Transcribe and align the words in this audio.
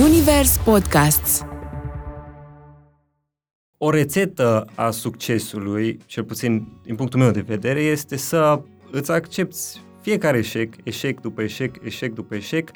Zunivers 0.00 0.56
Podcasts 0.56 1.44
O 3.78 3.90
rețetă 3.90 4.66
a 4.74 4.90
succesului, 4.90 5.98
cel 6.06 6.24
puțin 6.24 6.66
din 6.84 6.94
punctul 6.94 7.20
meu 7.20 7.30
de 7.30 7.40
vedere, 7.40 7.80
este 7.80 8.16
să 8.16 8.60
îți 8.90 9.10
accepti 9.10 9.58
fiecare 10.00 10.38
eșec, 10.38 10.74
eșec 10.84 11.20
după 11.20 11.42
eșec, 11.42 11.76
eșec 11.82 12.12
după 12.12 12.34
eșec, 12.34 12.70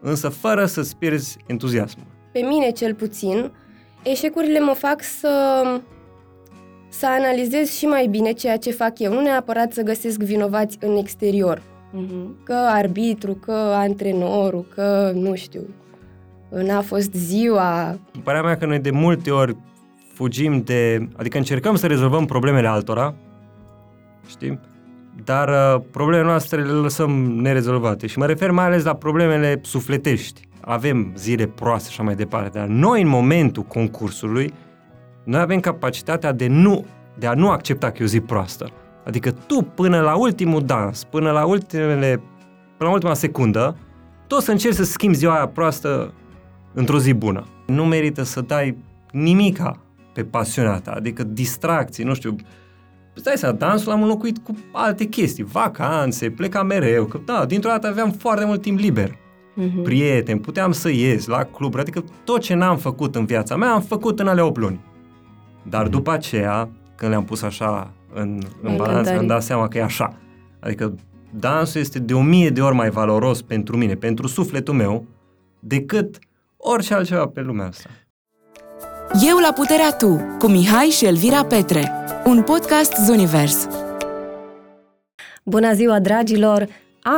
însă 0.00 0.28
fără 0.28 0.66
să-ți 0.66 0.96
pierzi 0.96 1.36
entuziasmul. 1.46 2.06
Pe 2.32 2.40
mine, 2.40 2.70
cel 2.70 2.94
puțin, 2.94 3.52
eșecurile 4.02 4.60
mă 4.60 4.72
fac 4.72 5.02
să, 5.02 5.62
să 6.88 7.06
analizez 7.06 7.70
și 7.70 7.84
mai 7.84 8.06
bine 8.06 8.32
ceea 8.32 8.56
ce 8.56 8.70
fac 8.70 8.98
eu, 8.98 9.12
nu 9.12 9.20
neapărat 9.20 9.72
să 9.72 9.82
găsesc 9.82 10.18
vinovați 10.20 10.76
în 10.80 10.96
exterior. 10.96 11.62
Mhm. 11.92 12.44
Că 12.44 12.54
arbitru, 12.54 13.34
că 13.34 13.52
antrenorul, 13.74 14.66
că 14.74 15.12
nu 15.14 15.34
știu, 15.34 15.60
n-a 16.48 16.80
fost 16.80 17.12
ziua. 17.12 17.98
Părerea 18.22 18.46
mea 18.46 18.56
că 18.56 18.66
noi 18.66 18.78
de 18.78 18.90
multe 18.90 19.30
ori 19.30 19.56
fugim 20.14 20.60
de... 20.60 21.08
Adică 21.16 21.36
încercăm 21.36 21.74
să 21.74 21.86
rezolvăm 21.86 22.24
problemele 22.24 22.66
altora, 22.66 23.14
știi? 24.28 24.60
Dar 25.24 25.48
uh, 25.48 25.82
problemele 25.90 26.24
noastre 26.24 26.62
le 26.62 26.72
lăsăm 26.72 27.10
nerezolvate. 27.30 28.06
Și 28.06 28.18
mă 28.18 28.26
refer 28.26 28.50
mai 28.50 28.64
ales 28.64 28.84
la 28.84 28.94
problemele 28.94 29.60
sufletești. 29.62 30.48
Avem 30.60 31.12
zile 31.16 31.46
proaste 31.46 31.88
și 31.88 31.94
așa 31.94 32.02
mai 32.02 32.14
departe, 32.14 32.58
dar 32.58 32.66
noi 32.66 33.02
în 33.02 33.08
momentul 33.08 33.62
concursului, 33.62 34.54
noi 35.24 35.40
avem 35.40 35.60
capacitatea 35.60 36.32
de, 36.32 36.46
nu, 36.46 36.84
de 37.18 37.26
a 37.26 37.34
nu 37.34 37.50
accepta 37.50 37.90
că 37.90 37.96
e 38.00 38.04
o 38.04 38.08
zi 38.08 38.20
proastă. 38.20 38.70
Adică 39.04 39.30
tu 39.30 39.62
până 39.62 40.00
la 40.00 40.14
ultimul 40.14 40.62
dans, 40.62 41.04
până 41.04 41.30
la 41.30 41.44
ultimele, 41.44 42.20
până 42.76 42.88
la 42.88 42.94
ultima 42.94 43.14
secundă, 43.14 43.76
tot 44.26 44.42
să 44.42 44.50
încerci 44.50 44.74
să 44.74 44.84
schimbi 44.84 45.16
ziua 45.16 45.34
aia 45.34 45.46
proastă 45.46 46.12
într-o 46.76 46.98
zi 46.98 47.12
bună. 47.12 47.46
Nu 47.66 47.84
merită 47.84 48.22
să 48.22 48.40
dai 48.40 48.76
nimica 49.12 49.80
pe 50.12 50.24
pasiunea 50.24 50.78
ta, 50.78 50.90
adică 50.92 51.22
distracții, 51.24 52.04
nu 52.04 52.14
știu, 52.14 52.36
îți 53.14 53.24
dai 53.24 53.34
seama, 53.36 53.56
dansul 53.56 53.88
l-am 53.92 54.02
înlocuit 54.02 54.38
cu 54.38 54.56
alte 54.72 55.04
chestii, 55.04 55.44
vacanțe, 55.44 56.30
pleca 56.30 56.62
mereu, 56.62 57.04
că 57.04 57.20
da, 57.24 57.44
dintr-o 57.46 57.70
dată 57.70 57.86
aveam 57.86 58.10
foarte 58.10 58.44
mult 58.44 58.60
timp 58.62 58.78
liber, 58.78 59.10
Mhm. 59.54 59.82
prieteni, 59.82 60.40
puteam 60.40 60.72
să 60.72 60.88
ies 60.90 61.26
la 61.26 61.42
club, 61.44 61.76
adică 61.78 62.04
tot 62.24 62.40
ce 62.40 62.54
n-am 62.54 62.76
făcut 62.76 63.14
în 63.14 63.24
viața 63.24 63.56
mea, 63.56 63.70
am 63.72 63.80
făcut 63.80 64.20
în 64.20 64.28
ale 64.28 64.40
8 64.40 64.56
luni. 64.58 64.80
Dar 65.62 65.88
după 65.88 66.10
aceea, 66.10 66.68
când 66.94 67.10
le-am 67.10 67.24
pus 67.24 67.42
așa 67.42 67.92
în, 68.14 68.40
în 68.62 68.76
balanță, 68.76 68.86
Inventarii. 68.86 69.18
am 69.20 69.26
dat 69.26 69.42
seama 69.42 69.68
că 69.68 69.78
e 69.78 69.82
așa. 69.82 70.16
Adică 70.60 70.94
dansul 71.38 71.80
este 71.80 71.98
de 71.98 72.14
o 72.14 72.22
mie 72.22 72.50
de 72.50 72.60
ori 72.60 72.74
mai 72.74 72.90
valoros 72.90 73.42
pentru 73.42 73.76
mine, 73.76 73.94
pentru 73.94 74.26
sufletul 74.26 74.74
meu, 74.74 75.04
decât 75.60 76.18
orice 76.68 76.94
altceva 76.94 77.26
pe 77.26 77.40
lumea 77.40 77.66
asta. 77.66 77.88
Eu 79.28 79.36
la 79.36 79.52
puterea 79.52 79.92
tu, 79.92 80.36
cu 80.38 80.46
Mihai 80.46 80.86
și 80.86 81.06
Elvira 81.06 81.44
Petre, 81.44 81.92
un 82.24 82.42
podcast 82.42 82.92
Zunivers. 83.04 83.68
Bună 85.44 85.72
ziua, 85.72 86.00
dragilor! 86.00 86.66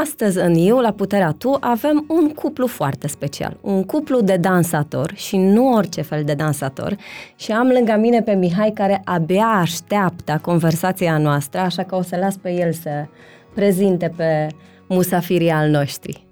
Astăzi 0.02 0.38
în 0.38 0.54
Eu 0.54 0.78
la 0.78 0.92
Puterea 0.92 1.30
Tu 1.30 1.56
avem 1.60 2.04
un 2.08 2.28
cuplu 2.28 2.66
foarte 2.66 3.06
special, 3.06 3.56
un 3.60 3.84
cuplu 3.84 4.20
de 4.20 4.36
dansatori 4.36 5.16
și 5.16 5.36
nu 5.36 5.72
orice 5.72 6.02
fel 6.02 6.24
de 6.24 6.34
dansator 6.34 6.96
și 7.36 7.52
am 7.52 7.68
lângă 7.68 7.96
mine 8.00 8.22
pe 8.22 8.32
Mihai 8.32 8.70
care 8.70 9.02
abia 9.04 9.46
așteaptă 9.46 10.38
conversația 10.42 11.18
noastră, 11.18 11.60
așa 11.60 11.82
că 11.82 11.94
o 11.94 12.02
să 12.02 12.16
las 12.16 12.36
pe 12.36 12.52
el 12.52 12.72
să 12.72 13.06
prezinte 13.54 14.12
pe 14.16 14.46
musafirii 14.88 15.50
al 15.50 15.70
noștri. 15.70 16.27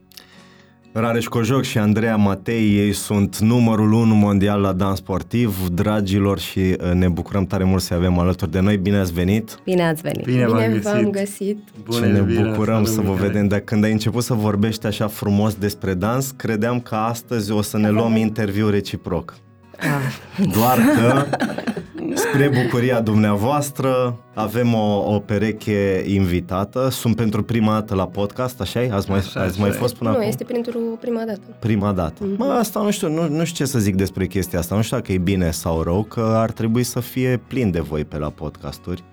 Rareș 0.98 1.24
Cojoc 1.26 1.62
și 1.62 1.78
Andreea 1.78 2.16
Matei, 2.16 2.76
ei 2.78 2.92
sunt 2.92 3.38
numărul 3.38 3.92
1 3.92 4.14
mondial 4.14 4.60
la 4.60 4.72
dans 4.72 4.98
sportiv, 4.98 5.68
dragilor, 5.68 6.38
și 6.38 6.58
uh, 6.58 6.92
ne 6.92 7.08
bucurăm 7.08 7.46
tare 7.46 7.64
mult 7.64 7.82
să 7.82 7.94
avem 7.94 8.18
alături 8.18 8.50
de 8.50 8.60
noi. 8.60 8.76
Bine 8.76 8.98
ați 8.98 9.12
venit! 9.12 9.58
Bine 9.64 9.86
ați 9.88 10.02
venit! 10.02 10.24
Bine, 10.24 10.46
v-am 10.46 10.56
Bine 10.56 10.68
găsit. 10.68 10.82
v-am 10.90 11.10
găsit. 11.10 11.58
Bună, 11.84 12.04
și 12.06 12.12
ne 12.12 12.18
Elvira, 12.18 12.42
bucurăm 12.48 12.74
salut, 12.74 12.88
să 12.88 13.00
vă 13.00 13.10
Mihai. 13.12 13.26
vedem. 13.26 13.48
Dar 13.48 13.58
când 13.58 13.84
ai 13.84 13.92
început 13.92 14.22
să 14.22 14.34
vorbești 14.34 14.86
așa 14.86 15.06
frumos 15.06 15.54
despre 15.54 15.94
dans, 15.94 16.30
credeam 16.30 16.80
că 16.80 16.94
astăzi 16.94 17.50
o 17.52 17.62
să 17.62 17.78
ne 17.78 17.90
luăm 17.90 18.16
interviu 18.16 18.68
reciproc. 18.68 19.34
Ah, 19.78 20.46
Doar 20.52 20.78
că, 20.96 21.24
spre 22.14 22.50
bucuria 22.62 23.00
dumneavoastră, 23.00 24.16
avem 24.34 24.74
o, 24.74 25.14
o 25.14 25.18
pereche 25.18 26.02
invitată. 26.06 26.88
Sunt 26.90 27.16
pentru 27.16 27.42
prima 27.42 27.72
dată 27.72 27.94
la 27.94 28.06
podcast, 28.06 28.60
așa 28.60 28.80
-i? 28.86 28.90
Ați 28.90 29.10
mai, 29.10 29.18
Așa, 29.18 29.40
ați 29.40 29.50
așa 29.50 29.60
mai 29.60 29.68
e. 29.68 29.72
fost 29.72 29.94
până 29.96 30.10
Nu, 30.10 30.16
acum? 30.16 30.28
este 30.28 30.44
pentru 30.44 30.78
prima 31.00 31.22
dată. 31.26 31.40
Prima 31.58 31.92
dată. 31.92 32.24
Mhm. 32.24 32.34
Mă, 32.38 32.44
asta 32.44 32.80
nu 32.82 32.90
știu, 32.90 33.08
nu, 33.08 33.28
nu 33.28 33.44
știu 33.44 33.64
ce 33.64 33.70
să 33.70 33.78
zic 33.78 33.94
despre 33.94 34.26
chestia 34.26 34.58
asta. 34.58 34.74
Nu 34.76 34.82
știu 34.82 34.96
dacă 34.96 35.12
e 35.12 35.18
bine 35.18 35.50
sau 35.50 35.82
rău, 35.82 36.02
că 36.02 36.32
ar 36.34 36.50
trebui 36.50 36.82
să 36.82 37.00
fie 37.00 37.40
plin 37.46 37.70
de 37.70 37.80
voi 37.80 38.04
pe 38.04 38.18
la 38.18 38.28
podcasturi. 38.30 39.04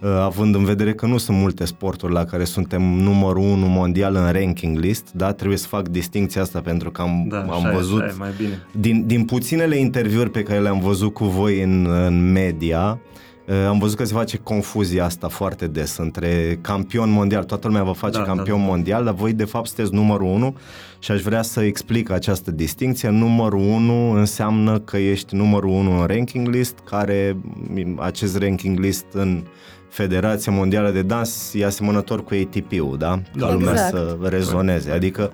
Uh, 0.00 0.08
având 0.10 0.54
în 0.54 0.64
vedere 0.64 0.94
că 0.94 1.06
nu 1.06 1.18
sunt 1.18 1.36
multe 1.38 1.64
sporturi 1.64 2.12
la 2.12 2.24
care 2.24 2.44
suntem 2.44 2.82
numărul 2.82 3.42
1 3.42 3.66
mondial 3.66 4.14
în 4.14 4.32
ranking 4.32 4.78
list, 4.78 5.12
da, 5.12 5.32
trebuie 5.32 5.58
să 5.58 5.66
fac 5.66 5.88
distinția 5.88 6.42
asta 6.42 6.60
pentru 6.60 6.90
că 6.90 7.02
am, 7.02 7.26
Da, 7.28 7.38
am 7.38 7.50
așa 7.50 7.70
e, 7.70 7.74
văzut 7.74 8.00
așa 8.00 8.12
e, 8.14 8.18
mai 8.18 8.30
bine. 8.36 8.66
din, 8.80 9.06
din 9.06 9.24
puținele 9.24 9.76
interviuri 9.76 10.30
pe 10.30 10.42
care 10.42 10.60
le-am 10.60 10.80
văzut 10.80 11.12
cu 11.12 11.24
voi 11.24 11.62
în, 11.62 11.86
în 12.06 12.32
media, 12.32 12.98
uh, 13.46 13.54
am 13.68 13.78
văzut 13.78 13.96
că 13.96 14.04
se 14.04 14.14
face 14.14 14.36
confuzia 14.36 15.04
asta 15.04 15.28
foarte 15.28 15.66
des 15.66 15.96
între 15.96 16.58
campion 16.60 17.10
mondial, 17.10 17.44
toată 17.44 17.66
lumea 17.66 17.82
vă 17.82 17.92
face 17.92 18.18
Da, 18.18 18.24
da, 18.24 18.32
campion 18.34 18.58
da, 18.58 18.64
da. 18.64 18.68
mondial, 18.70 19.04
dar 19.04 19.14
voi 19.14 19.32
de 19.32 19.44
fapt 19.44 19.66
sunteți 19.66 19.94
numărul 19.94 20.26
1 20.26 20.56
și 20.98 21.10
aș 21.10 21.20
vrea 21.20 21.42
să 21.42 21.60
explic 21.60 22.10
această 22.10 22.50
distinție. 22.50 23.08
Numărul 23.08 23.60
1 23.60 24.10
înseamnă 24.10 24.78
că 24.78 24.96
ești 24.96 25.34
numărul 25.34 25.70
1 25.70 26.00
în 26.00 26.06
ranking 26.06 26.48
list, 26.48 26.74
care 26.84 27.36
m, 27.74 27.98
acest 28.00 28.38
ranking 28.38 28.78
list 28.78 29.04
în 29.12 29.42
Federația 29.88 30.52
Mondială 30.52 30.90
de 30.90 31.02
Dans 31.02 31.50
e 31.54 31.64
asemănător 31.64 32.24
cu 32.24 32.34
ATP-ul, 32.34 32.96
da? 32.98 33.10
Ca 33.10 33.22
Da. 33.38 33.52
lumea 33.52 33.70
Exact. 33.72 33.90
să 33.90 34.16
rezoneze. 34.22 34.90
Adică 34.90 35.32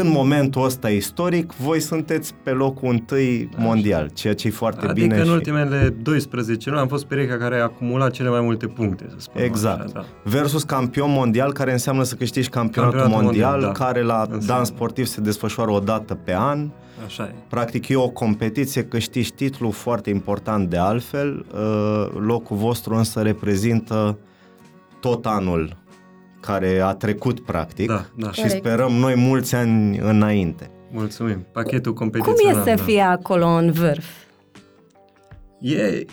în 0.00 0.08
momentul 0.10 0.64
ăsta 0.64 0.88
istoric, 0.88 1.52
voi 1.52 1.80
sunteți 1.80 2.34
pe 2.42 2.50
locul 2.50 2.88
întâi 2.88 3.48
mondial, 3.56 4.08
ceea 4.14 4.34
ce 4.34 4.46
e 4.46 4.50
foarte 4.50 4.86
Adică 4.86 5.06
bine. 5.06 5.18
în 5.18 5.24
și... 5.24 5.30
ultimele 5.30 5.94
12 6.02 6.68
luni 6.70 6.80
am 6.80 6.88
fost 6.88 7.04
perechea 7.04 7.36
care 7.36 7.58
a 7.58 7.62
acumulat 7.62 8.10
cele 8.10 8.28
mai 8.28 8.40
multe 8.40 8.66
puncte, 8.66 9.06
să 9.08 9.16
spunem 9.18 9.46
Exact. 9.46 9.80
Așa, 9.80 9.90
da. 9.94 10.04
Versus 10.30 10.62
campion 10.62 11.10
mondial, 11.10 11.52
care 11.52 11.72
înseamnă 11.72 12.02
să 12.02 12.14
câștigi 12.14 12.48
campionatul, 12.48 12.98
Campionatul 12.98 13.24
mondial, 13.26 13.50
mondial, 13.50 13.72
da. 13.78 13.84
care 13.84 14.02
la 14.02 14.20
Înseamnă. 14.20 14.46
dans 14.46 14.68
sportiv 14.68 15.06
se 15.06 15.20
desfășoară 15.20 15.70
o 15.70 15.78
dată 15.78 16.14
pe 16.14 16.34
an. 16.34 16.68
Așa 17.06 17.22
e. 17.24 17.34
Practic 17.48 17.88
e 17.88 17.96
o 17.96 18.08
competiție, 18.08 18.84
câștigi 18.84 19.32
titlul 19.32 19.72
foarte 19.72 20.10
important 20.10 20.70
de 20.70 20.76
altfel, 20.76 21.46
uh, 21.54 22.06
locul 22.26 22.56
vostru 22.56 22.94
însă 22.94 23.20
reprezintă 23.20 24.18
tot 25.00 25.26
anul 25.26 25.76
care 26.46 26.80
a 26.80 26.94
trecut 26.94 27.40
practic 27.40 27.86
Da, 27.88 28.04
da. 28.16 28.32
și 28.32 28.40
Corect. 28.40 28.58
sperăm 28.64 28.92
noi 28.92 29.14
mulți 29.16 29.54
ani 29.54 29.98
înainte. 29.98 30.70
Mulțumim. 30.90 31.46
Pachetul 31.52 31.92
cum 31.92 32.10
competițional. 32.10 32.60
e 32.66 32.70
să 32.70 32.74
da. 32.76 32.82
fie 32.82 33.00
acolo 33.00 33.46
în 33.46 33.70
vârf? 33.72 34.04
E, 35.60 36.04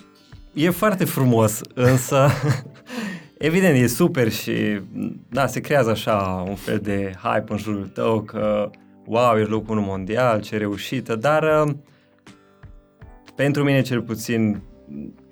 e 0.53 0.69
foarte 0.69 1.05
frumos, 1.05 1.61
însă 1.73 2.27
evident 3.37 3.75
e 3.77 3.87
super 3.87 4.31
și 4.31 4.79
da, 5.29 5.47
se 5.47 5.59
creează 5.59 5.89
așa 5.89 6.43
un 6.47 6.55
fel 6.55 6.77
de 6.79 7.11
hype 7.23 7.51
în 7.51 7.57
jurul 7.57 7.91
tău 7.93 8.21
că 8.21 8.69
wow, 9.05 9.37
ești 9.37 9.49
locul 9.49 9.77
1 9.77 9.85
mondial, 9.85 10.41
ce 10.41 10.57
reușită, 10.57 11.15
dar 11.15 11.63
uh, 11.65 11.73
pentru 13.35 13.63
mine 13.63 13.81
cel 13.81 14.01
puțin 14.01 14.61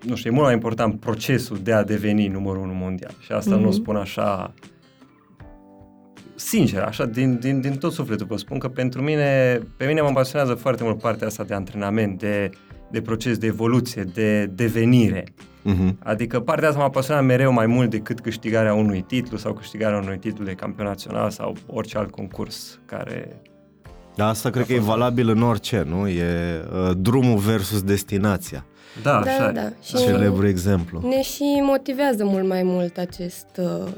nu 0.05 0.15
știu, 0.15 0.29
e 0.29 0.33
mult 0.33 0.45
mai 0.45 0.53
important 0.53 0.99
procesul 0.99 1.57
de 1.63 1.73
a 1.73 1.83
deveni 1.83 2.27
numărul 2.27 2.61
1 2.63 2.73
mondial 2.73 3.11
și 3.19 3.31
asta 3.31 3.53
Mhm. 3.53 3.61
nu 3.61 3.67
o 3.67 3.71
spun 3.71 3.95
așa 3.95 4.53
sincer, 6.39 6.81
așa, 6.81 7.05
din, 7.05 7.39
din, 7.39 7.61
din 7.61 7.77
tot 7.77 7.93
sufletul 7.93 8.25
vă 8.29 8.37
spun 8.37 8.57
că 8.57 8.67
pentru 8.67 9.01
mine, 9.01 9.59
pe 9.77 9.85
mine 9.85 10.01
mă 10.01 10.11
pasionează 10.13 10.53
foarte 10.53 10.83
mult 10.83 10.99
partea 10.99 11.27
asta 11.27 11.43
de 11.43 11.53
antrenament, 11.53 12.19
de, 12.19 12.49
de 12.91 13.01
proces 13.01 13.37
de 13.37 13.45
evoluție, 13.45 14.03
de 14.03 14.45
devenire. 14.45 15.23
Uh-huh. 15.23 15.93
Adică 15.99 16.39
partea 16.39 16.67
asta 16.67 16.79
m-a 16.79 16.89
pasionat 16.89 17.25
mereu 17.25 17.51
mai 17.51 17.65
mult 17.65 17.89
decât 17.89 18.19
câștigarea 18.19 18.73
unui 18.73 19.01
titlu 19.01 19.37
sau 19.37 19.53
câștigarea 19.53 19.97
unui 19.97 20.17
titlu 20.17 20.45
de 20.45 20.51
campion 20.51 20.87
național 20.87 21.29
sau 21.29 21.55
orice 21.65 21.97
alt 21.97 22.11
concurs 22.11 22.79
care... 22.85 23.41
Dar 24.15 24.29
asta 24.29 24.49
cred 24.49 24.65
că 24.65 24.73
e 24.73 24.79
valabil 24.79 25.29
în 25.29 25.41
orice, 25.41 25.85
nu? 25.87 26.07
E 26.07 26.25
uh, 26.73 26.91
drumul 26.97 27.37
versus 27.37 27.81
destinația. 27.81 28.65
Da, 29.01 29.21
Da, 29.23 29.31
așa 29.31 29.43
da, 29.43 29.49
e. 29.49 29.63
da. 29.63 29.71
Și 29.83 30.05
Celebru 30.05 30.47
exemplu. 30.47 31.01
ne 31.07 31.21
și 31.21 31.59
motivează 31.61 32.25
mult 32.25 32.47
mai 32.47 32.63
mult 32.63 32.97
acest 32.97 33.47
uh, 33.57 33.91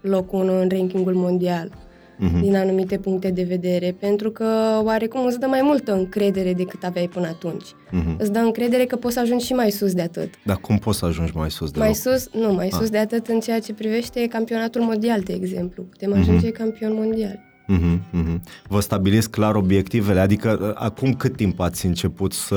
loc 0.00 0.32
1 0.32 0.60
în 0.60 0.68
rankingul 0.68 1.14
mondial. 1.14 1.70
Mhm. 2.18 2.40
din 2.40 2.56
anumite 2.56 2.98
puncte 2.98 3.30
de 3.30 3.42
vedere, 3.42 3.96
pentru 4.00 4.30
că 4.30 4.80
oarecum 4.84 5.24
îți 5.26 5.38
dă 5.40 5.46
mai 5.46 5.60
multă 5.62 5.92
încredere 5.94 6.52
decât 6.52 6.84
aveai 6.84 7.08
până 7.08 7.26
atunci. 7.26 7.64
Mhm. 7.90 8.16
Îți 8.18 8.32
dă 8.32 8.38
încredere 8.38 8.84
că 8.84 8.96
poți 8.96 9.14
să 9.14 9.20
ajungi 9.20 9.44
și 9.46 9.52
mai 9.52 9.70
sus 9.70 9.92
de 9.94 10.02
atât. 10.02 10.34
Dar 10.44 10.56
cum 10.56 10.78
poți 10.78 10.98
să 10.98 11.04
ajungi 11.04 11.32
mai 11.34 11.50
sus 11.50 11.70
de 11.70 11.78
Mai 11.78 11.88
loc? 11.88 11.96
sus, 11.96 12.28
nu, 12.32 12.52
mai 12.52 12.66
Ah. 12.66 12.72
sus 12.78 12.90
de 12.90 12.98
atât 12.98 13.26
în 13.26 13.40
ceea 13.40 13.58
ce 13.60 13.72
privește 13.74 14.26
campionatul 14.26 14.80
mondial, 14.80 15.20
de 15.20 15.32
exemplu. 15.32 15.82
Putem 15.82 16.10
Mhm. 16.10 16.18
ajunge 16.18 16.50
campion 16.50 16.94
mondial. 16.94 17.40
Mhm, 17.66 18.00
mhm. 18.10 18.42
Vă 18.68 18.80
stabiliți 18.80 19.30
clar 19.30 19.54
obiectivele, 19.54 20.20
adică 20.20 20.58
uh, 20.62 20.70
acum 20.74 21.12
cât 21.14 21.36
timp 21.36 21.60
ați 21.60 21.86
început 21.86 22.32
să, 22.32 22.56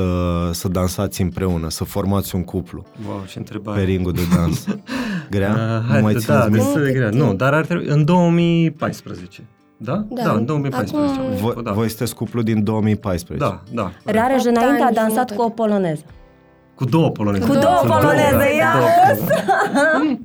să 0.52 0.68
dansați 0.68 1.20
împreună, 1.22 1.70
să 1.70 1.84
formați 1.84 2.34
un 2.34 2.44
cuplu 2.44 2.84
Wow, 3.08 3.24
ce 3.28 3.38
întrebare. 3.38 3.78
pe 3.80 3.84
ringul 3.86 4.12
de 4.12 4.20
dans? 4.36 4.66
Grea? 5.30 5.50
Uh, 5.50 5.86
nu 5.86 5.92
hai, 5.92 6.00
mai 6.00 6.12
da, 6.12 6.18
țineți 6.18 6.42
minte? 6.42 6.56
destul 6.58 6.82
de 6.84 6.92
grea. 6.92 7.08
Nu, 7.10 7.34
dar 7.34 7.54
ar 7.54 7.64
trebui, 7.64 7.86
în 7.86 8.04
2014. 8.04 9.42
Da? 9.76 10.04
Da. 10.10 10.22
Da, 10.22 10.32
în 10.32 10.44
2014. 10.44 11.10
Acum- 11.10 11.20
am 11.20 11.26
Voi, 11.26 11.32
început, 11.40 11.64
da. 11.64 11.72
voi 11.72 11.88
sunteți 11.88 12.14
cuplu 12.14 12.42
din 12.42 12.64
2014. 12.64 13.46
Da, 13.48 13.62
da. 13.72 13.92
Rareș 14.04 14.44
Opt 14.44 14.56
înainte 14.56 14.82
a 14.82 14.86
ani 14.86 14.94
dansat 14.94 15.08
jumătate. 15.30 15.34
cu 15.34 15.42
o 15.42 15.48
poloneză. 15.48 16.02
Cu 16.80 16.86
două 16.86 17.10
poloneze. 17.10 17.44
Cu 17.46 17.52
două 17.52 17.76
Sunt 17.78 17.90
poloneze, 17.92 18.36
da, 18.36 18.44
ia 18.44 18.72
cu 18.72 18.78
două. 18.78 20.16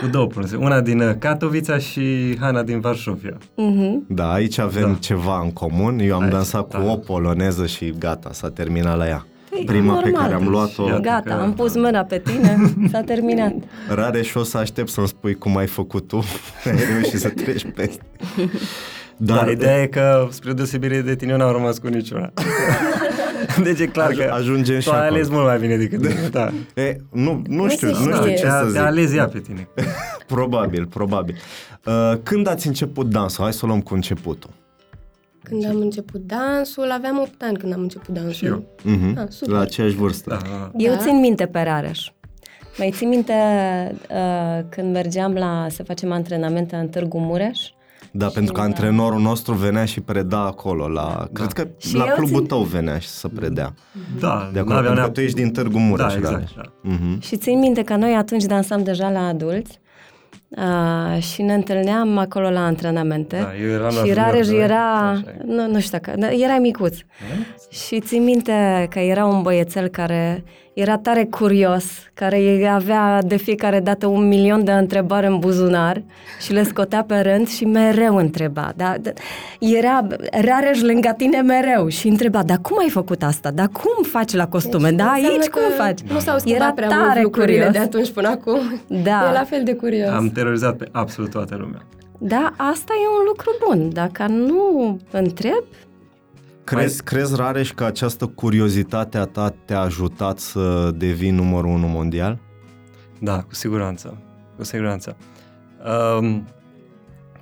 Cu 0.00 0.06
două 0.06 0.26
poloneze. 0.26 0.56
Una 0.56 0.80
din 0.80 1.00
uh, 1.00 1.10
Katowice 1.18 1.76
și 1.78 2.36
Hana 2.40 2.62
din 2.62 2.80
Varșovia. 2.80 3.36
Mhm. 3.54 4.04
Da, 4.08 4.32
aici 4.32 4.58
avem 4.58 4.82
Da. 4.92 4.96
ceva 5.00 5.40
în 5.42 5.50
comun. 5.52 5.98
Eu 5.98 6.14
am 6.14 6.22
Aici, 6.22 6.32
dansat 6.32 6.60
cu 6.74 6.82
da. 6.82 6.90
o 6.90 6.96
poloneză 6.96 7.66
și 7.66 7.94
gata, 7.98 8.28
s-a 8.32 8.50
terminat 8.50 8.96
la 8.96 9.06
ea. 9.06 9.26
Păi, 9.50 9.64
Prima 9.64 9.94
pe 9.94 10.08
normal. 10.08 10.22
care 10.22 10.34
am 10.34 10.48
luat-o, 10.48 10.86
Iată 10.86 11.00
Gata, 11.00 11.34
că- 11.34 11.40
am 11.42 11.52
pus 11.54 11.74
mâna 11.76 12.02
pe 12.02 12.18
tine, 12.24 12.56
s-a 12.92 13.00
terminat. 13.00 13.52
rare 13.88 14.22
și 14.22 14.36
o 14.36 14.42
să 14.42 14.58
aștept 14.58 14.88
să-mi 14.88 15.06
spui 15.08 15.34
cum 15.34 15.56
ai 15.56 15.66
făcut 15.66 16.08
tu. 16.08 16.16
Ai 16.64 16.76
reușit 16.92 17.20
să 17.20 17.28
treci 17.28 17.66
peste. 17.74 18.02
Dar 19.16 19.44
da, 19.44 19.50
ideea 19.50 19.82
e 19.82 19.86
că, 19.86 20.26
spre 20.30 20.52
deosebire 20.52 21.00
de 21.00 21.14
tine, 21.16 21.30
eu 21.32 21.36
n-am 21.38 21.52
rămas 21.52 21.78
cu 21.78 21.86
niciuna. 21.86 22.30
deci 23.66 23.78
e 23.80 23.86
clar 23.86 24.10
Aj- 24.12 24.16
că 24.16 24.32
ajungem 24.32 24.78
și 24.80 24.86
tu 24.88 24.92
ai 24.94 24.98
acolo. 25.00 25.14
ales 25.14 25.28
mult 25.28 25.44
mai 25.44 25.58
bine 25.58 25.76
decât 25.76 25.98
mine. 26.08 26.28
Da. 26.30 26.50
E, 26.74 26.96
nu, 27.12 27.42
nu 27.48 27.68
știu, 27.68 27.92
se 27.94 28.04
nu 28.04 28.10
știu 28.12 28.22
știe. 28.22 28.34
ce 28.34 28.42
Te-a, 28.42 28.50
să 28.50 28.60
te-a 28.62 28.68
zic. 28.70 28.80
ales 28.80 29.14
ea 29.14 29.26
pe 29.26 29.38
tine. 29.46 29.68
Probabil, 30.26 30.86
probabil. 30.86 31.36
Uh, 31.86 32.12
când 32.22 32.48
ați 32.48 32.66
început 32.66 33.08
dansul? 33.10 33.42
Hai 33.44 33.52
să 33.52 33.60
o 33.64 33.66
luăm 33.66 33.80
cu 33.80 33.94
începutul. 33.94 34.50
Când 35.42 35.64
am 35.66 35.76
început 35.76 36.20
dansul, 36.26 36.90
aveam 36.90 37.18
8 37.18 37.42
ani 37.42 37.56
când 37.56 37.72
am 37.72 37.80
început 37.80 38.14
dansul. 38.14 38.32
Și 38.32 38.46
eu. 38.46 38.64
Uh-huh. 38.80 39.16
Ah, 39.18 39.24
super. 39.28 39.54
La 39.54 39.60
aceeași 39.60 39.94
vârstă. 39.94 40.30
Da, 40.30 40.48
da. 40.50 40.70
Eu 40.76 40.92
Da. 40.92 40.98
țin 40.98 41.20
minte 41.20 41.46
pe 41.46 41.62
Rareș. 41.62 42.08
Mai 42.78 42.90
țin 42.96 43.08
minte 43.08 43.32
uh, 44.10 44.64
când 44.68 44.92
mergeam 44.92 45.32
la, 45.34 45.66
să 45.70 45.82
facem 45.82 46.12
antrenamente 46.12 46.76
în 46.76 46.88
Târgu 46.88 47.18
Mureș? 47.18 47.60
Da, 48.10 48.26
pentru 48.26 48.52
că 48.52 48.60
antrenorul 48.60 49.20
nostru 49.20 49.54
venea 49.54 49.84
și 49.84 50.00
preda 50.00 50.40
acolo. 50.46 50.88
La, 50.88 51.28
Cred 51.32 51.52
că 51.52 51.68
Și 51.78 51.94
la 51.96 52.04
eu 52.08 52.14
clubul 52.14 52.38
țin- 52.38 52.46
tău 52.48 52.60
venea 52.62 52.98
și 52.98 53.08
să 53.08 53.28
predea. 53.28 53.74
Da, 54.20 54.50
De 54.52 54.58
acolo, 54.58 54.74
n-aveam 54.74 54.94
pentru 54.94 55.04
că 55.04 55.10
neap- 55.10 55.12
tu 55.14 55.20
ești 55.20 55.36
din 55.42 55.50
Târgu 55.52 55.78
Mureș. 55.78 56.06
Da, 56.06 56.14
exact. 56.16 56.32
Rareș. 56.34 56.50
Da. 56.56 56.62
Mhm. 56.80 57.20
Și 57.20 57.36
țin 57.36 57.58
minte 57.58 57.82
că 57.82 57.96
noi 57.96 58.14
atunci 58.14 58.44
dansam 58.44 58.82
deja 58.82 59.10
la 59.10 59.26
adulți 59.26 59.78
uh, 60.48 61.22
și 61.22 61.42
ne 61.42 61.54
întâlneam 61.54 62.18
acolo 62.18 62.50
la 62.50 62.64
antrenamente. 62.64 63.36
Da, 63.36 63.56
eu 63.64 63.70
eram 63.70 63.84
la 63.84 63.90
și 63.90 63.96
junior 63.96 64.16
Rareș 64.16 64.46
doi, 64.46 64.60
era, 64.60 65.08
așa 65.10 65.24
e. 65.26 65.42
nu, 65.46 65.66
nu 65.66 65.80
știu 65.80 65.98
dacă, 65.98 66.18
da, 66.18 66.30
era 66.32 66.58
micuț. 66.58 66.96
Și 67.70 68.00
țin 68.00 68.22
minte 68.24 68.86
că 68.90 68.98
era 68.98 69.24
un 69.26 69.42
băiețel 69.42 69.88
care 69.88 70.44
era 70.74 70.98
tare 70.98 71.24
curios, 71.24 71.84
care 72.14 72.66
avea 72.66 73.22
de 73.22 73.36
fiecare 73.36 73.80
dată 73.80 74.06
un 74.06 74.28
milion 74.28 74.64
de 74.64 74.72
întrebări 74.72 75.26
în 75.26 75.38
buzunar 75.38 76.02
și 76.40 76.52
le 76.52 76.62
scotea 76.62 77.02
pe 77.02 77.18
rând 77.18 77.48
și 77.48 77.64
mereu 77.64 78.16
întreba. 78.16 78.72
Da, 78.76 78.94
da, 79.00 79.10
era 79.58 80.06
Rareș 80.30 80.80
lângă 80.80 81.14
tine 81.16 81.40
mereu 81.40 81.88
și 81.88 82.08
întreba, 82.08 82.42
dar 82.42 82.58
cum 82.62 82.78
ai 82.78 82.88
făcut 82.88 83.22
asta? 83.22 83.50
Dar 83.50 83.68
cum 83.68 84.04
faci 84.04 84.32
la 84.32 84.46
costume? 84.46 84.88
Deci 84.88 84.98
da, 84.98 85.04
înseamnă 85.04 85.38
aici 85.38 85.48
că 85.48 85.58
cum 85.58 85.84
faci? 85.84 86.00
Nu 86.00 86.18
s-au 86.18 86.38
schimbat 86.38 86.60
Era 86.60 86.72
prea 86.72 86.88
tare 86.88 87.02
mult 87.06 87.22
lucrurile 87.22 87.56
curios. 87.64 87.72
de 87.72 87.78
atunci 87.78 88.10
până 88.10 88.28
acum. 88.28 88.80
Da. 88.86 89.28
E 89.28 89.32
la 89.32 89.44
fel 89.44 89.62
de 89.64 89.74
curios. 89.74 90.08
Am 90.10 90.28
terorizat 90.30 90.76
pe 90.76 90.88
absolut 90.92 91.30
toată 91.30 91.56
lumea. 91.58 91.82
Da, 92.18 92.52
asta 92.56 92.92
e 93.04 93.18
un 93.18 93.24
lucru 93.26 93.50
bun. 93.66 93.92
Dacă 93.92 94.26
nu 94.26 94.98
întreb, 95.10 95.64
Crezi, 96.64 97.02
crezi, 97.02 97.36
Rareș, 97.36 97.72
că 97.72 97.84
această 97.84 98.26
curiozitate 98.26 99.18
a 99.18 99.24
ta 99.24 99.54
te-a 99.64 99.80
ajutat 99.80 100.38
să 100.38 100.90
devii 100.96 101.30
numărul 101.30 101.70
unu 101.70 101.86
mondial? 101.86 102.38
Da, 103.20 103.42
cu 103.42 103.54
siguranță. 103.54 104.16
Cu 104.56 104.64
siguranță. 104.64 105.16
Um, 106.18 106.46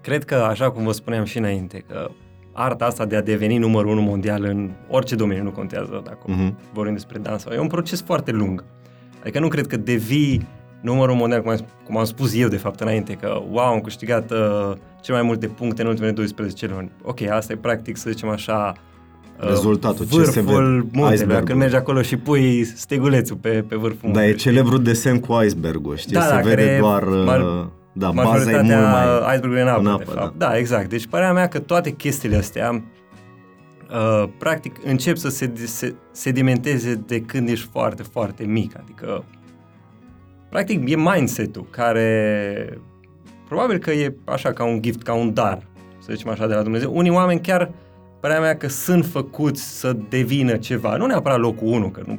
cred 0.01 0.25
că, 0.25 0.35
așa 0.35 0.71
cum 0.71 0.85
vă 0.85 0.93
spuneam 0.93 1.25
și 1.25 1.39
înainte, 1.39 1.85
că 1.89 2.11
arta 2.53 2.85
asta 2.85 3.05
de 3.05 3.17
a 3.17 3.23
deveni 3.23 3.59
numărul 3.59 3.91
unu 3.91 4.01
mondial 4.01 4.45
în 4.45 4.71
orice 4.89 5.15
domeniu, 5.15 5.43
nu 5.43 5.51
contează 5.51 6.03
dacă 6.05 6.19
Mhm. 6.27 6.59
vorbim 6.73 6.93
despre 6.95 7.19
dans, 7.19 7.45
e 7.45 7.59
un 7.59 7.67
proces 7.67 8.03
foarte 8.03 8.31
lung. 8.31 8.65
Adică 9.21 9.39
nu 9.41 9.49
cred 9.49 9.67
că 9.67 9.77
devii 9.77 10.49
numărul 10.81 11.15
mondial, 11.15 11.41
cum 11.43 11.51
am, 11.51 11.59
cum 11.85 11.97
am 11.97 12.05
spus 12.05 12.35
eu 12.35 12.49
de 12.49 12.57
fapt 12.57 12.81
înainte, 12.81 13.13
că 13.15 13.43
wow, 13.51 13.65
am 13.65 13.81
câștigat 13.81 14.31
uh, 14.31 14.73
cel 15.01 15.15
mai 15.15 15.23
multe 15.23 15.47
puncte 15.47 15.83
în 15.83 15.89
ultimele 15.89 16.13
12 16.13 16.67
luni. 16.67 16.91
Ok, 17.03 17.21
asta 17.21 17.53
e 17.53 17.57
practic, 17.57 17.97
să 17.97 18.11
zicem 18.11 18.29
așa, 18.29 18.73
uh, 19.43 19.49
Rezultatul, 19.49 20.07
ce 20.07 20.23
se 20.25 20.41
vârful 20.41 20.65
vede, 20.65 20.89
muntelui, 20.93 21.15
icebergul. 21.15 21.47
când 21.47 21.59
mergi 21.59 21.77
acolo 21.77 22.03
și 22.03 22.17
pui 22.17 22.65
stegulețul 22.65 23.37
pe, 23.37 23.49
pe 23.69 23.77
vârful 23.77 23.99
Da, 24.01 24.07
e 24.07 24.11
muntelui. 24.13 24.35
celebrul 24.37 24.83
desen 24.83 25.21
cu 25.21 25.43
icebergul, 25.43 25.97
știi? 25.97 26.13
Da, 26.15 26.21
Se 26.21 26.29
da, 26.35 26.41
vede 26.41 26.55
care 26.65 26.79
doar... 26.81 27.03
mar- 27.03 27.41
uh, 27.41 27.67
da, 27.93 28.11
baza 28.11 28.29
e 28.29 28.33
majoritatea 28.33 28.79
mult 28.79 28.91
mai... 28.93 29.35
icebergului 29.35 29.61
în 29.63 29.69
apă, 29.69 29.79
în 29.79 29.85
de 29.85 29.91
apă, 29.91 30.11
fapt. 30.11 30.39
Da. 30.39 30.47
da, 30.47 30.57
exact. 30.57 30.89
Deci 30.89 31.07
părerea 31.07 31.33
mea 31.33 31.49
că 31.49 31.59
toate 31.59 31.91
chestiile 31.91 32.37
astea 32.37 32.83
uh, 33.91 34.29
practic 34.39 34.77
încep 34.85 35.17
să 35.17 35.29
se, 35.29 35.51
se 35.65 35.95
sedimenteze 36.13 36.95
de 37.07 37.21
când 37.21 37.49
ești 37.49 37.69
foarte, 37.73 38.03
foarte 38.03 38.45
mic. 38.45 38.73
Adică 38.83 39.25
practic 40.49 40.89
e 40.91 40.97
mindset-ul 40.97 41.67
care 41.71 42.79
probabil 43.49 43.79
că 43.79 43.91
e 43.91 44.15
așa 44.25 44.53
ca 44.53 44.65
un 44.65 44.83
gift, 44.83 45.03
ca 45.03 45.15
un 45.15 45.35
dar, 45.35 45.59
să 45.99 46.09
zicem 46.13 46.31
așa, 46.31 46.47
de 46.47 46.55
la 46.55 46.63
Dumnezeu. 46.63 46.97
Unii 46.97 47.11
oameni 47.11 47.41
chiar 47.41 47.71
părerea 48.23 48.43
mea 48.43 48.57
că 48.57 48.69
sunt 48.69 49.07
făcuți 49.07 49.79
să 49.79 49.97
devină 50.09 50.57
ceva. 50.57 50.97
Nu 50.97 51.07
neapărat 51.07 51.39
locul 51.39 51.69
1, 51.69 51.91
că 51.91 52.03
nu 52.07 52.19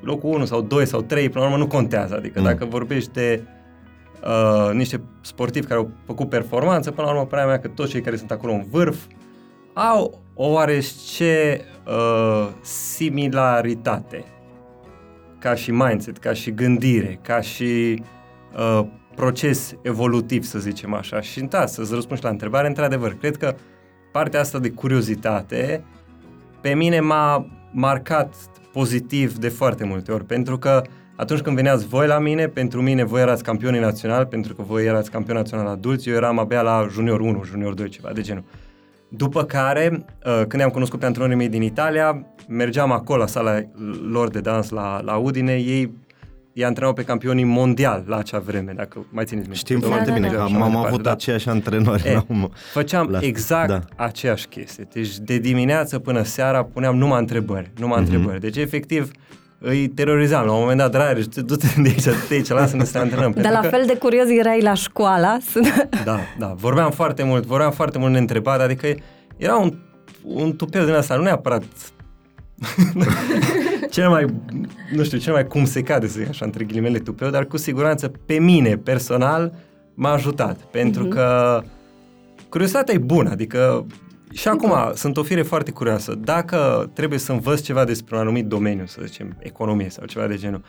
locul 0.00 0.30
1 0.30 0.44
sau 0.44 0.60
2 0.60 0.86
sau 0.86 1.02
3, 1.02 1.28
până 1.28 1.44
la 1.44 1.50
urmă 1.50 1.62
nu 1.62 1.68
contează. 1.68 2.14
Adică 2.14 2.40
Mm. 2.40 2.44
mm. 2.44 2.52
dacă 2.52 2.64
vorbești 2.64 3.12
de 3.12 3.42
uh, 4.24 4.74
niște 4.74 5.00
sportivi 5.20 5.66
care 5.66 5.80
au 5.80 5.90
făcut 6.06 6.28
performanță, 6.28 6.90
până 6.90 7.06
la 7.06 7.12
urmă 7.12 7.26
părerea 7.26 7.50
mea 7.50 7.60
că 7.60 7.68
toți 7.68 7.90
cei 7.90 8.00
care 8.00 8.16
sunt 8.16 8.30
acolo 8.30 8.52
în 8.52 8.64
vârf 8.70 8.96
au 9.72 10.20
o 10.34 10.46
oarește 10.46 11.60
uh, 11.86 12.48
similaritate 12.60 14.24
ca 15.38 15.54
și 15.54 15.70
mindset, 15.70 16.18
ca 16.18 16.32
și 16.32 16.50
gândire, 16.50 17.18
ca 17.22 17.40
și 17.40 18.02
uh, 18.56 18.86
proces 19.14 19.74
evolutiv, 19.82 20.42
să 20.44 20.58
zicem 20.58 20.94
așa. 20.94 21.20
Și 21.20 21.40
da, 21.40 21.66
să-ți 21.66 21.94
răspund 21.94 22.18
și 22.18 22.24
la 22.24 22.30
întrebare, 22.30 22.66
într-adevăr, 22.66 23.14
cred 23.14 23.36
că 23.36 23.54
partea 24.12 24.40
asta 24.40 24.58
de 24.58 24.70
curiozitate 24.70 25.84
pe 26.60 26.74
mine 26.74 27.00
m-a 27.00 27.46
marcat 27.70 28.34
pozitiv 28.72 29.36
de 29.36 29.48
foarte 29.48 29.84
multe 29.84 30.12
ori, 30.12 30.24
pentru 30.24 30.58
că 30.58 30.82
atunci 31.16 31.40
când 31.40 31.56
veneați 31.56 31.86
voi 31.86 32.06
la 32.06 32.18
mine, 32.18 32.46
pentru 32.46 32.82
mine 32.82 33.04
voi 33.04 33.20
erați 33.20 33.42
campionii 33.42 33.80
naționali, 33.80 34.26
pentru 34.26 34.54
că 34.54 34.62
voi 34.62 34.84
erați 34.84 35.10
campioni 35.10 35.38
național 35.38 35.66
adulți, 35.66 36.08
eu 36.08 36.14
eram 36.14 36.38
abia 36.38 36.62
la 36.62 36.86
junior 36.90 37.20
1, 37.20 37.44
junior 37.44 37.74
2, 37.74 37.88
ceva 37.88 38.10
de 38.12 38.20
genul. 38.20 38.44
După 39.08 39.44
care, 39.44 40.04
uh, 40.24 40.46
când 40.48 40.62
am 40.62 40.68
cunoscut 40.68 40.98
pe 40.98 41.06
antrenorii 41.06 41.36
mei 41.36 41.48
din 41.48 41.62
Italia, 41.62 42.26
mergeam 42.48 42.92
acolo 42.92 43.18
la 43.18 43.26
sala 43.26 43.60
lor 44.10 44.28
de 44.28 44.40
dans 44.40 44.70
la, 44.70 45.00
la 45.04 45.16
Udine, 45.16 45.52
ei 45.52 45.92
i 46.52 46.64
antrenau 46.64 46.92
pe 46.92 47.02
campionii 47.04 47.44
mondial 47.44 48.04
la 48.06 48.16
acea 48.16 48.38
vreme, 48.38 48.72
dacă 48.76 49.06
mai 49.10 49.24
țineți 49.24 49.46
minte. 49.48 49.58
Știm 49.64 49.78
Da, 49.80 49.86
foarte 49.86 50.08
da, 50.08 50.14
bine 50.14 50.26
da. 50.28 50.34
că 50.34 50.40
Așa 50.40 50.52
am, 50.52 50.58
mai 50.58 50.62
am 50.62 50.68
departe, 50.70 50.88
avut 50.92 51.02
da. 51.02 51.10
aceiași 51.10 51.48
antrenori. 51.48 52.08
E, 52.08 52.12
la- 52.12 52.48
Făceam 52.72 53.08
La- 53.10 53.18
exact 53.22 53.68
da. 53.68 53.78
da. 53.96 54.04
aceeași 54.04 54.46
chestie. 54.46 54.88
Deci 54.92 55.18
de 55.18 55.38
dimineață 55.38 55.98
până 55.98 56.22
seara 56.22 56.64
puneam 56.64 56.96
numai 56.96 57.18
întrebări. 57.18 57.70
Numai 57.78 58.00
Mhm. 58.00 58.08
mm-hmm. 58.10 58.12
întrebări. 58.14 58.40
Deci 58.40 58.56
efectiv 58.56 59.10
îi 59.58 59.88
terorizam. 59.88 60.46
La 60.46 60.52
un 60.52 60.60
moment 60.60 60.78
dat, 60.78 60.90
dragi, 60.90 61.28
du-te 61.28 61.66
de 61.76 61.88
aici, 61.88 62.02
du-te 62.04 62.16
de 62.28 62.34
aici, 62.34 62.48
lasă-ne 62.48 62.84
să 62.84 62.96
ne 62.98 63.02
antrenăm. 63.02 63.30
Dar 63.32 63.42
Pentru 63.42 63.52
la 63.52 63.60
că- 63.60 63.76
fel 63.76 63.86
de 63.86 63.96
curios 63.96 64.26
erai 64.28 64.60
la 64.60 64.74
școala. 64.74 65.36
Da, 66.04 66.18
da. 66.38 66.54
Vorbeam 66.56 66.90
foarte 66.90 67.22
mult, 67.22 67.44
vorbeam 67.46 67.70
foarte 67.70 67.98
mult 67.98 68.12
neîntrebat, 68.12 68.60
adică 68.60 68.86
era 69.36 69.56
un, 69.56 69.74
un 70.22 70.56
tupeu 70.56 70.84
din 70.84 70.94
asta, 70.94 71.14
nu 71.16 71.22
neapărat 71.22 71.62
cel 73.90 74.08
mai, 74.08 74.26
nu 74.92 75.02
știu, 75.02 75.18
cel 75.18 75.32
mai 75.32 75.46
cum 75.46 75.64
se 75.64 75.82
cade 75.82 76.06
să 76.06 76.18
zic 76.18 76.28
așa, 76.28 76.44
între 76.44 76.64
ghilimele 76.64 76.98
tupeu, 76.98 77.30
dar 77.30 77.44
cu 77.44 77.56
siguranță 77.56 78.12
pe 78.26 78.38
mine, 78.38 78.76
personal, 78.76 79.54
m-a 79.94 80.12
ajutat. 80.12 80.58
Pentru 80.60 81.04
că 81.04 81.60
curiozitatea 82.48 82.94
e 82.94 82.98
bună, 82.98 83.30
adică 83.30 83.86
și 84.32 84.48
acum 84.48 84.74
sunt 84.94 85.16
o 85.16 85.22
fire 85.22 85.42
foarte 85.42 85.70
curioasă. 85.70 86.14
Dacă 86.14 86.90
trebuie 86.94 87.18
să 87.18 87.32
învăț 87.32 87.60
ceva 87.60 87.84
despre 87.84 88.14
un 88.14 88.20
anumit 88.20 88.46
domeniu, 88.46 88.86
să 88.86 89.00
zicem 89.04 89.36
economie 89.38 89.88
sau 89.88 90.04
ceva 90.04 90.26
de 90.26 90.36
genul, 90.36 90.62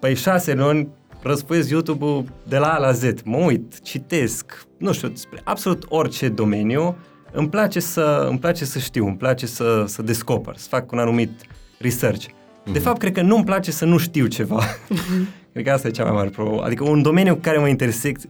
păi 0.00 0.14
șase 0.14 0.54
luni 0.54 0.88
răspăiesc 1.22 1.68
YouTube-ul 1.68 2.24
de 2.48 2.58
la 2.58 2.66
A 2.66 2.78
la 2.78 2.92
Z, 2.92 3.04
mă 3.24 3.36
uit, 3.36 3.80
citesc, 3.80 4.66
nu 4.78 4.92
știu, 4.92 5.08
despre 5.08 5.40
absolut 5.44 5.84
orice 5.88 6.28
domeniu, 6.28 6.96
îmi 7.36 7.48
place 7.48 7.80
să, 7.80 8.26
îmi 8.30 8.38
place 8.38 8.64
să 8.64 8.78
știu, 8.78 9.06
îmi 9.06 9.16
place 9.16 9.46
să, 9.46 9.84
să 9.86 10.02
descoper, 10.02 10.56
să 10.56 10.66
fac 10.68 10.92
un 10.92 10.98
anumit 10.98 11.30
research. 11.78 12.26
De 12.72 12.78
fapt, 12.78 12.98
cred 12.98 13.12
că 13.12 13.22
nu-mi 13.22 13.44
place 13.44 13.70
să 13.70 13.84
nu 13.84 13.96
știu 13.96 14.26
ceva. 14.26 14.62
cred 15.52 15.64
că 15.64 15.70
asta 15.72 15.88
e 15.88 15.90
cea 15.90 16.04
mai 16.04 16.12
mare 16.12 16.28
problemă. 16.28 16.62
Adică 16.62 16.84
un 16.84 17.02
domeniu 17.02 17.34
care 17.40 17.58
mă 17.58 17.68
interesează, 17.68 18.28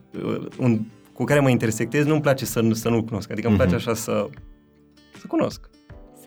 un, 0.58 0.80
cu 1.12 1.24
care 1.24 1.40
mă 1.40 1.48
intersectez, 1.50 2.04
nu-mi 2.04 2.20
place 2.20 2.44
să, 2.44 2.60
nu- 2.60 2.72
să 2.74 2.88
nu-l 2.88 3.02
cunosc. 3.04 3.30
Adică 3.30 3.48
îmi 3.48 3.56
place 3.56 3.74
așa 3.74 3.94
să, 3.94 4.26
să 5.20 5.24
cunosc. 5.28 5.60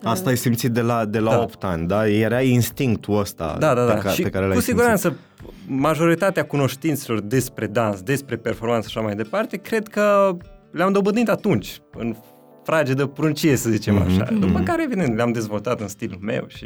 Asta 0.04 0.30
ai 0.30 0.38
simțit 0.38 0.72
de 0.72 0.82
la, 0.82 1.06
de 1.06 1.20
la 1.20 1.30
Da. 1.32 1.42
8 1.42 1.64
ani, 1.64 1.88
da? 1.88 2.08
Era 2.10 2.42
instinctul 2.42 3.18
ăsta 3.20 3.56
Da, 3.60 3.74
da, 3.74 3.82
pe, 3.86 3.94
da. 3.94 3.98
ca, 4.00 4.10
și 4.10 4.22
pe 4.22 4.30
care 4.30 4.46
l-ai 4.46 4.56
cu 4.56 4.62
simțit. 4.62 4.78
siguranță 4.80 5.18
majoritatea 5.68 6.46
cunoștințelor 6.46 7.20
despre 7.22 7.68
dans, 7.68 8.02
despre 8.02 8.36
performanță 8.36 8.88
și 8.90 8.98
așa 8.98 9.06
mai 9.08 9.16
departe, 9.16 9.58
cred 9.58 9.88
că 9.88 10.38
le-am 10.72 10.92
dobândit 10.92 11.30
atunci, 11.30 11.82
în 11.98 12.16
frage 12.70 12.94
de 12.94 13.08
pruncie, 13.08 13.56
să 13.56 13.70
zicem 13.70 13.96
Mhm, 13.96 14.04
așa. 14.22 14.28
După 14.40 14.60
care, 14.60 14.84
evident, 14.84 15.16
le-am 15.16 15.32
dezvoltat 15.32 15.82
în 15.82 15.88
stilul 15.88 16.20
meu 16.22 16.46
și... 16.48 16.66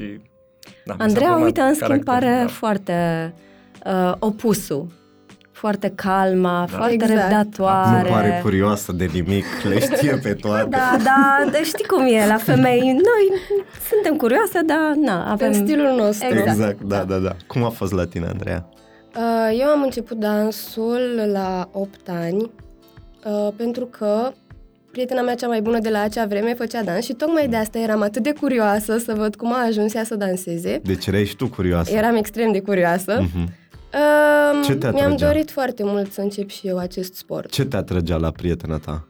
Da, 0.86 0.94
mi 0.94 1.00
s-a 1.00 1.04
Andreea, 1.04 1.30
format 1.30 1.46
uite, 1.46 1.62
în 1.62 1.74
schimb, 1.74 1.90
caracterul, 1.90 2.20
pare 2.20 2.42
da. 2.42 2.48
foarte 2.48 3.34
uh, 3.86 4.14
opusul. 4.20 4.88
Foarte 5.52 5.92
calma, 5.96 6.68
Da. 6.72 6.78
foarte 6.78 6.94
Exact. 6.94 7.32
răbdătoare. 7.32 8.02
Nu 8.10 8.16
pare 8.16 8.40
curioasă 8.44 8.92
de 8.92 9.10
nimic, 9.14 9.46
le 9.70 9.80
știe 9.80 10.20
pe 10.24 10.34
toate. 10.34 10.68
Da, 10.70 10.96
da, 11.04 11.50
da, 11.52 11.58
știi 11.64 11.86
cum 11.86 12.02
e 12.06 12.26
la 12.28 12.38
femei. 12.38 12.80
Noi 12.82 13.26
suntem 13.90 14.16
curioase, 14.18 14.60
dar 14.66 14.94
na, 14.96 15.32
avem... 15.32 15.48
În 15.48 15.54
stilul 15.54 15.96
nostru. 15.98 16.28
Exact. 16.28 16.48
exact 16.48 16.82
da, 16.82 17.04
da, 17.04 17.18
da. 17.18 17.36
Cum 17.48 17.64
a 17.64 17.70
fost 17.70 17.92
la 17.94 18.06
tine, 18.06 18.26
Andreea? 18.26 18.70
Uh, 19.16 19.60
Eu 19.60 19.68
am 19.68 19.82
început 19.82 20.18
dansul 20.18 21.30
la 21.32 21.70
8 21.72 22.10
ani 22.10 22.52
uh, 23.26 23.54
pentru 23.56 23.86
că 23.86 24.32
prietena 24.94 25.22
mea 25.22 25.36
cea 25.36 25.48
mai 25.48 25.62
bună 25.62 25.80
de 25.80 25.90
la 25.90 26.00
acea 26.02 26.26
vreme 26.26 26.54
făcea 26.54 26.84
dans 26.84 27.06
și 27.06 27.14
tocmai 27.14 27.48
de 27.48 27.56
asta 27.56 27.78
eram 27.80 28.02
atât 28.02 28.24
de 28.24 28.34
curioasă 28.40 28.98
să 28.98 29.14
văd 29.18 29.36
cum 29.36 29.54
a 29.54 29.66
ajuns 29.66 29.94
ea 29.94 30.04
să 30.04 30.16
danseze. 30.16 30.80
Deci 30.84 31.06
erai 31.06 31.26
și 31.26 31.36
tu 31.36 31.48
curioasă. 31.48 31.92
Eram 31.96 32.16
extrem 32.16 32.52
de 32.52 32.60
curioasă. 32.62 33.20
Mhm. 33.22 33.42
Uh, 33.94 34.66
Ce 34.66 34.74
te 34.76 34.90
Mi-am 34.90 35.06
atrăgea? 35.12 35.26
dorit 35.28 35.52
foarte 35.52 35.84
mult 35.84 36.12
să 36.12 36.22
încep 36.22 36.50
și 36.50 36.68
eu 36.68 36.78
acest 36.78 37.14
sport. 37.16 37.50
Ce 37.52 37.66
te 37.66 37.76
atrăgea 37.76 38.18
la 38.18 38.32
prietena 38.32 38.78
ta? 38.78 39.08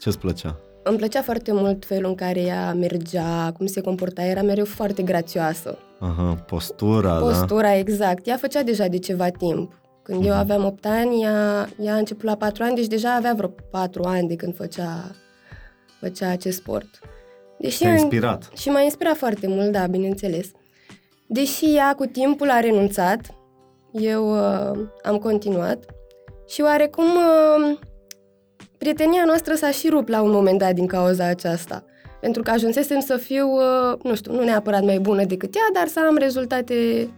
Ce-ți 0.00 0.18
plăcea? 0.18 0.56
Îmi 0.82 0.96
plăcea 0.96 1.22
foarte 1.22 1.52
mult 1.52 1.84
felul 1.86 2.08
în 2.08 2.14
care 2.14 2.40
ea 2.40 2.74
mergea, 2.74 3.52
cum 3.56 3.66
se 3.66 3.80
comporta, 3.80 4.22
era 4.22 4.42
mereu 4.42 4.64
foarte 4.64 5.02
grațioasă. 5.02 5.78
Aha, 5.98 6.34
postura, 6.46 7.12
da? 7.12 7.18
Postura, 7.18 7.76
exact. 7.76 8.26
Ea 8.26 8.36
făcea 8.36 8.62
deja 8.62 8.86
de 8.86 8.98
ceva 8.98 9.28
timp. 9.28 9.72
Când 10.06 10.24
eu 10.24 10.30
Mhm. 10.30 10.38
aveam 10.38 10.64
8 10.64 10.86
ani, 10.86 11.22
ea, 11.22 11.68
ea 11.80 11.94
a 11.94 11.98
început 11.98 12.24
la 12.24 12.36
4 12.36 12.62
ani, 12.62 12.74
deci 12.74 12.86
deja 12.86 13.14
avea 13.14 13.34
vreo 13.34 13.48
4 13.70 14.02
ani 14.02 14.28
de 14.28 14.36
când 14.36 14.54
făcea, 14.56 15.10
făcea 16.00 16.28
acest 16.30 16.56
sport. 16.56 16.86
Deși 17.58 17.78
Te-a 17.78 17.90
ea- 17.90 17.98
inspirat. 17.98 18.50
Și 18.56 18.68
m-a 18.68 18.80
inspirat 18.80 19.16
foarte 19.16 19.46
mult, 19.46 19.72
da, 19.72 19.86
bineînțeles. 19.86 20.46
Deși 21.26 21.74
ea 21.74 21.94
cu 21.94 22.04
timpul 22.06 22.50
a 22.50 22.60
renunțat, 22.60 23.20
eu 23.92 24.30
uh, 24.32 24.78
am 25.02 25.16
continuat 25.18 25.84
și 26.48 26.60
oarecum 26.60 27.04
uh, 27.04 27.78
prietenia 28.78 29.22
noastră 29.26 29.54
s-a 29.54 29.70
și 29.70 29.88
rupt 29.88 30.08
la 30.08 30.22
un 30.22 30.30
moment 30.30 30.58
dat 30.58 30.74
din 30.74 30.86
cauza 30.86 31.24
aceasta. 31.24 31.84
Pentru 32.20 32.42
că 32.42 32.50
ajunsesem 32.50 33.00
să 33.00 33.16
fiu, 33.16 33.48
uh, 33.52 33.98
nu 34.02 34.14
știu, 34.14 34.32
nu 34.32 34.42
neapărat 34.44 34.82
mai 34.84 34.98
bună 34.98 35.24
decât 35.24 35.54
ea, 35.54 35.68
dar 35.72 35.86
să 35.86 36.00
am 36.08 36.16
rezultate 36.16 37.08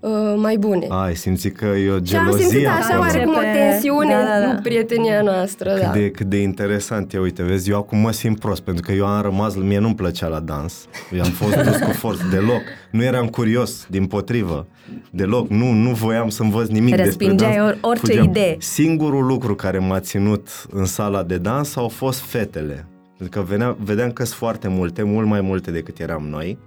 uh, 0.00 0.10
mai 0.36 0.56
bune. 0.56 0.86
A, 0.88 1.02
ai 1.02 1.14
simțit 1.16 1.56
că 1.56 1.64
e 1.64 1.90
o 1.90 1.98
și 2.04 2.16
am 2.16 2.26
simțit 2.30 2.38
gelozie 2.50 2.66
așa 2.68 2.78
acolo. 2.94 3.00
oarecum 3.00 3.32
o 3.34 3.36
Începe- 3.38 3.52
tensiune 3.58 4.12
Da, 4.12 4.20
da, 4.22 4.40
da. 4.46 4.50
în 4.50 4.58
prietenia 4.62 5.22
noastră. 5.22 5.70
Cât 5.72 5.82
da. 5.82 5.90
de, 5.92 6.10
cât 6.10 6.26
de 6.26 6.36
interesant 6.42 7.12
e, 7.12 7.18
uite, 7.18 7.42
vezi, 7.42 7.70
eu 7.70 7.76
acum 7.76 7.98
mă 7.98 8.12
simt 8.12 8.38
prost, 8.38 8.60
pentru 8.62 8.82
că 8.86 8.92
eu 8.92 9.06
am 9.06 9.22
rămas, 9.22 9.54
mie 9.56 9.78
nu-mi 9.78 9.94
plăcea 9.94 10.26
la 10.26 10.40
dans, 10.40 10.86
eu 11.12 11.22
am 11.22 11.30
fost 11.30 11.56
dus 11.56 11.76
cu 11.76 11.90
forță, 11.90 12.22
deloc, 12.30 12.60
nu 12.90 13.02
eram 13.02 13.26
curios, 13.26 13.86
din 13.90 14.06
potrivă, 14.06 14.66
deloc, 15.10 15.48
nu, 15.48 15.72
nu 15.72 15.90
voiam 15.90 16.28
să 16.28 16.42
învăț 16.42 16.68
nimic 16.68 16.94
Respingeai 16.94 17.48
despre 17.48 17.60
dans. 17.60 17.70
or- 17.70 17.78
orice 17.90 18.06
Fugeam. 18.06 18.24
idee. 18.28 18.56
Singurul 18.58 19.26
lucru 19.26 19.54
care 19.54 19.78
m-a 19.78 20.00
ținut 20.00 20.48
în 20.70 20.84
sala 20.84 21.22
de 21.22 21.36
dans 21.38 21.76
au 21.76 21.88
fost 21.88 22.20
fetele, 22.20 22.86
pentru 23.18 23.40
că 23.40 23.46
venea, 23.48 23.76
vedeam 23.84 24.10
că 24.10 24.24
sunt 24.24 24.38
foarte 24.38 24.68
multe, 24.68 25.02
mult 25.02 25.26
mai 25.26 25.40
multe 25.40 25.70
decât 25.70 25.98
eram 25.98 26.26
noi, 26.30 26.58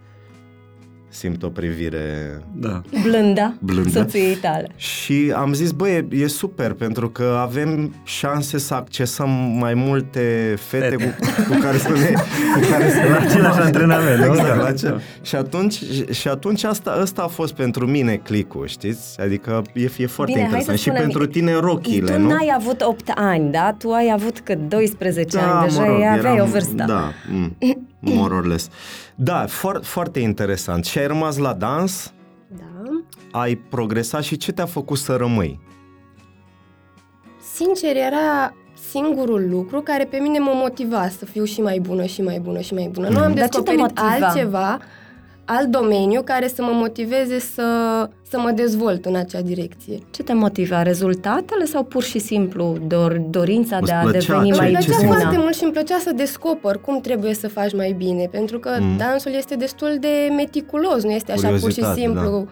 simt 1.14 1.44
o 1.44 1.48
privire 1.48 2.40
Da. 2.54 2.82
Blânda, 3.04 3.54
Blânda. 3.60 3.90
soției 3.90 4.36
tale. 4.36 4.68
și 4.76 5.34
am 5.36 5.54
zis, 5.54 5.72
băi, 5.72 5.92
e, 5.92 6.16
e 6.16 6.28
super, 6.28 6.74
pentru 6.74 7.10
că 7.10 7.38
avem 7.42 7.94
șanse 8.04 8.58
să 8.58 8.74
accesăm 8.74 9.30
mai 9.60 9.74
multe 9.74 10.56
fete, 10.60 10.86
Fete. 10.90 10.96
Cu, 10.96 11.54
cu 11.54 11.60
care 11.60 11.78
să 11.78 11.90
ne... 11.90 12.12
Cu 12.54 12.70
care 12.72 12.90
să 12.90 12.98
La 13.12 13.18
același 13.18 13.60
antrenament, 13.60 14.20
nu? 14.20 14.26
Exact, 14.34 14.48
Da. 14.58 14.64
la 14.64 14.72
ce... 14.74 14.96
Și 15.22 15.36
atunci, 15.36 15.80
și 16.12 16.28
atunci 16.28 16.64
asta, 16.64 16.92
asta 16.92 17.22
a 17.22 17.28
fost 17.28 17.54
pentru 17.54 17.88
mine 17.88 18.16
clicul, 18.16 18.68
știți? 18.68 19.20
Adică 19.22 19.62
e, 19.74 19.90
e 19.98 20.06
foarte 20.06 20.34
Bine, 20.34 20.48
hai 20.48 20.60
interesant. 20.60 20.66
să 20.66 20.74
Și 20.76 20.82
spunem, 20.82 21.02
pentru 21.02 21.26
tine 21.26 21.54
rochile, 21.60 22.12
tu 22.14 22.20
nu? 22.20 22.28
n-ai 22.28 22.54
avut 22.58 22.82
8 22.82 23.12
ani, 23.16 23.52
da? 23.52 23.76
Tu 23.78 23.90
ai 23.92 24.12
avut 24.14 24.40
cât 24.40 24.70
12 24.70 25.38
ani, 25.40 25.68
deja 25.70 25.82
aveai 25.82 26.18
eram- 26.36 26.40
o 26.40 26.46
vârstă. 26.46 26.84
Da, 26.88 27.12
mm, 27.32 27.58
more 28.00 28.34
or 28.34 28.46
less. 28.48 28.70
Da, 29.24 29.46
foarte, 29.48 29.86
foarte 29.86 30.20
interesant. 30.20 30.86
Și 30.86 30.98
ai 30.98 31.08
rămas 31.08 31.38
la 31.38 31.54
dans, 31.54 32.14
da. 32.48 33.02
ai 33.40 33.56
progresat 33.56 34.24
și 34.24 34.38
ce 34.38 34.52
te-a 34.52 34.66
făcut 34.66 34.98
să 34.98 35.16
rămâi? 35.16 35.60
Sincer, 37.54 37.96
era 37.96 38.54
singurul 38.90 39.50
lucru 39.50 39.82
care 39.82 40.06
pe 40.06 40.18
mine 40.18 40.40
mă 40.40 40.52
motiva 40.54 41.10
să 41.10 41.26
fiu 41.26 41.44
și 41.44 41.62
mai 41.62 41.80
bună 41.80 42.06
și 42.06 42.22
mai 42.22 42.40
bună 42.40 42.60
și 42.60 42.74
mai 42.74 42.90
bună. 42.92 43.08
Nu 43.10 43.20
am 43.20 43.22
Dar 43.22 43.30
ce 43.32 43.34
te 43.34 43.40
descoperit 43.46 43.80
motiva? 43.80 44.26
altceva, 44.28 44.80
alt 45.58 45.68
domeniu 45.68 46.22
care 46.22 46.48
să 46.48 46.62
mă 46.64 46.72
motiveze 46.74 47.40
să, 47.40 47.64
să 48.30 48.40
mă 48.40 48.52
dezvolt 48.52 49.06
în 49.06 49.16
acea 49.16 49.42
direcție. 49.42 49.98
Ce 50.12 50.24
te 50.24 50.34
motiva? 50.34 50.82
Rezultatele 50.82 51.66
sau 51.66 51.84
pur 51.84 52.04
și 52.04 52.20
simplu 52.20 52.78
dor, 52.88 53.18
dorința 53.30 53.78
Îți 53.78 53.86
de 53.86 53.92
a 53.92 54.02
plăcea 54.02 54.20
deveni 54.20 54.52
ce- 54.52 54.58
mai 54.58 54.68
Îmi 54.68 54.78
ce 54.80 54.84
plăcea 54.86 54.98
simți? 55.00 55.06
foarte 55.06 55.26
bună? 55.26 55.42
mult 55.42 55.56
și 55.56 55.64
îmi 55.64 55.72
plăcea 55.72 55.98
să 56.00 56.12
descoper 56.16 56.78
cum 56.78 57.00
trebuie 57.00 57.34
să 57.34 57.48
faci 57.48 57.74
mai 57.74 57.92
bine, 57.98 58.26
pentru 58.32 58.60
că 58.60 58.70
Mm. 58.80 58.98
dansul 58.98 59.32
este 59.34 59.56
destul 59.56 59.98
de 60.00 60.34
meticulos, 60.36 61.04
nu 61.04 61.12
este 61.12 61.32
așa 61.32 61.48
pur 61.48 61.56
și 61.58 61.62
Curiozitate, 61.62 62.00
simplu. 62.00 62.48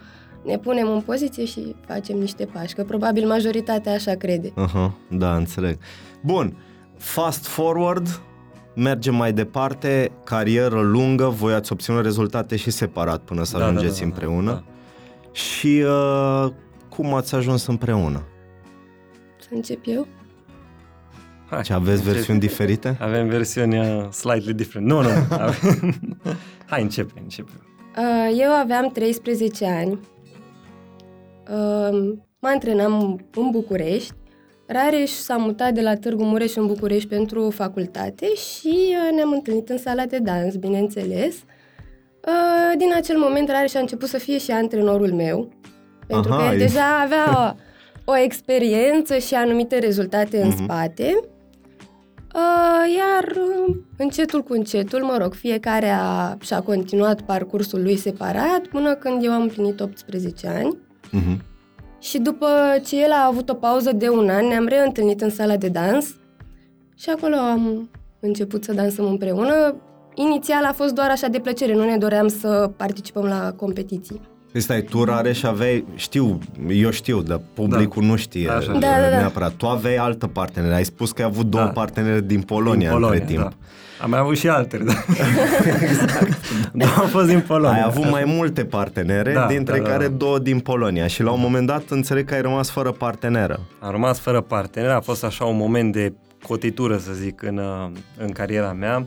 Ne 0.46 0.58
punem 0.58 0.91
în 0.91 1.01
poziție 1.01 1.46
și 1.46 1.75
facem 1.88 2.18
niște 2.18 2.46
pași, 2.53 2.75
că 2.75 2.84
probabil 2.84 3.27
majoritatea 3.27 3.94
așa 3.94 4.13
crede. 4.13 4.51
Aha, 4.56 4.94
da, 5.10 5.36
înțeleg. 5.36 5.77
Bun, 6.22 6.58
fast 6.98 7.46
forward, 7.48 8.08
mergem 8.76 9.16
mai 9.16 9.34
departe, 9.34 10.12
carieră 10.24 10.80
lungă, 10.82 11.26
voi 11.28 11.54
ați 11.54 11.72
obținut 11.72 12.04
rezultate 12.04 12.56
și 12.56 12.70
separat 12.72 13.22
până 13.22 13.44
să 13.44 13.52
Da, 13.54 13.60
da, 13.60 13.66
ajungeți 13.66 13.94
da, 13.94 14.00
da, 14.00 14.06
împreună. 14.06 14.52
da. 14.52 14.64
Și 15.32 15.84
uh, 15.88 16.52
cum 16.90 17.14
ați 17.14 17.36
ajuns 17.36 17.66
împreună? 17.68 18.24
Să 19.40 19.48
încep 19.52 19.80
eu? 19.86 20.08
Hai, 21.50 21.62
Ce 21.62 21.74
aveți 21.74 21.98
încep. 22.00 22.14
versiuni 22.14 22.40
diferite? 22.40 22.98
Avem 23.02 23.28
versiuni 23.28 23.80
uh, 23.80 24.08
slightly 24.12 24.54
different. 24.54 24.88
Nu, 24.88 25.02
nu. 25.02 25.10
Avem... 25.40 25.94
Hai, 26.66 26.82
începe, 26.82 27.20
începe. 27.24 27.52
Uh, 27.98 28.38
Eu 28.42 28.52
aveam 28.52 28.90
13 28.94 29.66
ani. 29.66 29.92
Uh, 31.52 32.18
Mă 32.42 32.48
antrenam 32.54 33.20
în 33.36 33.50
București. 33.52 34.14
Rareș 34.72 35.10
s-a 35.10 35.36
mutat 35.38 35.74
de 35.74 35.82
la 35.82 35.96
Târgu 35.96 36.24
Mureș 36.24 36.56
în 36.56 36.66
București 36.66 37.08
pentru 37.10 37.50
facultate 37.50 38.26
și 38.36 38.68
uh, 38.74 39.16
ne-am 39.16 39.32
întâlnit 39.32 39.70
în 39.70 39.78
sala 39.78 40.06
de 40.06 40.18
dans, 40.18 40.56
bineînțeles. 40.56 41.36
Uh, 41.36 42.78
Din 42.78 42.92
acel 42.96 43.18
moment 43.18 43.50
Rareș 43.50 43.74
a 43.74 43.80
început 43.80 44.08
să 44.10 44.18
fie 44.18 44.38
și 44.38 44.52
antrenorul 44.52 45.14
meu, 45.14 45.50
pentru 46.08 46.32
Aha, 46.34 46.42
că 46.48 46.54
el 46.54 46.62
e- 46.62 46.66
deja 46.66 47.00
avea 47.04 47.56
o, 48.06 48.12
o 48.12 48.18
experiență 48.18 49.18
și 49.18 49.34
anumite 49.34 49.78
rezultate 49.80 50.42
în 50.42 50.48
Mhm. 50.48 50.64
spate. 50.64 51.20
Uh, 52.36 52.96
iar 52.98 53.36
uh, 53.68 53.76
încetul 53.98 54.42
cu 54.44 54.54
încetul, 54.54 55.04
mă 55.04 55.18
rog, 55.22 55.34
fiecare 55.34 55.90
a, 55.90 56.38
și-a 56.42 56.62
continuat 56.62 57.22
parcursul 57.22 57.82
lui 57.82 57.96
separat 57.98 58.60
până 58.72 58.96
când 58.96 59.24
eu 59.24 59.32
am 59.32 59.42
împlinit 59.42 59.80
18 59.80 60.48
ani. 60.48 60.78
Mhm. 61.12 61.44
Și 62.00 62.18
după 62.18 62.48
ce 62.86 63.01
el 63.03 63.12
a 63.12 63.25
avut 63.32 63.50
o 63.50 63.53
pauză 63.53 63.91
de 63.91 64.10
un 64.10 64.29
an, 64.29 64.46
ne-am 64.48 64.65
reîntâlnit 64.68 65.22
în 65.22 65.29
sala 65.29 65.56
de 65.58 65.68
dans 65.68 66.06
și 66.98 67.10
acolo 67.10 67.36
am 67.36 67.89
început 68.20 68.63
să 68.63 68.74
dansăm 68.74 69.06
împreună. 69.06 69.75
Inițial 70.15 70.65
a 70.65 70.72
fost 70.74 70.94
doar 70.94 71.10
așa 71.10 71.27
de 71.27 71.39
plăcere, 71.39 71.74
nu 71.74 71.84
ne 71.86 71.98
doream 71.98 72.27
să 72.27 72.72
participăm 72.77 73.24
la 73.24 73.53
competiții. 73.56 74.22
Păi 74.51 74.62
stai, 74.62 74.82
tu 74.82 75.03
rareș 75.03 75.38
și 75.38 75.46
aveai, 75.46 75.86
știu, 75.96 76.39
eu 76.70 76.89
știu, 76.89 77.22
dar 77.22 77.41
publicul 77.53 78.03
nu 78.03 78.15
știe 78.15 78.50
Așa. 78.50 78.72
uh, 78.74 78.79
Da, 78.79 78.88
da, 79.01 79.10
da. 79.10 79.18
neapărat. 79.18 79.51
Tu 79.53 79.68
aveai 79.68 79.96
altă 79.96 80.27
parteneră, 80.27 80.74
ai 80.74 80.84
spus 80.86 81.12
că 81.12 81.22
ai 81.22 81.27
avut 81.27 81.46
două 81.46 81.63
Da. 81.63 81.70
parteneri 81.70 82.24
din 82.24 82.41
Polonia, 82.41 82.91
Din 82.94 83.03
între 83.03 83.20
timp. 83.20 83.39
Da. 83.39 83.50
Am 84.01 84.10
mai 84.10 84.20
avut 84.20 84.38
și 84.38 84.48
altele, 84.50 84.84
da. 84.84 84.94
exact. 85.82 86.38
Da, 86.74 86.86
am 87.00 87.08
fost 87.08 87.27
din 87.27 87.41
Polonia. 87.48 87.70
Ai 87.72 87.84
avut 87.86 88.10
mai 88.10 88.24
multe 88.25 88.65
partenere, 88.65 89.34
Da, 89.34 89.48
dintre 89.48 89.77
da, 89.77 89.84
da, 89.84 89.89
care 89.89 90.08
da. 90.08 90.13
două 90.13 90.39
din 90.39 90.60
Polonia 90.60 91.08
și 91.08 91.24
la 91.24 91.32
un 91.32 91.39
moment 91.41 91.68
dat 91.68 91.84
înțeleg 91.89 92.25
că 92.25 92.34
ai 92.34 92.41
rămas 92.41 92.70
fără 92.70 92.91
parteneră. 92.91 93.60
Am 93.79 93.91
rămas 93.91 94.20
fără 94.20 94.41
partener, 94.41 94.89
a 94.89 95.00
fost 95.01 95.24
așa 95.24 95.46
un 95.46 95.58
moment 95.58 95.91
de 95.94 96.13
cotitură, 96.44 96.98
să 96.98 97.12
zic, 97.13 97.41
în, 97.41 97.58
uh, 97.58 97.89
în 98.18 98.29
cariera 98.32 98.72
mea, 98.74 99.06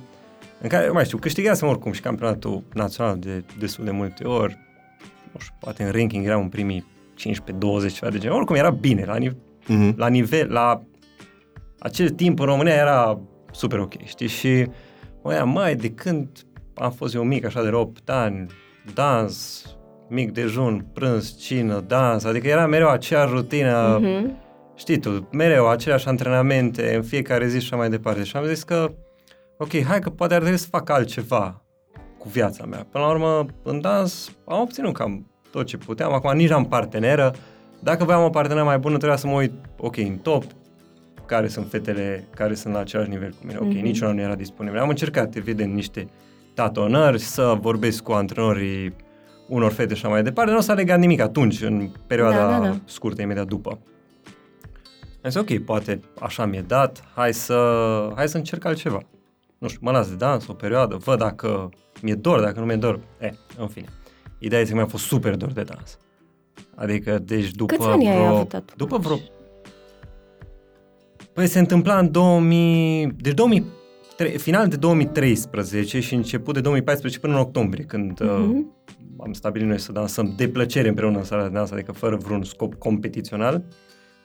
în 0.61 0.68
care, 0.68 0.87
nu 0.87 0.92
mai 0.92 1.04
știu, 1.04 1.18
câștigasem 1.18 1.68
oricum 1.68 1.92
și 1.92 2.00
campionatul 2.00 2.62
național 2.75 3.16
de 3.18 3.44
destul 3.58 3.84
de 3.84 3.90
multe 3.90 4.25
ori, 4.25 4.58
nu 5.32 5.40
știu, 5.40 5.54
poate 5.61 5.82
în 5.82 5.90
ranking 5.90 6.26
eram 6.26 6.40
în 6.40 6.49
primii 6.49 6.87
15-20 7.18 7.94
ceva 7.94 8.11
de 8.11 8.18
genul, 8.18 8.37
oricum 8.37 8.54
era 8.56 8.70
bine, 8.70 9.04
la, 9.06 9.16
nive- 9.16 9.37
Mhm. 9.66 9.94
la 9.96 10.08
nivel, 10.08 10.52
la 10.52 10.82
acel 11.78 12.08
timp 12.11 12.38
în 12.40 12.46
România 12.46 12.72
era 12.75 13.18
super 13.52 13.78
ok, 13.78 13.92
știi? 14.04 14.26
Și 14.28 14.66
mă 15.23 15.42
mai 15.44 15.75
de 15.75 15.90
când 15.90 16.28
am 16.75 16.90
fost 16.90 17.14
eu 17.14 17.23
mic, 17.23 17.44
așa 17.44 17.62
de 17.62 17.71
8 17.73 18.11
ani, 18.11 18.47
dans, 18.94 19.64
mic 20.09 20.32
dejun, 20.32 20.87
prânz, 20.92 21.37
cină, 21.38 21.80
dans, 21.87 22.25
adică 22.25 22.49
era 22.49 22.66
mereu 22.66 22.88
aceeași 22.88 23.32
rutină, 23.32 23.99
Mhm. 24.02 24.37
știi 24.75 24.99
tu, 24.99 25.28
mereu 25.32 25.68
aceleași 25.68 26.09
antrenamente 26.09 26.94
în 26.94 27.02
fiecare 27.02 27.47
zi 27.49 27.59
și 27.61 27.64
așa 27.66 27.76
mai 27.76 27.90
departe. 27.90 28.23
Și 28.23 28.37
am 28.37 28.44
zis 28.44 28.62
că, 28.62 28.92
ok, 29.59 29.82
hai 29.82 29.99
că 29.99 30.11
poate 30.11 30.35
ar 30.35 30.40
trebui 30.40 30.59
să 30.59 30.66
fac 30.71 30.90
altceva 30.90 31.62
cu 32.18 32.28
viața 32.28 32.64
mea. 32.64 32.87
Până 32.90 33.04
la 33.04 33.11
urmă, 33.11 33.47
în 33.62 33.80
dans 33.80 34.37
am 34.47 34.61
obținut 34.61 34.92
cam 34.94 35.30
tot 35.50 35.66
ce 35.66 35.76
puteam. 35.76 36.12
Acum 36.12 36.37
nici 36.37 36.49
n-am 36.49 36.64
parteneră. 36.68 37.32
Dacă 37.80 38.04
voiam 38.04 38.25
o 38.25 38.28
parteneră 38.30 38.64
mai 38.64 38.78
bună, 38.78 38.97
trebuia 38.97 39.16
să 39.18 39.26
mă 39.26 39.32
uit, 39.32 39.52
ok, 39.78 39.97
în 39.97 40.16
top, 40.16 40.44
care 41.32 41.48
sunt 41.48 41.66
fetele 41.70 42.28
care 42.34 42.54
sunt 42.54 42.74
la 42.74 42.80
același 42.80 43.08
nivel 43.10 43.30
cu 43.30 43.46
mine. 43.46 43.58
Ok, 43.58 43.66
Mhm. 43.66 43.82
niciuna 43.82 44.12
nu 44.12 44.20
era 44.20 44.34
disponibil. 44.34 44.78
Am 44.80 44.88
încercat, 44.88 45.34
evident, 45.34 45.74
niște 45.74 46.06
tatonări, 46.54 47.18
să 47.20 47.56
vorbesc 47.60 48.02
cu 48.02 48.12
antrenorii 48.12 48.94
unor 49.48 49.72
fete 49.72 49.94
și 49.94 50.00
așa 50.04 50.12
mai 50.12 50.22
departe. 50.22 50.52
Nu 50.52 50.60
s-a 50.60 50.72
legat 50.74 50.98
nimic 50.98 51.20
atunci, 51.20 51.62
în 51.62 51.88
perioada 52.06 52.36
Da, 52.36 52.58
da, 52.58 52.64
da. 52.66 52.76
scurtă, 52.84 53.22
imediat 53.22 53.46
după. 53.46 53.78
Am 55.24 55.30
zis, 55.30 55.34
ok, 55.40 55.58
poate 55.58 56.00
așa 56.20 56.44
mi-e 56.46 56.64
dat, 56.66 57.04
hai 57.14 57.32
să, 57.34 57.56
hai 58.14 58.28
să 58.28 58.36
încerc 58.36 58.64
altceva. 58.64 59.00
Nu 59.58 59.68
știu, 59.68 59.80
mă 59.82 59.90
las 59.90 60.08
de 60.08 60.14
dans 60.14 60.46
o 60.46 60.52
perioadă, 60.52 60.96
văd 60.96 61.18
dacă 61.18 61.68
mi-e 62.02 62.14
dor, 62.14 62.40
dacă 62.40 62.60
nu 62.60 62.66
mi-e 62.66 62.76
dor. 62.76 63.00
E, 63.20 63.30
în 63.58 63.66
fine. 63.68 63.86
Ideea 64.38 64.60
este 64.60 64.72
că 64.72 64.78
mi-a 64.78 64.88
fost 64.88 65.04
super 65.04 65.34
dor 65.36 65.52
de 65.52 65.62
dans. 65.62 65.98
Adică, 66.74 67.18
deci 67.18 67.50
după 67.50 67.74
Câți 67.76 67.88
ani 67.88 68.08
ai 68.08 68.16
vreo, 68.16 68.26
avut 68.26 68.54
atunci? 68.54 68.76
După 68.76 68.96
vreo... 68.98 69.16
Păi 71.32 71.46
se 71.46 71.58
întâmpla 71.58 71.98
în 71.98 72.10
2000... 72.10 73.06
Deci 73.20 73.34
2000, 73.34 73.64
final 74.36 74.68
de 74.68 74.76
2013 74.76 76.00
și 76.00 76.14
început 76.14 76.54
de 76.54 76.60
2014 76.60 77.20
până 77.20 77.32
în 77.34 77.38
octombrie, 77.40 77.84
când 77.84 78.20
uh, 78.20 78.28
Mhm. 78.38 78.72
am 79.24 79.32
stabilit 79.32 79.66
noi 79.68 79.78
să 79.78 79.92
dansăm 79.92 80.34
de 80.36 80.48
plăcere 80.48 80.88
împreună 80.88 81.18
în 81.18 81.24
sala 81.24 81.42
de 81.42 81.48
dans, 81.48 81.70
adică 81.70 81.92
fără 81.92 82.16
vreun 82.16 82.42
scop 82.42 82.74
competițional. 82.74 83.62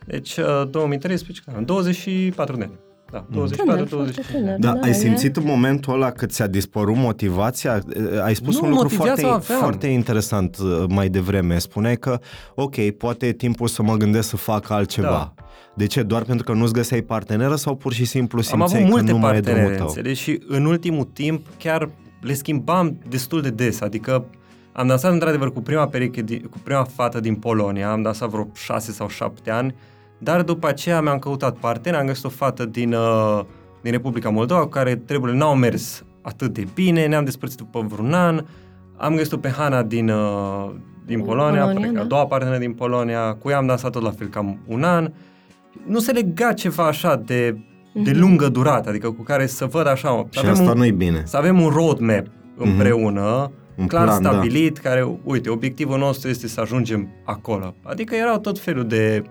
Deci, 0.06 0.38
uh, 0.38 0.70
2013, 0.70 1.44
cam 1.54 1.64
24 1.64 2.56
de 2.58 2.64
ani. 2.64 2.80
Da, 3.12 3.26
24, 3.32 3.74
Tânăr, 3.74 3.88
foarte 3.88 3.96
25. 3.96 4.44
tânăr. 4.44 4.60
Da, 4.60 4.80
ai 4.84 4.90
e- 4.90 4.94
simțit 4.94 5.36
în 5.38 5.44
momentul 5.46 5.94
ăla 5.94 6.12
că 6.12 6.26
ți-a 6.26 6.48
dispărut 6.48 6.96
motivația? 6.96 7.80
Ai 8.24 8.36
spus 8.36 8.60
Nu, 8.60 8.68
un 8.68 8.70
lucru 8.74 8.84
motivația 8.84 9.14
foarte, 9.14 9.26
o 9.26 9.34
aveam. 9.34 9.60
foarte 9.60 9.88
interesant 9.88 10.58
uh, 10.58 10.84
mai 10.90 11.10
devreme. 11.10 11.58
Spuneai 11.58 11.96
că, 11.98 12.20
ok, 12.56 12.90
poate 12.90 13.28
e 13.28 13.32
timpul 13.34 13.68
să 13.68 13.84
mă 13.84 13.96
gândesc 13.96 14.30
să 14.30 14.38
fac 14.38 14.70
altceva. 14.70 15.34
Da. 15.36 15.47
De 15.78 15.86
ce? 15.86 16.04
Doar 16.04 16.24
pentru 16.24 16.46
că 16.46 16.54
nu-ți 16.54 16.74
găseai 16.74 17.02
parteneră 17.02 17.56
sau 17.56 17.76
pur 17.76 17.94
și 17.94 18.06
simplu 18.06 18.38
Am 18.38 18.44
simțeai 18.44 18.82
avut 18.82 18.84
că 18.84 18.96
multe 18.96 19.12
nu 19.12 19.18
mai 19.18 19.38
e 19.38 19.40
drumul 19.40 19.60
partenere, 19.62 19.78
tău? 19.78 19.88
înțelegi? 19.88 20.22
Și 20.22 20.42
în 20.48 20.66
ultimul 20.66 21.04
timp 21.14 21.46
chiar 21.58 21.90
le 22.22 22.34
schimbam 22.34 22.98
destul 23.10 23.42
de 23.42 23.50
des. 23.50 23.82
Adică 23.82 24.26
am 24.72 24.88
dansat 24.88 25.12
într-adevăr 25.12 25.54
cu 25.54 25.62
prima 25.62 25.88
pereche, 25.88 26.22
din- 26.22 26.42
cu 26.50 26.58
prima 26.64 26.84
fată 26.84 27.20
din 27.20 27.36
Polonia, 27.36 27.92
am 27.92 28.02
dansat 28.02 28.30
vreo 28.30 28.48
șase 28.54 28.92
sau 28.92 29.08
șapte 29.08 29.50
ani, 29.52 29.76
dar 30.18 30.42
după 30.42 30.68
aceea 30.68 31.02
mi-am 31.02 31.20
căutat 31.20 31.58
partener, 31.58 32.00
am 32.00 32.06
găsit 32.06 32.24
o 32.24 32.30
fată 32.30 32.66
din, 32.66 32.94
uh, 32.94 33.40
din 33.82 33.92
Republica 33.92 34.30
Moldova 34.30 34.62
cu 34.62 34.68
care 34.68 34.96
treburile 34.96 35.38
n-au 35.38 35.56
mers 35.56 36.04
atât 36.22 36.54
de 36.54 36.68
bine, 36.74 37.06
ne-am 37.08 37.24
despărțit 37.24 37.58
după 37.58 37.86
vreun 37.88 38.14
an, 38.14 38.46
am 38.98 39.16
găsit-o 39.16 39.38
pe 39.38 39.50
Hana 39.50 39.84
din, 39.84 40.10
uh, 40.10 40.70
din 41.06 41.18
Din 41.18 41.26
Polonia, 41.26 41.62
Polonia, 41.62 41.74
Polonia 41.74 41.92
da. 41.92 42.02
a 42.02 42.04
doua 42.08 42.26
parteneră 42.26 42.58
din 42.58 42.74
Polonia, 42.74 43.34
cu 43.34 43.50
ea 43.50 43.58
am 43.58 43.66
dansat 43.66 43.92
tot 43.92 44.02
la 44.02 44.12
fel 44.12 44.28
cam 44.28 44.60
un 44.66 44.84
an. 44.84 45.12
Nu 45.86 46.00
se 46.00 46.12
lega 46.12 46.54
ceva 46.54 46.88
așa 46.88 47.16
de, 47.16 47.58
de 47.94 48.12
lungă 48.12 48.48
durată, 48.50 48.90
adică 48.90 49.12
cu 49.12 49.22
care 49.24 49.46
să 49.46 49.66
văd 49.66 49.88
așa, 49.88 50.28
să 50.30 50.40
Și 50.40 50.40
avem, 50.40 50.52
asta 50.52 50.72
un, 50.72 50.78
nu-i 50.78 50.92
bine. 50.92 51.22
să 51.26 51.38
avem 51.38 51.62
un 51.62 51.70
roadmap 51.70 52.26
împreună, 52.58 53.52
Un 53.78 53.88
clar 53.88 54.04
plan, 54.04 54.22
da. 54.22 54.30
stabilit, 54.30 54.78
care, 54.78 55.20
uite, 55.24 55.50
obiectivul 55.50 55.98
nostru 55.98 56.30
este 56.30 56.48
să 56.48 56.62
ajungem 56.62 57.08
acolo. 57.26 57.76
Adică 57.84 58.16
erau 58.16 58.38
tot 58.40 58.60
felul 58.60 58.84
de, 58.88 59.24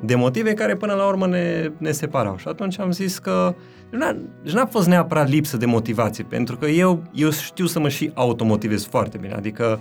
de 0.00 0.14
motive 0.14 0.52
care 0.54 0.76
până 0.76 0.92
la 0.94 1.06
urmă 1.06 1.26
ne, 1.26 1.70
ne 1.78 1.90
separau. 1.90 2.36
Și 2.38 2.48
atunci 2.48 2.78
am 2.80 2.90
zis 2.90 3.18
că 3.18 3.54
n-a, 3.90 4.16
deci 4.42 4.52
n-a 4.52 4.66
fost 4.66 4.86
neapărat 4.88 5.28
lipsă 5.28 5.56
de 5.56 5.66
motivație, 5.66 6.24
pentru 6.24 6.56
că 6.56 6.66
eu, 6.66 7.02
eu 7.12 7.30
știu 7.30 7.66
să 7.66 7.80
mă 7.80 7.88
și 7.88 8.10
automotivez 8.14 8.84
foarte 8.86 9.18
bine. 9.20 9.34
Adică 9.34 9.78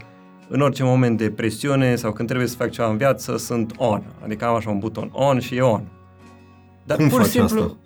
în 0.49 0.62
orice 0.62 0.84
moment 0.84 1.17
de 1.17 1.29
presiune 1.29 1.95
sau 1.95 2.12
când 2.12 2.27
trebuie 2.27 2.49
să 2.49 2.55
fac 2.55 2.69
ceva 2.69 2.89
în 2.89 2.97
viață, 2.97 3.38
sunt 3.38 3.73
on. 3.77 4.01
Adică 4.23 4.45
am 4.45 4.55
așa 4.55 4.69
un 4.69 4.79
buton 4.79 5.10
on 5.13 5.39
și 5.39 5.55
e 5.55 5.62
on. 5.62 5.81
Dar 6.91 6.99
Cum 6.99 7.10
pur 7.10 7.21
faci 7.21 7.30
și 7.30 7.38
simplu... 7.38 7.62
asta? 7.62 7.77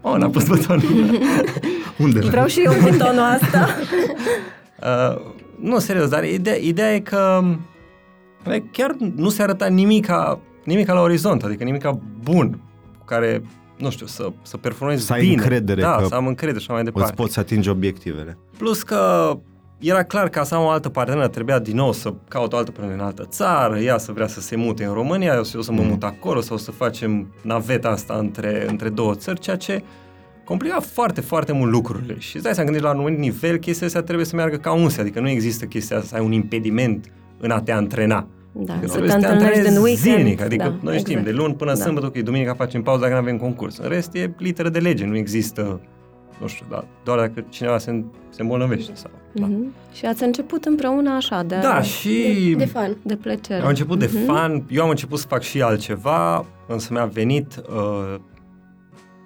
On, 0.00 0.22
a 0.22 0.28
pus 0.28 0.46
butonul. 0.46 0.82
Unde? 1.98 2.18
Vreau 2.20 2.46
și 2.46 2.60
eu 2.60 2.72
butonul 2.90 3.20
asta. 3.22 3.66
Uh, 4.82 5.20
nu, 5.60 5.78
serios, 5.78 6.08
dar 6.08 6.24
ideea, 6.24 6.56
ideea 6.56 6.94
e 6.94 7.00
că 7.00 7.40
bă, 8.44 8.62
chiar 8.72 8.96
nu 9.16 9.28
se 9.28 9.42
arăta 9.42 9.66
nimica, 9.66 10.40
nimica 10.64 10.92
la 10.92 11.00
orizont, 11.00 11.42
adică 11.42 11.64
nimica 11.64 11.98
bun 12.22 12.60
cu 12.98 13.04
care, 13.04 13.42
nu 13.78 13.90
știu, 13.90 14.06
să, 14.06 14.32
să 14.42 14.56
performezi 14.56 15.06
Să 15.06 15.12
ai 15.12 15.20
bine. 15.20 15.32
încredere 15.32 15.80
da, 15.80 15.96
că 15.96 16.04
să 16.08 16.14
am 16.14 16.26
încredere 16.26 16.58
și 16.58 16.64
așa 16.68 16.72
mai 16.72 16.82
Îți 16.82 16.92
departe. 16.92 17.14
poți 17.14 17.38
atinge 17.38 17.70
obiectivele. 17.70 18.38
Plus 18.58 18.82
că 18.82 19.32
era 19.82 20.02
clar 20.02 20.28
că 20.28 20.42
să 20.44 20.54
am 20.54 20.64
o 20.64 20.68
altă 20.68 20.88
parteneră, 20.88 21.28
trebuia 21.28 21.58
din 21.58 21.76
nou 21.76 21.92
să 21.92 22.14
caut 22.28 22.52
o 22.52 22.56
altă 22.56 22.70
parteneră 22.70 23.00
în 23.00 23.06
altă 23.06 23.26
țară, 23.28 23.78
ea 23.78 23.98
să 23.98 24.12
vrea 24.12 24.26
să 24.26 24.40
se 24.40 24.56
mute 24.56 24.84
în 24.84 24.92
România, 24.92 25.34
eu 25.34 25.44
să, 25.44 25.52
eu 25.54 25.62
să 25.62 25.72
mă 25.72 25.82
mut 25.82 26.02
acolo 26.02 26.40
sau 26.40 26.56
să 26.56 26.70
facem 26.70 27.32
naveta 27.42 27.88
asta 27.88 28.14
între, 28.18 28.64
între 28.68 28.88
două 28.88 29.14
țări, 29.14 29.40
ceea 29.40 29.56
ce 29.56 29.82
complica 30.44 30.80
foarte, 30.80 31.20
foarte 31.20 31.52
mult 31.52 31.70
lucrurile. 31.72 32.14
Și 32.18 32.34
îți 32.34 32.44
dai 32.44 32.54
seama, 32.54 32.70
când 32.70 32.74
ești 32.82 32.92
la 32.92 32.98
un 32.98 33.00
anumit 33.04 33.18
nivel, 33.18 33.56
chestia 33.56 33.86
astea 33.86 34.02
trebuie 34.02 34.26
să 34.26 34.36
meargă 34.36 34.56
ca 34.56 34.72
unse, 34.72 35.00
adică 35.00 35.20
nu 35.20 35.28
există 35.28 35.64
chestia 35.64 35.96
asta, 35.96 36.08
să 36.08 36.14
ai 36.16 36.24
un 36.24 36.32
impediment 36.32 37.06
în 37.40 37.50
a 37.50 37.60
te 37.60 37.72
antrena. 37.72 38.26
Da, 38.54 38.72
Adică 38.72 38.86
să 38.86 38.92
trebuie 38.92 39.12
te 39.12 39.18
te 39.18 39.26
întâlnești 39.26 39.48
antrenezi 39.58 39.76
în 39.76 39.82
weekend. 39.82 40.16
zilnic, 40.16 40.40
adică 40.40 40.64
da, 40.64 40.74
noi 40.82 40.98
știm, 40.98 41.16
exact. 41.18 41.36
de 41.36 41.42
luni 41.42 41.54
până 41.54 41.74
Da. 41.74 41.82
sâmbătă, 41.82 42.06
ok, 42.06 42.18
duminică 42.18 42.54
facem 42.56 42.82
pauză 42.82 43.00
dacă 43.00 43.12
nu 43.12 43.18
avem 43.18 43.36
concurs. 43.36 43.76
În 43.78 43.88
rest 43.88 44.14
e 44.14 44.34
literă 44.38 44.68
de 44.68 44.78
lege, 44.78 45.04
nu 45.04 45.16
există, 45.16 45.80
nu 46.42 46.48
știu, 46.48 46.66
da, 46.70 46.84
doar 47.04 47.18
dacă 47.18 47.44
cineva 47.48 47.78
se, 47.78 48.04
se 48.28 48.42
îmbolnăvește 48.42 48.94
sau... 48.94 49.10
Da. 49.32 49.46
Mhm. 49.46 49.72
Și 49.92 50.06
ați 50.06 50.22
început 50.22 50.64
împreună 50.64 51.10
așa, 51.10 51.42
de, 51.42 51.56
Da, 51.62 51.82
și 51.82 52.44
De, 52.56 52.64
de 52.64 52.70
fan. 52.70 52.96
de 53.02 53.16
plăcere. 53.16 53.62
am 53.62 53.68
început 53.68 53.98
de 53.98 54.10
Mhm. 54.12 54.24
fan, 54.24 54.64
eu 54.70 54.82
am 54.82 54.88
început 54.90 55.18
să 55.18 55.26
fac 55.26 55.42
și 55.42 55.62
altceva, 55.62 56.46
însă 56.66 56.88
mi-a 56.92 57.04
venit, 57.04 57.62
uh, 57.68 58.14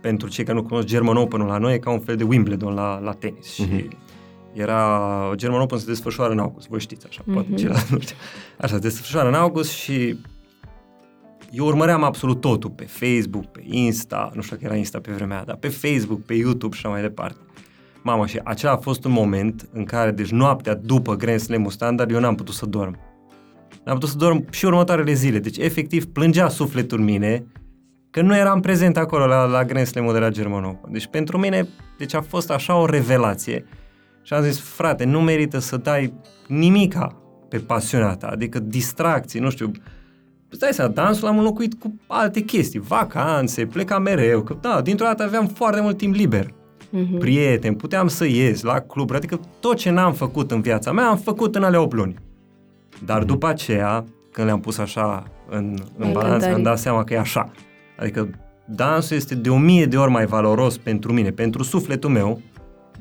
pentru 0.01 0.29
cei 0.29 0.45
care 0.45 0.57
nu 0.57 0.63
cunosc, 0.65 0.87
German 0.87 1.17
Open-ul 1.17 1.47
la 1.47 1.59
noi 1.59 1.75
e 1.75 1.79
ca 1.79 1.91
un 1.91 2.01
fel 2.01 2.17
de 2.17 2.25
Wimbledon 2.25 2.75
la, 2.75 2.99
la 2.99 3.13
tenis 3.13 3.53
și 3.53 3.63
Mhm. 3.63 3.89
era, 4.53 5.01
German 5.35 5.61
Open 5.61 5.79
se 5.79 5.85
desfășoară 5.87 6.33
în 6.33 6.39
august, 6.39 6.69
voi 6.69 6.81
știți 6.81 7.07
așa, 7.09 7.23
poate 7.33 7.47
Mhm. 7.49 7.57
ceilalți 7.59 7.93
nu 7.93 7.99
știu. 8.01 8.17
Așa, 8.59 8.75
se 8.75 8.81
desfășoară 8.81 9.29
în 9.29 9.35
august 9.35 9.71
și 9.71 10.17
eu 11.51 11.67
urmăream 11.67 12.03
absolut 12.03 12.41
totul 12.41 12.71
pe 12.71 12.85
Facebook, 12.85 13.47
pe 13.47 13.63
Insta, 13.65 14.31
nu 14.35 14.43
știu 14.43 14.57
că 14.57 14.65
era 14.65 14.75
Insta 14.75 15.01
pe 15.01 15.13
vremea 15.13 15.37
aia, 15.37 15.45
dar 15.45 15.57
pe 15.57 15.69
Facebook, 15.69 16.23
pe 16.23 16.35
YouTube 16.35 16.77
și 16.77 16.81
așa 16.85 16.95
mai 16.95 17.03
departe. 17.03 17.39
Mamă, 18.03 18.27
și 18.27 18.41
acela 18.45 18.73
a 18.73 18.77
fost 18.77 19.05
un 19.05 19.13
moment 19.13 19.69
în 19.73 19.85
care, 19.85 20.11
deci 20.11 20.31
noaptea 20.31 20.75
după 20.75 21.17
Grand 21.17 21.41
Slam-ul 21.41 21.71
standard, 21.71 22.11
eu 22.11 22.21
n-am 22.21 22.35
putut 22.35 22.55
să 22.55 22.67
dorm. 22.67 22.99
N-am 23.85 23.95
putut 23.95 24.09
să 24.09 24.17
dorm 24.17 24.51
și 24.51 24.65
următoarele 24.65 25.13
zile. 25.13 25.39
Deci, 25.39 25.59
efectiv, 25.59 26.07
plângea 26.07 26.49
sufletul 26.49 26.99
în 26.99 27.05
mine 27.05 27.47
că 28.11 28.23
nu 28.23 28.37
eram 28.37 28.61
prezent 28.61 28.97
acolo 28.97 29.27
la, 29.27 29.45
la 29.45 29.65
Grand 29.65 29.87
Slam-ul 29.87 30.13
de 30.13 30.19
la 30.19 30.29
German 30.29 30.65
Open. 30.65 30.93
Deci, 30.93 31.07
pentru 31.07 31.39
mine, 31.39 31.69
deci 31.99 32.15
a 32.15 32.21
fost 32.21 32.51
așa 32.51 32.77
o 32.77 32.87
revelație. 32.87 33.65
Și 34.23 34.33
am 34.33 34.43
zis, 34.43 34.61
frate, 34.61 35.05
nu 35.05 35.21
merită 35.21 35.59
să 35.59 35.77
dai 35.77 36.13
nimica 36.49 37.17
pe 37.49 37.59
pasiunea 37.59 38.15
ta, 38.15 38.27
adică 38.27 38.59
distracții, 38.59 39.41
nu 39.41 39.51
știu, 39.51 39.71
Îți 40.49 40.61
dai 40.61 40.73
seama, 40.73 40.91
dansul 40.93 41.25
l-am 41.29 41.39
înlocuit 41.39 41.75
cu 41.75 41.95
alte 42.07 42.41
chestii, 42.41 42.81
vacanțe, 42.81 43.67
plecam 43.67 44.03
mereu, 44.03 44.43
că 44.43 44.57
da, 44.61 44.81
dintr-o 44.81 45.05
dată 45.07 45.23
aveam 45.23 45.47
foarte 45.47 45.81
mult 45.81 45.97
timp 45.97 46.15
liber. 46.15 46.55
Mhm. 46.91 47.19
Prieteni, 47.19 47.77
puteam 47.77 48.09
să 48.09 48.25
ies 48.25 48.63
la 48.63 48.81
club, 48.81 49.15
adică 49.15 49.41
tot 49.61 49.77
ce 49.77 49.91
n-am 49.91 50.13
făcut 50.13 50.51
în 50.51 50.61
viața 50.61 50.93
mea, 50.93 51.07
am 51.09 51.17
făcut 51.17 51.55
în 51.55 51.63
alea 51.63 51.81
8 51.81 51.93
luni. 51.95 52.15
Dar 53.05 53.25
după 53.25 53.47
aceea, 53.47 54.05
când 54.33 54.47
le-am 54.47 54.61
pus 54.61 54.79
așa 54.79 55.25
în, 55.49 55.77
în 55.99 56.07
Ai 56.07 56.13
balanță, 56.13 56.31
cântărit. 56.33 56.55
am 56.57 56.63
dat 56.63 56.79
seama 56.79 57.05
că 57.05 57.15
e 57.15 57.19
așa. 57.19 57.51
Adică 57.99 58.29
dansul 58.67 59.17
este 59.17 59.35
de 59.35 59.49
o 59.51 59.57
mie 59.59 59.87
de 59.87 59.97
ori 59.97 60.11
mai 60.11 60.27
valoros 60.27 60.79
pentru 60.79 61.13
mine, 61.13 61.31
pentru 61.31 61.63
sufletul 61.63 62.11
meu, 62.11 62.41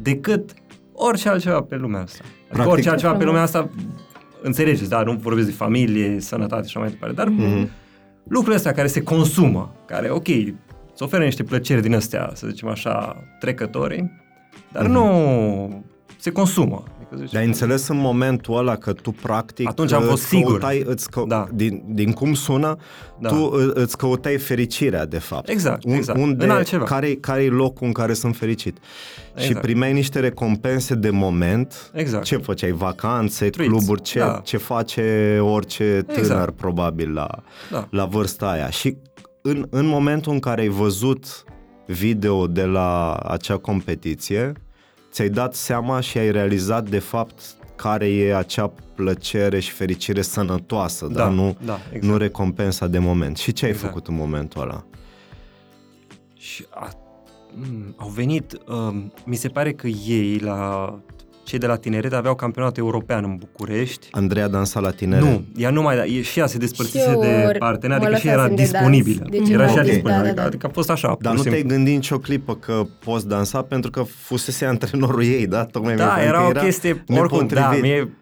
decât 0.01 0.53
orice 0.93 1.29
altceva 1.29 1.61
pe 1.61 1.75
lumea 1.75 2.01
asta. 2.01 2.23
Adică 2.23 2.53
Practic- 2.63 2.71
orice 2.71 2.89
altceva 2.89 3.11
pe 3.11 3.17
Frumos. 3.23 3.33
lumea 3.33 3.41
asta, 3.43 3.69
înțelegeți, 4.45 4.89
da, 4.89 5.01
nu 5.03 5.13
vorbesc 5.13 5.47
de 5.47 5.53
familie, 5.53 6.19
sănătate 6.19 6.61
și 6.67 6.77
așa 6.77 6.79
mai 6.79 6.89
departe, 6.89 7.15
dar 7.15 7.27
Mhm. 7.27 7.69
lucrurile 8.23 8.55
astea 8.55 8.71
care 8.71 8.87
se 8.87 9.01
consumă, 9.03 9.75
care, 9.87 10.09
ok, 10.09 10.27
îți 10.93 11.03
oferă 11.03 11.23
niște 11.23 11.43
plăceri 11.43 11.81
din 11.81 11.95
astea, 11.95 12.31
să 12.33 12.47
zicem 12.47 12.67
așa, 12.67 13.23
trecătorii, 13.39 14.11
dar 14.71 14.83
Mhm. 14.83 14.91
nu 14.91 15.83
se 16.17 16.31
consumă. 16.31 16.83
Adică 17.15 17.27
scăzut. 17.27 17.31
Dar 17.31 17.41
ai 17.41 17.47
înțeles 17.47 17.87
în 17.87 17.97
momentul 17.97 18.57
ăla 18.57 18.75
că 18.75 18.93
tu 18.93 19.11
practic 19.11 19.67
Atunci 19.67 19.91
am 19.91 20.01
îți 20.01 20.09
fost 20.09 20.23
sigur. 20.23 20.51
Căutai, 20.59 20.83
îți 20.85 21.09
că, 21.09 21.23
Da. 21.27 21.47
din, 21.53 21.83
din 21.87 22.11
cum 22.11 22.33
sună, 22.33 22.75
Da. 23.19 23.29
tu 23.29 23.35
î- 23.57 23.73
îți 23.73 23.97
căutai 23.97 24.37
fericirea 24.37 25.05
de 25.05 25.19
fapt. 25.19 25.49
Exact, 25.49 25.83
exact. 25.87 26.19
Unde, 26.19 26.43
În 26.43 26.49
altceva. 26.49 26.83
Care, 26.83 27.13
care 27.15 27.43
e 27.43 27.49
locul 27.49 27.87
în 27.87 27.93
care 27.93 28.13
sunt 28.13 28.35
fericit? 28.35 28.77
Și 29.37 29.45
Exact. 29.45 29.61
primeai 29.65 29.93
niște 29.93 30.19
recompense 30.19 30.95
de 30.95 31.09
moment. 31.09 31.91
Exact. 31.93 32.23
Ce 32.23 32.37
făceai? 32.37 32.71
Vacanțe, 32.71 33.49
Treats. 33.49 33.71
cluburi, 33.71 34.01
ce, 34.01 34.19
Da. 34.19 34.41
ce 34.43 34.57
face 34.57 35.37
orice 35.41 36.03
tânăr 36.07 36.19
Exact. 36.19 36.55
probabil 36.55 37.13
la, 37.13 37.27
Da. 37.71 37.87
la 37.91 38.05
vârsta 38.05 38.49
aia. 38.49 38.69
Și 38.69 38.97
în, 39.41 39.67
în 39.69 39.85
momentul 39.85 40.31
în 40.31 40.39
care 40.39 40.61
ai 40.61 40.67
văzut 40.67 41.43
video 41.87 42.47
de 42.47 42.63
la 42.63 43.13
acea 43.13 43.57
competiție, 43.57 44.53
ți-ai 45.15 45.29
dat 45.29 45.53
seama 45.55 45.99
și 45.99 46.17
ai 46.17 46.31
realizat 46.31 46.89
de 46.89 46.99
fapt 46.99 47.41
care 47.75 48.07
e 48.09 48.35
acea 48.35 48.71
plăcere 48.95 49.59
și 49.59 49.71
fericire 49.71 50.21
sănătoasă, 50.21 51.05
Da, 51.07 51.13
dar 51.13 51.31
nu, 51.31 51.55
da, 51.65 51.77
exact. 51.87 52.03
nu 52.11 52.17
recompensa 52.17 52.87
de 52.87 52.99
moment. 52.99 53.37
Și 53.37 53.51
ce 53.53 53.65
ai 53.65 53.71
Exact. 53.71 53.87
făcut 53.87 54.07
în 54.07 54.15
momentul 54.15 54.61
ăla? 54.61 54.83
Și 56.37 56.65
a, 56.69 56.89
m, 57.55 57.93
au 57.97 58.07
venit, 58.09 58.57
um, 58.67 59.13
mi 59.25 59.35
se 59.35 59.47
pare 59.47 59.73
că 59.73 59.87
ei, 59.87 60.37
la 60.37 60.99
cei 61.45 61.59
de 61.59 61.65
la 61.67 61.75
tineret, 61.75 62.13
aveau 62.13 62.35
campionat 62.35 62.77
european 62.77 63.23
în 63.23 63.35
București. 63.35 64.07
Andreea 64.11 64.47
dansa 64.47 64.79
la 64.79 64.89
tinere? 64.89 65.21
Nu, 65.21 65.43
ea 65.57 65.69
nu 65.69 65.81
mai, 65.81 66.15
e- 66.17 66.21
și 66.21 66.39
ea 66.39 66.45
se 66.47 66.57
despărțise 66.57 66.99
Și 66.99 67.09
eu 67.09 67.19
de 67.19 67.43
ori 67.47 67.57
partener, 67.57 67.97
mă 67.99 68.03
adică 68.05 68.19
și 68.19 68.27
ea 68.27 68.33
era 68.33 68.41
lăsasem 68.47 68.65
de 68.65 68.71
dans, 68.71 68.71
disponibilă. 68.91 69.25
deci 69.29 69.49
era 69.49 69.63
era 69.63 69.71
și 69.71 69.75
ea 69.77 69.81
ok. 69.83 69.89
disponibilă, 69.89 70.13
da, 70.13 70.19
adică, 70.21 70.33
da, 70.35 70.41
da. 70.41 70.47
adică 70.47 70.65
a 70.65 70.69
fost 70.73 70.89
așa. 70.89 71.07
Dar 71.07 71.17
pur 71.17 71.31
nu 71.31 71.37
și 71.37 71.43
te-ai 71.43 71.55
simplu. 71.57 71.75
gândit 71.75 71.93
nicio 71.95 72.17
clipă 72.17 72.55
că 72.55 72.81
poți 73.03 73.27
dansa 73.27 73.61
pentru 73.61 73.89
că 73.91 74.03
fusese 74.03 74.65
antrenorul 74.65 75.23
ei, 75.23 75.47
da? 75.47 75.65
Tocmai 75.65 75.93
mi-ai 75.93 76.07
Da, 76.07 76.13
zis 76.13 76.21
că 76.23 76.27
era 76.27 76.47
o 76.47 76.51
chestie, 76.51 77.03
oricum, 77.07 77.47
da, 77.47 77.59
nepotrivit. 77.59 77.81
mie, 77.81 78.17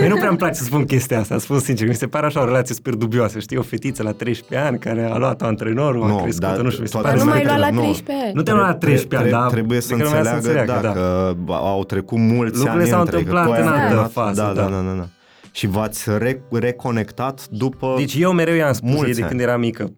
mie 0.00 0.08
nu 0.08 0.14
prea 0.16 0.28
îmi 0.28 0.38
place 0.38 0.54
să 0.54 0.64
spun 0.64 0.84
chestia 0.84 1.18
asta, 1.20 1.38
spun 1.38 1.58
sincer, 1.58 1.88
mi 1.88 1.94
se 1.94 2.06
pare 2.06 2.26
așa 2.26 2.40
o 2.40 2.44
relație 2.44 2.74
super 2.74 2.94
dubioasă, 2.94 3.38
știi, 3.38 3.56
o 3.56 3.62
fetiță 3.62 4.02
la 4.02 4.12
13 4.12 4.68
ani 4.68 4.78
care 4.78 5.10
a 5.12 5.16
luat 5.16 5.42
antrenorul, 5.42 6.02
a 6.02 6.06
Nu, 6.06 6.16
crescut, 6.16 6.40
dar 6.40 6.60
nu 6.60 6.70
știu, 6.70 6.82
mi 6.82 6.88
se 6.88 6.92
toate 6.98 7.06
pare 7.08 7.18
Dar 7.18 7.26
nu 7.26 7.32
mai 7.32 7.40
super 7.40 7.56
lua 7.58 7.66
la 7.68 7.74
Nu. 7.74 7.80
13 7.82 8.24
ani. 8.24 8.34
Nu 8.34 8.42
te-am 8.42 8.56
luat 8.56 8.68
la 8.68 8.74
13 8.74 9.16
ani, 9.36 9.42
dar 9.42 9.50
Trebuie 9.50 9.80
să 9.80 9.94
adică 9.94 10.08
lumea 10.08 10.34
înțeleagă, 10.34 10.72
da, 10.72 10.80
da. 10.80 10.92
că 10.92 11.34
au 11.52 11.84
trecut 11.84 12.18
mulți 12.18 12.56
Lucrurile 12.56 12.82
ani 12.82 12.90
s-au 12.90 13.00
între, 13.00 13.14
că 13.16 13.18
întâmplat 13.22 13.46
tu 13.46 13.52
ai 13.52 13.60
în 13.60 13.66
altă 13.66 13.80
antrenat. 13.80 14.10
fază, 14.12 14.40
Da, 14.42 14.46
da, 14.52 14.62
da. 14.62 14.68
da, 14.68 14.80
da, 14.82 14.92
da. 14.98 15.06
Și 15.52 15.66
v-ați 15.66 16.10
re- 16.18 16.42
reconectat 16.50 17.46
după... 17.50 17.94
Deci 17.96 18.14
eu 18.18 18.32
mereu 18.32 18.54
i-am 18.54 18.72
spus 18.72 18.90
Mulți 18.90 19.06
ei 19.08 19.14
de 19.14 19.20
ani. 19.20 19.28
când 19.30 19.40
era 19.40 19.56
mică, 19.56 19.92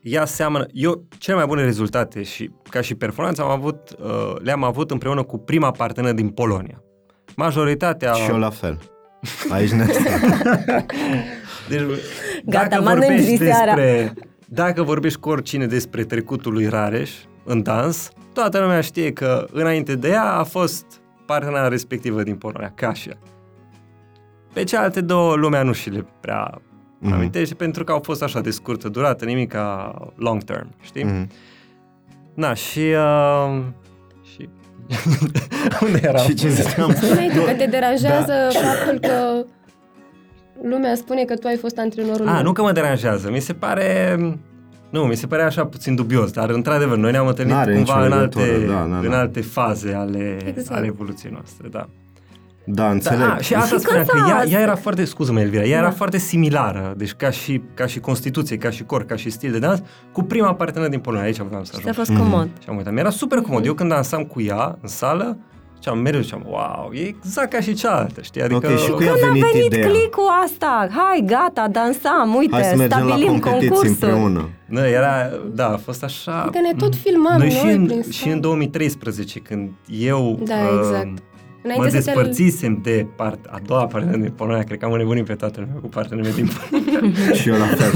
ea 0.00 0.24
seamănă, 0.24 0.66
eu 0.72 1.04
cele 1.18 1.36
mai 1.36 1.46
bune 1.46 1.62
rezultate 1.62 2.22
și 2.22 2.50
ca 2.70 2.80
și 2.80 2.94
performanță 2.94 3.42
am 3.42 3.50
avut, 3.50 3.76
uh, 3.98 4.34
le-am 4.42 4.64
avut 4.64 4.90
împreună 4.90 5.22
cu 5.22 5.38
prima 5.38 5.70
parteneră 5.70 6.14
din 6.14 6.28
Polonia. 6.28 6.80
Majoritatea... 7.36 8.12
Și 8.12 8.30
eu 8.30 8.38
la 8.38 8.50
fel. 8.50 8.78
Aici 9.50 9.70
ne 9.70 9.86
Deci, 11.68 11.80
Gata, 12.44 12.68
dacă 12.68 12.82
mănânci 12.82 13.06
vorbești 13.06 13.36
seara. 13.36 13.74
despre, 13.74 14.12
dacă 14.46 14.82
vorbești 14.82 15.18
cu 15.18 15.28
oricine 15.28 15.66
despre 15.66 16.04
trecutul 16.04 16.52
lui 16.52 16.66
Rareș 16.68 17.10
în 17.44 17.62
dans, 17.62 18.10
toată 18.32 18.58
lumea 18.60 18.80
știe 18.80 19.12
că 19.12 19.46
înainte 19.52 19.94
de 19.94 20.08
ea 20.08 20.24
a 20.32 20.42
fost 20.44 20.84
partenera 21.26 21.68
respectivă 21.68 22.22
din 22.22 22.36
Polonia, 22.36 22.72
Kasia. 22.74 23.16
Pe 24.52 24.64
cealaltă 24.64 25.00
două 25.00 25.34
lumea 25.34 25.62
nu 25.62 25.72
și 25.72 25.90
le 25.90 26.06
prea 26.20 26.60
Mhm. 26.98 27.12
amintește 27.12 27.54
pentru 27.54 27.84
că 27.84 27.92
au 27.92 28.00
fost 28.02 28.22
așa 28.22 28.40
de 28.40 28.50
scurtă 28.50 28.88
durată, 28.88 29.24
nimic 29.24 29.50
ca 29.50 29.94
long 30.16 30.42
term, 30.42 30.68
știi? 30.80 31.04
Mhm. 31.04 31.30
Na, 32.34 32.54
și... 32.54 32.78
Uh, 32.78 33.58
și... 33.58 33.64
Unde 35.84 36.00
eram? 36.02 36.24
Și 36.24 36.34
ce 36.34 36.48
ziceam? 36.48 36.94
Spune 36.94 37.30
tu 37.34 37.40
că 37.40 37.52
te 37.52 37.66
deranjează 37.66 38.32
faptul 38.52 38.98
că 38.98 39.44
lumea 40.62 40.94
spune 40.94 41.24
că 41.24 41.36
tu 41.36 41.46
ai 41.46 41.56
fost 41.56 41.78
antrenorul 41.78 42.28
A, 42.28 42.32
meu. 42.32 42.42
nu 42.42 42.52
că 42.52 42.62
mă 42.62 42.72
deranjează, 42.72 43.30
mi 43.30 43.40
se 43.40 43.52
pare... 43.52 44.16
Nu, 44.90 45.02
mi 45.02 45.14
se 45.14 45.26
pare 45.26 45.42
așa 45.42 45.66
puțin 45.66 45.94
dubios, 45.94 46.30
dar 46.30 46.50
într-adevăr, 46.50 46.96
noi 46.96 47.10
ne-am 47.10 47.26
întâlnit 47.26 47.54
N-are 47.54 47.74
cumva 47.74 47.94
nicio 47.94 48.06
în 48.06 48.20
alte, 48.20 48.38
legătură, 48.38 48.72
da, 48.72 48.86
da, 48.90 48.98
în 48.98 49.10
da. 49.10 49.18
alte 49.18 49.40
faze 49.40 49.92
ale, 49.94 50.36
Exact. 50.46 50.76
ale 50.78 50.86
evoluției 50.86 51.32
noastre, 51.32 51.68
da. 51.68 51.88
Da, 52.68 52.90
înțeleg. 52.90 53.18
Da, 53.26 53.32
a, 53.34 53.38
și 53.38 53.54
asta 53.54 53.74
Și 53.76 53.80
spunea 53.82 54.04
când 54.04 54.22
că 54.22 54.28
s-a- 54.28 54.34
ea, 54.42 54.46
ea 54.50 54.60
era 54.60 54.74
foarte, 54.76 55.04
scuză-mă 55.04 55.40
Elvira, 55.40 55.62
ea 55.62 55.76
era 55.78 55.86
Da. 55.86 55.90
foarte 55.90 56.18
similară, 56.18 56.94
deci 56.96 57.12
ca 57.12 57.30
și, 57.30 57.62
ca 57.74 57.86
și 57.86 58.00
constituție, 58.00 58.56
ca 58.56 58.70
și 58.70 58.82
corp, 58.84 59.08
ca 59.08 59.16
și 59.16 59.30
stil 59.30 59.52
de 59.52 59.58
dans, 59.58 59.82
cu 60.12 60.22
prima 60.22 60.54
parteneră 60.54 60.90
din 60.90 60.98
Polonia, 61.00 61.24
aici 61.24 61.36
vreau 61.36 61.64
să 61.64 61.70
Și 61.72 61.78
ajung. 61.78 61.94
ți-a 61.94 62.04
fost 62.04 62.18
comod. 62.20 62.48
Și 62.62 62.68
am 62.68 62.76
uitat, 62.76 62.92
mi-era 62.92 63.10
super 63.10 63.38
comod, 63.38 63.64
eu 63.66 63.74
când 63.74 63.90
dansam 63.90 64.22
cu 64.24 64.40
ea 64.42 64.78
în 64.82 64.88
sală, 64.88 65.36
ziceam, 65.74 65.98
mereu 65.98 66.20
ziceam, 66.20 66.42
wow, 66.48 66.90
e 66.92 67.00
exact 67.06 67.52
ca 67.52 67.60
și 67.60 67.74
cealaltă, 67.74 68.20
știi? 68.22 68.42
Adică, 68.42 68.56
Ok, 68.72 68.78
și 68.78 68.90
cu 68.90 69.02
ea 69.02 69.10
a 69.12 69.14
Când 69.14 69.24
a 69.24 69.32
venit, 69.32 69.44
venit 69.52 69.66
ideea. 69.72 69.88
clicul 69.88 70.24
asta, 70.44 70.88
hai, 70.90 71.22
gata, 71.26 71.68
dansam, 71.70 72.34
uite, 72.34 72.54
Hai 72.54 72.62
să 72.64 72.76
mergem 72.76 72.98
la 72.98 73.04
stabilim 73.06 73.38
competiții 73.38 73.68
concursul. 73.68 73.88
împreună. 74.08 74.48
Nu, 74.66 74.86
era, 74.86 75.30
da, 75.54 75.68
a 75.72 75.76
fost 75.76 76.04
așa... 76.04 76.40
Adică 76.42 76.58
ne 76.60 76.72
tot 76.78 76.94
filmam 76.94 77.38
Noi 77.38 77.46
noi, 77.48 77.56
și, 77.70 77.76
în, 77.76 77.86
prin 77.86 78.02
și 78.10 78.22
sat. 78.22 78.32
în 78.32 78.40
2013, 78.40 79.38
când 79.38 79.68
eu 79.90 80.38
Da, 80.44 80.54
uh, 80.54 81.12
exact. 81.74 81.78
mă 81.78 81.84
Înainte 81.86 82.00
să 82.00 82.10
te... 82.10 82.14
despărțisem 82.14 82.78
de 82.82 83.06
part, 83.16 83.44
a 83.50 83.58
doua 83.66 83.86
parteneră 83.86 84.18
din 84.18 84.32
Polonia, 84.36 84.62
cred 84.62 84.78
că 84.78 84.84
am 84.84 84.92
înnebunit 84.92 85.24
pe 85.24 85.34
toată 85.34 85.60
lumea 85.60 85.74
cu 85.80 85.88
partenerul 85.88 86.32
din 86.32 86.48
Polonia. 86.70 87.32
Și 87.32 87.48
eu 87.48 87.56
la 87.58 87.66
fel. 87.66 87.92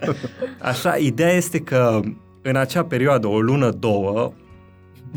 Așa, 0.70 0.96
ideea 0.96 1.32
este 1.32 1.58
că 1.58 2.00
în 2.42 2.56
acea 2.56 2.84
perioadă, 2.84 3.26
o 3.26 3.40
lună, 3.40 3.70
două, 3.70 4.32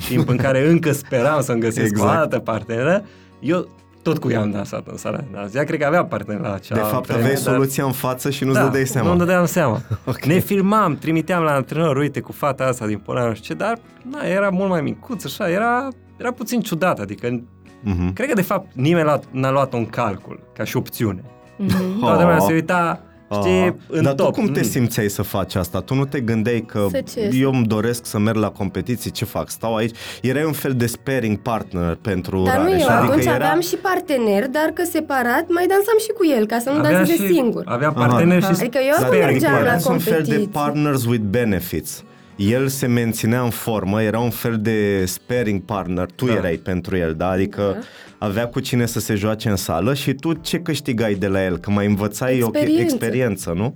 timp 0.07 0.29
în 0.29 0.37
care 0.37 0.69
încă 0.69 0.91
speram 0.91 1.41
să-mi 1.41 1.59
găsesc 1.59 1.89
Exact. 1.89 2.09
o 2.09 2.19
altă 2.19 2.39
parteneră, 2.39 3.03
eu 3.39 3.67
tot 4.01 4.17
cu 4.17 4.29
ea 4.31 4.41
am 4.41 4.51
dansat 4.51 4.87
în 4.87 4.97
sala 4.97 5.17
de 5.17 5.23
dans. 5.33 5.53
Ea 5.53 5.63
cred 5.63 5.79
că 5.79 5.85
avea 5.85 6.05
partener 6.05 6.39
la 6.41 6.53
acea 6.53 6.75
De 6.75 6.81
fapt, 6.81 7.05
vreme, 7.05 7.19
aveai 7.21 7.33
dar- 7.43 7.53
soluția 7.53 7.83
în 7.85 7.91
față 7.91 8.29
și 8.29 8.43
nu-ți 8.43 8.57
da, 8.57 8.63
dădeai 8.63 8.85
seama. 8.85 9.07
Nu-mi 9.07 9.19
dădeam 9.19 9.45
seama. 9.45 9.81
Ok. 10.05 10.25
Ne 10.25 10.39
filmam, 10.39 10.95
trimiteam 10.97 11.43
la 11.43 11.51
antrenor, 11.53 11.97
uite, 11.97 12.19
cu 12.19 12.31
fata 12.31 12.63
asta 12.63 12.87
din 12.87 12.97
Polonia, 12.97 13.27
nu 13.27 13.33
știu 13.35 13.53
ce, 13.55 13.59
dar 13.59 13.77
na, 14.11 14.23
era 14.27 14.49
mult 14.49 14.69
mai 14.69 14.81
micuț, 14.81 15.25
așa, 15.25 15.49
era, 15.49 15.87
era 16.17 16.31
puțin 16.31 16.61
ciudat, 16.61 16.99
adică 16.99 17.43
Mhm. 17.85 18.13
cred 18.13 18.27
că 18.27 18.33
de 18.35 18.41
fapt 18.41 18.67
nimeni 18.73 19.05
l-a- 19.05 19.19
n-a 19.31 19.51
luat-o 19.51 19.77
în 19.77 19.85
calcul 19.85 20.39
ca 20.57 20.63
și 20.63 20.77
opțiune. 20.77 21.21
Mhm. 21.57 21.99
Toată 21.99 22.21
lumea 22.21 22.39
se 22.39 22.53
uita, 22.53 23.01
știi, 23.41 23.51
Ah, 23.61 23.73
în 23.87 24.03
Dar 24.03 24.13
top. 24.13 24.25
tu 24.25 24.31
cum 24.41 24.51
te 24.51 24.59
Mm. 24.59 24.65
simțeai 24.65 25.09
să 25.09 25.21
faci 25.21 25.55
asta? 25.55 25.79
Tu 25.81 25.93
nu 25.93 26.05
te 26.05 26.19
gândeai 26.19 26.61
că 26.67 26.87
Să 26.89 27.01
ce? 27.13 27.29
eu 27.33 27.53
îmi 27.53 27.65
doresc 27.65 28.05
să 28.05 28.19
merg 28.19 28.37
la 28.37 28.49
competiții, 28.49 29.11
ce 29.11 29.25
fac? 29.25 29.49
Stau 29.49 29.75
aici? 29.75 29.95
Erai 30.21 30.43
un 30.43 30.51
fel 30.51 30.73
de 30.73 30.85
sparing 30.85 31.37
partner 31.37 31.97
pentru 32.01 32.43
Dar 32.43 32.57
nu 32.57 32.63
Rareș. 32.63 32.81
eu, 32.81 32.87
adică 32.89 33.11
atunci 33.11 33.25
era... 33.25 33.33
aveam 33.35 33.59
și 33.61 33.75
partener, 33.75 34.47
dar 34.49 34.69
că 34.73 34.83
separat 34.83 35.45
mai 35.49 35.65
dansam 35.67 35.97
și 35.99 36.11
cu 36.17 36.25
el, 36.37 36.45
ca 36.45 36.59
să 36.59 36.69
nu 36.69 36.77
Avea 36.77 36.91
danseze 36.91 37.25
și- 37.25 37.33
singur. 37.33 37.63
Avea 37.65 37.91
partener 37.91 38.41
și 38.43 38.47
Adică 38.49 38.77
eu 38.77 38.95
Dar 38.99 39.09
când 39.09 39.23
adică 39.23 39.25
mergeam 39.31 39.53
la 39.53 39.59
era 39.59 39.73
un 39.73 39.79
fel 39.79 39.97
de 39.97 40.13
competiții. 40.15 40.47
partners 40.47 41.05
with 41.05 41.23
benefits. 41.29 42.03
El 42.35 42.67
se 42.67 42.87
menținea 42.87 43.41
în 43.41 43.49
formă, 43.49 44.01
era 44.01 44.19
un 44.19 44.29
fel 44.29 44.59
de 44.61 45.05
sparing 45.05 45.61
partner, 45.61 46.05
tu 46.15 46.25
Da. 46.25 46.33
erai 46.33 46.55
pentru 46.55 46.97
el, 46.97 47.13
da? 47.13 47.29
Adică 47.29 47.83
avea 48.17 48.47
cu 48.47 48.59
cine 48.59 48.85
să 48.85 48.99
se 48.99 49.15
joace 49.15 49.49
în 49.49 49.55
sală 49.55 49.93
și 49.93 50.13
tu 50.13 50.33
ce 50.33 50.59
câștigai 50.59 51.13
de 51.15 51.27
la 51.27 51.43
el? 51.43 51.57
Că 51.57 51.69
mai 51.71 51.85
învățai 51.85 52.41
o 52.41 52.47
Experiență. 52.47 52.81
experiență, 52.81 53.53
nu? 53.55 53.75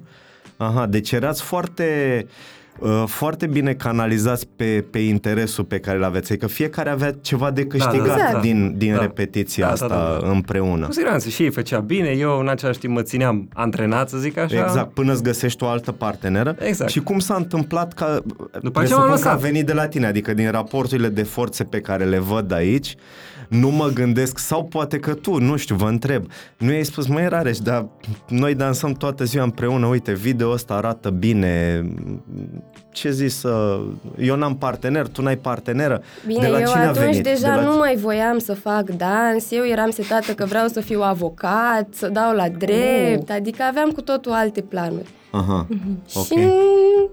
Aha, 0.57 0.85
deci 0.85 1.11
erați 1.11 1.41
foarte 1.41 2.25
uh, 2.25 2.31
foarte 3.05 3.47
bine 3.47 3.73
canalizați 3.73 4.47
pe, 4.55 4.85
pe 4.91 4.99
interesul 4.99 5.63
pe 5.63 5.79
care 5.79 5.97
îl 5.97 6.03
aveți, 6.03 6.31
adică 6.31 6.47
fiecare 6.47 6.89
avea 6.89 7.11
ceva 7.21 7.51
de 7.51 7.65
câștigat 7.65 8.05
da, 8.07 8.13
Exact. 8.25 8.41
din, 8.41 8.73
din 8.77 8.93
Da. 8.93 9.01
repetiția 9.01 9.65
Da, 9.65 9.71
asta 9.71 9.87
da, 9.87 9.95
da, 9.95 10.19
da. 10.21 10.31
împreună. 10.31 10.85
Cu 10.85 10.91
siguranță 10.91 11.29
și 11.29 11.43
ei 11.43 11.51
făcea 11.51 11.79
bine, 11.79 12.09
eu 12.09 12.39
în 12.39 12.47
același 12.47 12.79
timp 12.79 12.93
mă 12.95 13.01
țineam 13.01 13.49
antrenat, 13.53 14.09
să 14.09 14.17
zic 14.17 14.37
așa. 14.37 14.63
Exact, 14.63 14.93
până 14.93 15.11
îți 15.11 15.23
găsești 15.23 15.63
o 15.63 15.67
altă 15.67 15.91
parteneră. 15.91 16.55
Exact. 16.59 16.91
Și 16.91 16.99
cum 16.99 17.19
s-a 17.19 17.35
întâmplat 17.35 17.93
că 17.93 18.21
După 18.61 18.79
aceea 18.79 18.97
m-am 18.97 19.07
presupun 19.07 19.21
că 19.21 19.27
a 19.27 19.33
lăsat. 19.33 19.39
venit 19.39 19.65
de 19.65 19.73
la 19.73 19.87
tine, 19.87 20.05
adică 20.05 20.33
din 20.33 20.51
raporturile 20.51 21.07
de 21.07 21.23
forțe 21.23 21.63
pe 21.63 21.79
care 21.81 22.03
le 22.05 22.17
văd 22.19 22.51
aici, 22.53 22.95
nu 23.49 23.69
mă 23.69 23.87
gândesc, 23.93 24.37
sau 24.37 24.63
poate 24.63 24.97
că 24.99 25.13
tu, 25.13 25.37
nu 25.39 25.55
știu, 25.55 25.75
vă 25.75 25.87
întreb, 25.87 26.25
nu 26.57 26.71
i-ai 26.71 26.83
spus, 26.83 27.07
măi 27.07 27.27
Rareș, 27.27 27.57
dar 27.57 27.85
noi 28.27 28.55
dansăm 28.55 28.93
toată 28.93 29.23
ziua 29.23 29.43
împreună, 29.43 29.85
uite, 29.85 30.13
video 30.13 30.49
ăsta 30.51 30.73
arată 30.73 31.09
bine, 31.09 31.83
ce 32.91 33.11
zis, 33.11 33.43
uh, 33.43 33.87
eu 34.17 34.35
n-am 34.35 34.57
partener, 34.57 35.07
tu 35.07 35.21
n-ai 35.21 35.37
parteneră, 35.37 36.01
Bine, 36.25 36.39
de 36.39 36.47
la 36.47 36.59
eu 36.59 36.65
cine 36.67 36.79
a 36.83 36.87
atunci 36.87 37.05
venit? 37.05 37.23
deja 37.23 37.55
de 37.55 37.61
la... 37.61 37.61
nu 37.61 37.77
mai 37.77 37.95
voiam 37.95 38.37
să 38.37 38.53
fac 38.53 38.89
dans, 38.89 39.51
eu 39.51 39.65
eram 39.65 39.89
setată 39.89 40.33
că 40.33 40.45
vreau 40.45 40.67
să 40.67 40.79
fiu 40.79 41.01
avocat, 41.01 41.87
să 41.91 42.07
dau 42.09 42.35
la 42.35 42.49
drept, 42.49 43.29
adică 43.29 43.63
aveam 43.63 43.89
cu 43.89 44.01
totul 44.01 44.31
alte 44.31 44.61
planuri. 44.61 45.07
Aha, 45.31 45.67
ok. 46.15 46.25
Și 46.25 46.47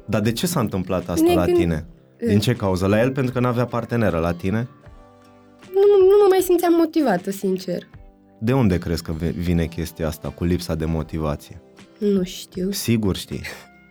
Dar 0.05 0.20
de 0.20 0.33
ce 0.33 0.46
s-a 0.46 0.61
întâmplat 0.61 1.09
asta 1.09 1.25
Ne 1.29 1.35
la 1.35 1.44
gând- 1.44 1.57
tine? 1.57 1.85
Din 2.27 2.38
ce 2.38 2.53
cauză? 2.55 2.87
La 2.87 3.01
el 3.01 3.11
pentru 3.11 3.33
că 3.33 3.40
n-avea 3.40 3.64
parteneră, 3.64 4.18
la 4.18 4.33
tine? 4.33 4.68
Nu, 5.81 5.97
nu 6.07 6.17
mă 6.23 6.27
mai 6.29 6.41
simțeam 6.43 6.73
motivată, 6.79 7.31
sincer. 7.31 7.89
De 8.41 8.53
unde 8.53 8.79
crezi 8.79 9.03
că 9.03 9.12
ve- 9.12 9.35
vine 9.37 9.65
chestia 9.67 10.07
asta 10.07 10.29
cu 10.29 10.45
lipsa 10.45 10.75
de 10.75 10.85
motivație? 10.85 11.61
Nu 11.99 12.23
știu. 12.23 12.71
Sigur 12.71 13.17
știi. 13.17 13.41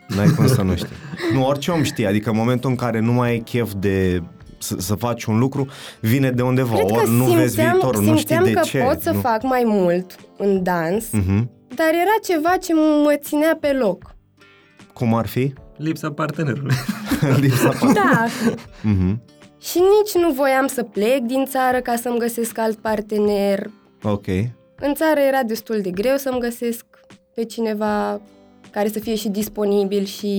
N-ai 0.08 0.28
cum 0.36 0.48
să 0.48 0.62
nu 0.62 0.76
știi. 0.76 0.96
Nu, 1.34 1.46
orice 1.48 1.72
om 1.72 1.84
știe. 1.84 2.08
Adică 2.08 2.30
în 2.30 2.36
momentul 2.36 2.70
în 2.70 2.76
care 2.76 3.00
nu 3.00 3.12
mai 3.14 3.30
ai 3.30 3.40
chef 3.40 3.72
de 3.78 4.24
să, 4.58 4.76
să 4.80 4.96
faci 4.96 5.24
un 5.24 5.38
lucru, 5.40 5.68
vine 6.00 6.32
de 6.32 6.42
undeva. 6.42 6.74
Cred 6.76 6.86
că 6.88 6.94
Ori 6.94 7.10
nu 7.10 7.16
simțeam, 7.18 7.38
vezi 7.40 7.56
viitorul, 7.62 8.02
nu 8.04 8.18
știi 8.18 8.36
simțeam 8.36 8.44
de 8.44 8.52
că 8.52 8.60
ce. 8.62 8.78
pot 8.80 9.02
să 9.02 9.12
nu? 9.12 9.20
fac 9.20 9.44
mai 9.44 9.64
mult 9.66 10.16
în 10.38 10.64
dans, 10.64 11.06
Mhm. 11.12 11.50
dar 11.76 11.88
era 11.88 12.16
ceva 12.24 12.58
ce 12.58 12.74
mă 12.74 13.16
ținea 13.22 13.58
pe 13.62 13.72
loc. 13.74 14.16
Cum 14.94 15.14
ar 15.14 15.28
fi? 15.28 15.54
Lipsa 15.78 16.12
partenerului. 16.12 16.76
Lipsa 17.42 17.72
Da, 17.94 18.26
Mhm. 18.82 19.22
Și 19.70 19.78
nici 19.78 20.24
nu 20.24 20.32
voiam 20.32 20.68
să 20.68 20.84
plec 20.84 21.20
din 21.20 21.46
țară 21.46 21.80
ca 21.80 21.96
să-mi 21.96 22.20
găsesc 22.20 22.58
alt 22.58 22.78
partener. 22.78 23.70
Ok. 24.04 24.28
În 24.80 24.94
țară 24.94 25.20
era 25.28 25.44
destul 25.44 25.80
de 25.82 25.90
greu 25.90 26.16
să-mi 26.18 26.40
găsesc 26.40 26.86
pe 27.36 27.44
cineva 27.46 28.22
care 28.72 28.88
să 28.90 29.00
fie 29.00 29.16
și 29.16 29.30
disponibil 29.30 30.04
și 30.04 30.34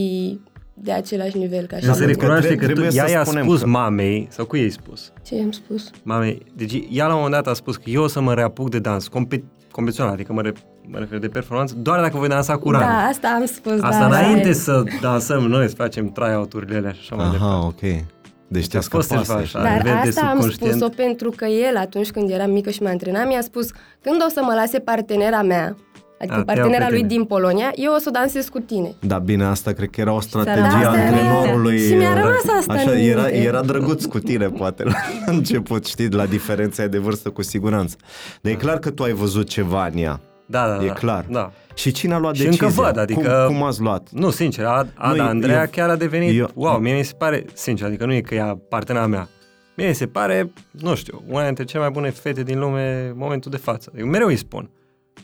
de 0.75 0.93
același 0.93 1.37
nivel 1.39 1.67
ca 1.67 1.77
și 1.77 1.85
Să 1.85 1.93
se 1.93 1.99
pentru 1.99 2.05
mine. 2.07 2.13
că 2.15 2.21
recunoaște 2.21 2.47
tre- 2.47 2.57
că 2.57 2.67
tu, 2.67 2.73
trebuie 2.73 2.91
să 2.91 2.97
ea 2.99 3.09
i-a 3.19 3.25
spunem 3.25 3.43
spus 3.45 3.61
că- 3.61 3.67
mamei, 3.67 4.27
sau 4.31 4.45
cu 4.47 4.57
ei 4.57 4.71
spus? 4.71 5.13
Ce 5.27 5.35
i-am 5.35 5.51
spus? 5.51 5.91
Mamei, 6.03 6.43
deci 6.57 6.83
ea 6.91 7.07
la 7.07 7.15
un 7.15 7.21
moment 7.23 7.35
dat 7.45 7.47
a 7.53 7.55
spus 7.55 7.77
că 7.77 7.91
eu 7.91 8.03
o 8.03 8.07
să 8.07 8.21
mă 8.21 8.35
reapuc 8.35 8.71
de 8.71 8.79
dans 8.79 9.09
compet- 9.09 9.45
competițional, 9.71 10.13
adică 10.13 10.33
mă, 10.33 10.41
re- 10.43 10.53
mă 10.87 10.99
refer 10.99 11.19
de 11.19 11.29
performanță, 11.29 11.75
doar 11.79 12.01
dacă 12.01 12.17
voi 12.17 12.29
dansa 12.29 12.57
cu 12.59 12.71
Rani. 12.71 12.85
Da, 12.85 12.91
asta 13.09 13.29
am 13.41 13.45
spus. 13.47 13.73
Asta 13.81 13.99
da, 13.99 14.07
înainte 14.07 14.49
da. 14.49 14.55
să 14.55 14.83
dansăm 15.01 15.43
noi, 15.47 15.69
să 15.69 15.75
facem 15.75 16.13
try-out-urile 16.13 16.77
alea 16.77 16.93
și 16.93 16.99
așa 17.03 17.15
mai 17.15 17.31
departe. 17.31 17.45
Aha, 17.55 17.67
ok. 17.67 18.05
Deci 18.49 18.67
te-a 18.69 18.79
A 18.81 18.83
fost 18.91 19.07
scăpat 19.09 19.25
ceva 19.25 19.39
să 19.39 19.43
așa. 19.43 19.47
știi. 19.47 19.59
la 19.59 19.65
Dar 19.65 19.77
nivel 19.77 19.99
de 20.03 20.09
asta 20.09 20.21
am 20.21 20.31
subconștient. 20.41 20.73
spus-o 20.75 20.89
pentru 20.97 21.31
că 21.37 21.45
el, 21.45 21.77
atunci 21.77 22.11
când 22.11 22.31
eram 22.31 22.51
mică 22.51 22.71
și 22.71 22.83
mă 22.83 22.89
antrenam, 22.89 23.27
mi-a 23.29 23.41
spus 23.41 23.71
când 24.03 24.17
o 24.27 24.29
să 24.29 24.41
mă 24.43 24.53
lase 24.55 24.79
partenera 24.79 25.43
mea, 25.43 25.77
adică 26.21 26.23
A, 26.23 26.27
te 26.29 26.35
iau 26.35 26.45
partenera 26.45 26.85
pe 26.85 26.91
lui 26.91 26.99
tine. 27.01 27.09
din 27.09 27.25
Polonia, 27.25 27.73
eu 27.75 27.93
o 27.95 27.99
să 27.99 28.05
o 28.09 28.11
dansez 28.11 28.49
cu 28.49 28.59
tine. 28.61 28.95
Da, 29.01 29.19
bine, 29.19 29.45
asta 29.45 29.73
cred 29.73 29.91
că 29.91 30.01
era 30.01 30.13
o 30.13 30.21
strategie 30.21 30.63
Asta 30.63 30.77
a 30.77 30.81
era- 30.81 30.91
antrenorului. 30.91 31.79
Și 31.79 31.95
mi-a 31.95 32.15
rămas 32.15 32.45
asta 32.59 32.73
Așa, 32.73 32.91
în 32.91 32.97
era, 32.99 33.21
minte. 33.23 33.37
era 33.43 33.61
drăguț 33.63 34.05
cu 34.05 34.19
tine, 34.19 34.47
poate, 34.49 34.85
la 34.85 34.95
început, 35.27 35.87
știi, 35.87 36.09
la 36.11 36.27
diferența 36.27 36.87
de 36.87 36.99
vârstă, 36.99 37.31
cu 37.31 37.43
siguranță. 37.43 37.97
Dar 38.41 38.53
e 38.53 38.57
clar 38.57 38.79
că 38.79 38.91
tu 38.91 39.03
ai 39.03 39.13
văzut 39.13 39.49
ceva 39.49 39.87
în 39.93 39.99
ea. 39.99 40.21
Da, 40.47 40.67
da, 40.77 40.85
E 40.85 40.87
da. 40.87 40.93
clar. 40.93 41.25
Da. 41.31 41.53
Și 41.75 41.91
cine 41.93 42.15
a 42.15 42.19
luat 42.19 42.35
Și 42.35 42.43
decizia? 42.45 42.67
încă 42.67 42.81
văd, 42.83 42.99
adică- 42.99 43.45
Cum, 43.47 43.55
cum 43.57 43.63
ați 43.67 43.81
luat? 43.81 44.09
Nu, 44.11 44.31
sincer, 44.31 44.65
Ad- 44.65 44.93
Ada 44.95 45.23
Nu, 45.23 45.29
Andreea 45.29 45.61
eu- 45.61 45.69
chiar 45.71 45.89
a 45.91 45.97
devenit, 45.97 46.39
eu- 46.39 46.51
wow, 46.55 46.79
mie 46.79 46.95
mi 46.97 47.03
se 47.05 47.15
pare, 47.19 47.45
sincer, 47.53 47.87
adică 47.87 48.05
nu 48.07 48.13
e 48.13 48.21
că 48.21 48.35
e 48.35 48.57
partenera 48.69 49.07
mea. 49.07 49.29
Mie 49.77 49.89
mi 49.89 49.95
se 49.95 50.07
pare, 50.07 50.53
nu 50.71 50.95
știu, 50.95 51.23
una 51.29 51.45
dintre 51.45 51.65
cele 51.65 51.83
mai 51.83 51.91
bune 51.91 52.11
fete 52.11 52.43
din 52.43 52.59
lume 52.59 53.07
în 53.11 53.19
momentul 53.19 53.51
de 53.51 53.57
față. 53.57 53.91
Adică 53.93 54.07
mereu 54.09 54.27
îi 54.27 54.37
spun. 54.37 54.71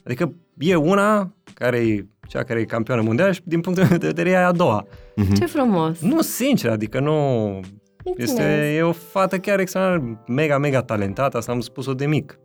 Adică 0.05 0.33
e 0.59 0.75
una 0.75 1.33
care 1.55 1.77
e 1.79 2.07
cea 2.29 2.43
care 2.43 2.61
e 2.61 2.65
campioană 2.65 3.03
mondială 3.03 3.33
și 3.33 3.41
din 3.45 3.61
punctul 3.61 3.87
meu 3.89 3.99
de 3.99 4.07
vedere 4.07 4.31
e 4.31 4.37
a 4.45 4.53
doua. 4.53 4.87
Ce 5.39 5.47
frumos! 5.47 5.99
Nu, 6.01 6.21
sincer, 6.21 6.71
adică 6.71 7.01
nu... 7.01 7.15
Mulțumesc. 8.05 8.33
Este, 8.39 8.75
e 8.77 8.83
o 8.83 8.93
fată 8.93 9.39
chiar 9.39 9.59
extraordinar, 9.59 10.19
mega, 10.27 10.59
mega 10.59 10.83
talentată, 10.83 11.37
asta 11.37 11.53
am 11.53 11.61
spus-o 11.61 11.95
de 11.95 12.07
mic. 12.07 12.39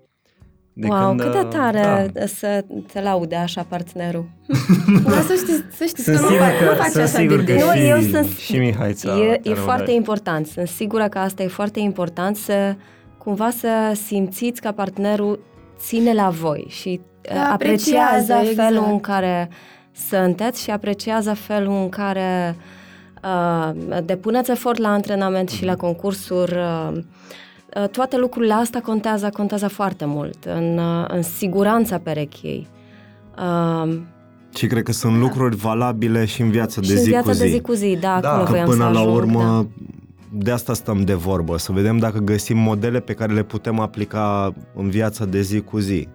De 0.79 0.87
wow, 0.87 1.07
când, 1.07 1.21
cât 1.21 1.31
de 1.31 1.37
uh, 1.37 1.47
tare 1.47 2.09
Da. 2.13 2.25
să 2.25 2.63
te 2.93 3.01
laude 3.01 3.35
așa 3.35 3.65
partenerul. 3.69 4.29
Dar 5.09 5.21
să 5.21 5.33
știți, 5.33 5.63
să 5.77 5.83
știți 5.87 6.03
Sunt 6.03 6.15
că 6.15 6.21
nu, 6.21 6.27
sigur 6.27 6.43
fac, 6.45 6.59
nu 6.61 6.67
că, 6.67 6.73
faci 6.75 6.87
sunt 6.91 7.03
așa 7.03 7.17
sigur 7.17 7.37
de 7.41 7.43
că 7.43 7.51
des. 7.53 7.63
Nu, 7.65 7.71
și, 7.71 7.87
eu 7.87 7.99
sunt- 8.01 8.37
și 8.37 8.57
Mihai 8.57 8.93
ți-a, 8.93 9.11
E, 9.11 9.39
ți-a 9.41 9.51
e 9.51 9.53
foarte 9.53 9.81
lăudat. 9.83 9.95
important. 9.95 10.45
Sunt 10.47 10.67
sigură 10.67 11.07
că 11.07 11.17
asta 11.19 11.43
e 11.43 11.47
foarte 11.47 11.79
important 11.79 12.35
să 12.35 12.75
cumva 13.17 13.49
să 13.49 13.67
simțiți 14.05 14.61
că 14.61 14.71
partenerul 14.71 15.39
ține 15.79 16.13
la 16.13 16.29
voi 16.29 16.65
și 16.69 16.99
Că 17.21 17.33
uh, 17.33 17.49
apreciază 17.51 18.33
apreciază, 18.33 18.55
felul 18.55 18.71
exact. 18.77 18.91
în 18.91 18.99
care 18.99 19.49
sunteți 20.09 20.63
și 20.63 20.69
apreciază 20.71 21.33
felul 21.33 21.73
în 21.81 21.89
care 21.89 22.55
uh, 23.23 23.71
depuneți 24.05 24.51
efort 24.51 24.77
la 24.77 24.89
antrenament 24.91 25.49
și 25.49 25.65
la 25.65 25.75
concursuri. 25.75 26.53
Uh, 26.55 26.89
uh, 26.91 26.97
toate 27.91 28.17
lucrurile 28.17 28.53
astea 28.53 28.81
contează, 28.81 29.29
contează 29.33 29.67
foarte 29.67 30.05
mult 30.05 30.45
în, 30.45 30.77
uh, 30.77 31.05
în 31.07 31.21
siguranța 31.21 31.97
perechei. 31.97 32.67
Uh, 33.37 33.97
Și 34.55 34.67
cred 34.67 34.83
că 34.83 34.91
sunt 34.91 35.17
lucruri 35.17 35.55
valabile 35.55 36.25
și 36.25 36.41
în 36.41 36.49
viața 36.51 36.81
de 36.81 36.85
și 36.87 36.91
în 36.93 36.97
zi 36.99 37.09
viața 37.09 37.25
cu 37.27 37.31
zi. 37.31 37.39
de 37.41 37.47
zi 37.49 37.59
cu 37.61 37.73
zi, 37.73 37.97
da, 38.01 38.19
Da. 38.21 38.29
acolo 38.29 38.43
Că 38.43 38.43
Că 38.45 38.49
voiam 38.51 38.65
până 38.69 38.83
să 38.85 38.89
la 38.91 38.99
ajung, 38.99 39.15
urmă, 39.15 39.41
da. 39.43 39.65
de 40.31 40.51
asta 40.51 40.73
stăm 40.73 41.01
de 41.01 41.13
vorbă, 41.13 41.57
să 41.57 41.71
vedem 41.71 41.97
dacă 41.97 42.17
găsim 42.19 42.57
modele 42.57 42.99
pe 42.99 43.13
care 43.13 43.33
le 43.33 43.43
putem 43.43 43.79
aplica 43.79 44.53
în 44.75 44.89
viața 44.89 45.25
de 45.25 45.41
zi 45.41 45.61
cu 45.61 45.77
zi. 45.79 46.07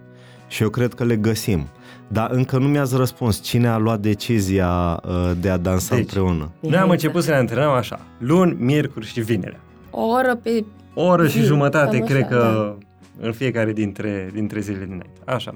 Și 0.47 0.63
eu 0.63 0.69
cred 0.69 0.93
că 0.93 1.03
le 1.03 1.15
găsim. 1.15 1.67
Dar 2.07 2.31
încă 2.31 2.57
nu 2.57 2.67
mi-ați 2.67 2.95
răspuns 2.95 3.41
cine 3.41 3.67
a 3.67 3.77
luat 3.77 3.99
decizia 3.99 4.99
uh, 5.07 5.31
de 5.39 5.49
a 5.49 5.57
dansa 5.57 5.95
Deci, 5.95 6.03
împreună. 6.03 6.31
Noi 6.37 6.49
am 6.49 6.51
Mihaița. 6.69 6.91
început 6.91 7.23
să 7.23 7.29
ne 7.29 7.35
antrenăm 7.37 7.69
așa, 7.71 7.99
luni, 8.17 8.55
miercuri 8.59 9.05
și 9.05 9.21
vinerea. 9.21 9.59
O 9.91 10.01
oră 10.05 10.39
pe... 10.43 10.63
O 10.93 11.03
oră 11.03 11.27
și 11.27 11.39
Zi, 11.39 11.45
jumătate, 11.45 11.97
cam 11.97 12.07
cred 12.07 12.25
așa, 12.25 12.35
că 12.35 12.75
în 13.19 13.31
fiecare 13.31 13.73
dintre, 13.73 14.29
dintre 14.33 14.59
zilele 14.59 14.83
dinainte. 14.83 15.19
Așa. 15.25 15.53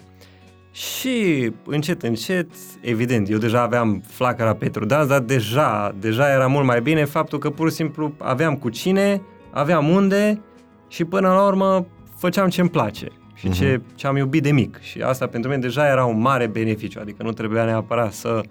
Și 0.71 1.51
încet, 1.65 2.03
încet, 2.03 2.49
evident, 2.81 3.29
eu 3.29 3.37
deja 3.37 3.61
aveam 3.61 4.03
flacăra 4.07 4.53
pentru 4.55 4.85
dans, 4.85 5.07
dar 5.07 5.19
deja, 5.19 5.95
deja 5.99 6.31
era 6.31 6.47
mult 6.47 6.65
mai 6.65 6.81
bine 6.81 7.05
faptul 7.05 7.39
că 7.39 7.49
pur 7.49 7.69
și 7.69 7.75
simplu 7.75 8.13
aveam 8.17 8.55
cu 8.55 8.69
cine, 8.69 9.21
aveam 9.51 9.89
unde 9.89 10.41
și 10.87 11.05
până 11.05 11.27
la 11.27 11.45
urmă 11.45 11.85
făceam 12.15 12.49
ce-mi 12.49 12.69
place 12.69 13.07
și 13.33 13.49
ce, 13.49 13.81
ce 13.95 14.07
am 14.07 14.15
iubit 14.15 14.43
de 14.43 14.51
mic. 14.51 14.79
Și 14.81 15.01
asta 15.01 15.27
pentru 15.27 15.49
mine 15.49 15.61
deja 15.61 15.87
era 15.87 16.05
un 16.05 16.19
mare 16.19 16.47
beneficiu, 16.47 16.99
adică 17.01 17.23
nu 17.23 17.31
trebuia 17.31 17.63
neapărat 17.63 18.13
să 18.13 18.41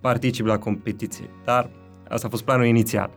particip 0.00 0.46
la 0.46 0.58
competiție. 0.58 1.30
Dar 1.44 1.70
asta 2.08 2.26
a 2.26 2.30
fost 2.30 2.42
planul 2.42 2.66
inițial. 2.66 3.10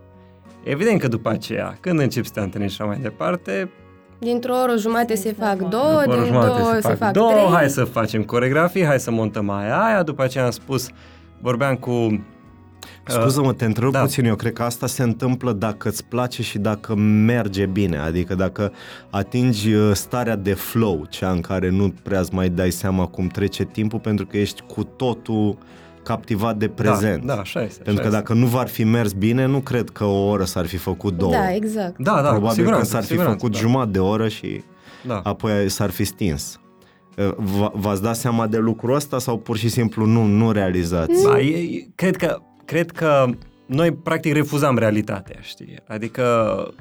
Evident 0.63 0.99
că 0.99 1.08
după 1.08 1.30
aceea, 1.30 1.78
când 1.80 1.99
începi 1.99 2.28
să 2.28 2.34
te 2.34 2.39
antrenezi 2.39 2.76
și 2.76 2.82
așa 2.82 2.91
mai 2.91 2.99
departe, 3.02 3.69
Dintr-o 4.23 4.54
oră 4.63 4.76
jumate 4.78 5.15
se 5.15 5.34
fac 5.39 5.58
două, 5.58 6.02
după 6.04 6.10
o 6.10 6.12
oră 6.12 6.15
din 6.15 6.26
jumătate 6.26 6.62
două 6.62 6.78
se 6.82 6.93
fac, 6.93 7.12
două, 7.12 7.32
trei. 7.32 7.49
hai 7.52 7.69
să 7.69 7.84
facem 7.84 8.23
coregrafii, 8.23 8.86
hai 8.86 8.99
să 8.99 9.12
montăm 9.12 9.49
aia, 9.49 9.84
aia, 9.84 10.04
după 10.04 10.23
aceea 10.23 10.43
am 10.45 10.52
spus, 10.52 10.89
vorbeam 11.41 11.76
cu... 11.76 12.23
Scuză-mă, 13.08 13.54
te 13.54 13.65
întrerup 13.65 13.93
da. 13.93 13.99
puțin, 13.99 14.26
eu 14.26 14.36
cred 14.36 14.54
că 14.54 14.63
asta 14.63 14.88
se 14.88 15.04
întâmplă 15.04 15.52
dacă 15.52 15.88
îți 15.88 16.06
place 16.06 16.41
și 16.41 16.58
dacă 16.58 16.95
merge 17.26 17.65
bine, 17.65 17.97
adică 17.97 18.36
dacă 18.36 18.71
atingi 19.10 19.73
uh, 19.73 19.91
starea 19.93 20.36
de 20.36 20.54
flow, 20.54 21.06
cea 21.10 21.32
în 21.32 21.41
care 21.41 21.69
nu 21.69 21.93
prea 22.04 22.19
îți 22.19 22.34
mai 22.34 22.49
dai 22.49 22.71
seama 22.71 23.06
cum 23.06 23.28
trece 23.28 23.63
timpul 23.63 23.99
pentru 23.99 24.26
că 24.26 24.38
ești 24.38 24.62
cu 24.73 24.84
totul 24.84 25.58
captivat 26.04 26.58
de 26.58 26.68
prezent. 26.68 27.26
Da, 27.26 27.34
da, 27.34 27.39
așa 27.39 27.62
este. 27.63 27.84
Pentru 27.84 28.02
că 28.02 28.08
așa 28.08 28.18
dacă 28.18 28.34
nu 28.34 28.46
v-ar 28.46 28.68
fi 28.68 28.84
mers 28.84 29.12
bine, 29.12 29.46
nu 29.46 29.60
cred 29.60 29.89
că 29.89 30.04
o 30.04 30.28
oră 30.28 30.44
s-ar 30.44 30.66
fi 30.66 30.78
făcut 30.78 31.18
două. 31.18 31.32
Da, 31.32 31.54
exact. 31.54 31.88
este. 32.00 32.02
Da, 32.04 32.12
da, 32.13 32.22
cu 32.22 32.30
Probabil 32.30 32.56
siguranță, 32.56 32.84
că 32.84 32.89
s-ar 32.89 33.00
cu 33.00 33.06
fi 33.06 33.12
siguranță, 33.12 33.38
făcut 33.38 33.52
da. 33.54 33.60
jumătate 33.60 33.92
de 33.92 34.00
oră 34.00 34.28
și 34.28 34.63
Da. 35.08 35.20
apoi 35.24 35.70
s-ar 35.70 35.89
fi 35.89 36.04
stins. 36.04 36.60
Uh, 37.18 37.32
v- 37.38 37.72
V-ați 37.80 38.02
dat 38.02 38.16
seama 38.16 38.48
de 38.48 38.58
lucrul 38.58 38.96
ăsta 38.96 39.20
sau 39.20 39.38
pur 39.38 39.58
și 39.58 39.70
simplu 39.70 40.06
nu, 40.06 40.24
nu 40.26 40.52
realizați? 40.52 41.24
Da, 41.24 41.39
e, 41.39 41.58
e- 41.58 41.88
cred 41.96 42.16
că, 42.16 42.39
cred 42.66 42.92
că 42.92 43.26
noi 43.66 43.92
practic 43.94 44.34
refuzam 44.34 44.78
realitatea, 44.78 45.38
știi? 45.42 45.76
Adică 45.88 46.24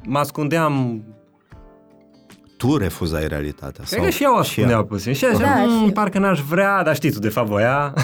mă 0.06 0.18
ascundeam, 0.18 1.02
Tu 2.62 2.76
refuzai 2.76 3.26
realitatea? 3.28 3.84
cred 3.84 3.86
sau 3.86 4.02
că 4.02 4.10
și 4.10 4.22
eu 4.22 4.32
ea? 4.32 4.38
ascundeam 4.38 4.86
puțin. 4.86 5.12
Și 5.12 5.24
ea 5.24 5.30
zicea, 5.32 5.54
Da, 5.54 5.64
"Mm, 5.64 5.78
și 5.78 5.84
eu." 5.84 5.90
parcă 5.90 6.18
n-aș 6.18 6.40
vrea, 6.40 6.82
dar 6.82 6.94
știi 6.94 7.10
tu, 7.10 7.18
de 7.18 7.28
fapt 7.28 7.48
voia. 7.48 7.94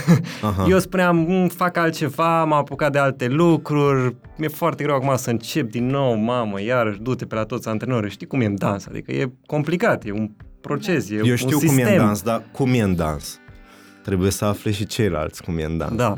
Aha. 0.42 0.66
Eu 0.68 0.78
spuneam, 0.78 1.16
"Mm, 1.16 1.48
fac 1.48 1.76
altceva, 1.76 2.44
m-am 2.44 2.58
apucat 2.58 2.92
de 2.92 2.98
alte 2.98 3.26
lucruri, 3.28 4.16
mi-e 4.36 4.48
foarte 4.48 4.84
greu 4.84 4.94
acum 4.96 5.16
să 5.16 5.30
încep 5.30 5.70
din 5.70 5.86
nou, 5.86 6.14
mamă, 6.14 6.62
iarăși, 6.62 7.00
du-te 7.00 7.24
pe 7.26 7.34
la 7.34 7.44
toți 7.44 7.68
antrenorii, 7.68 8.10
știi 8.10 8.26
cum 8.26 8.40
e 8.40 8.44
în 8.44 8.56
dans, 8.58 8.86
adică 8.86 9.12
e 9.12 9.32
complicat, 9.46 10.04
e 10.04 10.12
un 10.12 10.30
proces, 10.60 11.10
e 11.10 11.14
Eu 11.24 11.34
știu 11.34 11.56
un 11.56 11.66
cum 11.66 11.68
sistem. 11.68 11.86
e 11.86 11.90
în 11.96 12.04
dans, 12.06 12.22
dar 12.22 12.42
cum 12.52 12.72
e 12.72 12.80
în 12.80 12.96
dans? 12.96 13.38
Trebuie 14.04 14.30
să 14.30 14.44
afle 14.44 14.70
și 14.70 14.86
ceilalți 14.86 15.42
cum 15.42 15.58
e 15.58 15.64
în 15.64 15.76
dans. 15.78 15.94
Da. 15.94 16.14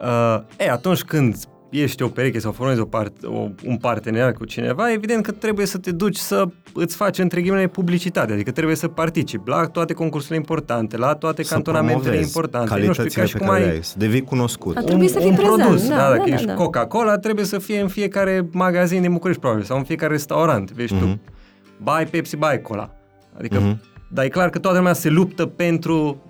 Uh, 0.00 0.42
e, 0.66 0.70
atunci 0.70 1.02
când 1.02 1.36
ești 1.70 2.02
o 2.02 2.08
pereche 2.08 2.38
sau 2.38 2.52
formezi 2.52 2.80
o 2.80 2.84
part, 2.84 3.24
o, 3.24 3.48
un 3.64 3.76
parteneriat 3.76 4.36
cu 4.36 4.44
cineva, 4.44 4.92
evident 4.92 5.22
că 5.24 5.30
trebuie 5.32 5.66
să 5.66 5.78
te 5.78 5.90
duci 5.92 6.16
să 6.16 6.44
îți 6.74 6.96
faci 6.96 7.18
între 7.18 7.40
ghilimele 7.40 7.66
publicitate, 7.66 8.32
adică 8.32 8.50
trebuie 8.50 8.76
să 8.76 8.88
participi 8.88 9.48
la 9.48 9.66
toate 9.66 9.92
concursurile 9.92 10.36
importante, 10.38 10.96
la 10.96 11.14
toate 11.14 11.42
Să 11.42 11.52
cantonamentele 11.54 12.00
promovezi 12.02 12.26
importante. 12.26 12.74
Nu 12.74 12.80
știu, 12.80 12.86
calitățile 12.86 13.22
ca 13.22 13.26
și 13.28 13.32
pe 13.32 13.38
cum 13.38 13.48
care 13.48 13.60
le 13.60 13.66
ai 13.68 13.74
ai, 13.74 13.82
să 13.82 13.94
devii 13.98 14.22
cunoscut. 14.22 14.76
Ar 14.76 14.82
trebui 14.82 15.08
să 15.08 15.18
fii 15.18 15.32
prezent, 15.32 15.58
produs, 15.58 15.88
da, 15.88 15.96
da, 15.96 16.02
da, 16.02 16.08
dacă 16.10 16.28
da, 16.28 16.34
ești 16.34 16.46
da. 16.46 16.54
Coca-Cola, 16.54 17.18
trebuie 17.18 17.44
să 17.44 17.58
fie 17.58 17.80
în 17.80 17.88
fiecare 17.88 18.48
magazin 18.52 19.00
din 19.00 19.12
București, 19.12 19.40
probabil, 19.40 19.64
sau 19.64 19.76
în 19.76 19.84
fiecare 19.84 20.12
restaurant. 20.12 20.70
Vezi 20.70 20.94
Mhm. 20.94 21.02
tu, 21.02 21.20
bai 21.82 22.06
Pepsi, 22.06 22.36
bai 22.36 22.60
Cola. 22.62 22.90
Adică, 23.38 23.58
Mhm. 23.58 23.80
dar 24.08 24.24
e 24.24 24.28
clar 24.28 24.50
că 24.50 24.58
toată 24.58 24.76
lumea 24.76 24.92
se 24.92 25.08
luptă 25.08 25.46
pentru 25.46 26.22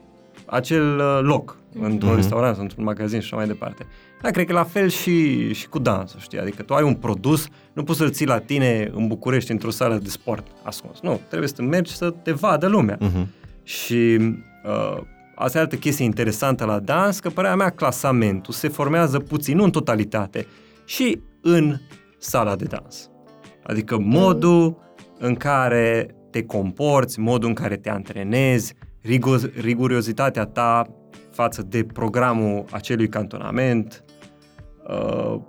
acel 0.46 0.98
uh, 0.98 1.18
loc, 1.22 1.56
într-un 1.80 2.08
Mhm. 2.08 2.16
restaurant 2.18 2.54
sau 2.54 2.62
într-un 2.62 2.84
magazin 2.84 3.20
și 3.20 3.26
așa 3.26 3.36
mai 3.36 3.46
departe. 3.46 3.86
Da, 4.22 4.30
cred 4.30 4.46
că 4.46 4.52
la 4.52 4.64
fel 4.64 4.88
și, 4.88 5.52
și 5.52 5.68
cu 5.68 5.78
dansul, 5.78 6.20
știi? 6.20 6.38
Adică 6.38 6.62
tu 6.62 6.74
ai 6.74 6.82
un 6.82 6.94
produs, 6.94 7.48
nu 7.72 7.82
poți 7.84 7.98
să-l 7.98 8.10
ții 8.10 8.26
la 8.26 8.38
tine 8.38 8.90
în 8.94 9.06
București 9.06 9.50
într-o 9.50 9.70
sală 9.70 9.96
de 10.02 10.08
sport 10.08 10.46
ascuns. 10.62 11.00
Nu, 11.00 11.20
trebuie 11.28 11.48
să 11.48 11.62
mergi 11.62 11.92
să 11.96 12.10
te 12.10 12.32
vadă 12.32 12.66
lumea. 12.66 12.96
Mhm. 13.00 13.28
Și 13.62 14.18
uh, 14.64 15.02
asta 15.34 15.58
e 15.58 15.60
altă 15.60 15.76
chestie 15.76 16.04
interesantă 16.04 16.64
la 16.64 16.78
dans, 16.78 17.18
că 17.20 17.28
părerea 17.30 17.56
mea 17.56 17.70
clasamentul 17.70 18.52
se 18.52 18.68
formează 18.68 19.18
puțin, 19.18 19.56
nu 19.56 19.64
în 19.64 19.70
totalitate, 19.70 20.46
și 20.84 21.20
în 21.42 21.76
sala 22.18 22.56
de 22.56 22.64
dans. 22.64 23.10
Adică 23.62 23.98
modul 23.98 24.76
în 25.18 25.34
care 25.34 26.14
te 26.30 26.42
comporți, 26.44 27.20
modul 27.20 27.48
în 27.48 27.54
care 27.54 27.76
te 27.76 27.90
antrenezi, 27.90 28.74
rigo- 29.06 29.60
riguriozitatea 29.60 30.44
ta 30.44 30.86
față 31.30 31.62
de 31.68 31.84
programul 31.84 32.64
acelui 32.70 33.08
cantonament, 33.08 34.04
uh, 34.88 35.40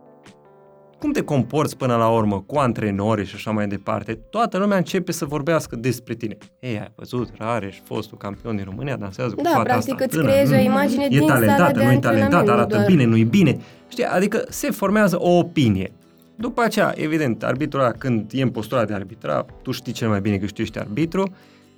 cum 1.00 1.12
te 1.12 1.22
comporți 1.22 1.78
până 1.78 1.96
la 1.96 2.10
urmă 2.10 2.41
cu 2.41 2.58
antrenori 2.58 3.26
și 3.26 3.36
așa 3.36 3.52
mai 3.52 3.67
departe, 3.67 4.13
toată 4.13 4.58
lumea 4.58 4.78
începe 4.78 5.12
să 5.12 5.26
vorbească 5.26 5.76
despre 5.76 6.13
tine. 6.13 6.38
Ei, 6.60 6.80
ai 6.80 6.91
văzut, 6.96 7.30
Rareș, 7.38 7.78
fostul 7.84 8.17
campion 8.17 8.56
din 8.56 8.65
România, 8.65 8.96
dansează 8.96 9.34
cu 9.36 9.41
Da, 9.41 9.50
fata 9.50 9.63
practic 9.63 9.91
asta 9.93 10.04
îți 10.04 10.13
tânără, 10.15 10.32
creezi 10.32 10.54
o 10.54 10.56
mm, 10.58 10.63
imagine 10.63 11.04
e 11.04 11.08
din 11.08 11.20
sala 11.20 11.34
talentată, 11.34 11.72
de 11.80 11.84
nu 11.86 11.91
e 11.91 11.98
talentată, 12.00 12.08
antrenament, 12.08 12.48
nu 12.48 12.54
arată 12.54 12.76
doar- 12.76 12.86
bine, 12.86 13.04
nu-i 13.06 13.24
bine. 13.24 13.58
Știi, 13.88 14.04
adică 14.04 14.46
se 14.50 14.72
formează 14.72 15.17
o 15.20 15.38
opinie. 15.38 15.91
După 16.36 16.62
aceea, 16.62 16.93
evident, 16.96 17.43
arbitrul 17.43 17.82
ăla, 17.82 17.91
când 17.91 18.32
e 18.34 18.41
în 18.41 18.50
postura 18.50 18.86
de 18.86 18.93
arbitra, 18.93 19.46
tu 19.62 19.72
știi 19.72 19.93
cel 19.93 20.10
mai 20.10 20.22
bine 20.22 20.38
că 20.38 20.46
știi 20.46 20.63
ești 20.63 20.80
arbitru, 20.80 21.34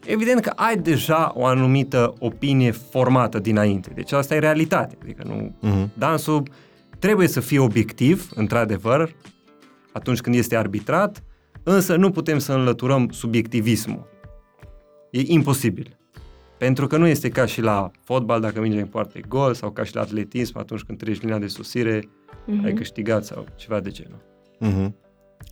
evident 0.06 0.40
că 0.40 0.50
ai 0.56 0.78
deja 0.78 1.32
o 1.36 1.46
anumită 1.46 2.14
opinie 2.20 2.72
formată 2.72 3.40
dinainte. 3.40 3.92
Deci 3.96 4.12
asta 4.12 4.36
e 4.36 4.40
realitate. 4.40 4.98
Adică 5.02 5.24
nu... 5.28 5.56
Mhm. 5.60 5.92
Dansul 5.98 6.44
trebuie 7.00 7.28
să 7.28 7.40
fie 7.40 7.60
obiectiv, 7.60 8.30
într-adevăr, 8.36 9.16
atunci 9.94 10.22
când 10.22 10.36
este 10.36 10.56
arbitrat, 10.56 11.24
însă 11.64 11.96
nu 11.96 12.12
putem 12.12 12.38
să 12.40 12.54
înlăturăm 12.54 13.10
subiectivismul. 13.10 14.08
E 15.12 15.22
imposibil. 15.26 15.98
Pentru 16.58 16.88
că 16.88 16.98
nu 16.98 17.08
este 17.08 17.30
ca 17.30 17.46
și 17.46 17.62
la 17.62 17.92
fotbal, 18.04 18.42
dacă 18.42 18.60
mingea 18.62 18.80
în 18.80 18.86
poartă 18.88 19.18
e 19.18 19.22
gol, 19.28 19.54
sau 19.54 19.72
ca 19.72 19.84
și 19.84 19.96
la 19.96 20.02
atletism, 20.02 20.58
atunci 20.58 20.82
când 20.82 20.98
treci 20.98 21.22
linia 21.22 21.38
de 21.38 21.48
susire, 21.48 22.10
Mhm. 22.46 22.66
ai 22.66 22.74
câștigat 22.74 23.26
sau 23.26 23.46
ceva 23.56 23.80
de 23.80 23.90
genul. 23.90 24.22
Mhm. 24.60 24.96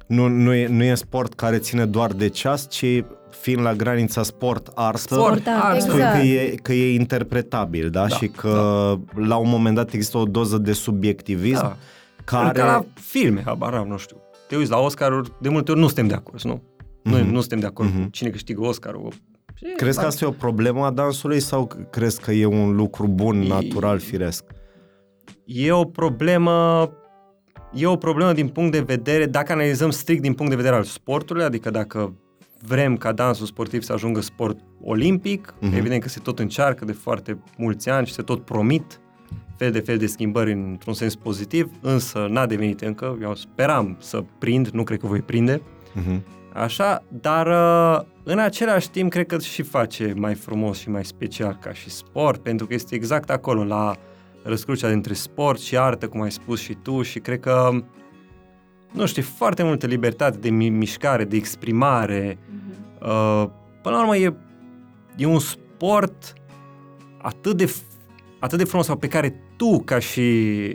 Nu, 0.07 0.27
nu, 0.27 0.53
e, 0.53 0.67
nu 0.67 0.83
e 0.83 0.95
sport 0.95 1.33
care 1.33 1.57
ține 1.57 1.85
doar 1.85 2.11
de 2.13 2.27
ceas, 2.27 2.69
ci 2.69 2.85
fiind 3.29 3.61
la 3.61 3.73
granița 3.73 4.23
sport-artă, 4.23 4.99
Sport, 5.15 5.43
da, 5.43 5.59
art, 5.63 5.81
spui 5.81 5.93
exact. 5.95 6.15
că, 6.17 6.21
e, 6.25 6.55
că 6.61 6.73
e 6.73 6.93
interpretabil, 6.93 7.89
da? 7.89 8.01
Da, 8.07 8.15
Și 8.15 8.27
că 8.27 8.95
la 9.15 9.35
un 9.35 9.49
moment 9.49 9.75
dat 9.75 9.93
există 9.93 10.17
o 10.17 10.23
doză 10.25 10.57
de 10.57 10.73
subiectivism 10.73 11.61
Da. 11.61 11.77
care... 12.23 12.59
Ca 12.59 12.65
la 12.65 12.85
filme, 12.93 13.41
habar 13.45 13.73
am, 13.73 13.87
nu 13.87 13.97
știu. 13.97 14.17
Te 14.47 14.55
uiți 14.55 14.69
la 14.71 14.77
Oscaruri, 14.77 15.31
de 15.41 15.49
multe 15.49 15.71
ori 15.71 15.79
nu 15.79 15.85
suntem 15.85 16.07
de 16.07 16.13
acord, 16.13 16.41
nu? 16.41 16.61
Noi 17.03 17.21
Mhm. 17.21 17.31
nu 17.31 17.39
suntem 17.39 17.59
de 17.59 17.65
acord 17.65 17.89
Mhm. 17.89 18.03
cu 18.03 18.09
cine 18.09 18.29
câștigă 18.29 18.61
Oscarul. 18.65 19.11
Și, 19.53 19.65
Crezi 19.77 19.99
că 19.99 20.05
asta 20.05 20.25
e 20.25 20.27
o 20.27 20.31
problemă 20.31 20.85
a 20.85 20.91
dansului 20.91 21.39
sau 21.39 21.71
crezi 21.89 22.21
că 22.21 22.31
e 22.31 22.45
un 22.45 22.75
lucru 22.75 23.07
bun, 23.07 23.41
E- 23.41 23.47
natural, 23.47 23.99
firesc? 23.99 24.43
E 25.45 25.71
o 25.71 25.83
problemă 25.83 26.89
e 27.73 27.85
o 27.85 27.95
problemă 27.95 28.33
din 28.33 28.47
punct 28.47 28.71
de 28.71 28.79
vedere, 28.79 29.25
dacă 29.25 29.51
analizăm 29.51 29.89
strict 29.89 30.21
din 30.21 30.33
punct 30.33 30.51
de 30.51 30.57
vedere 30.57 30.75
al 30.75 30.83
sportului, 30.83 31.43
adică 31.43 31.69
dacă 31.69 32.13
vrem 32.61 32.97
ca 32.97 33.11
dansul 33.11 33.45
sportiv 33.45 33.81
să 33.81 33.93
ajungă 33.93 34.21
sport 34.21 34.57
olimpic, 34.83 35.53
Mhm. 35.59 35.71
uh-huh. 35.73 35.77
evident 35.77 36.01
că 36.01 36.09
se 36.09 36.19
tot 36.19 36.39
încearcă 36.39 36.85
de 36.85 36.91
foarte 36.91 37.39
mulți 37.57 37.89
ani 37.89 38.07
și 38.07 38.13
se 38.13 38.21
tot 38.21 38.45
promit 38.45 38.99
fel 39.57 39.71
de 39.71 39.79
fel 39.79 39.97
de 39.97 40.05
schimbări 40.07 40.51
într-un 40.51 40.93
sens 40.93 41.15
pozitiv, 41.15 41.69
însă 41.81 42.27
n-a 42.29 42.45
devenit 42.45 42.81
încă, 42.81 43.17
eu 43.21 43.35
speram 43.35 43.97
să 43.99 44.23
prind, 44.39 44.67
nu 44.67 44.83
cred 44.83 44.99
că 44.99 45.07
voi 45.07 45.21
prinde, 45.21 45.61
Mhm. 45.93 46.23
Așa, 46.53 47.03
dar 47.21 47.47
uh, 47.47 48.05
în 48.23 48.39
același 48.39 48.89
timp 48.89 49.11
cred 49.11 49.25
că 49.25 49.39
și 49.39 49.61
face 49.61 50.13
mai 50.15 50.33
frumos 50.33 50.77
și 50.77 50.89
mai 50.89 51.05
special 51.05 51.57
ca 51.61 51.73
și 51.73 51.89
sport, 51.89 52.41
pentru 52.43 52.65
că 52.67 52.73
este 52.73 52.95
exact 52.95 53.29
acolo, 53.29 53.63
la 53.63 53.95
răscrucea 54.47 54.89
dintre 54.89 55.13
sport 55.13 55.59
și 55.59 55.77
artă, 55.77 56.07
cum 56.07 56.21
ai 56.21 56.31
spus 56.31 56.59
și 56.59 56.73
tu, 56.73 57.01
și 57.01 57.19
cred 57.19 57.39
că, 57.39 57.69
nu 58.91 59.05
știu, 59.05 59.21
foarte 59.21 59.63
multă 59.63 59.85
libertate 59.85 60.37
de 60.37 60.49
mi- 60.49 60.69
mișcare, 60.69 61.23
de 61.25 61.35
exprimare. 61.35 62.37
Uh, 63.01 63.45
până 63.81 63.95
la 63.95 63.99
urmă 64.01 64.17
e, 64.17 64.33
e 65.15 65.25
un 65.25 65.39
sport 65.39 66.33
atât 67.21 67.57
de, 67.57 67.65
f- 67.65 67.83
atât 68.39 68.57
de 68.57 68.63
frumos, 68.63 68.85
sau 68.85 68.95
pe 68.95 69.07
care 69.07 69.41
tu, 69.57 69.79
ca 69.79 69.99
și, 69.99 70.67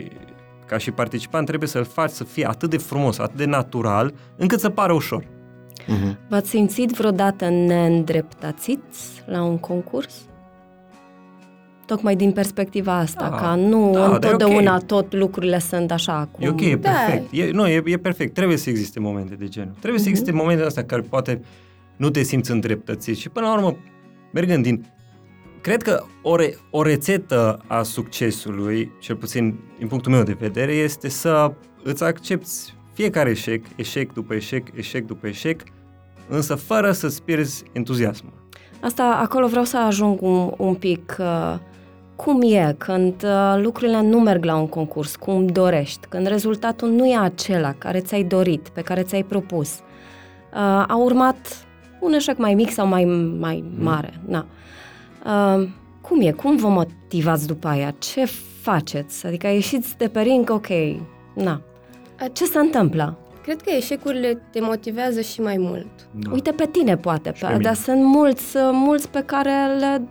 ca 0.65 0.77
și 0.77 0.91
participant, 0.91 1.45
trebuie 1.47 1.69
să-l 1.69 1.83
faci 1.85 2.09
să 2.11 2.23
fie 2.23 2.47
atât 2.47 2.69
de 2.69 2.77
frumos, 2.77 3.17
atât 3.19 3.37
de 3.37 3.45
natural, 3.45 4.13
încât 4.37 4.59
să 4.59 4.69
pară 4.69 4.93
ușor. 4.93 5.25
Mhm. 5.87 6.17
V-ați 6.29 6.49
simțit 6.49 6.91
vreodată 6.91 7.49
neîndreptățiți 7.49 9.23
la 9.25 9.43
un 9.43 9.57
concurs? 9.57 10.21
Tocmai 11.93 12.15
din 12.15 12.31
perspectiva 12.31 12.97
asta, 12.97 13.29
Da. 13.29 13.35
ca 13.35 13.55
nu 13.55 13.91
Da, 13.93 13.99
dar 13.99 14.09
e 14.11 14.13
întotdeauna 14.13 14.75
ok. 14.75 14.83
tot 14.85 15.13
lucrurile 15.13 15.59
sunt 15.59 15.91
așa 15.91 16.29
cum... 16.31 16.45
E 16.45 16.49
ok, 16.49 16.61
e 16.61 16.75
Da. 16.75 16.89
perfect. 16.89 17.27
E, 17.31 17.49
nu, 17.51 17.67
e, 17.67 17.81
e 17.85 17.97
perfect. 17.97 18.33
Trebuie 18.33 18.57
să 18.57 18.69
existe 18.69 18.99
momente 18.99 19.35
de 19.35 19.47
genul. 19.47 19.73
Trebuie 19.79 19.99
să 19.99 20.05
Mhm. 20.09 20.13
existe 20.17 20.31
momente 20.37 20.63
astea 20.63 20.85
care 20.85 21.01
poate 21.01 21.41
nu 21.95 22.09
te 22.09 22.23
simți 22.23 22.51
îndreptățit 22.51 23.17
și 23.17 23.29
până 23.29 23.45
la 23.45 23.53
urmă, 23.53 23.75
mergând 24.31 24.63
din... 24.63 24.85
Cred 25.61 25.81
că 25.81 26.03
o, 26.21 26.35
re, 26.35 26.57
o 26.69 26.81
rețetă 26.81 27.59
a 27.67 27.83
succesului, 27.83 28.91
cel 28.99 29.15
puțin 29.15 29.59
din 29.77 29.87
punctul 29.87 30.11
meu 30.11 30.23
de 30.23 30.35
vedere, 30.39 30.71
este 30.71 31.09
să 31.09 31.51
îți 31.83 32.03
accepti 32.03 32.49
fiecare 32.93 33.29
eșec, 33.29 33.65
eșec 33.75 34.13
după 34.13 34.33
eșec, 34.33 34.67
eșec 34.75 35.05
după 35.05 35.27
eșec, 35.27 35.61
însă 36.29 36.55
fără 36.55 36.91
să-ți 36.91 37.23
pierzi 37.23 37.63
entuziasmul. 37.71 38.33
Asta, 38.81 39.03
acolo 39.21 39.47
vreau 39.47 39.63
să 39.63 39.77
ajung 39.77 40.21
un, 40.21 40.51
un 40.57 40.73
pic. 40.73 41.15
Uh, 41.19 41.55
cum 42.15 42.41
e 42.41 42.75
când 42.77 43.23
uh, 43.23 43.61
lucrurile 43.61 44.01
nu 44.01 44.19
merg 44.19 44.43
la 44.43 44.55
un 44.55 44.67
concurs, 44.67 45.15
cum 45.15 45.45
dorești, 45.45 46.07
când 46.09 46.27
rezultatul 46.27 46.89
nu 46.89 47.05
e 47.05 47.17
acela 47.17 47.73
care 47.77 47.99
ți-ai 47.99 48.23
dorit, 48.23 48.69
pe 48.69 48.81
care 48.81 49.01
ți-ai 49.01 49.23
propus. 49.23 49.73
Uh, 49.73 50.59
a 50.87 50.95
urmat 50.95 51.65
un 51.99 52.13
eșec 52.13 52.37
mai 52.37 52.53
mic 52.53 52.71
sau 52.71 52.87
mai, 52.87 53.05
mai 53.39 53.63
mare. 53.79 54.13
Na. 54.27 54.45
Uh, 55.25 55.67
cum 56.01 56.21
e? 56.21 56.31
Cum 56.31 56.55
vă 56.55 56.67
motivați 56.67 57.47
după 57.47 57.67
aia? 57.67 57.93
Ce 57.99 58.25
faceți? 58.61 59.25
Adică 59.27 59.47
ieșiți 59.47 59.97
de 59.97 60.07
pe 60.07 60.21
ring, 60.21 60.49
ok, 60.49 60.67
na. 61.35 61.61
Ce 62.33 62.45
se 62.45 62.59
întâmplă? 62.59 63.17
Cred 63.43 63.61
că 63.61 63.69
eșecurile 63.69 64.41
te 64.51 64.59
motivează 64.61 65.21
și 65.21 65.41
mai 65.41 65.55
mult. 65.59 65.87
Da. 66.11 66.31
Uite 66.31 66.51
pe 66.51 66.65
tine, 66.71 66.97
poate, 66.97 67.31
Și 67.33 67.39
pe 67.41 67.45
pe, 67.45 67.51
mine. 67.51 67.63
dar 67.63 67.73
sunt 67.73 68.03
mulți, 68.03 68.57
mulți 68.71 69.09
pe 69.09 69.23
care 69.25 69.51
le 69.79 70.01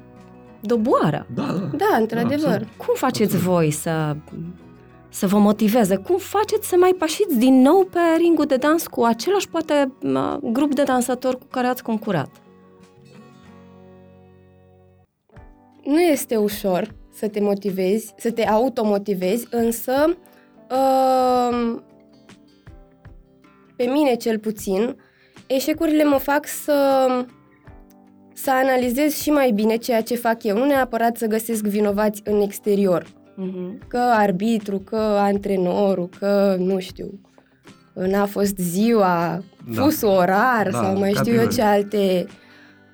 doboară. 0.63 1.27
da, 1.35 1.43
da. 1.43 1.77
Da, 1.77 1.97
într-adevăr. 1.99 2.49
absolut. 2.49 2.69
Cum 2.77 2.95
faceți 2.95 3.37
voi 3.39 3.71
să, 3.71 4.17
să 5.09 5.27
vă 5.27 5.39
motiveze? 5.39 5.97
Cum 5.97 6.17
faceți 6.19 6.69
să 6.69 6.77
mai 6.79 6.95
pașiți 6.99 7.39
din 7.39 7.61
nou 7.61 7.85
pe 7.91 7.99
ringul 8.19 8.45
de 8.45 8.57
dans 8.57 8.87
cu 8.87 9.03
același, 9.03 9.49
poate, 9.49 9.93
m- 9.99 10.39
grup 10.43 10.75
de 10.75 10.83
dansatori 10.83 11.39
cu 11.39 11.47
care 11.51 11.67
ați 11.67 11.83
concurat? 11.83 12.29
Nu 15.85 16.01
este 16.01 16.37
ușor 16.37 16.95
să 17.15 17.29
te 17.29 17.41
motivezi, 17.41 18.15
să 18.17 18.31
te 18.33 18.43
automotivezi, 18.47 19.47
însă 19.51 19.93
um, 20.71 21.83
pe 23.77 23.85
mine 23.85 24.15
cel 24.15 24.39
puțin, 24.39 24.97
eșecurile 25.47 26.05
mă 26.05 26.17
fac 26.17 26.47
să, 26.47 27.07
să 28.43 28.51
analizez 28.51 29.15
și 29.21 29.31
mai 29.31 29.51
bine 29.55 29.77
ceea 29.77 30.03
ce 30.03 30.17
fac 30.17 30.43
eu, 30.43 30.57
nu 30.57 30.65
neapărat 30.65 31.17
să 31.17 31.27
găsesc 31.27 31.65
vinovați 31.65 32.21
în 32.25 32.41
exterior. 32.41 33.03
Mm-hmm. 33.05 33.89
Că 33.89 33.99
arbitru, 33.99 34.79
că 34.79 34.97
antrenorul, 35.19 36.09
că 36.19 36.57
nu 36.59 36.79
știu, 36.81 37.21
n-a 37.95 38.27
fost 38.27 38.57
ziua, 38.57 39.43
Da. 39.75 39.83
fusul 39.83 40.09
orar 40.09 40.69
Da, 40.71 40.83
sau 40.83 40.99
mai 40.99 41.13
știu 41.13 41.33
eu 41.33 41.39
categoric. 41.47 41.51
ce 41.51 41.63
alte, 41.63 42.27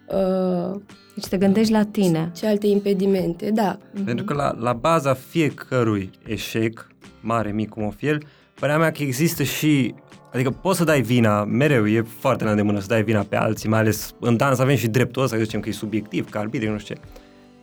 uh, 0.09 0.81
Deci 1.15 1.27
te 1.27 1.37
gândești 1.37 1.73
la 1.73 1.85
tine. 1.85 2.31
ce 2.37 2.47
alte 2.47 2.67
impedimente, 2.67 3.51
da. 3.51 3.79
Pentru 4.05 4.25
că 4.25 4.35
la, 4.35 4.55
la 4.59 4.73
baza 4.73 5.15
fiecărui 5.15 6.11
eșec, 6.27 6.87
mare, 7.21 7.51
mic, 7.53 7.69
cum 7.69 7.83
o 7.85 7.91
fie 7.91 8.09
el, 8.09 8.23
părerea 8.55 8.81
mea 8.81 8.93
că 8.93 9.03
există 9.03 9.43
și 9.43 9.95
Adică 10.33 10.51
poți 10.51 10.79
să 10.79 10.85
dai 10.85 11.01
vina, 11.01 11.45
mereu 11.45 11.87
e 11.87 12.05
foarte 12.19 12.45
la 12.45 12.51
îndemână 12.51 12.81
să 12.81 12.87
dai 12.87 13.03
vina 13.03 13.27
pe 13.29 13.37
alții, 13.37 13.69
mai 13.69 13.79
ales 13.79 14.15
în 14.21 14.37
dans 14.37 14.59
avem 14.59 14.77
și 14.77 14.89
dreptul 14.89 15.23
ăsta, 15.23 15.37
să 15.37 15.43
zicem 15.43 15.61
că 15.61 15.69
e 15.69 15.73
subiectiv, 15.73 16.31
ca 16.31 16.39
arbitri, 16.39 16.69
nu 16.69 16.79
știu 16.79 16.95
ce. 16.95 17.01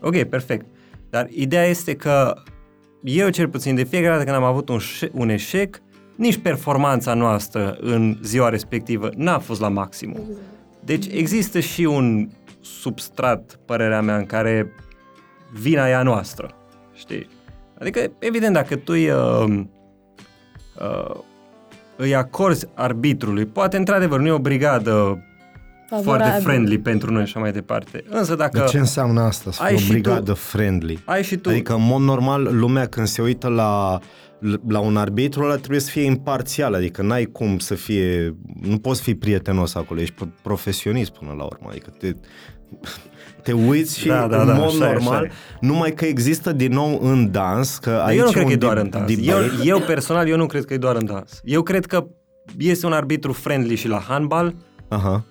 Ok, 0.01 0.23
perfect. 0.23 0.65
Dar 1.09 1.27
ideea 1.29 1.65
este 1.65 1.95
că 1.95 2.33
eu 3.03 3.29
cel 3.29 3.49
puțin 3.49 3.75
de 3.75 3.83
fiecare 3.83 4.11
dată 4.11 4.23
când 4.23 4.35
am 4.35 4.43
avut 4.43 4.69
un, 4.69 4.77
șe- 4.77 5.11
un 5.13 5.29
eșec, 5.29 5.81
nici 6.15 6.37
performanța 6.37 7.13
noastră 7.13 7.77
în 7.81 8.17
ziua 8.21 8.49
respectivă 8.49 9.09
n-a 9.15 9.39
fost 9.39 9.59
la 9.59 9.67
maximum. 9.67 10.21
Deci 10.79 11.05
există 11.11 11.59
și 11.59 11.81
un 11.81 12.29
substrat, 12.61 13.59
părerea 13.65 14.01
mea, 14.01 14.17
în 14.17 14.25
care 14.25 14.71
vina 15.53 15.89
e 15.89 15.95
a 15.95 16.03
noastră, 16.03 16.55
știi? 16.93 17.27
Adică, 17.79 18.11
evident, 18.19 18.53
dacă 18.53 18.75
tu 18.75 18.91
îi, 18.91 19.09
uh, 19.09 19.63
uh, 20.79 21.15
îi 21.97 22.15
acorzi 22.15 22.65
arbitrului, 22.73 23.45
poate 23.45 23.77
într-adevăr 23.77 24.19
nu 24.19 24.27
e 24.27 24.31
o 24.31 24.39
brigadă 24.39 25.23
favorabil. 25.89 26.25
foarte 26.25 26.43
friendly 26.43 26.79
pentru 26.79 27.11
noi 27.11 27.21
și 27.25 27.27
așa 27.27 27.39
mai 27.39 27.51
departe. 27.51 28.03
Însă 28.09 28.35
dacă 28.35 28.57
Dar 28.57 28.69
ce 28.69 28.77
înseamnă 28.77 29.21
asta, 29.21 29.51
să 29.51 29.63
ai 29.63 29.67
fie 29.67 29.75
o 29.77 29.79
și 29.79 29.85
tu- 29.87 29.91
brigadă 29.93 30.33
friendly? 30.33 30.99
ai 31.05 31.23
și 31.23 31.35
tu... 31.37 31.49
Adică, 31.49 31.73
în 31.73 31.85
mod 31.85 32.01
normal, 32.01 32.57
lumea 32.57 32.85
când 32.87 33.07
se 33.07 33.21
uită 33.21 33.47
la, 33.47 33.99
la 34.67 34.79
un 34.79 34.97
arbitru, 34.97 35.43
ăla 35.43 35.55
trebuie 35.55 35.79
să 35.79 35.89
fie 35.89 36.03
imparțial, 36.03 36.73
adică 36.73 37.01
n-ai 37.01 37.25
cum 37.25 37.57
să 37.59 37.75
fie, 37.75 38.35
nu 38.61 38.77
poți 38.77 39.01
fi 39.01 39.15
prietenos 39.15 39.75
acolo, 39.75 39.99
ești 40.01 40.13
pro- 40.15 40.27
profesionist 40.41 41.11
până 41.11 41.33
la 41.37 41.43
urmă, 41.43 41.67
adică 41.69 41.89
te, 41.99 42.11
te 43.45 43.51
uiți 43.51 43.99
și 43.99 44.07
Da, 44.07 44.27
da, 44.27 44.41
în 44.41 44.47
da, 44.47 44.53
mod 44.53 44.63
așa 44.65 44.89
e, 44.89 44.93
normal, 44.93 45.13
așa 45.13 45.23
e. 45.23 45.31
numai 45.59 45.91
că 45.93 46.05
există 46.05 46.51
din 46.51 46.71
nou 46.73 46.99
în 47.01 47.31
dans, 47.31 47.77
că 47.77 47.89
Dar 47.89 48.07
aici 48.07 48.17
eu 48.17 48.23
nu 48.23 48.29
e 48.29 48.31
cred 48.33 48.43
un 48.43 48.47
că 48.49 48.53
e 48.53 48.57
doar 48.57 48.73
de- 48.75 48.79
în 48.81 48.89
dans. 48.89 49.15
debate. 49.15 49.43
Eu, 49.63 49.65
eu 49.77 49.79
personal, 49.79 50.27
eu 50.27 50.37
nu 50.37 50.45
cred 50.45 50.65
că 50.65 50.73
e 50.73 50.77
doar 50.77 50.95
în 50.95 51.05
dans. 51.05 51.41
Eu 51.43 51.61
cred 51.61 51.85
că 51.85 52.05
este 52.57 52.85
un 52.85 52.91
arbitru 52.93 53.31
friendly 53.33 53.75
și 53.75 53.87
la 53.87 53.99
handbal. 54.07 54.55
Aha. 54.87 55.23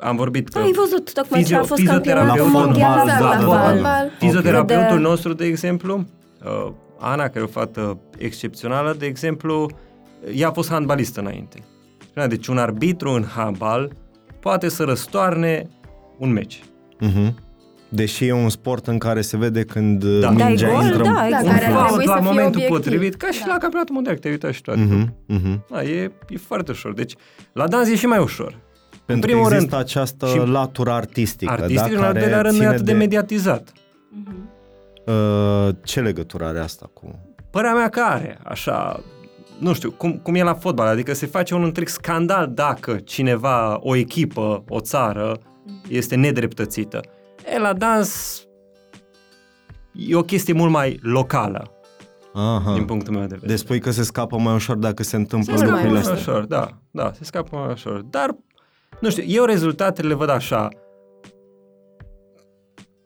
Am 0.00 0.16
vorbit 0.16 0.48
că 0.48 0.58
Ai 0.58 0.72
văzut 0.72 1.12
tocmai 1.12 1.42
ce 1.42 1.56
a 1.56 1.62
fost 1.62 1.82
campionatul 1.84 2.36
La 2.38 2.44
mondial 2.60 2.98
fotbal, 2.98 3.06
la 3.06 3.18
da, 3.20 3.28
la 3.28 3.36
fotbal. 3.36 3.72
fotbal. 3.74 4.10
fizioterapeutul 4.18 4.96
Ok. 4.96 5.02
nostru, 5.02 5.32
de 5.32 5.44
exemplu, 5.44 6.04
uh, 6.44 6.72
Ana, 7.00 7.22
care 7.22 7.38
e 7.38 7.42
o 7.42 7.46
fată 7.46 7.98
excepțională, 8.18 8.94
de 8.98 9.06
exemplu, 9.06 9.70
ea 10.34 10.48
a 10.48 10.52
fost 10.52 10.70
handbalistă 10.70 11.20
înainte. 11.20 11.58
Spunea, 12.10 12.28
Deci 12.28 12.46
un 12.46 12.58
arbitru 12.58 13.10
în 13.10 13.24
handbal 13.34 13.92
poate 14.40 14.68
să 14.68 14.84
răstoarne 14.84 15.68
un 16.18 16.32
meci. 16.32 16.62
Mhm. 17.00 17.34
Deși 17.88 18.24
e 18.26 18.32
un 18.32 18.48
sport 18.48 18.86
în 18.86 18.98
care 18.98 19.20
se 19.20 19.36
vede 19.36 19.62
când 19.64 20.04
Da. 20.04 20.18
da. 20.28 20.34
Dai 20.34 20.46
mingea 20.46 20.68
gol, 20.72 20.82
intră 20.82 20.96
în 21.02 21.02
da, 21.02 21.12
Da, 21.12 21.26
exact. 21.26 21.44
care 21.46 21.64
ar 21.64 21.70
Un 21.70 21.74
trebui 21.76 21.86
fault 21.88 22.02
să 22.02 22.08
la 22.08 22.14
fie 22.16 22.24
momentul 22.24 22.46
obiectiv. 22.62 22.76
potrivit, 22.76 23.14
ca 23.14 23.30
și 23.30 23.46
la 23.46 23.56
campionatul 23.58 23.94
mondial, 23.94 24.14
că 24.14 24.20
te-ai 24.20 24.32
uitat 24.32 24.52
și 24.52 24.62
toate. 24.62 24.80
Mhm, 24.80 25.14
mhm. 25.26 25.64
Da, 25.70 25.82
e, 25.82 26.12
e 26.28 26.36
foarte 26.46 26.70
ușor. 26.70 26.92
Deci, 26.94 27.14
la 27.52 27.68
dans 27.68 27.88
e 27.88 27.96
și 27.96 28.06
mai 28.06 28.18
ușor. 28.18 28.58
Pentru 29.06 29.14
în 29.14 29.20
că 29.20 29.26
primul 29.26 29.52
există 29.52 29.74
rând, 29.76 29.84
această 29.84 30.26
și 30.26 30.38
latură 30.38 30.90
artistică, 30.90 31.52
artistic, 31.52 31.76
da, 31.78 31.84
în 31.88 31.96
al 31.96 32.02
care 32.02 32.18
doilea 32.20 32.40
rând, 32.40 32.54
nu 32.54 32.58
e 32.58 32.64
ține 32.64 32.72
atât 32.74 32.84
de 32.84 32.92
mediatizat. 32.92 33.72
Uh, 35.06 35.68
ce 35.84 36.00
legătură 36.00 36.44
are 36.44 36.58
asta 36.58 36.90
cu... 36.92 37.18
Părerea 37.50 37.74
mea 37.74 37.88
că 37.88 38.00
are, 38.00 38.38
așa, 38.44 39.00
nu 39.58 39.72
știu, 39.74 39.90
cum, 39.90 40.12
cum 40.22 40.34
e 40.34 40.42
la 40.42 40.54
fotbal, 40.54 40.86
adică 40.86 41.14
se 41.14 41.26
face 41.26 41.54
un 41.54 41.62
întreg 41.62 41.88
scandal 41.88 42.50
dacă 42.54 42.96
cineva, 43.04 43.78
o 43.80 43.96
echipă, 43.96 44.64
o 44.68 44.80
țară, 44.80 45.38
este 45.88 46.14
nedreptățită. 46.14 47.00
E, 47.54 47.58
la 47.58 47.72
dans 47.72 48.42
e 49.92 50.14
o 50.16 50.22
chestie 50.22 50.52
mult 50.54 50.70
mai 50.70 50.98
locală, 51.02 51.70
Aha. 52.34 52.72
din 52.74 52.84
punctul 52.84 53.12
meu 53.12 53.22
de 53.22 53.26
vedere. 53.28 53.46
Deci 53.50 53.58
spui 53.58 53.80
că 53.80 53.90
se 53.90 54.02
scapă 54.02 54.36
mai 54.38 54.54
ușor 54.54 54.76
dacă 54.76 55.02
se 55.02 55.16
întâmplă 55.16 55.52
Se 55.56 55.58
scapă 55.58 55.70
lucrurile 55.72 56.00
mai 56.02 56.12
astea. 56.12 56.32
ușor, 56.32 56.44
da, 56.46 56.68
da, 56.90 57.12
se 57.12 57.24
scapă 57.24 57.56
mai 57.56 57.72
ușor. 57.72 58.00
Dar, 58.00 58.36
nu 59.00 59.10
știu, 59.10 59.22
eu 59.26 59.44
rezultatele 59.44 60.08
le 60.08 60.14
văd 60.14 60.28
așa. 60.28 60.68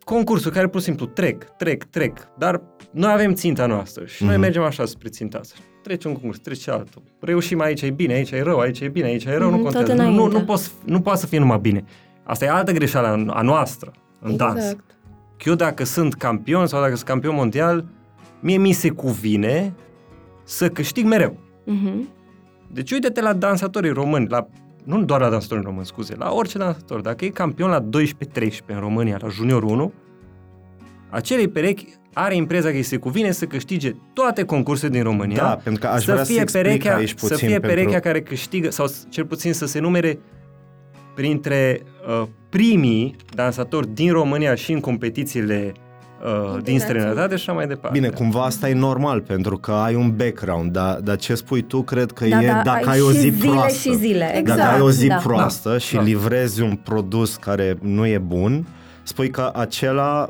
Concursuri 0.03 0.53
care 0.53 0.67
pur 0.67 0.79
și 0.79 0.85
simplu 0.85 1.05
trec, 1.05 1.43
trec, 1.57 1.83
trec, 1.83 2.17
dar 2.37 2.61
noi 2.91 3.11
avem 3.11 3.33
ținta 3.33 3.65
noastră 3.65 4.05
și 4.05 4.23
noi 4.23 4.31
Mhm. 4.31 4.41
mergem 4.41 4.61
așa 4.63 4.85
spre 4.85 5.09
ținta 5.09 5.37
asta. 5.37 5.55
Trece 5.83 6.07
un 6.07 6.13
concurs, 6.13 6.39
trece 6.39 6.71
altul. 6.71 7.01
Reușim 7.19 7.59
aici 7.61 7.81
e 7.81 7.89
bine, 7.89 8.13
aici 8.13 8.31
e 8.31 8.41
rău, 8.41 8.59
aici 8.59 8.79
e 8.79 8.87
bine, 8.87 9.07
aici 9.07 9.25
e 9.25 9.37
rău, 9.37 9.49
Mhm, 9.49 9.57
nu 9.57 9.63
tot 9.63 9.73
contează. 9.73 10.01
Nu, 10.01 10.09
nu, 10.09 10.15
înainte. 10.15 10.37
nu, 10.37 10.43
poți, 10.45 10.71
nu 10.85 11.01
poate 11.01 11.19
să 11.19 11.25
fie 11.27 11.39
numai 11.39 11.57
bine. 11.59 11.83
Asta 12.23 12.45
e 12.45 12.49
altă 12.49 12.71
greșeală 12.71 13.07
a- 13.07 13.33
a 13.37 13.41
noastră 13.41 13.91
în 14.23 14.35
dans. 14.35 14.55
Exact. 14.59 14.83
Că 15.37 15.49
eu 15.49 15.55
dacă 15.55 15.83
sunt 15.83 16.13
campion 16.13 16.67
sau 16.67 16.81
dacă 16.81 16.95
sunt 16.95 17.07
campion 17.07 17.35
mondial, 17.35 17.85
mie 18.39 18.57
mi 18.57 18.71
se 18.71 18.89
cuvine 18.89 19.73
să 20.43 20.69
câștig 20.69 21.05
mereu. 21.05 21.37
Mhm. 21.65 22.07
Deci 22.71 22.91
uite-te 22.91 23.21
la 23.21 23.33
dansatorii 23.33 23.91
români, 23.91 24.27
la, 24.29 24.47
nu 24.83 25.03
doar 25.03 25.21
la 25.21 25.29
dansatorii 25.29 25.63
români, 25.63 25.85
scuze, 25.85 26.15
la 26.17 26.31
orice 26.31 26.57
dansator. 26.57 27.01
Dacă 27.01 27.25
e 27.25 27.29
campion 27.29 27.69
la 27.69 27.81
12-13 27.81 27.85
în 28.65 28.79
România, 28.79 29.17
la 29.21 29.27
junior 29.27 29.63
1, 29.63 29.93
acelei 31.09 31.47
perechi 31.47 31.85
are 32.13 32.35
impresia 32.35 32.69
că 32.69 32.75
îi 32.75 32.81
se 32.83 32.97
cuvine 32.97 33.31
să 33.31 33.45
câștige 33.45 33.91
toate 34.13 34.43
concursurile 34.43 34.97
din 34.97 35.07
România. 35.07 35.35
Da, 35.43 35.59
pentru 35.63 35.81
că 35.81 35.87
aș 35.93 36.03
să 36.03 36.11
vrea 36.11 36.23
să 36.23 36.31
fie 36.31 36.41
explic 36.41 36.63
perechea, 36.63 36.95
aici 36.95 37.13
puțin 37.13 37.27
Să 37.27 37.45
fie 37.45 37.59
perechea 37.59 37.83
pentru... 37.89 37.99
care 37.99 38.21
câștigă, 38.21 38.69
sau 38.71 38.87
s- 38.87 39.05
cel 39.09 39.25
puțin 39.25 39.53
să 39.53 39.65
se 39.65 39.79
numere 39.79 40.19
printre 41.13 41.81
uh, 42.21 42.27
primii 42.49 43.15
dansatori 43.35 43.87
din 43.93 44.11
România 44.11 44.55
și 44.55 44.71
în 44.71 44.79
competițiile 44.79 45.71
uh, 46.23 46.31
din 46.31 46.73
Internaționale. 46.73 46.79
străinătate 46.79 47.35
și 47.35 47.41
așa 47.49 47.53
mai 47.53 47.67
departe. 47.67 47.99
Bine, 47.99 48.11
cumva 48.11 48.43
asta 48.43 48.69
e 48.69 48.73
normal, 48.73 49.21
pentru 49.21 49.57
că 49.57 49.71
ai 49.71 49.95
un 49.95 50.13
background, 50.15 50.71
dar, 50.71 50.95
dar 50.95 51.15
ce 51.15 51.35
spui 51.35 51.61
tu, 51.61 51.81
cred 51.81 52.11
că 52.11 52.25
Da, 52.25 52.41
e 52.43 52.47
da, 52.47 52.61
dacă 52.63 52.89
ai 52.89 52.95
ai 52.95 53.01
o 53.01 53.11
și 53.11 53.17
zi 53.17 53.29
zile 53.29 53.49
proastă. 53.51 53.89
și 53.89 53.95
zile, 53.95 54.25
Dacă 54.25 54.37
exact, 54.37 54.73
ai 54.73 54.81
o 54.81 54.89
zi 54.91 55.07
da. 55.07 55.15
proastă 55.15 55.77
și 55.77 55.95
Da. 55.95 56.01
livrezi 56.01 56.61
un 56.61 56.75
produs 56.75 57.35
care 57.35 57.77
nu 57.81 58.05
e 58.05 58.17
bun, 58.17 58.67
spui 59.03 59.29
că 59.29 59.51
acela 59.55 60.29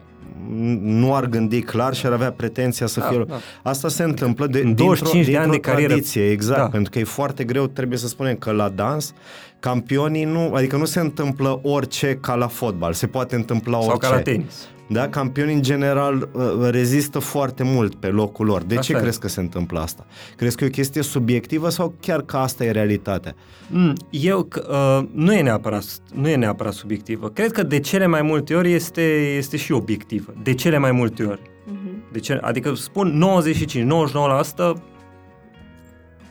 nu 0.82 1.16
ar 1.16 1.26
gândi 1.26 1.62
clar 1.62 1.94
și 1.94 2.06
ar 2.06 2.12
avea 2.12 2.32
pretenția 2.32 2.88
să 2.88 3.00
Da, 3.00 3.06
fie... 3.06 3.24
da. 3.28 3.36
Asta 3.64 3.88
se 3.88 4.04
întâmplă 4.04 4.48
de, 4.48 4.58
în 4.58 4.64
dintr-o, 4.64 4.84
25 4.86 5.26
de 5.26 5.38
ani 5.38 5.42
dintr-o 5.50 5.62
de 5.62 5.70
carieră. 5.72 5.92
tradiție, 5.92 6.30
exact, 6.30 6.60
Da. 6.60 6.68
pentru 6.68 6.92
că 6.92 7.00
e 7.00 7.04
foarte 7.04 7.44
greu, 7.44 7.68
trebuie 7.68 7.98
să 7.98 8.08
spunem 8.08 8.36
că 8.36 8.52
la 8.52 8.70
dans 8.70 9.14
campionii 9.60 10.24
nu, 10.24 10.54
adică 10.54 10.76
nu 10.78 10.86
se 10.86 11.00
întâmplă 11.00 11.60
orice 11.64 12.18
ca 12.22 12.36
la 12.36 12.48
fotbal, 12.48 12.94
se 12.94 13.08
poate 13.08 13.36
întâmpla 13.36 13.80
Sau 13.82 13.90
orice. 13.90 14.08
ca 14.08 14.16
la 14.16 14.22
tenis. 14.22 14.68
Da, 14.94 15.08
campionii 15.10 15.56
în 15.56 15.62
general 15.62 16.30
uh, 16.32 16.44
rezistă 16.70 17.20
foarte 17.20 17.64
mult 17.64 17.96
pe 17.96 18.08
locul 18.08 18.46
lor. 18.46 18.64
De 18.64 18.74
Așa 18.78 18.84
ce 18.84 18.98
e. 18.98 19.02
crezi 19.02 19.20
că 19.20 19.28
se 19.28 19.39
întâmplă 19.39 19.80
asta? 19.80 20.06
Crezi 20.36 20.56
că 20.56 20.64
e 20.64 20.68
o 20.68 20.70
chestie 20.70 21.02
subiectivă 21.02 21.70
sau 21.70 21.94
chiar 22.00 22.22
că 22.22 22.38
asta 22.38 22.64
e 22.66 22.72
realitatea? 22.72 23.36
Mm, 23.70 23.94
Eu, 24.10 24.48
c- 24.48 24.68
uh, 24.70 25.08
nu, 25.12 25.34
e 25.34 25.41
neapărat, 25.41 25.84
nu 26.14 26.28
e 26.30 26.36
neapărat 26.36 26.74
subiectivă. 26.74 27.30
Cred 27.30 27.52
că 27.52 27.64
de 27.64 27.80
cele 27.80 28.06
mai 28.08 28.22
multe 28.22 28.56
ori 28.56 28.72
este, 28.74 29.02
este 29.38 29.58
și 29.58 29.72
obiectivă. 29.72 30.34
De 30.44 30.54
cele 30.54 30.78
mai 30.78 30.91
multe 30.91 31.24
ori. 31.24 31.41
Mhm. 31.66 32.04
De 32.12 32.20
ce, 32.20 32.34
adică 32.41 32.74
spun 32.76 33.24
95-99% 33.24 34.74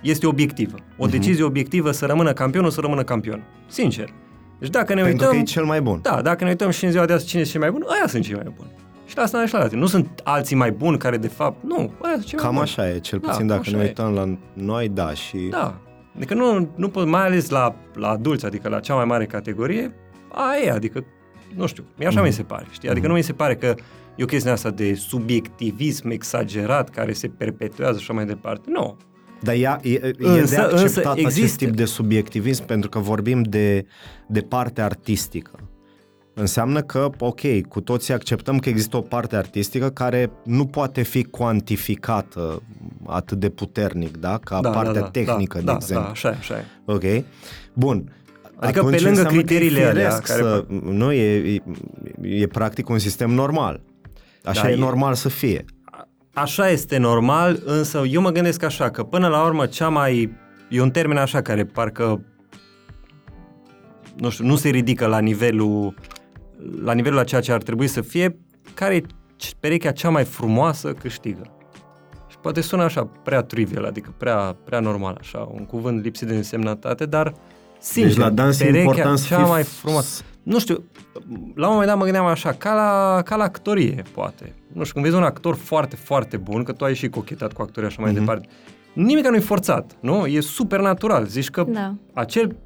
este 0.03 0.27
obiectivă. 0.27 0.75
O 0.97 1.03
Mhm. 1.05 1.11
decizie 1.11 1.45
obiectivă 1.45 1.91
să 1.91 2.07
rămână 2.07 2.33
campion, 2.33 2.65
o 2.65 2.69
să 2.71 2.81
rămână 2.81 3.03
campion. 3.03 3.43
Sincer. 3.69 4.09
Deci 4.63 4.71
dacă 4.71 4.95
ne 4.95 5.03
Pentru 5.03 5.25
uităm... 5.25 5.31
că 5.31 5.37
e 5.37 5.53
cel 5.53 5.65
mai 5.65 5.83
bun. 5.83 5.99
Da, 6.03 6.23
dacă 6.23 6.45
ne 6.45 6.51
uităm 6.51 6.71
și 6.71 6.85
în 6.85 6.91
ziua 6.91 7.05
de 7.05 7.13
azi 7.13 7.27
cine 7.27 7.41
este 7.41 7.53
cel 7.53 7.61
mai 7.61 7.71
bun, 7.71 7.85
aia 7.89 8.07
sunt 8.07 8.25
cei 8.25 8.35
mai 8.35 8.53
buni. 8.57 8.71
Și 9.07 9.17
la 9.17 9.23
asta 9.23 9.47
și 9.47 9.53
la 9.55 9.61
alții. 9.61 9.79
Nu 9.79 9.87
sunt 9.87 10.21
alții 10.25 10.57
mai 10.57 10.71
buni 10.71 10.99
care 10.99 11.17
de 11.17 11.29
fapt... 11.29 11.63
Nu, 11.65 11.77
aia 12.03 12.13
sunt 12.15 12.25
cei 12.25 12.35
mai 12.39 12.45
Cam 12.45 12.55
buni. 12.55 12.65
așa 12.67 12.89
e, 12.89 12.99
cel 12.99 13.19
Da, 13.19 13.29
puțin 13.31 13.47
dacă 13.47 13.61
așa 13.61 13.77
ne 13.77 13.83
e. 13.83 13.87
uităm 13.87 14.13
la 14.15 14.39
noi, 14.53 14.89
da, 14.89 15.15
și... 15.15 15.37
Da. 15.51 15.75
Adică 16.17 16.35
nu, 16.35 16.69
nu 16.75 16.89
pot, 16.89 17.07
mai 17.07 17.25
ales 17.25 17.49
la, 17.49 17.75
la 17.95 18.09
adulți, 18.09 18.47
adică 18.47 18.69
la 18.69 18.81
cea 18.81 18.95
mai 18.95 19.05
mare 19.05 19.27
categorie, 19.27 19.95
aia 20.33 20.65
e, 20.65 20.71
adică, 20.71 21.05
nu 21.55 21.67
știu, 21.67 21.85
mie 21.99 22.07
așa 22.07 22.19
Mhm. 22.19 22.27
mi 22.29 22.33
se 22.35 22.43
pare, 22.43 22.67
știi? 22.71 22.89
Adică 22.89 23.07
nu 23.07 23.13
mi 23.15 23.23
se 23.23 23.33
pare 23.33 23.55
că 23.57 23.75
e 24.17 24.23
o 24.23 24.27
chestie 24.27 24.51
asta 24.51 24.71
de 24.71 24.95
subiectivism 24.95 26.09
exagerat 26.11 26.89
care 26.91 27.13
se 27.13 27.29
perpetuează 27.29 27.97
și 27.99 28.03
așa 28.03 28.13
mai 28.13 28.25
departe. 28.27 28.71
Nu. 28.71 28.97
Dar 29.43 29.55
ea, 29.55 29.81
e, 29.83 29.91
e 29.93 30.13
Însă- 30.19 30.55
de 30.55 30.61
acceptat 30.61 30.73
însă 30.83 31.09
acest 31.11 31.37
există. 31.37 31.65
tip 31.65 31.75
de 31.77 31.85
subiectivism 31.85 32.65
pentru 32.65 32.89
că 32.89 32.99
vorbim 32.99 33.43
de, 33.43 33.87
de 34.27 34.41
partea 34.41 34.85
artistică. 34.85 35.51
Înseamnă 36.35 36.81
că, 36.83 37.11
ok, 37.19 37.41
cu 37.69 37.81
toții 37.81 38.15
acceptăm 38.15 38.59
că 38.59 38.69
există 38.69 38.97
o 38.97 39.01
parte 39.01 39.37
artistică 39.37 39.91
care 39.91 40.31
nu 40.45 40.67
poate 40.67 41.03
fi 41.03 41.25
cuantificată 41.25 42.63
atât 43.07 43.39
de 43.39 43.49
puternic, 43.49 44.17
da? 44.17 44.39
Ca 44.45 44.61
partea 44.61 45.03
tehnică, 45.03 45.59
de 45.59 45.65
da, 45.65 45.75
exemplu. 45.75 46.05
Da, 46.05 46.11
așa 46.11 46.29
e, 46.29 46.37
așa 46.39 46.55
e. 46.57 46.65
Ok? 46.85 47.25
Bun. 47.73 48.13
Adică 48.57 48.79
Atunci 48.79 48.97
pe 48.97 49.03
lângă 49.03 49.09
înseamnă 49.09 49.31
că 49.31 49.35
e 49.35 49.37
criteriile 49.37 49.85
alea 49.85 50.11
firesc 50.11 50.27
care 50.27 50.43
să, 50.43 50.65
nu, 50.83 51.13
e, 51.13 51.55
e, 51.55 51.63
e 52.23 52.47
practic 52.47 52.89
un 52.89 52.99
sistem 52.99 53.31
normal. 53.31 53.81
Așa 54.45 54.63
Da, 54.63 54.71
e, 54.71 54.73
e- 54.73 54.77
normal 54.77 55.15
să 55.15 55.29
fie. 55.29 55.65
Așa 56.35 56.69
este 56.69 56.97
normal, 56.97 57.63
însă 57.65 58.03
eu 58.09 58.21
mă 58.21 58.31
gândesc 58.31 58.63
așa, 58.63 58.91
că 58.91 59.03
până 59.03 59.29
la 59.29 59.45
urmă 59.45 59.67
cea 59.67 59.89
mai... 59.89 60.37
E 60.69 60.81
un 60.81 60.91
termen 60.91 61.17
așa 61.17 61.43
care 61.43 61.65
parcă 61.65 62.25
nu 64.17 64.31
știu, 64.31 64.45
nu 64.47 64.57
se 64.57 64.69
ridică 64.69 65.07
la 65.07 65.19
nivelul 65.19 65.95
la 66.83 66.93
nivelul 66.93 67.19
a 67.19 67.25
ceea 67.25 67.41
ce 67.41 67.53
ar 67.53 67.63
trebui 67.63 67.87
să 67.87 68.01
fie, 68.01 68.37
care 68.75 68.95
e 68.95 69.01
c- 69.01 69.59
perechea 69.61 69.93
cea 69.93 70.09
mai 70.11 70.25
frumoasă 70.25 70.93
câștigă. 70.93 71.43
Și 72.29 72.37
poate 72.39 72.61
sună 72.61 72.83
așa 72.83 73.05
prea 73.05 73.43
trivial, 73.43 73.85
adică 73.85 74.15
prea, 74.19 74.57
prea 74.65 74.81
normal, 74.81 75.17
așa, 75.21 75.49
un 75.55 75.65
cuvânt 75.67 76.03
lipsit 76.03 76.29
de 76.29 76.35
însemnătate, 76.37 77.07
dar 77.07 77.35
sincer, 77.79 78.13
deci 78.13 78.21
la 78.23 78.31
dans 78.31 78.61
e 78.61 78.65
perechea 78.65 78.81
important 78.83 79.19
să 79.19 79.27
cea 79.27 79.37
fii 79.37 79.49
mai 79.51 79.63
frumoasă. 79.63 80.23
Nu 80.43 80.59
știu, 80.59 80.85
la 81.55 81.67
un 81.67 81.73
moment 81.73 81.87
dat 81.89 81.97
mă 81.99 82.05
gândeam 82.05 82.27
așa, 82.27 82.53
ca 82.53 82.75
la, 82.75 83.23
ca 83.23 83.37
la 83.37 83.45
actorie, 83.45 84.03
poate. 84.15 84.55
Nu 84.73 84.83
știu, 84.83 84.93
când 84.93 85.05
vezi 85.05 85.17
un 85.17 85.23
actor 85.23 85.55
foarte, 85.55 85.97
foarte 85.97 86.37
bun, 86.37 86.63
că 86.63 86.73
tu 86.73 86.85
ai 86.85 86.95
și 86.95 87.09
cochetat 87.09 87.53
cu 87.53 87.63
actorii 87.63 87.89
așa 87.89 88.03
mai 88.03 88.11
Mhm. 88.11 88.19
departe, 88.21 88.49
nimic 88.93 89.27
nu 89.29 89.37
e 89.37 89.41
forțat, 89.41 89.97
nu? 90.01 90.27
E 90.27 90.41
super 90.41 90.81
natural. 90.81 91.27
Zici 91.27 91.51
că 91.51 91.65
Da. 91.69 91.95
acel 92.15 92.57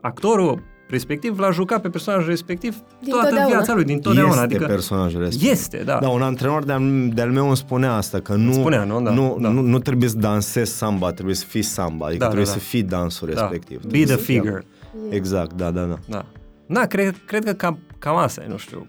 actorul 0.00 0.62
respectiv 0.88 1.38
l-a 1.38 1.50
jucat 1.50 1.80
pe 1.80 1.88
personajul 1.88 2.28
respectiv 2.28 2.76
Din 3.00 3.10
toată 3.10 3.26
totdeauna. 3.28 3.54
viața 3.56 3.74
lui, 3.74 3.84
din 3.84 4.00
totdeauna. 4.00 4.32
este 4.32 4.44
adică 4.44 4.64
personajul 4.66 5.20
respectiv. 5.20 5.50
este, 5.50 5.82
da. 5.84 5.98
Da, 6.00 6.08
un 6.08 6.22
antrenor 6.22 6.64
de-al, 6.64 7.08
de-al 7.14 7.30
meu 7.30 7.46
îmi 7.46 7.56
spunea 7.56 7.92
asta, 7.94 8.20
că 8.20 8.34
nu, 8.34 8.52
spunea, 8.52 8.84
nu? 8.84 9.00
Da, 9.02 9.10
nu, 9.10 9.36
da. 9.40 9.48
nu, 9.48 9.60
nu 9.60 9.78
trebuie 9.78 10.08
să 10.08 10.16
dansezi 10.18 10.72
samba, 10.76 11.12
trebuie 11.12 11.34
să 11.34 11.44
fii 11.44 11.62
samba, 11.62 12.04
adică 12.06 12.18
Da, 12.18 12.24
da, 12.24 12.30
trebuie 12.34 12.52
da. 12.54 12.58
să 12.60 12.64
fii 12.66 12.82
dansul 12.82 13.28
da. 13.34 13.40
respectiv. 13.40 13.76
Be 13.76 13.86
Trebuie 13.86 14.04
the 14.04 14.14
să 14.14 14.20
fii- 14.20 14.34
figure. 14.34 14.64
Exact, 15.10 15.52
da, 15.52 15.70
da, 15.70 15.82
da. 15.84 15.96
Da. 16.08 16.24
Na, 16.66 16.86
cred, 16.86 17.14
cred 17.26 17.44
că 17.44 17.52
cam, 17.52 17.78
cam 17.98 18.16
asta 18.16 18.42
e, 18.42 18.46
nu 18.48 18.56
știu. 18.56 18.86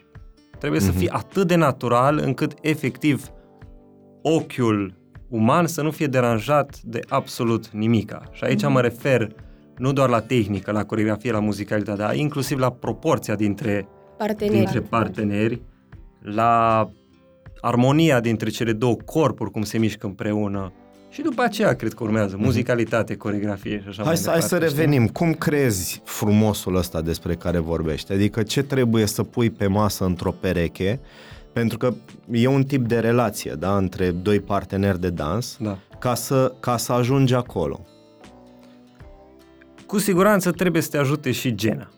Trebuie 0.60 0.80
Mhm. 0.82 0.92
să 0.92 0.98
fie 0.98 1.10
atât 1.12 1.48
de 1.48 1.56
natural 1.56 2.18
încât 2.24 2.54
efectiv 2.62 3.30
ochiul 4.22 4.94
uman 5.30 5.68
să 5.68 5.82
nu 5.82 5.92
fie 5.92 6.08
deranjat 6.08 6.80
de 6.84 7.00
absolut 7.10 7.68
nimica. 7.70 8.22
Și 8.32 8.44
aici 8.44 8.62
Mhm. 8.64 8.72
mă 8.72 8.82
refer 8.82 9.32
nu 9.78 9.94
doar 9.94 10.10
la 10.10 10.20
tehnică, 10.22 10.72
la 10.72 10.86
coregrafie, 10.86 11.32
la 11.32 11.40
muzicalitate, 11.40 11.98
dar 11.98 12.16
inclusiv 12.16 12.60
la 12.60 12.72
proporția 12.72 13.36
dintre, 13.36 13.88
Parteneri. 14.18 14.58
dintre 14.58 14.80
parteneri, 14.82 15.62
la 16.22 16.90
armonia 17.62 18.20
dintre 18.20 18.50
cele 18.50 18.72
două 18.74 18.96
corpuri, 19.06 19.52
cum 19.52 19.62
se 19.64 19.78
mișcă 19.78 20.06
împreună. 20.08 20.74
Și 21.16 21.22
după 21.22 21.42
aceea 21.42 21.74
cred 21.76 21.94
că 21.94 22.04
urmează 22.04 22.36
muzicalitate, 22.40 23.16
coregrafie 23.16 23.82
și 23.82 23.88
așa 23.88 24.02
Mhm. 24.02 24.04
Hai 24.04 24.06
mai 24.06 24.18
să, 24.18 24.30
hai 24.30 24.42
să 24.42 24.48
departe, 24.48 24.66
știi? 24.74 24.80
revenim. 24.86 25.08
Cum 25.08 25.34
crezi 25.34 26.02
frumosul 26.04 26.76
ăsta 26.76 27.02
despre 27.02 27.36
care 27.36 27.58
vorbești? 27.60 28.12
Adică 28.12 28.44
ce 28.44 28.64
trebuie 28.64 29.06
să 29.06 29.24
pui 29.24 29.50
pe 29.50 29.68
masă 29.68 30.06
într-o 30.06 30.32
pereche? 30.32 31.00
Pentru 31.54 31.78
că 31.78 31.94
e 32.32 32.48
un 32.48 32.64
tip 32.64 32.88
de 32.88 33.00
relație, 33.00 33.54
da, 33.60 33.78
între 33.78 34.12
doi 34.12 34.40
parteneri 34.40 35.00
de 35.00 35.10
dans, 35.10 35.58
Da. 35.60 35.78
ca 36.00 36.14
să, 36.16 36.54
ca 36.60 36.78
să 36.78 36.92
ajungi 36.92 37.34
acolo. 37.34 37.86
Cu 39.86 39.98
siguranță 40.00 40.52
trebuie 40.52 40.82
să 40.82 40.90
te 40.90 40.98
ajute 40.98 41.32
și 41.32 41.56
gena. 41.56 41.90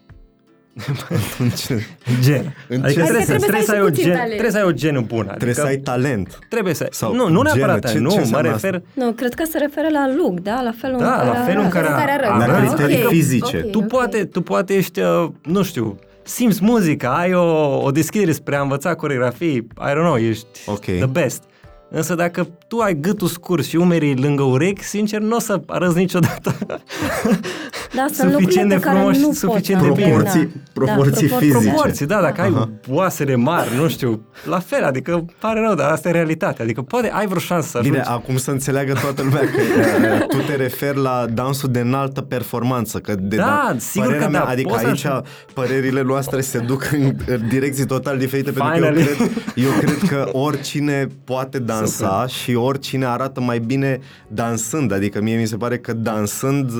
În 1.39 1.49
ce- 1.49 1.85
Gen. 2.21 2.55
În 2.67 2.83
Adică 2.83 2.99
ce 2.99 3.05
trebuie, 3.05 3.25
sens? 3.25 3.25
să, 3.25 3.35
trebuie, 3.47 3.61
să 3.65 3.71
ai 3.71 3.81
o 3.81 3.83
puțin 3.85 4.03
gen, 4.03 4.11
talent. 4.13 4.29
trebuie 4.29 4.51
să 4.51 4.57
ai 4.57 4.63
o 4.63 4.71
genă 4.71 4.99
bună. 5.01 5.19
Adică 5.21 5.35
Trebuie 5.35 5.55
să 5.55 5.65
ai 5.65 5.77
talent. 5.77 6.39
trebuie 6.49 6.73
să 6.73 6.87
Sau 6.91 7.13
Nu, 7.15 7.27
nu 7.29 7.41
neapărat, 7.41 7.79
genă, 7.79 7.91
ce- 7.93 7.99
nu, 7.99 8.09
ce 8.09 8.15
mă 8.15 8.21
înseamnă 8.21 8.49
refer... 8.51 8.81
Nu, 8.93 9.11
cred 9.11 9.33
că 9.33 9.43
se 9.51 9.57
referă 9.57 9.87
la 9.91 10.13
look, 10.17 10.39
da? 10.39 10.61
La 10.61 10.73
felul 10.81 10.97
Da, 10.99 11.19
în 11.21 11.27
la 11.27 11.33
care 11.33 11.43
felul 11.45 11.63
în 11.63 11.69
arată. 11.71 11.87
care, 11.87 12.05
care 12.05 12.11
arăți. 12.25 12.47
La 12.47 12.53
arăți. 12.53 12.75
criterii 12.75 13.03
ok. 13.03 13.09
fizice. 13.09 13.61
Ok. 13.65 13.71
Tu 13.71 13.79
poate, 13.81 14.25
tu 14.25 14.41
poate 14.41 14.73
ești, 14.73 14.99
uh, 14.99 15.27
nu 15.43 15.63
știu, 15.63 15.99
simți 16.23 16.63
muzica, 16.63 17.17
ai 17.17 17.33
o, 17.33 17.77
o 17.83 17.91
deschidere 17.91 18.31
spre 18.31 18.55
a 18.55 18.61
învăța 18.61 18.95
coregrafii, 18.95 19.55
I 19.55 19.89
don't 19.91 19.93
know, 19.93 20.15
ești 20.15 20.45
Ok. 20.65 20.83
the 20.83 21.05
best. 21.05 21.43
Însă 21.89 22.15
dacă 22.15 22.47
tu 22.67 22.77
ai 22.77 22.93
gâtul 22.99 23.27
scurs 23.27 23.67
și 23.67 23.75
umerii 23.75 24.15
lângă 24.15 24.43
urechi, 24.43 24.83
sincer, 24.83 25.19
nu 25.19 25.35
o 25.35 25.39
să 25.39 25.61
arăți 25.67 25.97
niciodată 25.97 26.55
Da, 27.95 28.05
sunt 28.13 28.31
suficient 28.31 28.39
lucrurile 28.39 28.63
de 28.67 28.73
pe 28.75 28.79
care 28.81 28.97
frumos 28.97 29.17
nu 29.17 29.31
și 29.33 29.37
suficient 29.39 29.81
poți 29.81 29.93
de 29.95 30.01
să- 30.01 30.09
bine. 30.09 30.15
Proporții- 30.23 30.51
Da, 30.63 30.71
proporții 30.73 31.27
propor- 31.27 31.39
fizice. 31.41 31.67
proporții, 31.69 32.05
da, 32.05 32.21
dacă 32.21 32.41
ai 32.41 32.47
Aha. 32.53 32.69
oasele 32.89 33.35
mari, 33.35 33.69
nu 33.77 33.87
știu, 33.87 34.25
la 34.45 34.59
fel, 34.59 34.83
adică 34.83 35.25
pare 35.39 35.59
rău, 35.59 35.75
dar 35.75 35.91
asta 35.91 36.09
e 36.09 36.11
realitatea. 36.11 36.63
Adică 36.63 36.81
poate 36.81 37.09
ai 37.13 37.25
vreo 37.27 37.39
șansă 37.39 37.67
să 37.69 37.77
ajungi. 37.77 37.97
Bine, 37.99 38.09
acum 38.11 38.37
să 38.37 38.51
înțeleagă 38.51 38.93
toată 39.01 39.21
lumea 39.21 39.39
că 39.39 39.61
uh, 40.21 40.25
tu 40.27 40.37
te 40.37 40.55
referi 40.55 40.97
la 40.97 41.25
dansul 41.33 41.69
de 41.71 41.79
înaltă 41.79 42.21
performanță. 42.21 42.97
Că 42.99 43.15
de, 43.19 43.35
Da, 43.35 43.75
sigur 43.79 44.05
părerea 44.07 44.25
că 44.25 44.31
mea, 44.31 44.41
da, 44.43 44.49
Adică 44.49 44.67
poți 44.69 44.81
să 44.81 44.87
aici 44.87 45.05
ajungi. 45.05 45.29
părerile 45.53 46.01
noastre 46.01 46.41
se 46.41 46.57
duc 46.59 46.89
în, 46.91 47.13
în 47.27 47.47
direcții 47.49 47.85
total 47.85 48.17
diferite 48.17 48.51
pentru 48.51 48.71
că 48.71 48.77
eu 48.77 48.93
Finally. 48.93 49.03
cred, 49.15 49.31
eu 49.55 49.69
cred 49.79 50.09
că 50.09 50.29
oricine 50.31 51.07
poate 51.23 51.59
dansa 51.59 52.25
și 52.27 52.53
oricine 52.55 53.05
arată 53.05 53.41
mai 53.41 53.59
bine 53.59 53.99
dansând. 54.27 54.93
Adică 54.93 55.21
mie 55.21 55.37
mi 55.37 55.45
se 55.47 55.55
pare 55.57 55.77
că 55.77 55.93
dansând 55.93 56.71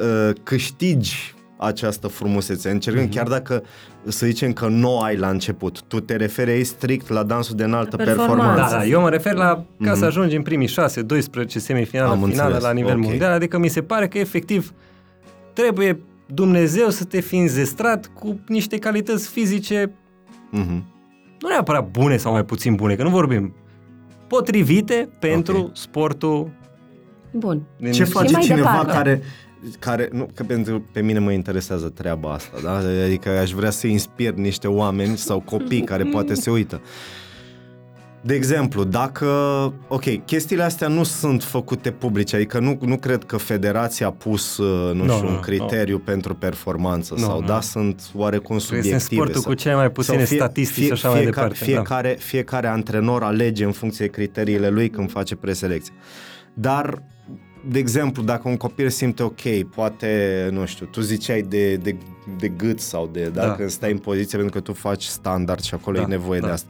uh, 0.00 0.30
câștigi 0.42 1.34
această 1.58 2.06
frumusețe. 2.06 2.70
Încercând, 2.70 3.06
Mhm. 3.06 3.16
chiar 3.16 3.26
dacă 3.28 3.62
să 4.08 4.26
zicem 4.26 4.52
că 4.52 4.66
nu 4.68 4.98
ai 4.98 5.16
la 5.16 5.28
început, 5.28 5.82
tu 5.82 6.00
te 6.00 6.16
referi 6.16 6.50
aici 6.50 6.66
strict 6.66 7.08
la 7.08 7.22
dansul 7.22 7.56
de 7.56 7.64
înaltă 7.64 7.96
Performanță. 7.96 8.32
performanță. 8.34 8.74
Da, 8.74 8.78
da, 8.78 8.84
eu 8.86 9.00
mă 9.00 9.08
refer 9.10 9.34
la 9.34 9.64
ca 9.82 9.94
să 9.94 10.04
ajungi 10.04 10.36
în 10.36 10.42
primii 10.42 10.66
6, 10.66 11.02
12 11.02 11.58
semifinală, 11.58 12.14
Mhm. 12.14 12.22
Am 12.22 12.28
finală 12.28 12.46
înțeles, 12.48 12.66
la 12.68 12.72
nivel 12.72 12.96
ok. 12.96 13.04
mondial, 13.04 13.32
adică 13.32 13.58
mi 13.58 13.68
se 13.68 13.82
pare 13.82 14.08
că 14.08 14.18
efectiv 14.18 14.72
trebuie 15.52 16.00
Dumnezeu 16.34 16.88
să 16.90 17.04
te 17.04 17.20
fi 17.20 17.36
înzestrat 17.36 18.10
cu 18.14 18.40
niște 18.48 18.78
calități 18.78 19.28
fizice 19.28 19.92
Mhm. 20.50 20.84
nu 21.40 21.48
neapărat 21.48 21.88
bune 21.90 22.16
sau 22.16 22.32
mai 22.32 22.44
puțin 22.44 22.74
bune, 22.74 22.94
că 22.94 23.02
nu 23.02 23.08
vorbim 23.10 23.54
potrivite 24.26 25.08
pentru 25.18 25.58
Ok. 25.58 25.76
sportul 25.76 26.50
Bun. 27.32 27.62
din 27.78 27.92
Ce 27.92 28.04
face 28.04 28.32
mai 28.32 28.42
cineva 28.42 28.68
departe. 28.70 28.92
care 28.92 29.22
care, 29.78 30.08
nu, 30.12 30.28
că 30.34 30.42
pentru 30.42 30.84
pe 30.92 31.00
mine 31.00 31.18
mă 31.18 31.32
interesează 31.32 31.88
treaba 31.88 32.32
asta, 32.32 32.56
da? 32.62 32.76
Adică 33.04 33.28
aș 33.28 33.50
vrea 33.50 33.70
să 33.70 33.86
inspir 33.86 34.32
niște 34.32 34.68
oameni 34.68 35.16
sau 35.16 35.40
copii 35.40 35.82
care 35.82 36.04
poate 36.04 36.34
se 36.34 36.50
uită. 36.50 36.80
De 38.20 38.34
exemplu, 38.34 38.84
dacă, 38.84 39.26
ok, 39.88 40.24
chestiile 40.24 40.62
astea 40.62 40.88
nu 40.88 41.02
sunt 41.02 41.42
făcute 41.42 41.90
publice, 41.90 42.36
adică 42.36 42.58
nu, 42.58 42.78
nu 42.80 42.96
cred 42.96 43.24
că 43.24 43.36
federația 43.36 44.06
a 44.06 44.10
pus, 44.10 44.56
uh, 44.56 44.94
nu 44.94 45.04
Nu, 45.04 45.12
știu, 45.12 45.26
nu, 45.28 45.34
un 45.34 45.40
criteriu 45.40 45.98
pentru 45.98 46.34
performanță 46.34 47.14
Nu, 47.14 47.20
sau, 47.20 47.40
nu. 47.40 47.46
da, 47.46 47.60
sunt 47.60 48.02
oarecum 48.14 48.56
Trebuie 48.56 48.82
să 48.82 48.86
subiective. 48.86 49.14
sportul 49.14 49.40
sau, 49.42 49.50
cu 49.52 49.58
cele 49.58 49.74
mai 49.74 49.90
puține 49.90 50.24
sau 50.24 50.36
statistici 50.36 50.84
și 50.84 50.92
așa 50.92 51.08
mai 51.08 51.20
fiecare, 51.20 51.46
departe, 51.48 51.58
da. 51.58 51.64
Fiecare, 51.72 52.16
fiecare 52.18 52.66
antrenor 52.66 53.22
alege 53.22 53.64
în 53.64 53.72
funcție 53.72 54.04
de 54.06 54.10
criteriile 54.10 54.68
lui 54.68 54.90
când 54.90 55.10
face 55.10 55.36
preselecție. 55.36 55.94
Dar, 56.54 57.02
de 57.68 57.78
exemplu, 57.78 58.22
dacă 58.22 58.48
un 58.48 58.56
copil 58.56 58.88
simte 58.88 59.22
ok, 59.22 59.40
poate, 59.74 60.48
nu 60.52 60.66
știu, 60.66 60.86
tu 60.86 61.00
ziceai 61.00 61.42
de, 61.42 61.74
de, 61.76 61.96
de 62.38 62.48
gât 62.48 62.80
sau 62.80 63.08
de, 63.12 63.30
Da. 63.34 63.40
dacă 63.46 63.68
stai 63.68 63.90
în 63.92 63.98
poziție 63.98 64.38
pentru 64.38 64.54
că 64.56 64.60
tu 64.60 64.72
faci 64.72 65.02
standard 65.02 65.60
și 65.62 65.74
acolo 65.74 65.96
Da, 65.96 66.02
e 66.02 66.06
nevoie 66.06 66.40
da. 66.40 66.46
de 66.46 66.52
asta. 66.52 66.68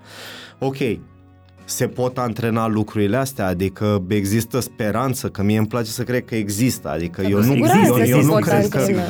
Ok, 0.58 0.76
se 1.64 1.86
pot 1.86 2.18
antrena 2.18 2.66
lucrurile 2.66 3.16
astea, 3.16 3.46
adică 3.46 4.02
există 4.08 4.60
speranță, 4.60 5.28
că 5.28 5.42
mie 5.42 5.58
îmi 5.58 5.66
place 5.66 5.90
să 5.90 6.02
cred 6.02 6.24
că 6.24 6.34
există, 6.34 6.88
adică 6.90 7.22
eu 7.22 7.36
nu, 7.38 7.42
siguranță 7.42 8.00
eu, 8.00 8.06
eu 8.06 8.20
se 8.20 8.26
nu 8.26 8.32
pot 8.32 8.42
cred 8.42 8.68
că... 8.68 8.78
antrena. 8.78 9.02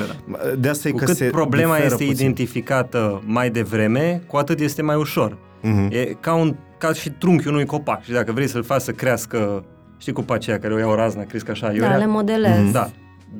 De 0.59 0.69
asta 0.69 0.89
e 0.89 0.91
Cu 0.91 0.97
că 0.97 1.05
cât 1.05 1.17
se 1.17 1.25
problema 1.25 1.75
diferă 1.75 1.93
este 1.93 2.05
puțin. 2.05 2.25
identificată 2.25 3.23
mai 3.27 3.51
devreme, 3.51 4.23
cu 4.27 4.37
atât 4.37 4.61
este 4.61 4.83
mai 4.83 4.97
ușor. 4.97 5.39
Mhm. 5.63 5.89
E 5.93 6.17
ca, 6.21 6.35
un, 6.35 6.57
ca 6.79 6.93
și 6.93 7.11
trunchiul 7.11 7.53
unui 7.53 7.65
copac. 7.67 8.03
Și 8.03 8.13
dacă 8.13 8.33
vrei 8.33 8.49
să-l 8.49 8.63
faci 8.65 8.81
să 8.81 8.91
crească, 8.93 9.65
știi 9.99 10.13
cu 10.13 10.25
aceea 10.29 10.59
care 10.59 10.75
o 10.75 10.79
ia 10.79 10.87
o 10.87 10.95
raznă, 10.95 11.23
crezi 11.23 11.45
că 11.45 11.51
așa, 11.51 11.67
Da, 11.67 11.73
iurea? 11.73 11.97
le 11.97 12.07
modelez. 12.07 12.71
Da. 12.73 12.91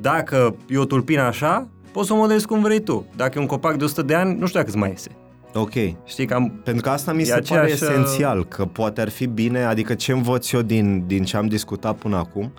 Dacă 0.01 0.55
e 0.69 0.77
o 0.77 0.85
tulpină 0.85 1.21
așa, 1.21 1.67
poți 1.91 2.07
să 2.07 2.13
o 2.13 2.15
modelezi 2.17 2.45
cum 2.47 2.61
vrei 2.61 2.79
tu. 2.79 3.05
Dacă 3.15 3.37
e 3.37 3.41
un 3.41 3.47
copac 3.47 3.75
de 3.77 3.83
100 3.83 4.01
de 4.01 4.15
ani, 4.15 4.29
nu 4.39 4.45
știu 4.45 4.59
dacă 4.59 4.67
îți 4.71 4.77
mai 4.77 4.89
iese. 4.89 5.09
Ok. 5.53 5.73
Știi 6.05 6.25
că 6.25 6.33
am... 6.33 6.51
Pentru 6.63 6.83
că 6.83 6.89
asta 6.89 7.13
mi 7.13 7.21
E 7.21 7.25
se 7.25 7.31
pare 7.31 7.41
aceeași, 7.41 7.83
uh, 7.83 7.89
esențial, 7.89 8.45
că 8.45 8.65
poate 8.65 9.01
ar 9.01 9.09
fi 9.09 9.25
bine, 9.25 9.63
adică 9.63 9.93
ce 9.93 10.11
învăț 10.11 10.51
eu 10.51 10.61
din, 10.61 11.03
din 11.07 11.23
ce 11.23 11.37
am 11.37 11.47
discutat 11.47 11.95
până 11.95 12.17
acum, 12.17 12.51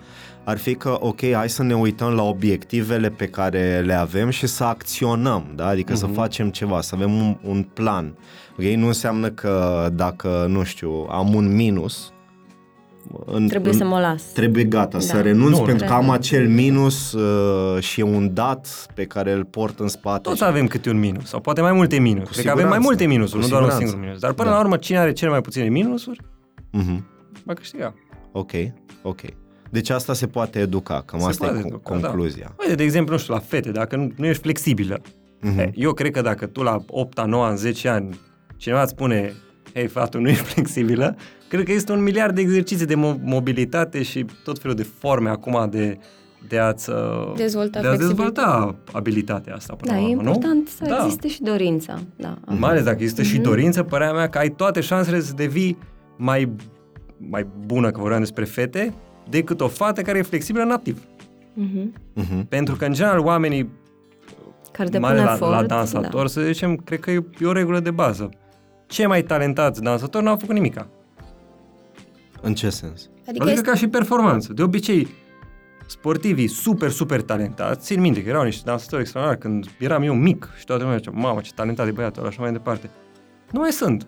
ar 0.43 0.57
fi 0.57 0.75
că, 0.75 0.97
ok, 0.99 1.31
hai 1.33 1.49
să 1.49 1.63
ne 1.63 1.75
uităm 1.75 2.13
la 2.13 2.23
obiectivele 2.23 3.09
pe 3.09 3.25
care 3.27 3.81
le 3.85 3.93
avem 3.93 4.29
și 4.29 4.47
să 4.47 4.63
acționăm, 4.63 5.45
da? 5.55 5.67
Adică 5.67 5.95
să 5.95 6.05
facem 6.05 6.49
ceva, 6.49 6.81
să 6.81 6.95
avem 6.95 7.13
un, 7.13 7.37
un 7.43 7.63
plan. 7.73 8.13
Ok, 8.51 8.65
nu 8.65 8.87
înseamnă 8.87 9.29
că 9.29 9.87
dacă, 9.93 10.45
nu 10.49 10.63
știu, 10.63 11.07
am 11.09 11.33
un 11.33 11.55
minus, 11.55 12.11
în, 13.25 13.47
Trebuie 13.47 13.71
în, 13.71 13.77
să 13.77 13.85
mă 13.85 13.99
las. 13.99 14.23
Trebuie 14.23 14.63
gata, 14.63 14.97
Da. 14.97 14.99
să 14.99 15.21
renunț 15.21 15.57
Nu, 15.57 15.63
pentru 15.63 15.85
că 15.85 15.93
am 15.93 15.99
trebuie. 15.99 16.17
acel 16.17 16.47
minus 16.49 17.11
uh, 17.13 17.81
și 17.81 17.99
e 17.99 18.03
un 18.03 18.33
dat 18.33 18.85
pe 18.93 19.05
care 19.05 19.31
îl 19.31 19.43
port 19.45 19.79
în 19.79 19.87
spate. 19.87 20.21
Toți 20.21 20.37
și- 20.37 20.43
avem 20.43 20.67
câte 20.67 20.89
un 20.89 20.99
minus, 20.99 21.25
sau 21.29 21.39
poate 21.39 21.61
mai 21.61 21.71
multe 21.71 21.99
minusuri. 21.99 22.31
Cred 22.31 22.45
că 22.45 22.51
avem 22.51 22.67
mai 22.67 22.77
siguranță. 22.77 22.87
multe 22.87 23.05
minusuri, 23.05 23.39
Cu 23.41 23.45
nu 23.47 23.51
doar 23.51 23.61
un 23.61 23.67
siguranță. 23.69 23.91
singur 23.91 24.05
minus. 24.07 24.21
Dar 24.21 24.33
până 24.33 24.49
Da. 24.49 24.55
la 24.55 24.61
urmă, 24.61 24.77
cine 24.77 24.97
are 24.97 25.11
cele 25.13 25.31
mai 25.31 25.41
puține 25.41 25.69
minusuri, 25.69 26.19
Mhm. 26.71 27.05
va 27.43 27.53
câștiga. 27.53 27.93
Ok, 28.31 28.51
ok. 29.01 29.19
Deci 29.69 29.89
asta 29.89 30.13
se 30.13 30.27
poate 30.27 30.59
educa, 30.59 31.03
cam 31.05 31.19
Se 31.19 31.25
asta 31.27 31.45
e 31.45 31.47
poate 31.47 31.61
cu- 31.63 31.67
educa, 31.67 31.95
da. 31.97 32.07
concluzia. 32.07 32.55
Uite, 32.59 32.75
de 32.75 32.83
exemplu, 32.83 33.13
nu 33.13 33.19
știu, 33.19 33.33
la 33.33 33.39
fete, 33.39 33.71
dacă 33.71 33.95
nu, 33.95 34.11
nu 34.15 34.25
ești 34.25 34.41
flexibilă, 34.41 35.01
Mhm. 35.41 35.55
He, 35.57 35.71
Eu 35.75 35.93
cred 35.93 36.11
că 36.11 36.21
dacă 36.21 36.45
tu 36.45 36.61
la 36.61 36.77
8 36.87 37.25
9 37.25 37.47
în 37.49 37.55
10 37.57 37.87
ani 37.89 38.19
cineva 38.57 38.81
îți 38.81 38.91
spune 38.91 39.33
hei, 39.73 39.87
fată, 39.87 40.17
nu 40.17 40.27
ești 40.29 40.43
flexibilă, 40.43 41.15
cred 41.47 41.63
că 41.65 41.71
este 41.71 41.91
un 41.91 42.03
miliard 42.03 42.35
de 42.35 42.41
exerciții 42.41 42.85
de 42.85 42.95
mo- 42.95 43.19
mobilitate 43.23 44.03
și 44.03 44.25
tot 44.43 44.59
felul 44.59 44.75
de 44.75 44.87
forme 44.99 45.29
acum 45.29 45.67
de, 45.69 45.97
de 46.47 46.59
a-ți, 46.59 46.89
uh, 46.89 46.95
Dezvolta 47.35 47.81
de 47.81 47.87
a 47.87 47.89
flexibilitate. 47.89 48.39
dezvolta 48.41 48.75
abilitatea 48.91 49.53
asta 49.55 49.73
până 49.75 49.91
Da, 49.91 49.97
la 49.97 50.03
e 50.03 50.09
urmă, 50.15 50.21
important 50.21 50.55
nu? 50.79 50.85
să 50.87 50.93
da. 50.95 51.03
existe 51.03 51.27
și 51.27 51.41
dorința. 51.41 51.99
Da. 52.15 52.37
Mai 52.45 52.69
ales 52.69 52.83
dacă 52.83 52.97
există 52.99 53.21
Mhm. 53.21 53.29
și 53.29 53.37
dorință, 53.37 53.83
părerea 53.83 54.13
mea 54.13 54.29
că 54.29 54.37
ai 54.37 54.49
toate 54.49 54.81
șansele 54.81 55.19
să 55.19 55.33
devii 55.33 55.77
mai, 56.17 56.49
mai 57.17 57.47
bună, 57.65 57.91
că 57.91 57.99
vorbeam 57.99 58.19
despre 58.19 58.43
fete, 58.43 58.93
decât 59.29 59.61
o 59.61 59.67
fată 59.67 60.01
care 60.01 60.17
e 60.17 60.21
flexibilă 60.21 60.63
nativ. 60.63 61.03
Mhm. 61.53 61.93
Mhm. 62.13 62.45
Pentru 62.47 62.75
că, 62.75 62.85
în 62.85 62.93
general, 62.93 63.19
oamenii 63.19 63.69
Care 64.71 64.89
mai 64.89 64.99
depune 64.99 65.11
ales 65.11 65.23
la, 65.23 65.33
efort. 65.33 65.51
la 65.51 65.75
dansator, 65.75 66.27
să 66.27 66.41
zicem, 66.41 66.75
cred 66.75 66.99
că 66.99 67.11
e, 67.11 67.23
e 67.39 67.45
o 67.45 67.51
regulă 67.51 67.79
de 67.79 67.91
bază. 67.91 68.29
Cei 68.89 69.05
mai 69.05 69.23
talentați 69.23 69.81
dansatori 69.81 70.23
n-au 70.23 70.37
făcut 70.37 70.53
nimica. 70.53 70.87
În 72.41 72.53
ce 72.53 72.69
sens? 72.69 73.09
Adică 73.27 73.43
Adică 73.43 73.49
este, 73.49 73.69
ca 73.69 73.75
și 73.75 73.87
performanță. 73.87 74.53
De 74.53 74.63
obicei, 74.63 75.07
sportivii 75.87 76.47
super, 76.47 76.89
super 76.89 77.21
talentați, 77.21 77.85
țin 77.85 78.01
minte 78.01 78.23
că 78.23 78.29
erau 78.29 78.43
niște 78.43 78.61
dansatori 78.65 79.01
extraordinari 79.01 79.41
când 79.41 79.69
eram 79.79 80.03
eu 80.03 80.13
mic 80.13 80.49
și 80.57 80.65
toată 80.65 80.81
lumea 80.81 80.97
zicea, 80.97 81.11
mamă, 81.11 81.41
ce 81.41 81.51
talentat 81.55 81.87
e 81.87 81.91
băiatul 81.91 82.21
ăla, 82.21 82.29
așa 82.29 82.41
mai 82.41 82.51
departe. 82.51 82.89
Nu 83.51 83.59
mai 83.59 83.71
sunt. 83.71 84.07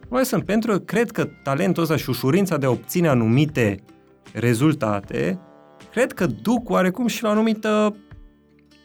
Nu 0.00 0.08
mai 0.08 0.24
sunt, 0.24 0.44
pentru 0.44 0.70
că 0.70 0.78
cred 0.78 1.10
că 1.10 1.28
talentul 1.42 1.82
ăsta 1.82 1.96
și 1.96 2.10
ușurința 2.10 2.56
de 2.56 2.66
a 2.66 2.70
obține 2.70 3.08
anumite 3.08 3.82
rezultate, 4.32 5.38
cred 5.90 6.12
că 6.12 6.26
duc 6.26 6.70
oarecum 6.70 7.06
și 7.06 7.22
la 7.22 7.28
o 7.28 7.32
anumită 7.32 7.96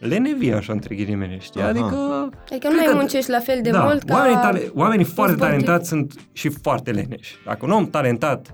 lenevie, 0.07 0.53
așa, 0.53 0.73
între 0.73 0.95
ghilimele, 0.95 1.37
știi? 1.39 1.61
Aha. 1.61 1.69
Adică... 1.69 1.85
Adică 1.85 2.67
nu 2.67 2.73
cred 2.73 2.75
mai 2.75 2.85
că- 2.85 2.95
muncești 2.95 3.29
la 3.29 3.39
fel 3.39 3.59
de 3.61 3.69
da, 3.69 3.83
mult 3.83 4.03
ca... 4.03 4.13
oamenii, 4.15 4.37
tale, 4.37 4.71
oamenii 4.73 5.05
foarte 5.05 5.33
sportiv. 5.33 5.55
talentați 5.59 5.87
sunt 5.87 6.13
și 6.31 6.49
foarte 6.49 6.91
leneși. 6.91 7.35
Dacă 7.45 7.65
un 7.65 7.71
om 7.71 7.89
talentat 7.89 8.51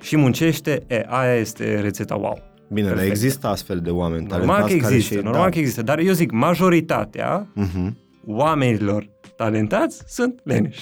și 0.00 0.16
muncește, 0.16 0.82
e, 0.86 1.04
aia 1.08 1.34
este 1.34 1.80
rețeta 1.80 2.14
wow. 2.14 2.38
Bine, 2.68 2.86
dar 2.86 2.96
Perfect. 2.96 3.16
există 3.16 3.46
astfel 3.46 3.78
de 3.80 3.90
oameni 3.90 4.26
Normal 4.26 4.40
că 4.46 4.52
talentați 4.52 4.80
care 4.82 4.94
există, 4.94 5.14
și- 5.14 5.22
normal 5.24 5.42
da. 5.44 5.48
că 5.48 5.58
există, 5.58 5.82
dar 5.82 5.98
eu 5.98 6.12
zic, 6.12 6.30
majoritatea 6.30 7.46
Mhm. 7.54 7.96
oamenilor 8.26 9.08
talentați 9.36 10.02
sunt 10.06 10.40
leneși. 10.44 10.80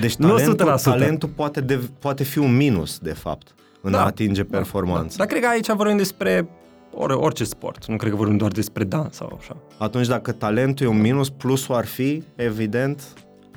Deci 0.00 0.14
Nu 0.24 0.28
talentul, 0.28 0.72
100%. 0.78 0.82
talentul 0.82 1.28
poate, 1.28 1.60
de, 1.60 1.78
poate 1.98 2.24
fi 2.24 2.38
un 2.38 2.56
minus, 2.56 2.98
de 2.98 3.12
fapt, 3.12 3.54
în 3.82 3.90
Da, 3.92 4.00
a 4.02 4.04
atinge 4.04 4.44
performanța. 4.44 5.14
Dar 5.18 5.26
cred 5.26 5.40
că 5.42 5.48
aici 5.48 5.66
vorbim 5.72 5.96
despre 5.96 6.48
or, 6.94 7.10
orice 7.10 7.44
sport. 7.44 7.86
Nu 7.86 7.96
cred 7.96 8.10
că 8.10 8.16
vorbim 8.16 8.36
doar 8.36 8.50
despre 8.50 8.84
dans 8.84 9.14
sau 9.14 9.36
așa. 9.40 9.56
Atunci 9.78 10.06
dacă 10.06 10.32
talentul 10.32 10.86
e 10.86 10.88
un 10.88 11.00
minus, 11.00 11.30
plusul 11.30 11.74
ar 11.74 11.86
fi, 11.86 12.22
evident, 12.36 13.02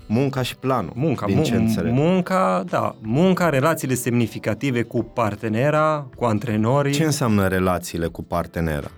munca 0.08 0.42
și 0.42 0.58
planul. 0.58 0.92
Munca, 0.96 1.26
din 1.26 1.44
ce 1.44 1.56
mu- 1.58 1.62
înțeleg. 1.62 1.92
munca, 1.92 2.64
da, 2.70 2.96
munca, 3.02 3.50
relațiile 3.50 3.94
semnificative 3.94 4.82
cu 4.82 5.04
partenera, 5.04 6.08
cu 6.16 6.26
antrenorii. 6.26 6.94
Ce 6.94 7.04
înseamnă 7.04 7.48
relațiile 7.48 8.08
cu 8.08 8.24
partenera? 8.24 8.92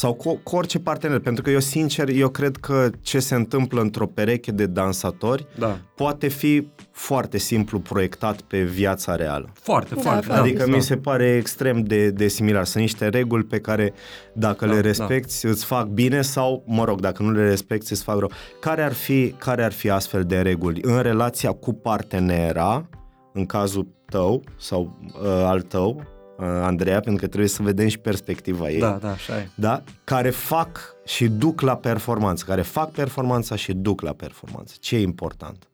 Sau 0.00 0.14
cu, 0.14 0.40
cu 0.42 0.56
orice 0.56 0.78
partener, 0.78 1.18
pentru 1.18 1.42
că 1.42 1.50
eu 1.50 1.58
sincer, 1.58 2.08
eu 2.08 2.28
cred 2.28 2.56
că 2.56 2.90
ce 3.00 3.18
se 3.18 3.34
întâmplă 3.34 3.80
într-o 3.80 4.06
pereche 4.06 4.50
de 4.50 4.66
dansatori 4.66 5.46
Da, 5.58 5.78
poate 5.94 6.28
fi 6.28 6.66
foarte 6.90 7.38
simplu 7.38 7.78
proiectat 7.78 8.40
pe 8.40 8.62
viața 8.62 9.16
reală. 9.16 9.50
foarte, 9.52 9.94
Da, 9.94 10.00
foarte. 10.00 10.26
foarte. 10.26 10.48
Adică 10.48 10.64
da. 10.64 10.76
mi 10.76 10.82
se 10.82 10.96
pare 10.96 11.36
extrem 11.36 11.82
de, 11.82 12.10
de 12.10 12.28
similar. 12.28 12.64
Sunt 12.64 12.82
niște 12.82 13.08
reguli 13.08 13.44
pe 13.44 13.60
care 13.60 13.92
dacă 14.32 14.66
Da, 14.66 14.72
le 14.72 14.80
da. 14.80 14.86
respecti 14.86 15.46
îți 15.46 15.64
fac 15.64 15.86
bine 15.86 16.22
sau, 16.22 16.62
mă 16.66 16.84
rog, 16.84 17.00
dacă 17.00 17.22
nu 17.22 17.30
le 17.30 17.48
respecti 17.48 17.92
îți 17.92 18.02
fac 18.02 18.18
rău. 18.18 18.30
Care 18.60 18.82
ar 18.82 18.92
fi, 18.92 19.34
care 19.38 19.64
ar 19.64 19.72
fi 19.72 19.90
astfel 19.90 20.24
de 20.24 20.40
reguli 20.40 20.80
în 20.82 21.00
relația 21.00 21.52
cu 21.52 21.72
partenera, 21.72 22.88
în 23.32 23.46
cazul 23.46 23.86
tău 24.06 24.42
sau 24.58 24.98
uh, 25.22 25.28
al 25.28 25.60
tău, 25.60 25.96
uh, 25.96 26.18
Andreea, 26.42 27.00
pentru 27.00 27.20
că 27.22 27.26
trebuie 27.26 27.48
să 27.48 27.62
vedem 27.62 27.88
și 27.88 27.98
perspectiva 27.98 28.70
ei. 28.70 28.80
Da, 28.80 28.98
da, 29.00 29.10
așa 29.10 29.38
e. 29.38 29.48
Da? 29.54 29.82
Care 30.04 30.30
fac 30.30 30.94
și 31.04 31.28
duc 31.28 31.60
la 31.60 31.76
performanță, 31.76 32.44
care 32.46 32.62
fac 32.62 32.90
performanța 32.90 33.56
și 33.56 33.72
duc 33.72 34.00
la 34.00 34.12
performanță. 34.12 34.74
Ce 34.80 34.96
e 34.96 35.00
important? 35.00 35.68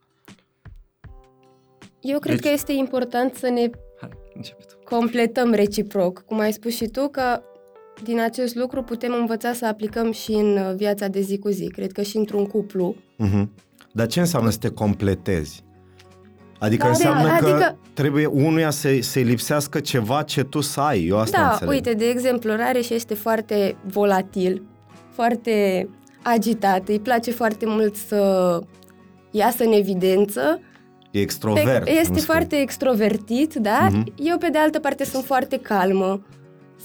Eu 2.01 2.19
cred 2.19 2.35
Deci- 2.35 2.45
că 2.45 2.53
este 2.53 2.73
important 2.73 3.35
să 3.35 3.49
ne 3.49 3.71
Hai, 4.01 4.11
începe 4.35 4.63
tu. 4.69 4.75
completăm 4.97 5.53
reciproc. 5.53 6.23
Cum 6.27 6.39
ai 6.39 6.53
spus 6.53 6.75
și 6.75 6.87
tu, 6.87 7.09
că 7.09 7.41
din 8.03 8.21
acest 8.21 8.55
lucru 8.55 8.83
putem 8.83 9.13
învăța 9.21 9.53
să 9.53 9.67
aplicăm 9.67 10.13
și 10.13 10.33
în 10.33 10.57
uh, 10.57 10.75
viața 10.77 11.09
de 11.09 11.21
zi 11.21 11.39
cu 11.39 11.49
zi. 11.49 11.67
Cred 11.69 11.93
că 11.93 12.03
și 12.03 12.17
într-un 12.17 12.47
cuplu. 12.47 12.95
Mhm. 13.17 13.51
Dar 13.93 14.07
ce 14.07 14.21
înseamnă 14.21 14.51
să 14.51 14.59
te 14.59 14.69
completezi? 14.69 15.65
Adică 16.59 16.83
Da, 16.83 16.89
înseamnă 16.89 17.29
da, 17.29 17.37
că 17.37 17.47
adică- 17.47 17.77
trebuie 17.93 18.27
unuia 18.27 18.71
să, 18.71 18.89
să-i 19.01 19.23
lipsească 19.23 19.81
ceva 19.81 20.23
ce 20.23 20.43
tu 20.45 20.61
să 20.61 20.81
ai. 20.81 21.07
Eu 21.07 21.19
asta 21.19 21.41
da, 21.41 21.49
înțeleg. 21.51 21.73
uite, 21.75 21.93
de 21.93 22.05
exemplu, 22.05 22.55
Rareș 22.57 22.89
este 22.89 23.15
foarte 23.15 23.77
volatil, 23.85 24.63
foarte 25.15 25.89
agitat, 26.23 26.89
îi 26.89 27.01
place 27.01 27.31
foarte 27.31 27.65
mult 27.69 27.95
să 27.97 28.61
iasă 29.31 29.65
în 29.65 29.73
evidență. 29.73 30.61
E 31.11 31.21
extrovert. 31.21 31.85
Pe- 31.85 31.91
îmi 31.91 31.99
este 31.99 32.05
spui. 32.13 32.21
foarte 32.21 32.57
extrovertit, 32.57 33.55
da? 33.55 33.89
Mhm. 33.91 34.13
Eu, 34.17 34.39
pe 34.39 34.49
de 34.49 34.59
altă 34.59 34.79
parte, 34.79 35.05
sunt 35.05 35.25
foarte 35.25 35.59
calmă. 35.59 36.27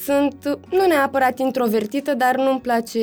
Sunt, 0.04 0.60
nu 0.72 0.86
neapărat 0.88 1.40
introvertită, 1.40 2.14
dar 2.14 2.36
nu-mi 2.36 2.60
place 2.62 3.00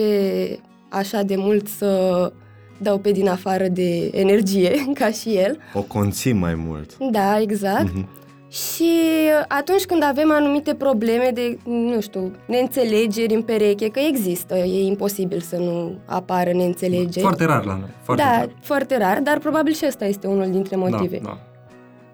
așa 0.88 1.22
de 1.22 1.34
mult 1.36 1.68
să 1.68 2.32
dau 2.78 2.98
pe 2.98 3.10
din 3.10 3.28
afară 3.28 3.66
de 3.68 4.10
energie, 4.12 4.84
ca 5.00 5.10
și 5.10 5.28
el. 5.28 5.58
O 5.74 5.80
conții 5.82 6.32
mai 6.32 6.54
mult. 6.54 6.96
Da, 7.10 7.40
exact. 7.40 7.82
Mhm. 7.94 8.08
Și 8.50 8.90
atunci 9.48 9.84
când 9.84 10.02
avem 10.02 10.32
anumite 10.32 10.74
probleme 10.74 11.30
de, 11.34 11.58
nu 11.64 12.00
știu, 12.00 12.32
neînțelegeri 12.46 13.34
în 13.34 13.42
pereche, 13.42 13.88
că 13.88 14.00
există, 14.08 14.54
e 14.56 14.84
imposibil 14.86 15.40
să 15.40 15.56
nu 15.56 15.98
apară 16.04 16.52
neînțelegeri. 16.52 17.20
Foarte 17.20 17.44
rar 17.44 17.64
la 17.64 17.72
noi. 17.74 17.88
Foarte 18.02 18.22
da, 18.22 18.30
rar. 18.36 18.48
foarte 18.62 18.98
rar, 18.98 19.20
dar 19.22 19.38
probabil 19.38 19.72
și 19.72 19.84
ăsta 19.86 20.04
este 20.04 20.26
unul 20.26 20.50
dintre 20.50 20.76
motive. 20.76 21.20
Da, 21.22 21.28
da. 21.28 21.38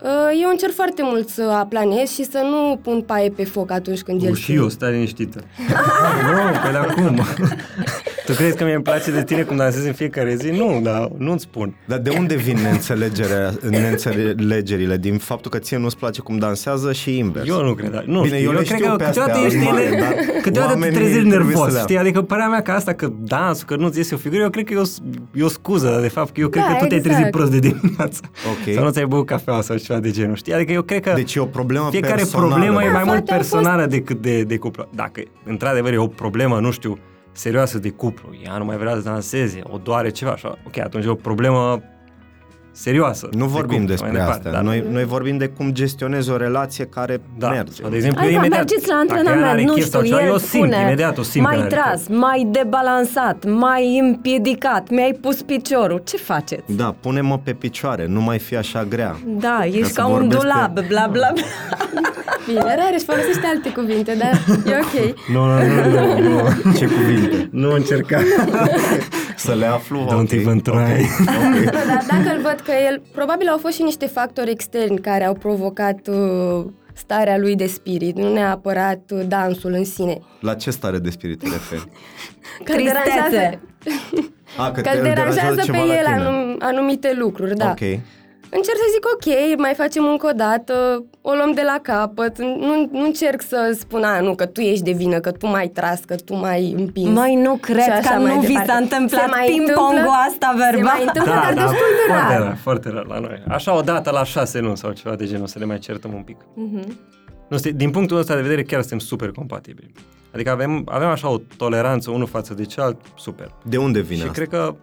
Uh, 0.09 0.41
Eu 0.43 0.49
încerc 0.51 0.73
foarte 0.73 1.03
mult 1.05 1.29
să 1.29 1.43
aplanez 1.43 2.11
și 2.11 2.25
să 2.25 2.39
nu 2.51 2.77
pun 2.83 3.03
paie 3.03 3.29
pe 3.31 3.45
foc 3.45 3.71
atunci 3.71 4.03
când 4.03 4.23
el 4.23 4.31
Uh, 4.31 4.37
și 4.37 4.55
eu, 4.55 4.69
stai 4.69 4.93
liniștită. 4.93 5.41
nu, 6.27 6.59
pe 6.65 6.71
la 6.73 6.85
cum? 6.95 7.21
tu 8.27 8.33
crezi 8.33 8.57
că 8.57 8.65
mie 8.65 8.75
îmi 8.75 8.83
place 8.83 9.11
de 9.11 9.25
tine 9.25 9.43
cum 9.43 9.57
dansezi 9.57 9.87
în 9.87 9.93
fiecare 9.93 10.35
zi? 10.35 10.51
Nu, 10.51 10.81
dar 10.83 11.09
nu-ți 11.17 11.43
spun. 11.43 11.75
Dar 11.85 11.99
de 11.99 12.11
unde 12.19 12.35
vin 12.35 12.59
neînțelegerea, 12.63 13.53
neînțelegerile? 13.71 14.97
Din 14.97 15.19
faptul 15.19 15.51
că 15.51 15.59
ție 15.59 15.77
nu-ți 15.79 15.97
place 15.97 16.21
cum 16.21 16.39
dansează 16.39 16.93
și 16.93 17.19
invers. 17.19 17.49
Eu 17.49 17.65
nu 17.65 17.75
cred, 17.75 17.91
dar- 17.91 18.05
nu 18.07 18.21
Bine, 18.23 18.37
știu, 18.37 18.49
eu 18.51 18.57
le 18.57 18.63
cred 18.63 18.79
știu 18.79 18.91
că 18.91 18.97
pe 18.97 19.05
câteodată 19.05 19.33
astea, 19.39 19.47
ești, 19.47 19.59
mare, 19.71 19.83
ele- 19.83 19.99
dar 20.01 20.13
câteodată 20.43 20.73
te 20.73 20.79
oamenii 20.79 20.97
trezești 20.97 21.29
trebuie 21.29 21.55
să 21.57 21.63
nervos, 21.63 21.73
le- 21.75 21.81
știi? 21.81 21.99
Adică 21.99 22.23
părerea 22.23 22.49
mea 22.51 22.63
că 22.63 22.71
asta, 22.71 22.93
că 22.93 23.13
dansul, 23.19 23.67
că 23.67 23.77
nu-ți 23.77 23.99
iese 23.99 24.15
o 24.15 24.19
figură, 24.19 24.43
eu 24.43 24.51
cred 24.51 24.65
că 24.65 24.73
e 24.73 24.77
o, 24.77 24.83
e 25.35 25.43
o 25.43 25.49
scuză, 25.49 25.89
dar 25.91 26.01
de 26.01 26.09
fapt 26.09 26.33
că 26.35 26.41
eu 26.41 26.49
cred 26.49 26.63
Da, 26.65 26.69
că 26.71 26.77
tu 26.83 26.85
te-ai 26.87 26.99
exact. 26.99 27.15
trezit 27.17 27.31
prost 27.37 27.51
de 27.51 27.59
dimineață. 27.59 28.21
Ok. 28.51 28.75
Sau 28.75 28.85
nu 28.85 28.91
ți-ai 28.91 29.07
băut 29.07 29.27
cafeaua 29.27 29.61
sau 29.61 29.77
ceva 29.77 29.99
de 29.99 30.11
genul, 30.11 30.35
știi? 30.37 30.53
Adică 30.55 30.73
eu 30.73 30.83
cred 30.83 31.01
că 31.03 31.13
Deci 31.15 31.35
e 31.35 31.41
o 31.41 31.45
problemă 31.45 31.89
fiecare 31.91 32.15
personală. 32.15 32.49
problemă 32.51 32.83
e 32.83 32.87
Da, 32.87 32.93
mai 32.93 33.03
mult 33.05 33.17
poate 33.25 33.33
au 33.33 33.39
fost- 33.39 33.51
personală 33.53 33.87
decât 33.87 34.21
de, 34.23 34.43
de 34.43 34.57
cuplu. 34.57 34.89
Dacă 34.95 35.23
într-adevăr 35.45 35.93
e 35.93 35.97
o 35.99 36.07
problemă, 36.07 36.59
nu 36.61 36.71
știu, 36.71 36.99
serioasă 37.35 37.79
de 37.79 37.91
cuplu, 37.91 38.29
ea 38.45 38.59
nu 38.59 38.65
mai 38.65 38.77
vrea 38.77 38.95
să 38.95 39.01
danseze, 39.01 39.61
o 39.63 39.79
doare 39.79 40.11
ceva, 40.11 40.31
așa, 40.31 40.59
ok, 40.67 40.79
atunci 40.79 41.05
e 41.05 41.09
o 41.09 41.15
problemă 41.15 41.83
serioasă. 42.77 43.29
Nu 43.33 43.45
de 43.45 43.51
vorbim 43.51 43.71
cuplu, 43.79 43.87
despre 43.89 44.11
mai 44.11 44.19
departe, 44.19 44.39
asta. 44.39 44.51
dar- 44.51 44.63
Noi, 44.63 44.85
noi 44.91 45.05
vorbim 45.05 45.37
de 45.37 45.47
cum 45.47 45.73
gestionezi 45.73 46.31
o 46.31 46.37
relație 46.37 46.85
care 46.85 47.21
da, 47.39 47.49
merge. 47.49 47.73
sau 47.83 47.91
de 47.91 47.97
exemplu, 47.97 48.21
Hai 48.21 48.33
eu 48.33 48.39
că 48.39 48.45
imediat, 48.47 48.59
mergeți 48.67 48.89
la 48.89 48.95
dacă 48.95 49.07
ea 49.13 49.19
antrenament, 49.19 49.47
n-are 49.47 49.65
nu 49.65 49.73
chef 49.73 49.85
știu, 49.85 49.99
sau 49.99 50.09
ceva, 50.09 50.21
el 50.23 50.27
eu 50.29 50.37
simt, 50.39 50.51
spune, 50.51 50.81
imediat 50.83 51.19
o 51.19 51.23
simt 51.23 51.45
că 51.47 51.51
mai 51.51 51.59
n-are 51.61 51.75
chef. 51.75 51.83
tras, 51.85 52.07
mai 52.09 52.49
debalansat, 52.51 53.45
mai 53.49 53.99
împiedicat, 54.03 54.89
mi-ai 54.91 55.19
pus 55.21 55.43
piciorul. 55.43 56.03
Ce 56.05 56.17
faceți? 56.17 56.63
Da, 56.77 56.95
pune-mă 57.01 57.39
pe 57.45 57.53
picioare, 57.53 58.07
nu 58.09 58.21
mai 58.21 58.39
fi 58.39 58.57
așa 58.57 58.85
grea. 58.89 59.17
Da, 59.27 59.61
ești 59.65 59.85
să 59.85 59.93
ca 60.01 60.07
un 60.07 60.13
vorbesc 60.13 60.41
dulab, 60.41 60.75
pe- 60.75 60.85
bla 60.89 61.07
bla 61.13 61.31
bla. 61.33 61.43
Bine, 62.47 62.61
Rareș 62.61 63.03
folosește 63.03 63.47
alte 63.55 63.69
cuvinte, 63.73 64.15
dar 64.19 64.31
e 64.73 64.77
ok. 64.83 65.17
Nu, 65.33 65.47
nu, 65.47 65.91
nu, 65.91 66.19
nu, 66.21 66.29
nu. 66.65 66.73
Ce 66.73 66.87
cuvinte? 66.87 67.49
Nu 67.51 67.73
încerca. 67.73 68.21
Să 69.37 69.55
le 69.55 69.67
aflu? 69.67 70.07
Don't 70.11 70.21
ok, 70.23 70.33
even 70.33 70.61
try. 70.61 70.73
ok, 70.73 70.81
ok. 70.81 71.55
Nu, 71.55 71.65
dar 71.65 72.05
dacă 72.09 72.37
îl 72.37 72.41
văd 72.43 72.61
că 72.65 72.73
el, 72.89 73.03
probabil 73.13 73.49
au 73.49 73.59
fost 73.59 73.75
și 73.75 73.83
niște 73.83 74.07
factori 74.07 74.51
externi 74.51 74.99
care 74.99 75.25
au 75.25 75.35
provocat 75.35 76.09
uh, 76.09 76.65
starea 76.93 77.39
lui 77.39 77.57
de 77.57 77.67
spirit, 77.67 78.17
nu 78.17 78.33
neapărat 78.33 79.11
uh, 79.11 79.23
dansul 79.29 79.73
în 79.73 79.85
sine. 79.85 80.19
La 80.41 80.55
ce 80.55 80.71
stare 80.71 80.99
de 80.99 81.11
spirit 81.11 81.39
te 81.39 81.49
referi? 81.49 81.89
Că 82.65 82.73
îl 82.73 82.85
deranjează, 82.85 83.29
Tristețe. 83.29 83.61
A, 84.57 84.71
că 84.71 84.81
că 84.81 84.91
te 84.91 84.97
îl 84.97 85.03
deranjează 85.03 85.55
pe 85.55 85.63
ceva 85.63 85.85
la 85.85 85.95
el 85.97 86.05
tine. 86.05 86.17
anum, 86.17 86.57
anumite 86.59 87.15
lucruri, 87.19 87.57
da. 87.57 87.71
Ok. 87.71 88.01
Încerc 88.57 88.77
să 88.77 88.89
zic, 88.95 89.05
ok, 89.15 89.59
mai 89.59 89.75
facem 89.75 90.05
încă 90.07 90.27
o 90.27 90.33
dată, 90.37 91.05
o 91.21 91.33
luăm 91.35 91.53
de 91.53 91.63
la 91.65 91.79
capăt, 91.83 92.39
nu, 92.39 92.89
nu 92.93 93.03
încerc 93.05 93.43
să 93.43 93.77
spun, 93.79 94.03
a, 94.03 94.21
nu, 94.21 94.35
că 94.35 94.47
tu 94.47 94.61
ești 94.61 94.85
de 94.85 94.91
vină, 94.91 95.19
că 95.21 95.31
tu 95.31 95.47
mai 95.47 95.69
tras, 95.69 96.01
că 96.01 96.15
tu 96.15 96.35
mai 96.37 96.75
împins. 96.79 97.09
Mai 97.17 97.35
nu 97.35 97.57
cred 97.61 97.83
Și 97.83 97.91
așa 97.91 98.15
că 98.15 98.21
mai 98.21 98.35
nu 98.35 98.41
vi 98.41 98.47
departe. 98.47 98.71
s-a 98.71 98.77
întâmplat 98.77 99.21
Se 99.23 99.29
mai 99.31 99.47
ping-pongul 99.47 99.89
întâmplă- 99.91 100.11
asta 100.29 100.55
Se 100.57 100.65
verbal. 100.65 100.83
mai 100.95 101.03
întâmplă, 101.07 101.33
dar 101.33 101.53
destul 101.53 101.89
de 101.99 102.05
Da, 102.09 102.15
foarte 102.15 102.33
rar. 102.37 102.43
rar, 102.43 102.57
foarte 102.63 102.89
rar 102.89 103.07
la 103.07 103.19
noi. 103.19 103.43
Așa 103.49 103.77
o 103.77 103.81
dată 103.81 104.11
la 104.11 104.25
șase 104.25 104.61
nu 104.61 104.75
sau 104.75 104.91
ceva 104.93 105.15
de 105.15 105.27
genul, 105.27 105.47
să 105.47 105.59
ne 105.59 105.65
mai 105.65 105.79
certăm 105.79 106.15
un 106.15 106.23
pic. 106.23 106.37
Mhm. 106.55 106.99
Nu, 107.49 107.57
stai, 107.57 107.73
din 107.73 107.91
punctul 107.91 108.17
ăsta 108.19 108.35
de 108.35 108.41
vedere 108.41 108.63
chiar 108.63 108.81
suntem 108.81 108.99
super 108.99 109.31
compatibili. 109.31 109.93
Adică 110.35 110.51
avem, 110.51 110.83
avem 110.89 111.09
așa 111.09 111.29
o 111.31 111.37
toleranță 111.57 112.11
unul 112.11 112.27
față 112.27 112.55
de 112.55 112.65
celălalt 112.65 113.01
super. 113.19 113.55
De 113.65 113.77
unde 113.77 114.01
vine 114.01 114.17
și 114.21 114.23
asta? 114.23 114.33
cred 114.35 114.49
că 114.49 114.75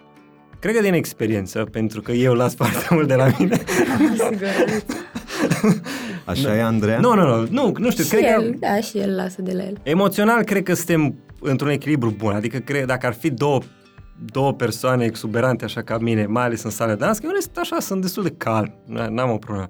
Cred 0.62 0.76
că 0.76 0.82
din 0.82 0.93
experiență, 0.93 1.64
pentru 1.72 2.01
că 2.01 2.12
eu 2.12 2.34
las 2.34 2.55
foarte 2.55 2.88
mult 2.89 3.07
de 3.07 3.16
la 3.16 3.28
mine. 3.38 3.62
Așa 6.26 6.55
e, 6.57 6.62
Andreea? 6.62 6.99
nu, 6.99 7.14
nu, 7.16 7.26
nu, 7.26 7.47
nu, 7.49 7.74
nu 7.78 7.91
știu, 7.91 8.03
Și 8.03 8.09
cred 8.09 8.24
el, 8.24 8.41
că 8.51 8.57
da, 8.59 8.80
și 8.80 8.97
el 8.97 9.16
lasă 9.16 9.41
de 9.41 9.51
la 9.53 9.64
el. 9.64 9.78
emoțional 9.84 10.43
cred 10.43 10.64
că 10.64 10.74
suntem 10.74 11.16
într-un 11.41 11.70
echilibru 11.70 12.09
bun. 12.18 12.32
Adică 12.34 12.57
cred, 12.57 12.86
dacă 12.86 13.05
ar 13.07 13.14
fi 13.14 13.30
două 13.30 13.59
două 14.26 14.53
persoane 14.53 15.05
exuberante 15.05 15.66
așa 15.66 15.82
ca 15.82 15.97
mine, 15.97 16.26
mai 16.26 16.43
ales 16.43 16.64
în 16.64 16.70
sală 16.70 16.91
de 16.91 16.97
dans, 17.05 17.18
că 17.20 17.26
eu 17.34 17.39
sunt 17.39 17.57
așa, 17.57 17.80
sunt 17.80 18.01
destul 18.01 18.24
de 18.24 18.34
calm, 18.38 18.74
n- 18.88 19.07
n-am 19.09 19.32
o 19.32 19.38
problemă. 19.38 19.70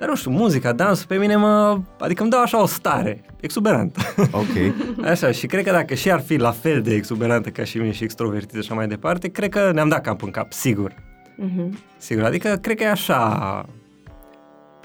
Dar 0.00 0.08
nu 0.08 0.14
știu, 0.16 0.30
muzica, 0.30 0.72
dansul 0.72 1.06
pe 1.06 1.16
mine 1.16 1.36
mă... 1.36 1.80
Adică 1.98 2.22
îmi 2.22 2.30
dau 2.30 2.40
așa 2.42 2.62
o 2.62 2.66
stare 2.66 3.24
exuberantă. 3.40 4.00
Ok. 4.30 4.74
Așa, 5.10 5.30
și 5.30 5.46
cred 5.46 5.64
că 5.64 5.70
dacă 5.70 5.94
și 5.94 6.10
ar 6.10 6.20
fi 6.20 6.36
la 6.36 6.50
fel 6.50 6.80
de 6.82 6.94
exuberantă 6.94 7.48
ca 7.48 7.64
și 7.64 7.78
mine 7.78 7.90
și 7.92 8.04
extrovertită 8.04 8.52
și 8.54 8.58
așa 8.70 8.74
mai 8.74 8.86
departe, 8.88 9.28
cred 9.28 9.48
că 9.50 9.70
ne-am 9.74 9.88
dat 9.88 10.00
cap 10.00 10.22
în 10.22 10.30
cap, 10.30 10.52
sigur. 10.52 10.94
Mhm. 11.36 11.78
Sigur, 11.98 12.24
adică 12.24 12.58
cred 12.60 12.76
că 12.76 12.82
e 12.82 12.90
așa... 12.90 13.66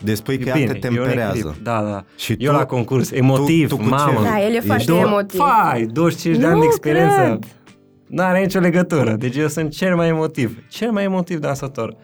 Deci 0.03 0.18
spui 0.18 0.38
că 0.38 0.43
e 0.43 0.51
ea 0.51 0.55
bine, 0.55 0.74
te 0.74 0.88
e 0.88 0.89
un 0.89 0.95
temperează. 0.95 1.38
echilibru. 1.38 1.59
Da, 1.63 1.82
da. 1.82 2.03
Și 2.18 2.36
eu 2.39 2.51
tu- 2.51 2.57
la 2.57 2.66
concurs, 2.66 3.11
emotiv, 3.11 3.70
tu 3.70 3.76
cu 3.76 3.84
ce? 3.84 3.89
mamă. 3.89 4.22
Da, 4.24 4.41
el 4.43 4.51
e 4.51 4.55
Ești 4.55 4.66
foarte 4.68 4.84
Două- 4.86 5.01
emotiv. 5.01 5.39
Fai, 5.39 5.86
25 5.86 6.38
de 6.41 6.45
ani 6.45 6.53
Nu 6.55 6.59
de 6.59 6.66
experiență. 6.66 7.16
cred. 7.22 7.43
Nu 8.07 8.24
are 8.24 8.39
nicio 8.39 8.59
legătură. 8.59 9.11
Deci 9.13 9.36
eu 9.36 9.47
sunt 9.47 9.72
cel 9.72 9.95
mai 9.95 10.07
emotiv. 10.07 10.57
Cel 10.70 10.91
mai 10.91 11.03
emotiv 11.03 11.39
dansator. 11.39 11.95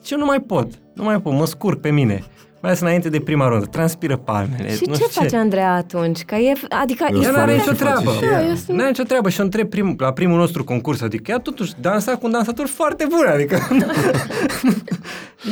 Deci 0.00 0.10
eu 0.10 0.18
nu 0.18 0.24
mai 0.24 0.40
pot. 0.40 0.66
Nu 0.94 1.04
mai 1.04 1.20
pot. 1.20 1.32
Mă 1.32 1.46
scurg 1.46 1.80
pe 1.80 1.90
mine. 1.90 2.24
Mai 2.60 2.70
ales 2.70 2.80
înainte 2.80 3.08
de 3.08 3.20
prima 3.20 3.48
rundă. 3.48 3.66
Transpiră 3.66 4.16
palmele. 4.16 4.74
Și 4.74 4.82
nu 4.86 4.94
ce 4.94 5.02
știu 5.08 5.20
face 5.22 5.36
Andreea 5.36 5.74
atunci? 5.74 6.22
Că 6.24 6.34
e, 6.34 6.52
adică 6.68 7.06
Eu 7.10 7.20
e 7.20 7.22
Ea 7.22 7.30
nu 7.30 7.34
foarte- 7.34 7.40
are 7.40 7.52
nicio 7.52 7.72
ce 7.72 7.84
face 7.84 8.02
treabă. 8.02 8.10
și 8.18 8.24
ea. 8.24 8.30
Da, 8.38 8.42
eu 8.44 8.48
Nu 8.50 8.56
sunt- 8.56 8.78
are 8.80 8.88
nicio 8.88 9.02
treabă 9.02 9.28
și 9.28 9.40
o 9.40 9.42
întreb 9.42 9.68
prim, 9.68 9.94
la 9.98 10.12
primul 10.12 10.38
nostru 10.38 10.64
concurs, 10.64 11.00
adică 11.00 11.30
ea 11.30 11.38
totuși 11.38 11.72
dansa 11.80 12.12
cu 12.16 12.26
un 12.26 12.30
dansator 12.32 12.66
foarte 12.66 13.06
bun, 13.08 13.26
adică 13.26 13.58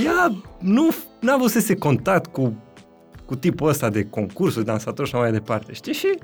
ea 0.04 0.32
nu 0.58 0.88
n-a 1.20 1.32
avut 1.32 1.50
să 1.50 1.60
se 1.60 1.74
contact 1.74 2.32
cu, 2.32 2.54
cu 3.24 3.36
tipul 3.36 3.68
ăsta 3.68 3.90
de 3.90 4.04
concursuri, 4.10 4.64
dansator 4.64 5.06
și 5.06 5.14
așa 5.14 5.22
mai 5.22 5.32
departe, 5.32 5.72
știi? 5.72 5.92
Și 5.92 6.18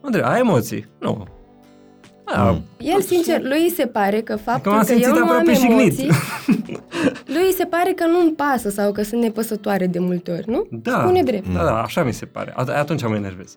mă 0.00 0.06
întreb, 0.06 0.24
ai 0.24 0.38
emoții? 0.38 0.86
Nu. 0.98 1.26
A, 2.34 2.50
Mm. 2.50 2.62
El, 2.78 3.00
sincer, 3.00 3.42
lui 3.42 3.62
îi 3.62 3.72
se 3.76 3.86
pare 3.86 4.20
că 4.20 4.36
faptul 4.36 4.72
m-am 4.72 4.84
că 4.84 4.92
eu 4.92 4.98
simțit 4.98 5.14
nu 5.14 5.22
am 5.22 5.28
aproape 5.28 5.52
jignit. 5.52 5.98
emoții, 5.98 6.08
lui 7.34 7.42
îi 7.46 7.54
se 7.56 7.64
pare 7.64 7.92
că 7.92 8.06
nu-mi 8.06 8.32
pasă 8.32 8.70
sau 8.70 8.92
că 8.92 9.02
sunt 9.02 9.22
nepăsătoare 9.22 9.86
de 9.86 9.98
multe 9.98 10.30
ori, 10.30 10.48
nu? 10.50 10.66
Da, 10.70 10.98
Spune 11.02 11.22
drept. 11.22 11.48
Da, 11.54 11.64
da, 11.64 11.82
așa 11.82 12.02
mi 12.04 12.12
se 12.12 12.24
pare. 12.26 12.50
At- 12.62 12.76
atunci 12.78 13.02
mă 13.02 13.14
enervez. 13.14 13.54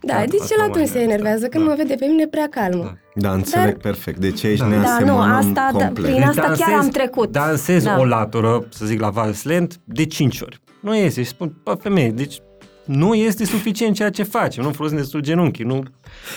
Da, 0.00 0.14
Da, 0.14 0.20
deci 0.20 0.40
asta 0.40 0.54
el 0.58 0.60
mă 0.64 0.68
atunci 0.70 0.86
se 0.88 0.98
enervează, 0.98 1.12
enervează 1.12 1.46
când 1.48 1.64
da. 1.64 1.70
mă 1.70 1.76
vede 1.76 1.94
pe 1.94 2.06
mine 2.06 2.26
prea 2.26 2.48
calmă. 2.50 2.82
Da. 2.84 3.28
Da, 3.28 3.32
înțeleg 3.34 3.64
Dar- 3.72 3.76
perfect. 3.82 4.18
Deci 4.18 4.44
aici 4.44 4.58
Da. 4.58 4.66
ne 4.66 4.76
Da, 4.76 4.80
nu, 4.82 4.88
asemănăm 4.88 5.20
asta, 5.20 5.70
da, 5.78 5.84
complet. 5.84 6.10
prin 6.12 6.22
asta 6.22 6.52
chiar 6.58 6.78
am 6.78 6.88
trecut. 6.88 7.30
Dansez 7.32 7.84
Da. 7.84 7.96
o 7.98 8.04
latură, 8.04 8.66
să 8.70 8.86
zic, 8.86 9.00
la 9.00 9.08
vals 9.10 9.42
lent, 9.44 9.80
de 9.84 10.04
5 10.06 10.40
ori. 10.40 10.60
Nu 10.80 10.94
este. 10.96 11.22
Și 11.22 11.28
spun, 11.28 11.54
bă, 11.62 11.74
femeie, 11.74 12.10
deci 12.10 12.38
nu 12.84 13.14
este 13.14 13.44
suficient 13.44 13.94
ceea 13.94 14.10
ce 14.10 14.22
facem. 14.22 14.64
Nu 14.64 14.70
folosim 14.70 14.96
destul 14.98 15.20
genunchii, 15.20 15.64
nu, 15.64 15.82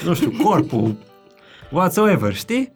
nu 0.05 0.13
știu, 0.13 0.31
corpul, 0.43 0.95
whatsoever, 1.71 2.33
știi? 2.33 2.73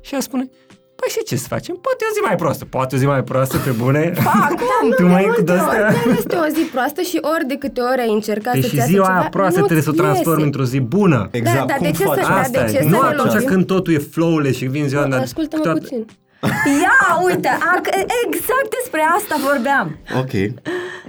Și 0.00 0.14
ea 0.14 0.20
spune, 0.20 0.48
păi 0.96 1.08
și 1.08 1.22
ce 1.26 1.36
să 1.36 1.46
facem? 1.48 1.74
Poate 1.74 2.04
o 2.10 2.14
zi 2.14 2.20
mai 2.26 2.36
proastă. 2.36 2.64
Poate 2.64 2.94
o 2.94 2.98
zi 2.98 3.06
mai 3.06 3.24
proastă, 3.24 3.56
pe 3.56 3.70
bune? 3.70 4.12
Acum, 4.48 4.90
tu 4.98 5.06
mai 5.06 5.22
cu 5.22 5.26
multe 5.28 5.40
ori, 5.40 5.44
de-astea? 5.44 5.80
dar 5.80 5.94
este 6.18 6.36
o 6.36 6.46
zi 6.54 6.60
proastă 6.72 7.00
și 7.00 7.18
ori 7.34 7.46
de 7.46 7.56
câte 7.56 7.80
ori 7.80 8.00
ai 8.00 8.12
încercat 8.12 8.52
Deci 8.52 8.62
să-ți 8.62 8.72
și 8.74 8.78
iasă 8.78 8.90
ziua 8.90 9.04
ceva, 9.06 9.18
aia 9.18 9.28
proastă 9.28 9.58
nu-ți 9.60 9.72
trebuie 9.72 9.94
să 9.94 10.00
o 10.00 10.04
transformi 10.04 10.32
iese. 10.42 10.44
într-o 10.46 10.64
zi 10.64 10.80
bună. 10.80 11.28
Exact, 11.30 11.58
Da, 11.58 11.64
dar 11.64 11.76
cum 11.76 11.86
de 11.86 11.92
ce 11.96 12.02
să- 12.02 12.08
faci? 12.08 12.20
da, 12.26 12.34
Asta 12.38 12.64
de 12.64 12.70
ce 12.72 12.78
e. 12.78 12.82
să 12.82 12.88
Nu 12.88 13.00
ne 13.00 13.06
atunci 13.06 13.32
lovim? 13.32 13.48
când 13.48 13.66
totul 13.66 13.92
e 13.94 13.98
flowless 13.98 14.56
și 14.56 14.64
vin 14.64 14.88
ziua, 14.88 15.06
dar 15.06 15.20
Ascultă-mă 15.20 15.62
toată- 15.62 15.78
puțin. 15.80 16.06
Ia, 16.82 17.20
uite, 17.24 17.48
ac- 17.48 17.94
exact 18.26 18.68
despre 18.78 19.00
asta 19.16 19.36
vorbeam. 19.50 19.98
Ok. 20.20 20.30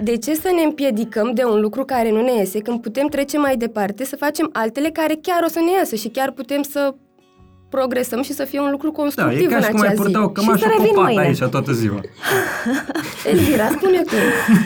De 0.02 0.16
ce 0.16 0.34
să 0.34 0.48
ne 0.56 0.62
împiedicăm 0.62 1.30
de 1.34 1.44
un 1.44 1.60
lucru 1.60 1.84
care 1.84 2.10
nu 2.10 2.20
ne 2.22 2.32
iese 2.38 2.58
când 2.58 2.80
putem 2.80 3.06
trece 3.06 3.38
mai 3.38 3.56
departe, 3.56 4.04
să 4.04 4.16
facem 4.16 4.50
altele 4.52 4.88
care 4.90 5.14
chiar 5.22 5.42
o 5.44 5.48
să 5.48 5.58
ne 5.58 5.72
iasă 5.78 5.94
și 5.94 6.08
chiar 6.08 6.30
putem 6.30 6.62
să 6.62 6.94
progresăm 7.68 8.22
și 8.22 8.32
să 8.32 8.44
fie 8.44 8.60
un 8.60 8.70
lucru 8.70 8.90
Da, 8.90 8.92
e 8.92 9.02
constructiv 9.02 9.50
ca 9.50 9.58
și 9.60 9.66
în 9.66 9.70
cum 9.72 9.80
ai 9.80 9.86
acea 9.86 9.94
zi. 9.96 10.02
purta 10.02 10.18
o 10.24 10.28
Și 10.28 10.34
să 10.34 10.40
cămașă 10.40 10.66
revin 10.76 10.94
popat 10.94 11.04
mâine. 11.06 11.20
aici 11.20 11.38
toată 11.38 11.72
ziua. 11.72 12.00
Elvira, 13.30 13.68
spune 13.68 14.00
tu. 14.02 14.14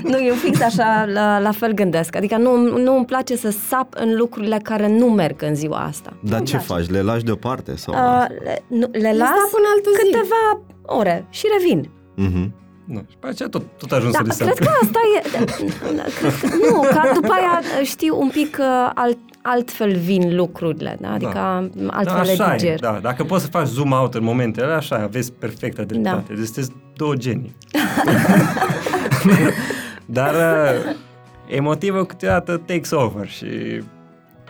Nu, 0.09 0.25
eu 0.25 0.35
fix 0.35 0.61
așa, 0.61 1.05
la, 1.13 1.39
la 1.39 1.51
fel 1.53 1.73
gândesc. 1.73 2.17
Adică 2.17 2.37
nu, 2.37 2.79
nu 2.79 2.97
îmi 2.97 3.05
place 3.05 3.37
să 3.37 3.51
sap 3.69 3.95
în 3.97 4.17
lucrurile 4.17 4.61
care 4.63 4.89
nu 4.99 5.07
merg 5.07 5.43
în 5.43 5.55
ziua 5.55 5.79
asta. 5.79 6.13
Dar 6.23 6.43
ce 6.43 6.57
faci? 6.57 6.89
Le 6.91 7.03
lași 7.03 7.25
deoparte? 7.25 7.77
Sau? 7.77 7.95
Uh, 7.95 8.25
le, 8.45 8.63
nu, 8.69 8.87
le 8.93 9.13
las 9.17 9.29
sap 9.29 9.51
în 9.53 9.65
altă 9.75 9.89
zi. 9.97 10.03
câteva 10.11 10.61
ore 10.83 11.27
și 11.31 11.47
revin. 11.59 11.91
Mhm. 12.17 12.55
Nu, 12.91 13.05
și 13.11 13.17
pe 13.19 13.27
aceea 13.27 13.49
tot, 13.49 13.63
tot 13.79 13.93
ajung 13.93 14.13
Da, 14.13 14.33
să 14.33 14.45
le 14.45 14.51
cred 14.51 14.69
că 14.69 14.75
asta 14.83 14.99
e... 15.17 15.29
Cred 15.29 15.51
că, 16.41 16.47
nu, 16.71 16.81
ca 16.81 17.11
după 17.15 17.33
aia, 17.33 17.61
știi, 17.83 18.11
un 18.11 18.29
pic 18.29 18.57
uh, 18.61 18.91
alt, 18.95 19.19
altfel 19.43 19.97
vin 19.97 20.37
lucrurile, 20.37 20.97
da? 21.01 21.13
adică 21.13 21.69
Da. 21.73 21.89
altfel 21.91 22.23
le 22.25 22.31
așa 22.31 22.55
diger. 22.57 22.73
e, 22.73 22.77
da. 22.81 22.99
Dacă 23.03 23.25
poți 23.25 23.45
să 23.45 23.51
faci 23.51 23.67
zoom 23.67 23.93
out 23.93 24.15
în 24.15 24.25
momentele 24.25 24.65
alea, 24.67 24.77
așa, 24.77 24.97
aveți 24.97 25.33
perfectă 25.33 25.83
dreptate. 25.83 26.25
Da. 26.29 26.35
Deci 26.35 26.45
sunteți 26.45 26.71
două 26.97 27.15
genii. 27.15 27.57
Dar 30.07 30.35
uh, 30.35 30.95
emotivul 31.47 32.07
câteodată 32.07 32.63
takes 32.67 32.91
over 32.91 33.29
și 33.29 33.47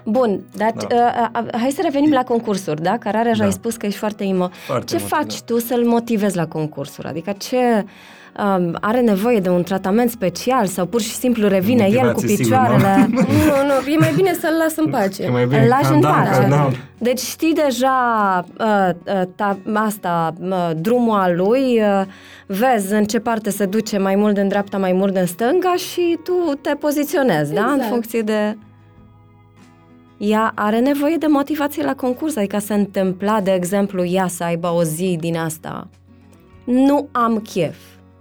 Bun, 0.04 0.40
dar 0.56 0.72
Da. 0.88 1.30
uh, 1.36 1.42
uh, 1.44 1.60
hai 1.60 1.70
să 1.70 1.80
revenim 1.84 2.12
la 2.12 2.22
concursuri, 2.22 2.82
da? 2.82 2.98
Care 2.98 3.16
are, 3.16 3.32
Da. 3.38 3.44
ai 3.44 3.52
spus 3.52 3.76
că 3.76 3.86
ești 3.86 3.98
foarte 3.98 4.24
imo. 4.24 4.50
Foarte 4.66 4.84
ce 4.86 4.94
emotiv, 4.96 5.16
faci 5.16 5.40
tu 5.42 5.58
să-l 5.58 5.84
motivezi 5.84 6.36
la 6.36 6.46
concursuri? 6.46 7.06
Adică 7.08 7.32
ce 7.38 7.84
um, 8.38 8.76
are 8.80 9.00
nevoie 9.00 9.40
de 9.40 9.48
un 9.48 9.62
tratament 9.62 10.10
special 10.10 10.66
sau 10.66 10.86
pur 10.86 11.00
și 11.00 11.10
simplu 11.14 11.48
revine 11.48 11.84
el 11.90 11.98
cu 11.98 12.04
Motivație, 12.20 12.36
sigur, 12.36 12.58
nu? 12.58 12.74
picioarele? 12.74 13.08
Nu, 13.12 13.22
nu, 13.66 13.92
e 13.92 13.96
mai 13.98 14.12
bine 14.14 14.32
să-l 14.32 14.54
las 14.62 14.76
în 14.76 14.86
pace. 14.90 15.22
e 15.22 15.28
mai 15.28 15.46
bine 15.46 15.60
Îl 15.62 15.68
lași 15.68 15.82
calm 15.82 15.94
în 15.94 16.00
down, 16.00 16.14
pace. 16.14 16.30
calm 16.38 16.48
down. 16.50 16.76
Deci 16.98 17.20
știi 17.20 17.54
deja 17.54 17.98
uh, 18.58 18.88
uh, 19.06 19.22
ta, 19.34 19.58
asta, 19.74 20.34
uh, 20.40 20.70
drumul 20.76 21.18
al 21.18 21.36
lui, 21.36 21.80
uh, 21.80 22.02
vezi 22.46 22.92
în 22.92 23.04
ce 23.04 23.18
parte 23.18 23.50
se 23.50 23.66
duce 23.66 23.98
mai 23.98 24.14
mult 24.14 24.36
în 24.36 24.48
dreapta, 24.48 24.78
mai 24.78 24.92
mult 24.92 25.16
în 25.16 25.26
stânga 25.26 25.74
și 25.76 26.18
tu 26.24 26.54
te 26.60 26.74
poziționezi, 26.74 27.52
da? 27.54 27.64
În 27.64 27.72
Exact. 27.72 27.90
funcție 27.90 28.20
de... 28.22 28.56
Ea 30.18 30.52
are 30.54 30.78
nevoie 30.78 31.16
de 31.16 31.26
motivație 31.26 31.82
la 31.84 31.94
concurs, 31.94 32.36
adică 32.36 32.58
se 32.58 32.74
întâmpla, 32.74 33.40
de 33.40 33.50
exemplu, 33.52 34.04
ea 34.04 34.26
să 34.26 34.44
aibă 34.44 34.68
o 34.76 34.82
zi 34.82 35.16
din 35.20 35.36
asta. 35.36 35.88
Nu 36.64 37.08
am 37.12 37.38
chef. 37.38 37.76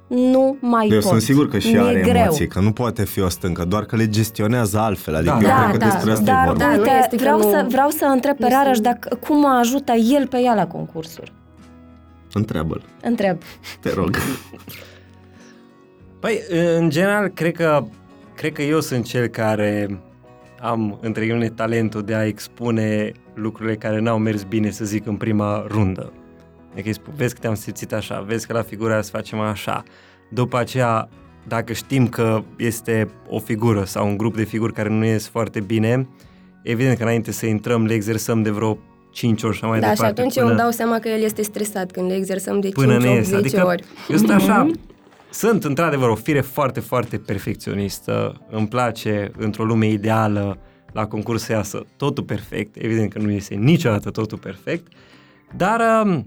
Nu 0.09 0.57
mai 0.59 0.87
Eu 0.87 0.99
pot. 0.99 1.07
sunt 1.09 1.21
sigur 1.21 1.47
că 1.47 1.59
și 1.59 1.67
Mi-e 1.67 1.77
ea 1.77 1.85
are 1.85 2.01
greu. 2.01 2.15
emoții, 2.15 2.47
că 2.47 2.59
nu 2.59 2.71
poate 2.71 3.05
fi 3.05 3.21
o 3.21 3.29
stâncă, 3.29 3.65
doar 3.65 3.83
că 3.85 3.95
le 3.95 4.07
gestionează 4.09 4.79
altfel. 4.79 5.15
Adică 5.15 5.31
Da, 5.31 5.39
eu 5.41 5.47
da, 5.47 5.67
cred 5.67 5.71
că 5.71 5.85
da, 5.87 5.91
despre 5.93 6.11
asta 6.11 6.23
Dar 6.23 6.43
e 6.43 6.47
vorba. 6.47 6.63
Da, 6.63 6.69
nu 6.75 6.81
uite, 6.81 6.91
este 6.99 7.15
că 7.15 7.21
vreau, 7.21 7.37
nu- 7.37 7.49
să, 7.49 7.65
vreau 7.69 7.89
să 7.89 8.05
întreb 8.05 8.37
pe 8.37 8.43
nu 8.43 8.49
Rareș 8.49 8.71
sunt- 8.73 8.83
dacă, 8.85 9.15
cum 9.15 9.39
mă 9.39 9.57
ajută 9.61 9.91
el 9.93 10.27
pe 10.27 10.37
ea 10.41 10.53
la 10.53 10.67
concursuri. 10.67 11.31
Întreabă-l, 12.33 12.81
Întreb. 13.01 13.37
te 13.81 13.93
rog. 13.93 14.15
Păi, 16.19 16.39
în 16.77 16.89
general, 16.89 17.27
cred 17.27 17.51
că, 17.55 17.83
cred 18.35 18.51
că 18.53 18.61
eu 18.61 18.79
sunt 18.79 19.05
cel 19.05 19.27
care 19.27 19.99
am, 20.61 20.97
între 21.01 21.25
ghilimele, 21.25 21.49
talentul 21.49 22.01
de 22.01 22.13
a 22.15 22.25
expune 22.25 23.11
lucrurile 23.33 23.75
care 23.75 23.99
n-au 23.99 24.17
mers 24.17 24.43
bine, 24.43 24.69
să 24.69 24.85
zic, 24.85 25.05
în 25.07 25.15
prima 25.15 25.65
rundă. 25.67 26.13
Adică 26.71 26.87
îi 26.87 26.93
spun, 26.93 27.13
vezi 27.15 27.33
că 27.33 27.39
te-am 27.39 27.55
simțit 27.55 27.93
așa, 27.93 28.19
vezi 28.27 28.47
că 28.47 28.53
la 28.53 28.61
figura 28.61 29.01
să 29.01 29.09
facem 29.09 29.39
așa. 29.39 29.83
După 30.29 30.57
aceea, 30.57 31.09
dacă 31.47 31.73
știm 31.73 32.07
că 32.07 32.43
este 32.57 33.09
o 33.27 33.39
figură 33.39 33.83
sau 33.83 34.07
un 34.07 34.17
grup 34.17 34.35
de 34.35 34.43
figuri 34.43 34.73
care 34.73 34.89
nu 34.89 35.05
ies 35.05 35.27
foarte 35.27 35.59
bine, 35.59 36.07
evident 36.63 36.97
că 36.97 37.03
înainte 37.03 37.31
să 37.31 37.45
intrăm 37.45 37.85
le 37.85 37.93
exersăm 37.93 38.41
de 38.41 38.49
vreo 38.49 38.77
5 39.11 39.43
ori 39.43 39.55
și 39.55 39.63
așa 39.63 39.71
mai 39.71 39.79
Da, 39.79 39.89
și 39.89 39.95
departe. 39.95 40.19
atunci 40.19 40.35
eu 40.35 40.47
îmi 40.47 40.57
dau 40.57 40.71
seama 40.71 40.99
că 40.99 41.07
el 41.07 41.21
este 41.23 41.41
stresat 41.41 41.91
când 41.91 42.09
le 42.09 42.15
exersăm 42.15 42.59
de 42.59 42.69
5, 42.69 42.73
până 42.73 42.93
8, 42.93 43.03
ne 43.03 43.07
10 43.07 43.17
iese. 43.17 43.35
Adică 43.35 43.65
ori. 43.65 43.83
eu 44.09 44.17
sunt 44.17 44.29
așa, 44.29 44.71
sunt 45.29 45.63
într-adevăr 45.63 46.09
o 46.09 46.15
fire 46.15 46.41
foarte, 46.41 46.79
foarte 46.79 47.17
perfecționistă, 47.17 48.41
îmi 48.49 48.67
place 48.67 49.31
într-o 49.37 49.63
lume 49.63 49.87
ideală 49.87 50.57
la 50.91 51.07
concurs 51.07 51.43
să 51.43 51.51
iasă 51.51 51.85
totul 51.97 52.23
perfect, 52.23 52.75
evident 52.77 53.13
că 53.13 53.19
nu 53.19 53.31
iese 53.31 53.55
niciodată 53.55 54.09
totul 54.09 54.37
perfect, 54.37 54.87
dar 55.55 56.03
um, 56.05 56.23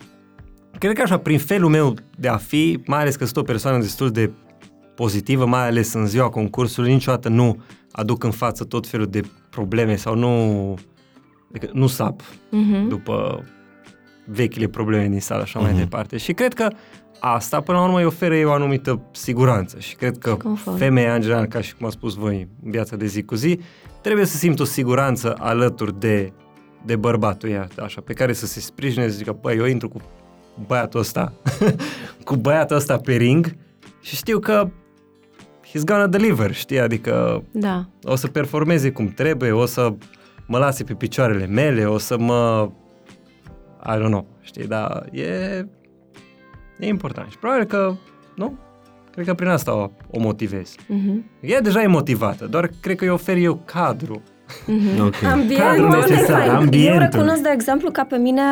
cred 0.86 0.96
că 0.96 1.02
așa, 1.02 1.18
prin 1.18 1.38
felul 1.38 1.70
meu 1.70 1.94
de 2.18 2.28
a 2.28 2.36
fi, 2.36 2.78
mai 2.86 3.00
ales 3.00 3.16
că 3.16 3.24
sunt 3.24 3.36
o 3.36 3.42
persoană 3.42 3.78
destul 3.78 4.10
de 4.10 4.30
pozitivă, 4.94 5.46
mai 5.46 5.66
ales 5.66 5.92
în 5.92 6.06
ziua 6.06 6.28
concursului, 6.28 6.92
niciodată 6.92 7.28
nu 7.28 7.62
aduc 7.92 8.24
în 8.24 8.30
față 8.30 8.64
tot 8.64 8.86
felul 8.86 9.06
de 9.06 9.20
probleme 9.50 9.96
sau 9.96 10.14
nu, 10.14 10.74
adică 11.48 11.70
nu 11.72 11.86
sap 11.86 12.20
Mhm. 12.50 12.88
după 12.88 13.44
vechile 14.26 14.66
probleme 14.66 15.08
din 15.08 15.20
sală 15.20 15.44
și 15.44 15.56
așa 15.56 15.58
mai 15.64 15.70
Mhm. 15.72 15.80
departe. 15.80 16.16
Și 16.16 16.32
cred 16.32 16.54
că 16.54 16.68
asta, 17.20 17.60
până 17.60 17.78
la 17.78 17.84
urmă, 17.84 17.98
îi 17.98 18.04
oferă 18.04 18.36
ei 18.36 18.44
o 18.44 18.52
anumită 18.52 19.00
siguranță 19.12 19.78
și 19.78 19.94
cred 19.96 20.18
că 20.18 20.34
confort. 20.34 20.78
femeia, 20.78 21.14
în 21.14 21.20
general, 21.20 21.46
ca 21.46 21.60
și 21.60 21.74
cum 21.76 21.86
a 21.86 21.90
spus 21.90 22.14
voi, 22.14 22.48
în 22.64 22.70
viața 22.70 22.96
de 22.96 23.06
zi 23.06 23.22
cu 23.22 23.34
zi, 23.34 23.58
trebuie 24.00 24.24
să 24.26 24.36
simtă 24.36 24.62
o 24.62 24.64
siguranță 24.64 25.34
alături 25.38 26.00
de, 26.00 26.32
de 26.84 26.96
bărbatul 26.96 27.48
ea, 27.48 27.68
așa, 27.82 28.00
pe 28.00 28.12
care 28.12 28.32
să 28.32 28.46
se 28.46 28.60
sprijine, 28.60 29.08
să 29.08 29.16
zică, 29.16 29.36
băi, 29.40 29.56
eu 29.56 29.64
intru 29.66 29.88
cu 29.88 30.00
băiatul 30.66 31.00
ăsta, 31.00 31.32
cu 32.24 32.36
băiatul 32.36 32.76
ăsta 32.76 32.96
pe 32.98 33.12
ring 33.14 33.57
și 34.00 34.16
știu 34.16 34.38
că 34.38 34.68
he's 35.68 35.84
gonna 35.84 36.07
deliver, 36.07 36.55
știi, 36.55 36.80
adică 36.80 37.44
Da. 37.53 37.84
o 38.03 38.14
să 38.16 38.26
performeze 38.26 38.90
cum 38.90 39.07
trebuie, 39.09 39.50
o 39.53 39.66
să 39.66 39.92
mă 40.46 40.59
lase 40.59 40.84
pe 40.84 40.94
picioarele 40.94 41.46
mele, 41.46 41.84
o 41.84 41.98
să 41.98 42.18
mă... 42.18 42.70
I 43.86 43.96
don't 43.98 44.07
know, 44.07 44.26
știi, 44.40 44.66
dar 44.66 45.05
e... 45.12 45.26
E 46.78 46.86
important 46.86 47.30
și 47.30 47.38
probabil 47.38 47.64
că, 47.64 47.94
nu? 48.34 48.59
Cred 49.11 49.26
că 49.26 49.34
prin 49.34 49.48
asta 49.48 49.74
o, 49.74 49.90
o 50.11 50.20
motivez. 50.20 50.74
Mhm. 50.86 51.24
Ea 51.40 51.61
deja 51.61 51.82
e 51.82 51.86
motivată, 51.86 52.46
doar 52.46 52.70
cred 52.80 52.96
că 52.96 53.05
îi 53.05 53.11
ofer 53.11 53.36
eu 53.36 53.62
cadru. 53.64 54.22
Ok. 55.00 55.11
Cadrul 55.20 55.28
Ambientul. 55.30 55.88
necesar, 55.88 56.38
Fain. 56.38 56.50
Eu 56.50 56.57
ambientul. 56.57 56.98
recunosc, 57.11 57.40
de 57.42 57.50
exemplu, 57.53 57.90
că 57.90 58.05
pe 58.09 58.16
mine 58.16 58.42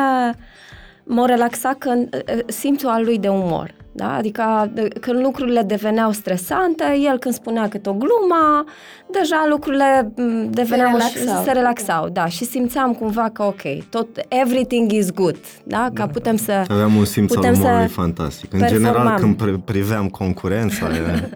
m-a 1.03 1.25
relaxat 1.25 1.77
că 1.77 1.89
uh, 1.95 2.09
simțul 2.45 2.89
al 2.89 3.03
lui 3.03 3.17
de 3.19 3.27
umor. 3.27 3.73
Da? 3.93 4.15
Adică 4.15 4.71
de- 4.73 4.87
când 4.99 5.19
lucrurile 5.23 5.61
deveneau 5.61 6.11
stresante, 6.11 6.83
el 7.11 7.17
când 7.19 7.33
spunea 7.33 7.67
câte 7.69 7.89
o 7.89 7.93
glumă, 7.93 8.63
deja 9.11 9.45
lucrurile 9.49 10.11
m, 10.15 10.49
deveneau 10.49 10.99
Se 10.99 11.05
și- 11.07 11.17
relaxau. 11.17 11.43
se 11.43 11.51
relaxau, 11.51 12.09
da, 12.09 12.25
și 12.25 12.45
simțeam 12.45 12.93
cumva 12.93 13.29
că 13.33 13.43
ok, 13.43 13.61
tot 13.89 14.07
everything 14.27 14.91
is 14.91 15.11
good, 15.11 15.37
da, 15.63 15.89
că 15.93 16.05
putem 16.11 16.35
să 16.37 16.51
Aveam 16.69 16.95
un 16.95 17.05
simț 17.05 17.31
al 17.31 17.37
putem 17.37 17.53
umorului 17.53 17.87
să 17.87 17.93
fantastic. 17.93 18.53
În 18.53 18.59
performam. 18.59 18.91
general, 18.93 19.19
când 19.19 19.41
pri- 19.41 19.65
priveam 19.65 20.07
concurența, 20.09 20.87
e- 20.95 21.29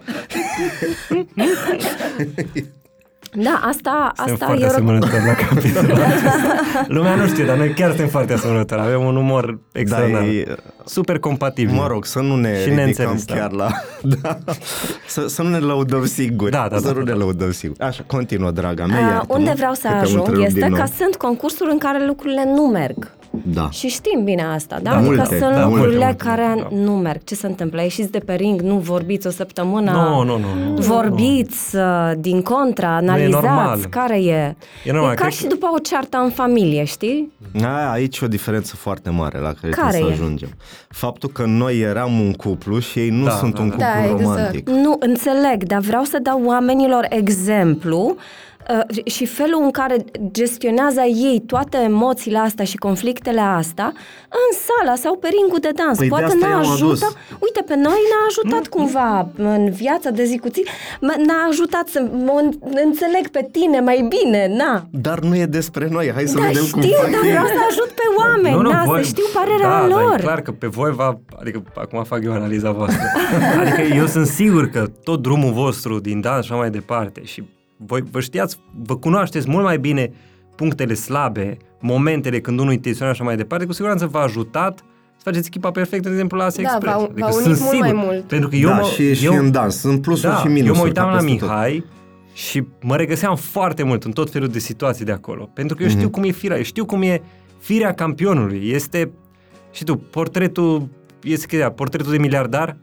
Da, 3.38 3.60
asta, 3.62 4.12
Suntem 4.16 4.34
asta 4.34 4.46
foarte 4.46 4.62
eu 4.62 4.68
asemănători 4.70 5.24
la 5.26 5.32
capitolul 5.34 5.92
acesta. 6.06 6.84
Lumea 6.88 7.14
nu 7.14 7.26
știe, 7.26 7.44
dar 7.44 7.56
noi 7.56 7.68
chiar 7.74 7.88
suntem 7.88 8.08
foarte 8.08 8.32
asemănători. 8.32 8.80
Avem 8.80 9.04
un 9.04 9.16
umor 9.16 9.58
da, 9.72 9.80
extraordinar. 9.80 10.22
e, 10.22 10.54
Super 10.84 11.18
compatibil. 11.18 11.74
mă 11.74 11.86
rog, 11.86 12.04
să 12.04 12.18
nu 12.20 12.36
ne 12.36 12.48
Și 12.48 12.56
ridicăm 12.58 12.74
neînțeles, 12.76 13.24
da. 13.24 13.34
chiar 13.34 13.50
la... 13.50 13.68
Da, 14.22 14.38
să, 15.06 15.26
să 15.28 15.42
nu 15.42 15.48
ne 15.48 15.58
lăudăm 15.58 16.06
siguri. 16.06 16.50
Da, 16.50 16.66
da, 16.70 16.76
să 16.76 16.82
da, 16.82 16.88
nu 16.92 16.94
da, 16.98 17.02
ne 17.04 17.10
da. 17.10 17.16
lăudăm 17.16 17.50
siguri. 17.50 17.80
Așa, 17.80 18.02
continuă, 18.06 18.50
draga 18.50 18.86
mea, 18.86 18.96
A, 18.98 19.00
iartă-mă, 19.10 19.34
unde 19.38 19.52
vreau 19.56 19.72
să 19.74 19.80
că 19.82 19.88
te-am 19.88 20.00
ajung 20.00 20.18
întrerupt 20.18 20.46
este 20.46 20.60
din 20.60 20.68
nou. 20.68 20.78
că 20.80 20.86
sunt 20.96 21.16
concursuri 21.16 21.70
în 21.70 21.78
care 21.78 22.06
lucrurile 22.06 22.44
nu 22.54 22.62
merg. 22.62 23.10
Da. 23.44 23.70
Și 23.70 23.88
știm 23.88 24.24
bine 24.24 24.42
asta, 24.54 24.78
da? 24.82 24.90
Da, 24.90 24.96
adică 24.96 25.14
multe, 25.14 25.38
sunt 25.38 25.54
da, 25.54 25.64
lucrurile 25.64 25.88
multe, 25.88 26.04
multe, 26.04 26.24
care 26.24 26.46
multe, 26.54 26.68
da. 26.74 26.80
nu 26.82 26.92
merg. 26.96 27.24
Ce 27.24 27.34
se 27.34 27.46
întâmplă? 27.46 27.82
Ieșiți 27.82 28.10
de 28.10 28.18
pe 28.18 28.34
ring, 28.34 28.60
nu 28.60 28.76
vorbiți 28.76 29.26
o 29.26 29.30
săptămână, 29.30 29.90
Nu, 29.90 30.22
nu, 30.22 30.38
nu. 30.38 30.46
nu. 30.74 30.80
vorbiți 30.80 31.76
uh, 31.76 32.12
din 32.18 32.42
contra, 32.42 33.00
normal. 33.00 33.34
analizați 33.44 33.88
care 33.88 34.18
e. 34.22 34.56
E 34.84 34.92
normal, 34.92 35.12
e 35.12 35.14
ca 35.14 35.20
cred 35.20 35.32
și 35.32 35.42
că- 35.42 35.48
după 35.48 35.66
o 35.74 35.78
ceartă 35.78 36.16
în 36.24 36.30
familie, 36.30 36.84
știi? 36.84 37.32
A, 37.62 37.90
aici 37.90 38.18
e 38.18 38.24
o 38.24 38.28
diferență 38.28 38.76
foarte 38.76 39.10
mare 39.10 39.38
la 39.38 39.52
care, 39.60 39.72
Care 39.72 39.90
trebuie 39.90 40.12
e? 40.12 40.16
să 40.16 40.22
ajungem. 40.22 40.48
Faptul 40.88 41.28
că 41.28 41.44
noi 41.46 41.78
eram 41.80 42.20
un 42.20 42.32
cuplu 42.32 42.78
și 42.78 42.98
ei 42.98 43.08
nu 43.10 43.24
Da, 43.24 43.30
sunt 43.30 43.54
da, 43.54 43.60
un 43.62 43.68
da. 43.68 43.74
cuplu 43.74 43.88
Da, 44.00 44.04
exact. 44.04 44.22
romantic. 44.22 44.68
Nu, 44.68 44.96
înțeleg, 44.98 45.62
dar 45.64 45.80
vreau 45.80 46.02
să 46.02 46.18
dau 46.22 46.42
oamenilor 46.44 47.06
exemplu 47.08 48.16
uh, 48.70 49.04
și 49.06 49.26
felul 49.26 49.62
în 49.62 49.70
care 49.70 49.96
gestionează 50.32 51.00
ei 51.00 51.42
toate 51.46 51.76
emoțiile 51.76 52.38
astea 52.38 52.64
și 52.64 52.76
conflictele 52.76 53.40
astea 53.40 53.92
în 54.28 54.48
sala 54.66 54.94
sau 54.96 55.16
pe 55.16 55.28
ringul 55.38 55.58
de 55.58 55.70
dans. 55.74 55.96
Păi 55.98 56.06
de 56.06 56.10
Poate 56.14 56.24
asta 56.24 56.46
ne 56.46 56.52
i-am 56.52 56.58
ajută, 56.72 56.84
adus. 57.04 57.16
uite, 57.46 57.62
pe 57.66 57.74
noi 57.74 58.00
ne-a 58.10 58.22
ajutat 58.28 58.66
cumva 58.66 59.28
în 59.36 59.70
viața 59.70 60.10
de 60.10 60.24
zi 60.24 60.38
cu 60.38 60.48
zi, 60.48 60.62
m- 60.96 61.18
ne-a 61.26 61.42
ajutat 61.48 61.88
să 61.88 62.00
mă 62.24 62.40
în- 62.42 62.52
înțeleg 62.84 63.28
pe 63.28 63.48
tine 63.52 63.80
mai 63.80 64.08
bine, 64.14 64.54
na. 64.56 64.86
Dar 64.90 65.18
nu 65.18 65.36
e 65.36 65.46
despre 65.46 65.88
noi, 65.90 66.10
hai 66.14 66.26
să 66.26 66.38
Da, 66.38 66.46
vedem 66.46 66.64
cum 66.72 66.82
știu, 66.82 66.94
fac 66.96 67.10
dar 67.10 67.22
ei. 67.24 67.30
vreau 67.30 67.46
să 67.46 67.62
ajut 67.70 67.90
pe 68.00 68.02
oameni, 68.18 68.62
na, 68.70 68.84
să 68.96 69.02
știu 69.02 69.24
părerea 69.32 69.80
da, 69.80 69.86
lor. 69.86 70.08
Da, 70.08 70.14
e 70.18 70.20
clar 70.22 70.40
că 70.40 70.50
pe 70.52 70.66
voi 70.66 70.90
va... 70.92 71.18
Adică 71.40 71.62
acum 71.74 72.04
fac 72.04 72.24
eu 72.24 72.32
analiza 72.32 72.70
voastră. 72.70 73.02
adică 73.60 73.82
eu 73.94 74.06
sunt 74.06 74.26
sigur 74.26 74.68
că 74.68 74.86
tot 75.04 75.22
drumul 75.22 75.52
vostru 75.52 75.98
din 76.00 76.20
dans 76.20 76.44
și 76.44 76.50
așa 76.52 76.60
mai 76.60 76.70
departe 76.70 77.20
și 77.24 77.42
voi 77.76 78.02
vă 78.10 78.20
știați, 78.20 78.58
vă 78.82 78.96
cunoașteți 78.96 79.50
mult 79.50 79.64
mai 79.64 79.78
bine 79.78 80.10
punctele 80.56 80.94
slabe, 80.94 81.56
momentele 81.80 82.40
când 82.40 82.58
unul 82.58 82.72
e 82.72 82.76
tensionat 82.76 83.14
și 83.14 83.20
așa 83.20 83.28
mai 83.28 83.36
departe, 83.38 83.64
cu 83.66 83.72
siguranță 83.72 84.06
v-a 84.06 84.20
ajutat 84.20 84.78
să 85.16 85.22
faceți 85.22 85.46
echipa 85.46 85.70
perfectă, 85.70 86.06
de 86.08 86.14
exemplu, 86.14 86.38
la 86.38 86.44
Asia 86.44 86.62
Da, 86.62 86.68
Express. 86.74 86.96
v-a- 86.96 87.02
adică 87.04 87.20
v-a 87.26 87.30
sunt 87.30 87.46
unit 87.46 87.58
mult 87.58 87.70
sigur, 87.72 87.94
mai 87.94 88.04
mult. 88.06 88.24
Pentru 88.24 88.48
că 88.48 88.56
eu 88.56 88.68
da, 88.68 88.74
mă, 88.74 88.82
și, 88.94 89.14
și 89.14 89.24
eu, 89.24 89.36
în 89.36 89.50
dans, 89.50 89.76
sunt 89.78 90.02
plusuri 90.02 90.32
da, 90.32 90.38
și 90.38 90.46
minusuri. 90.46 90.68
eu 90.74 90.74
mă 90.80 90.86
uitam 90.86 91.04
ca 91.06 91.10
la 91.12 91.16
peste 91.18 91.36
tot. 91.38 91.48
Mihai 91.48 91.84
și 92.34 92.66
mă 92.82 92.96
regăseam 92.96 93.36
foarte 93.36 93.82
mult 93.82 94.04
în 94.04 94.10
tot 94.10 94.30
felul 94.30 94.48
de 94.48 94.58
situații 94.58 95.04
de 95.04 95.12
acolo. 95.12 95.50
Pentru 95.54 95.76
că 95.76 95.82
eu 95.82 95.88
Mhm. 95.88 95.98
știu 95.98 96.10
cum 96.10 96.22
e 96.22 96.30
firea, 96.30 96.56
eu 96.56 96.62
știu 96.62 96.84
cum 96.84 97.02
e 97.02 97.22
firea 97.58 97.92
campionului. 97.94 98.70
Este, 98.70 99.10
și 99.70 99.84
tu, 99.84 99.96
portretul, 99.96 100.88
este 101.22 101.46
chestia, 101.46 101.70
portretul 101.70 102.10
de 102.12 102.18
miliardar, 102.18 102.76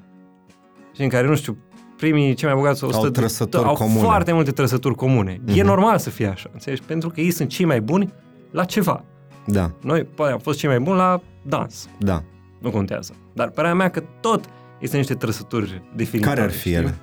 și 0.96 1.02
în 1.02 1.10
care, 1.10 1.28
nu 1.28 1.36
știu, 1.36 1.58
primii 2.04 2.34
cei 2.34 2.48
mai 2.48 2.58
bogați 2.58 2.84
100 2.84 3.10
trăsături 3.10 3.64
au 3.64 3.74
comune. 3.74 4.00
foarte 4.00 4.32
multe 4.34 4.52
trăsături 4.52 4.96
comune. 4.96 5.40
E 5.46 5.52
Mhm. 5.54 5.66
normal 5.66 5.98
să 5.98 6.10
fie 6.10 6.28
așa, 6.28 6.50
înțelegi? 6.54 6.82
Pentru 6.84 7.10
că 7.10 7.22
ei 7.22 7.32
sunt 7.32 7.50
cei 7.50 7.66
mai 7.66 7.82
buni 7.82 8.14
la 8.52 8.64
ceva. 8.66 9.04
Da, 9.46 9.72
Noi, 9.82 10.04
poate, 10.04 10.32
am 10.32 10.40
fost 10.40 10.58
cei 10.60 10.70
mai 10.70 10.80
buni 10.80 10.98
la 10.98 11.22
dans. 11.42 11.90
da. 12.00 12.24
Nu 12.60 12.70
contează. 12.70 13.14
Dar 13.34 13.50
părerea 13.50 13.76
mea 13.76 13.90
că 13.90 14.04
tot 14.20 14.46
este 14.80 14.98
niște 14.98 15.14
trăsături 15.14 15.82
definitoare. 15.96 16.36
Care 16.40 16.48
ar 16.52 16.56
fi 16.56 16.60
știi? 16.68 16.74
ele? 16.74 16.96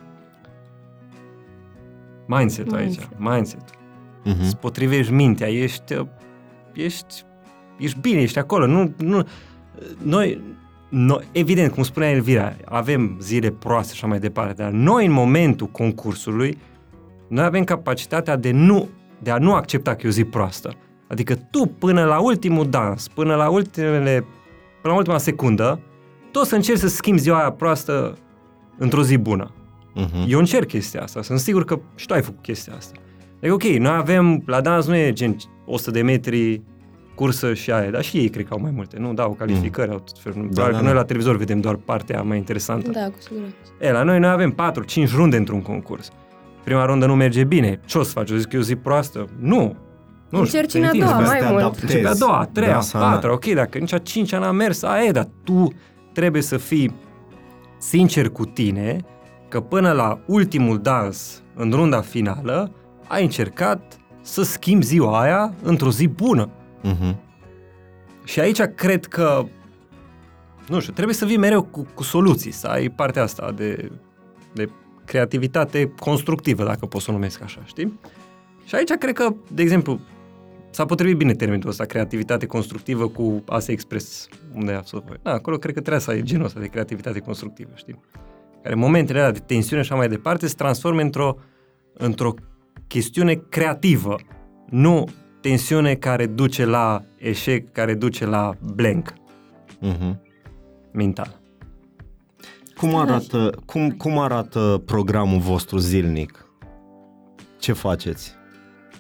Mindset-ul 2.27 2.77
aici, 2.77 2.87
Mindset. 2.87 3.19
mindset 3.19 3.61
Mhm. 4.25 4.41
Îți 4.43 4.57
potrivești 4.57 5.13
mintea, 5.13 5.49
ești, 5.49 5.93
uh, 5.95 6.07
ești, 6.75 7.23
ești 7.79 8.01
bine, 8.01 8.21
ești 8.21 8.39
acolo. 8.39 8.67
Nu, 8.67 8.93
nu, 8.99 9.27
noi, 10.03 10.43
noi, 10.91 11.25
evident, 11.33 11.73
cum 11.73 11.83
spunea 11.83 12.11
Elvira, 12.11 12.57
avem 12.65 13.17
zile 13.21 13.51
proaste 13.51 13.95
și 13.95 13.99
așa 13.99 14.07
mai 14.07 14.19
departe, 14.19 14.63
dar 14.63 14.71
noi 14.71 15.07
în 15.07 15.13
momentul 15.13 15.67
concursului, 15.67 16.59
noi 17.29 17.45
avem 17.45 17.65
capacitatea 17.65 18.37
de, 18.37 18.51
nu, 18.51 18.89
de 19.19 19.31
a 19.31 19.39
nu 19.39 19.55
accepta 19.55 19.95
că 19.95 20.01
e 20.05 20.09
o 20.09 20.13
zi 20.13 20.25
proastă. 20.25 20.75
Adică 21.09 21.35
tu 21.35 21.67
până 21.67 22.05
la 22.05 22.19
ultimul 22.19 22.69
dans, 22.69 23.09
până 23.09 23.35
la 23.35 23.49
ultimele, 23.49 24.25
până 24.81 24.93
la 24.93 24.99
ultima 24.99 25.19
secundă, 25.19 25.81
tot 26.31 26.47
să 26.47 26.55
încerci 26.55 26.79
să 26.79 26.89
schimbi 26.89 27.21
ziua 27.21 27.39
aia 27.39 27.51
proastă 27.51 28.19
într-o 28.79 29.03
zi 29.03 29.17
bună. 29.17 29.55
Mhm. 29.95 30.25
Eu 30.29 30.39
încerc 30.39 30.67
chestia 30.67 31.03
asta, 31.03 31.23
sunt 31.23 31.39
sigur 31.39 31.65
că 31.65 31.81
și 31.95 32.07
tu 32.07 32.15
ai 32.15 32.23
făcut 32.23 32.43
chestia 32.43 32.75
asta. 32.77 32.99
Deci 33.41 33.51
ok, 33.51 33.63
noi 33.63 33.93
avem, 33.97 34.43
la 34.47 34.61
dans 34.61 34.87
nu 34.87 34.97
e 34.97 35.13
gen 35.13 35.37
100 35.67 35.91
de 35.91 36.03
metri 36.03 36.63
cursă 37.21 37.55
și 37.55 37.71
aia, 37.71 37.91
dar 37.91 38.03
și 38.03 38.17
ei 38.17 38.29
cred 38.29 38.45
că 38.47 38.53
au 38.53 38.61
mai 38.61 38.71
multe, 38.75 38.99
nu? 38.99 39.13
Da, 39.15 39.23
au 39.23 39.33
calificări, 39.33 39.87
mm. 39.89 39.93
au 39.93 39.99
tot 40.01 40.19
felul. 40.19 40.49
Da, 40.53 40.63
da, 40.63 40.69
că 40.69 40.75
da. 40.75 40.81
noi 40.81 40.93
la 40.93 41.05
televizor 41.05 41.37
vedem 41.37 41.61
doar 41.61 41.75
partea 41.75 42.23
mai 42.23 42.37
interesantă. 42.37 42.91
Da, 42.91 43.05
cu 43.05 43.15
siguranță. 43.19 43.55
E, 43.81 43.93
la 43.93 44.03
noi 44.03 44.19
noi 44.19 44.31
avem 44.31 44.55
4-5 45.09 45.11
runde 45.15 45.37
într-un 45.37 45.63
concurs. 45.63 46.11
Prima 46.65 46.85
rundă 46.85 47.07
nu 47.07 47.15
merge 47.15 47.45
bine. 47.45 47.81
Ce 47.85 47.99
o 47.99 48.03
să 48.03 48.11
faci? 48.13 48.31
O 48.31 48.37
zic 48.37 48.49
că 48.49 48.57
e 48.57 48.59
o 48.59 48.63
zi 48.63 48.75
proastă? 48.77 49.29
Nu. 49.39 49.77
Nu 50.29 50.39
Încerci 50.39 50.75
în 50.75 50.83
a 50.85 50.91
definitiv, 50.91 51.09
doua, 51.09 51.17
trebuie 51.17 51.27
mai 51.29 51.39
să 51.39 51.45
te 51.45 51.51
mult. 51.51 51.63
adaptezi. 51.65 51.93
Începe 51.93 52.09
a 52.09 52.15
doua, 52.15 52.39
a 52.39 52.45
treia, 52.45 52.71
Da, 52.71 52.77
a 52.77 52.81
să- 52.81 52.99
patra, 52.99 53.33
ok, 53.33 53.47
dacă 53.47 53.79
nici 53.79 53.93
a 53.93 53.99
cincea 53.99 54.39
n-a 54.39 54.51
mers, 54.51 54.83
aia 54.83 55.05
e, 55.05 55.11
dar 55.11 55.29
tu 55.45 55.73
trebuie 56.13 56.43
să 56.43 56.57
fii 56.57 56.95
sincer 57.79 58.29
cu 58.29 58.45
tine 58.45 58.97
că 59.49 59.61
până 59.61 59.93
la 59.93 60.19
ultimul 60.27 60.79
dans, 60.79 61.43
în 61.55 61.71
runda 61.71 62.01
finală, 62.01 62.73
ai 63.09 63.23
încercat 63.23 63.99
să 64.23 64.43
schimbi 64.43 64.85
ziua 64.85 65.21
aia 65.21 65.55
într-o 65.63 65.91
zi 65.91 66.07
bună. 66.09 66.49
Mhm. 66.83 67.17
Și 68.25 68.41
aici 68.41 68.61
cred 68.61 69.07
că, 69.07 69.47
nu 70.69 70.81
știu, 70.81 70.93
trebuie 70.93 71.15
să 71.15 71.25
vii 71.25 71.37
mereu 71.37 71.63
cu, 71.63 71.87
cu 71.95 72.03
soluții, 72.03 72.51
să 72.51 72.67
ai 72.67 72.89
partea 72.89 73.23
asta 73.23 73.53
de, 73.53 73.91
de 74.53 74.71
creativitate 75.05 75.93
constructivă, 75.99 76.65
dacă 76.65 76.87
pot 76.87 77.01
să 77.01 77.11
o 77.11 77.13
numesc 77.13 77.43
așa, 77.43 77.61
știi? 77.65 78.01
Și 78.65 78.75
aici 78.75 78.91
cred 78.91 79.15
că, 79.15 79.35
de 79.53 79.63
exemplu, 79.63 80.01
s-a 80.71 80.85
potrivit 80.85 81.17
bine 81.17 81.35
termenul 81.35 81.69
ăsta, 81.69 81.85
creativitate 81.85 82.47
constructivă 82.47 83.09
cu 83.09 83.43
Asia 83.47 83.73
Express, 83.73 84.29
unde 84.55 84.73
a 84.73 84.83
fost 84.83 85.05
voi. 85.05 85.17
Da, 85.23 85.33
acolo 85.33 85.57
cred 85.59 85.75
că 85.75 85.81
trebuie 85.81 86.03
să 86.03 86.11
ai 86.11 86.23
genul 86.23 86.45
ăsta 86.45 86.61
de 86.61 86.67
creativitate 86.67 87.19
constructivă, 87.19 87.71
știi? 87.75 88.01
Care 88.63 88.75
în 88.75 88.81
momentele 88.81 89.19
alea 89.19 89.33
de 89.33 89.39
tensiune 89.39 89.83
și 89.83 89.89
așa 89.89 89.99
mai 89.99 90.09
departe 90.09 90.47
se 90.47 90.55
transforme 90.55 91.03
într-o, 91.03 91.37
într-o 91.93 92.35
chestiune 92.87 93.35
creativă, 93.49 94.17
nu 94.69 95.09
tensiune 95.41 95.95
care 95.95 96.27
duce 96.27 96.65
la 96.65 97.03
eșec, 97.17 97.73
care 97.73 97.95
duce 97.95 98.27
la 98.27 98.53
blank 98.75 99.15
Mhm. 99.81 100.21
mental. 100.93 101.41
Cum 102.77 102.95
arată, 102.95 103.51
cum, 103.67 103.91
cum 103.91 104.19
arată 104.19 104.83
programul 104.87 105.39
vostru 105.39 105.79
zilnic? 105.79 106.45
Ce 107.59 107.73
faceți? 107.73 108.33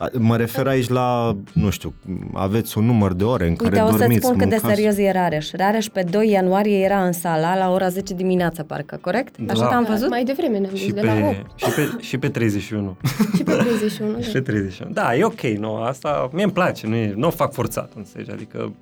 A- 0.02 0.08
Mă 0.18 0.36
refer 0.36 0.66
aici 0.66 0.88
la, 0.88 1.36
nu 1.52 1.70
știu, 1.70 1.94
aveți 2.32 2.78
un 2.78 2.84
număr 2.84 3.12
de 3.12 3.24
ore 3.24 3.46
în 3.48 3.54
care 3.56 3.70
Uite, 3.70 3.82
o 3.82 3.96
dormiți, 3.98 4.12
să-ți 4.12 4.24
spun 4.26 4.38
cât 4.38 4.48
de 4.48 4.54
mâncați? 4.60 4.74
serios 4.74 4.96
e 5.08 5.10
Rareș. 5.10 5.50
Rareș 5.52 5.86
pe 5.86 6.02
2 6.10 6.30
ianuarie 6.30 6.78
era 6.78 7.04
în 7.04 7.12
sala 7.12 7.56
la 7.56 7.70
ora 7.72 7.88
10 7.88 8.14
dimineața, 8.14 8.62
parcă, 8.62 8.98
corect? 9.00 9.34
Așa 9.50 9.60
Da. 9.60 9.68
te-am 9.68 9.84
Da, 9.84 9.90
văzut? 9.90 10.08
Mai 10.08 10.24
devreme 10.24 10.58
ne-am 10.58 10.70
dus 10.72 10.80
Și 10.80 10.90
de 10.92 11.00
la 11.00 11.12
8 11.12 11.36
pe, 11.36 11.44
și, 11.56 11.70
pe, 11.74 12.02
și 12.02 12.18
pe 12.18 12.28
31. 12.28 12.96
și 13.36 13.42
pe 13.42 13.52
31. 13.52 14.20
și 14.22 14.26
da. 14.32 14.32
pe 14.32 14.40
31. 14.40 14.92
Da, 14.92 15.16
e 15.16 15.24
ok, 15.24 15.40
nu, 15.40 15.74
asta 15.74 16.28
mie 16.32 16.42
îmi 16.44 16.52
place, 16.52 16.86
nu, 16.86 16.94
e, 16.94 17.12
nu 17.16 17.26
o 17.26 17.30
fac 17.30 17.52
forțat, 17.52 17.92
înțelegi? 17.96 18.30
Adică 18.30 18.72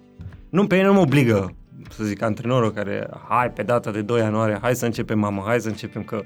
nu, 0.49 0.67
pe 0.67 0.75
mine 0.75 0.87
nu 0.87 0.93
mă 0.95 1.01
obligă, 1.01 1.55
să 1.97 2.05
zic, 2.05 2.23
antrenorul 2.23 2.73
care, 2.73 3.09
hai, 3.29 3.51
pe 3.51 3.63
data 3.63 3.91
de 3.91 4.01
2 4.03 4.21
ianuarie, 4.21 4.59
hai 4.63 4.75
să 4.75 4.85
începem, 4.85 5.19
mamă, 5.19 5.43
hai 5.47 5.61
să 5.61 5.69
începem, 5.69 6.03
că 6.03 6.23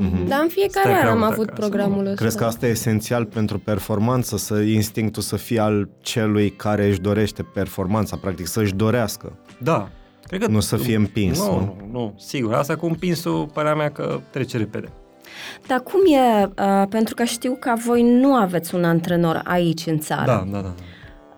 Mhm. 0.00 0.28
Dar 0.28 0.40
în 0.42 0.48
fiecare 0.48 0.88
Stai 0.88 1.00
an 1.00 1.06
am 1.06 1.16
cramută 1.16 1.32
avut 1.32 1.48
acasă, 1.48 1.60
programul 1.60 2.06
ăsta. 2.06 2.14
Crezi 2.14 2.36
că 2.36 2.44
asta 2.44 2.66
e 2.66 2.70
esențial 2.70 3.24
pentru 3.24 3.58
performanță, 3.58 4.36
să 4.36 4.60
instinctul 4.60 5.22
să 5.22 5.36
fie 5.36 5.60
al 5.60 5.88
celui 6.00 6.50
care 6.50 6.86
își 6.86 7.00
dorește 7.00 7.42
performanța, 7.42 8.16
practic 8.16 8.46
să-și 8.46 8.74
dorească, 8.74 9.32
da. 9.58 9.88
Cred 10.26 10.40
că 10.40 10.50
nu 10.50 10.60
să 10.60 10.76
fie 10.76 10.96
împins. 10.96 11.38
Nu, 11.38 11.52
nu, 11.54 11.76
nu, 11.92 12.14
sigur. 12.18 12.54
Asta 12.54 12.76
cu 12.76 12.86
împinsul, 12.86 13.50
părerea 13.52 13.76
mea 13.76 13.90
că 13.90 14.20
trece 14.30 14.56
repede. 14.56 14.88
Dar 15.66 15.80
cum 15.80 16.00
e, 16.14 16.44
uh, 16.44 16.86
pentru 16.88 17.14
că 17.14 17.24
știu 17.24 17.56
că 17.60 17.72
voi 17.86 18.02
nu 18.02 18.34
aveți 18.34 18.74
un 18.74 18.84
antrenor 18.84 19.40
aici 19.44 19.86
în 19.86 19.98
țară. 19.98 20.24
Da, 20.26 20.46
da, 20.50 20.60
da. 20.60 20.74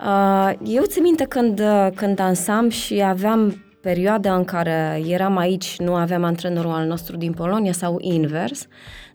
Uh, 0.05 0.53
eu 0.65 0.83
țin 0.85 1.03
minte 1.03 1.25
când, 1.25 1.61
uh, 1.61 1.89
când 1.95 2.17
dansam 2.17 2.69
și 2.69 3.03
aveam 3.03 3.65
perioada 3.81 4.35
în 4.35 4.45
care 4.45 5.03
eram 5.07 5.37
aici, 5.37 5.77
nu 5.79 5.95
aveam 5.95 6.25
antrenorul 6.25 6.71
al 6.71 6.87
nostru 6.87 7.17
din 7.17 7.33
Polonia 7.33 7.73
sau 7.73 7.97
invers, 8.01 8.67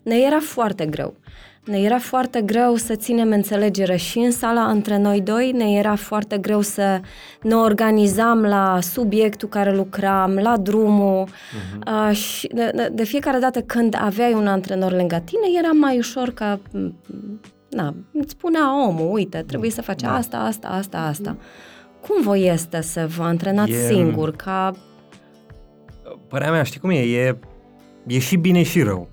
ne 0.02 0.16
era 0.16 0.38
foarte 0.40 0.86
greu. 0.86 1.14
Ne 1.64 1.78
era 1.78 1.98
foarte 1.98 2.42
greu 2.42 2.74
să 2.74 2.94
ținem 2.94 3.30
înțelegere 3.30 3.96
și 3.96 4.18
în 4.18 4.30
sala 4.30 4.70
între 4.70 4.98
noi 4.98 5.20
doi, 5.20 5.50
ne 5.50 5.72
era 5.72 5.94
foarte 5.94 6.38
greu 6.38 6.60
să 6.60 7.00
ne 7.42 7.54
organizam 7.54 8.42
la 8.42 8.78
subiectul 8.80 9.48
care 9.48 9.74
lucram, 9.74 10.34
la 10.34 10.56
drumul 10.56 11.28
uh-huh. 11.28 12.08
uh, 12.08 12.16
și 12.16 12.46
de, 12.54 12.90
de 12.92 13.04
fiecare 13.04 13.38
dată 13.38 13.60
când 13.60 13.96
aveai 14.00 14.32
un 14.32 14.46
antrenor 14.46 14.92
lângă 14.92 15.22
tine, 15.24 15.58
era 15.58 15.70
mai 15.72 15.98
ușor 15.98 16.30
ca, 16.30 16.60
na, 17.70 17.94
îți 18.12 18.30
spunea 18.30 18.86
omul, 18.86 19.12
uite, 19.12 19.44
trebuie 19.46 19.70
să 19.70 19.82
faci 19.82 20.02
da. 20.02 20.14
asta, 20.14 20.36
asta, 20.36 20.68
asta, 20.68 20.98
asta. 20.98 21.36
Cum 22.08 22.22
voi 22.22 22.46
este 22.46 22.80
să 22.80 23.06
vă 23.16 23.22
antrenați 23.22 23.72
e... 23.72 23.86
singur, 23.86 24.30
ca... 24.30 24.72
Părerea 26.28 26.52
mea, 26.52 26.62
știi 26.62 26.80
cum 26.80 26.90
e? 26.90 26.98
e? 26.98 27.38
E 28.06 28.18
și 28.18 28.36
bine 28.36 28.62
și 28.62 28.82
rău. 28.82 29.08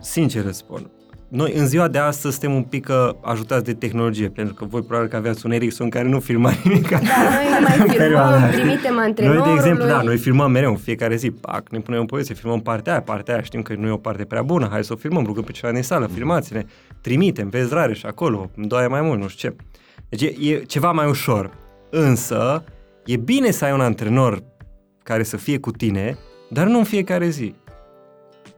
Sincer 0.00 0.44
îți 0.44 0.58
spun 0.58 0.90
noi 1.34 1.52
în 1.56 1.66
ziua 1.66 1.88
de 1.88 1.98
astăzi 1.98 2.38
suntem 2.38 2.56
un 2.56 2.62
pic 2.62 2.88
uh, 2.88 3.14
ajutați 3.20 3.64
de 3.64 3.74
tehnologie, 3.74 4.28
pentru 4.28 4.54
că 4.54 4.64
voi 4.64 4.82
probabil 4.82 5.10
că 5.10 5.16
aveați 5.16 5.46
un 5.46 5.52
Ericsson 5.52 5.88
care 5.88 6.08
nu 6.08 6.20
filma 6.20 6.52
nimic. 6.64 6.88
Da, 6.90 6.98
noi 6.98 7.46
nu 7.50 7.66
mai 7.66 7.96
filmăm, 7.96 8.50
trimitem 8.50 8.98
antrenorului. 8.98 9.44
Noi, 9.44 9.54
de 9.54 9.60
exemplu, 9.60 9.86
da, 9.86 10.02
noi 10.02 10.16
filmăm 10.16 10.50
mereu 10.50 10.70
în 10.70 10.76
fiecare 10.76 11.16
zi, 11.16 11.30
pac, 11.30 11.70
ne 11.70 11.78
punem 11.78 12.00
în 12.00 12.06
poziție, 12.06 12.34
filmăm 12.34 12.60
partea 12.60 12.92
aia, 12.92 13.02
partea 13.02 13.34
aia, 13.34 13.42
știm 13.42 13.62
că 13.62 13.74
nu 13.78 13.86
e 13.86 13.90
o 13.90 13.96
parte 13.96 14.24
prea 14.24 14.42
bună, 14.42 14.68
hai 14.70 14.84
să 14.84 14.92
o 14.92 14.96
filmăm, 14.96 15.24
rugăm 15.24 15.42
pe 15.42 15.52
ceva 15.52 15.72
din 15.72 15.82
sală, 15.82 16.06
filmați-ne, 16.14 16.64
trimitem, 17.00 17.48
vezi 17.48 17.74
rare 17.74 17.94
și 17.94 18.06
acolo, 18.06 18.50
îmi 18.56 18.66
doaie 18.66 18.86
mai 18.86 19.00
mult, 19.00 19.20
nu 19.20 19.28
știu 19.28 19.48
ce. 19.48 19.56
Deci 20.16 20.36
e, 20.38 20.54
e 20.54 20.64
ceva 20.64 20.92
mai 20.92 21.08
ușor. 21.08 21.50
Însă, 21.90 22.64
e 23.04 23.16
bine 23.16 23.50
să 23.50 23.64
ai 23.64 23.72
un 23.72 23.80
antrenor 23.80 24.42
care 25.02 25.22
să 25.22 25.36
fie 25.36 25.58
cu 25.58 25.70
tine, 25.70 26.18
dar 26.50 26.66
nu 26.66 26.78
în 26.78 26.84
fiecare 26.84 27.28
zi. 27.28 27.54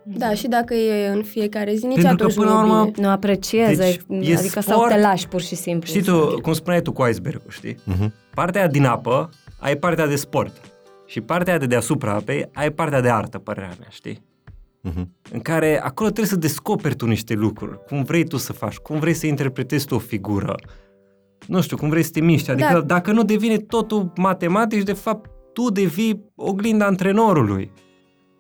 Da, 0.03 0.35
și 0.35 0.49
dacă 0.49 0.75
e 0.75 1.09
în 1.09 1.23
fiecare 1.23 1.75
zi, 1.75 1.87
nici 1.87 1.95
Pentru 1.95 2.13
atunci 2.13 2.35
că, 2.35 2.41
până 2.41 2.53
nu 2.53 2.59
urmă, 2.61 2.91
Nu 2.97 3.09
apreciezi, 3.09 3.79
deci 3.79 4.01
adică 4.39 4.61
sport, 4.61 4.67
sau 4.67 4.87
te 4.89 5.01
lași 5.01 5.29
pur 5.29 5.41
și 5.41 5.55
simplu. 5.55 5.89
Știi 5.89 6.03
tu, 6.03 6.41
cum 6.43 6.53
spuneai 6.53 6.83
tu 6.83 6.93
cu 6.93 7.07
iceberg 7.07 7.41
știi? 7.49 7.75
Uh-huh. 7.75 8.11
Partea 8.35 8.69
din 8.69 8.85
apă, 8.85 9.31
ai 9.59 9.77
partea 9.77 10.07
de 10.07 10.17
sport. 10.17 10.61
Și 11.07 11.21
partea 11.21 11.59
de 11.59 11.67
deasupra 11.67 12.13
apei, 12.13 12.49
ai 12.55 12.71
partea 12.71 13.01
de 13.01 13.11
artă, 13.11 13.39
părerea 13.39 13.75
mea, 13.79 13.89
știi? 13.91 14.23
Uh-huh. 14.89 15.05
În 15.33 15.41
care 15.41 15.81
acolo 15.83 16.09
trebuie 16.09 16.33
să 16.33 16.37
descoperi 16.37 16.97
tu 16.97 17.07
niște 17.07 17.35
lucruri, 17.35 17.85
cum 17.87 18.03
vrei 18.03 18.25
tu 18.25 18.37
să 18.37 18.53
faci, 18.53 18.77
cum 18.77 18.99
vrei 18.99 19.15
să 19.15 19.27
interpretezi 19.27 19.87
tu 19.87 19.95
o 19.95 19.99
figură, 19.99 20.55
nu 21.47 21.61
știu, 21.61 21.77
cum 21.77 21.89
vrei 21.89 22.03
să 22.03 22.11
te 22.13 22.21
miști. 22.21 22.51
Adică 22.51 22.73
da. 22.73 22.81
dacă 22.81 23.13
nu 23.13 23.23
devine 23.23 23.57
totul 23.57 24.13
matematic, 24.17 24.85
de 24.85 24.93
fapt 24.93 25.31
tu 25.53 25.71
devii 25.71 26.25
oglinda 26.35 26.87
antrenorului. 26.87 27.71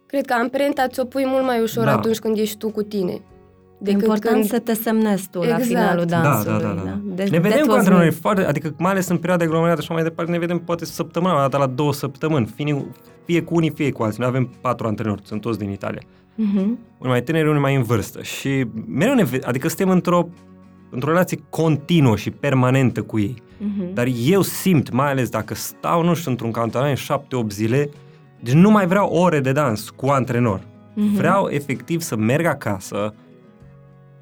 Cred 0.06 0.26
că 0.26 0.32
amprenta 0.32 0.86
ți-o 0.88 1.04
pui 1.04 1.24
mult 1.26 1.44
mai 1.44 1.60
ușor 1.62 1.84
da. 1.84 1.92
atunci 1.92 2.18
când 2.18 2.38
ești 2.38 2.56
tu 2.56 2.70
cu 2.70 2.82
tine. 2.82 3.20
De 3.78 3.90
important 3.90 4.34
când... 4.34 4.44
să 4.44 4.58
te 4.58 4.72
semnezi 4.72 5.28
tu 5.30 5.38
exact. 5.42 5.58
la 5.58 5.66
finalul 5.66 6.04
dansului. 6.04 6.62
Da, 6.62 6.68
da, 6.68 6.74
da. 6.74 6.82
da. 6.82 6.98
Deci, 7.04 7.28
ne 7.28 7.38
vedem 7.38 7.66
cu 7.66 7.72
antrenori 7.72 8.10
foarte, 8.10 8.44
adică 8.44 8.74
mai 8.78 8.90
ales 8.90 9.08
în 9.08 9.16
perioada 9.16 9.44
aglomerată 9.44 9.80
și 9.80 9.92
mai 9.92 10.02
departe, 10.02 10.30
ne 10.30 10.38
vedem 10.38 10.58
poate 10.58 10.84
săptămâna, 10.84 11.34
o 11.34 11.38
dată 11.38 11.56
la 11.56 11.66
două 11.66 11.92
săptămâni, 11.92 12.46
fie, 12.54 12.86
fie 13.24 13.42
cu 13.42 13.54
unii, 13.54 13.70
fie 13.70 13.92
cu 13.92 14.02
alții. 14.02 14.20
Noi 14.20 14.28
avem 14.28 14.50
patru 14.60 14.86
antrenori, 14.86 15.22
sunt 15.24 15.40
toți 15.40 15.58
din 15.58 15.70
Italia. 15.70 16.00
Uh-huh. 16.00 16.64
Unii 16.98 17.12
mai 17.12 17.22
tineri, 17.22 17.48
unii 17.48 17.60
mai 17.60 17.74
în 17.74 17.82
vârstă. 17.82 18.22
Și 18.22 18.66
mereu 18.86 19.14
ne 19.14 19.24
vedem, 19.24 19.48
adică 19.48 19.68
suntem 19.68 19.88
într-o, 19.88 20.28
într-o 20.96 21.10
relație 21.10 21.38
continuă 21.50 22.16
și 22.16 22.30
permanentă 22.30 23.02
cu 23.02 23.18
ei. 23.18 23.34
Uh-huh. 23.42 23.92
Dar 23.92 24.08
eu 24.24 24.42
simt, 24.42 24.90
mai 24.90 25.10
ales 25.10 25.28
dacă 25.28 25.54
stau, 25.54 26.02
nu 26.02 26.14
știu, 26.14 26.30
într-un 26.30 26.50
cantonament 26.50 26.98
șapte-opt 26.98 27.52
zile, 27.52 27.90
deci 28.40 28.54
nu 28.54 28.70
mai 28.70 28.86
vreau 28.86 29.08
ore 29.08 29.40
de 29.40 29.52
dans 29.52 29.90
cu 29.90 30.06
antrenor. 30.06 30.60
Uh-huh. 30.60 31.14
Vreau 31.14 31.48
efectiv 31.48 32.00
să 32.00 32.16
merg 32.16 32.46
acasă, 32.46 33.14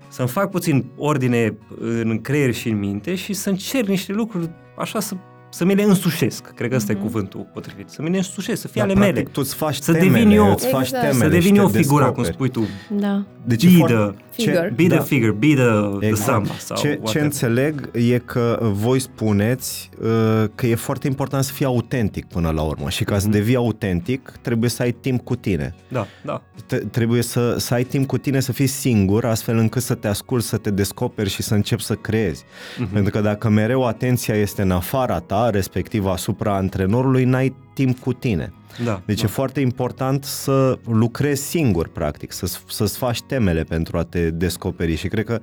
să-mi 0.09 0.29
fac 0.29 0.51
puțin 0.51 0.85
ordine 0.97 1.57
în 1.81 2.21
creier 2.21 2.53
și 2.53 2.69
în 2.69 2.79
minte 2.79 3.15
și 3.15 3.33
să 3.33 3.49
încerc 3.49 3.87
niște 3.87 4.13
lucruri 4.13 4.51
așa 4.77 5.01
să 5.01 5.15
să 5.55 5.65
mi 5.65 5.75
le 5.75 5.83
însușesc, 5.83 6.53
cred 6.55 6.71
că 6.71 6.77
ăsta 6.77 6.93
mm-hmm. 6.93 6.97
e 6.97 6.99
mhm. 6.99 7.07
cuvântul 7.07 7.47
potrivit, 7.53 7.89
să 7.89 8.03
mi 8.03 8.11
le 8.11 8.17
însușesc, 8.17 8.61
să 8.61 8.69
fie 8.69 8.83
da, 8.87 8.87
ale 8.87 8.99
mele. 8.99 9.23
tu 9.23 9.41
îți 9.41 9.55
faci 9.55 9.77
să 9.77 9.93
temele, 9.93 10.13
devin 10.13 10.31
eu, 10.31 10.51
îți 10.51 10.67
faci 10.67 10.83
exact. 10.83 11.03
temele 11.03 11.25
să 11.25 11.29
devin 11.29 11.57
eu 11.57 11.69
figura, 11.69 12.11
cum 12.11 12.25
spui 12.25 12.49
tu. 12.49 12.67
Da. 12.91 13.25
Deci 13.47 13.65
be, 13.65 13.85
the, 13.85 14.15
figure. 14.31 14.73
be 14.77 14.87
the 14.87 14.97
da. 14.97 15.03
figure, 15.03 15.31
be 15.31 15.55
the, 15.55 16.07
exact. 16.07 16.15
the 16.15 16.15
samba. 16.15 16.53
Sau 16.59 16.77
ce, 16.77 17.01
ce 17.05 17.21
înțeleg 17.21 17.91
e 17.93 18.19
că 18.19 18.59
voi 18.73 18.99
spuneți 18.99 19.91
uh, 20.03 20.45
că 20.55 20.67
e 20.67 20.75
foarte 20.75 21.07
important 21.07 21.45
să 21.45 21.53
fii 21.53 21.65
autentic 21.65 22.27
până 22.27 22.51
la 22.51 22.63
urmă 22.63 22.89
și 22.89 23.05
ca 23.05 23.19
să 23.19 23.29
mm-hmm. 23.29 23.31
devii 23.31 23.57
autentic 23.57 24.33
trebuie 24.41 24.71
să 24.71 24.83
ai 24.83 24.93
timp 24.93 25.25
cu 25.25 25.37
tine. 25.37 25.75
Da, 25.89 26.07
da. 26.25 26.43
T- 26.43 26.91
trebuie 26.91 27.23
să, 27.23 27.57
să 27.59 27.75
ai 27.75 27.85
timp 27.85 28.07
cu 28.07 28.19
tine, 28.19 28.41
să 28.41 28.53
fii 28.53 28.67
singur, 28.67 29.25
astfel 29.25 29.57
încât 29.57 29.83
să 29.83 29.95
te 29.95 30.09
asculți, 30.09 30.49
să 30.49 30.57
te 30.57 30.71
descoperi 30.71 31.29
și 31.29 31.43
să 31.43 31.55
începi 31.55 31.83
să 31.83 31.95
creezi. 31.95 32.43
Mm-hmm. 32.43 32.93
Pentru 32.93 33.13
că 33.13 33.21
dacă 33.21 33.49
mereu 33.49 33.87
atenția 33.87 34.35
este 34.35 34.63
în 34.63 34.71
afara 34.71 35.19
ta, 35.19 35.44
respectiv 35.51 36.07
asupra 36.07 36.55
antrenorului, 36.55 37.25
n-ai 37.25 37.57
timp 37.75 37.99
cu 37.99 38.13
tine. 38.13 38.53
Da, 38.85 39.03
deci 39.07 39.21
da. 39.21 39.25
e 39.25 39.29
foarte 39.29 39.61
important 39.61 40.25
să 40.25 40.79
lucrezi 40.87 41.43
singur, 41.43 41.89
practic, 41.89 42.33
să, 42.33 42.59
să-ți 42.69 42.99
faci 42.99 43.23
temele 43.23 43.63
pentru 43.63 43.99
a 43.99 44.03
te 44.03 44.31
descoperi 44.31 44.95
și 44.95 45.09
cred 45.09 45.25
că, 45.25 45.41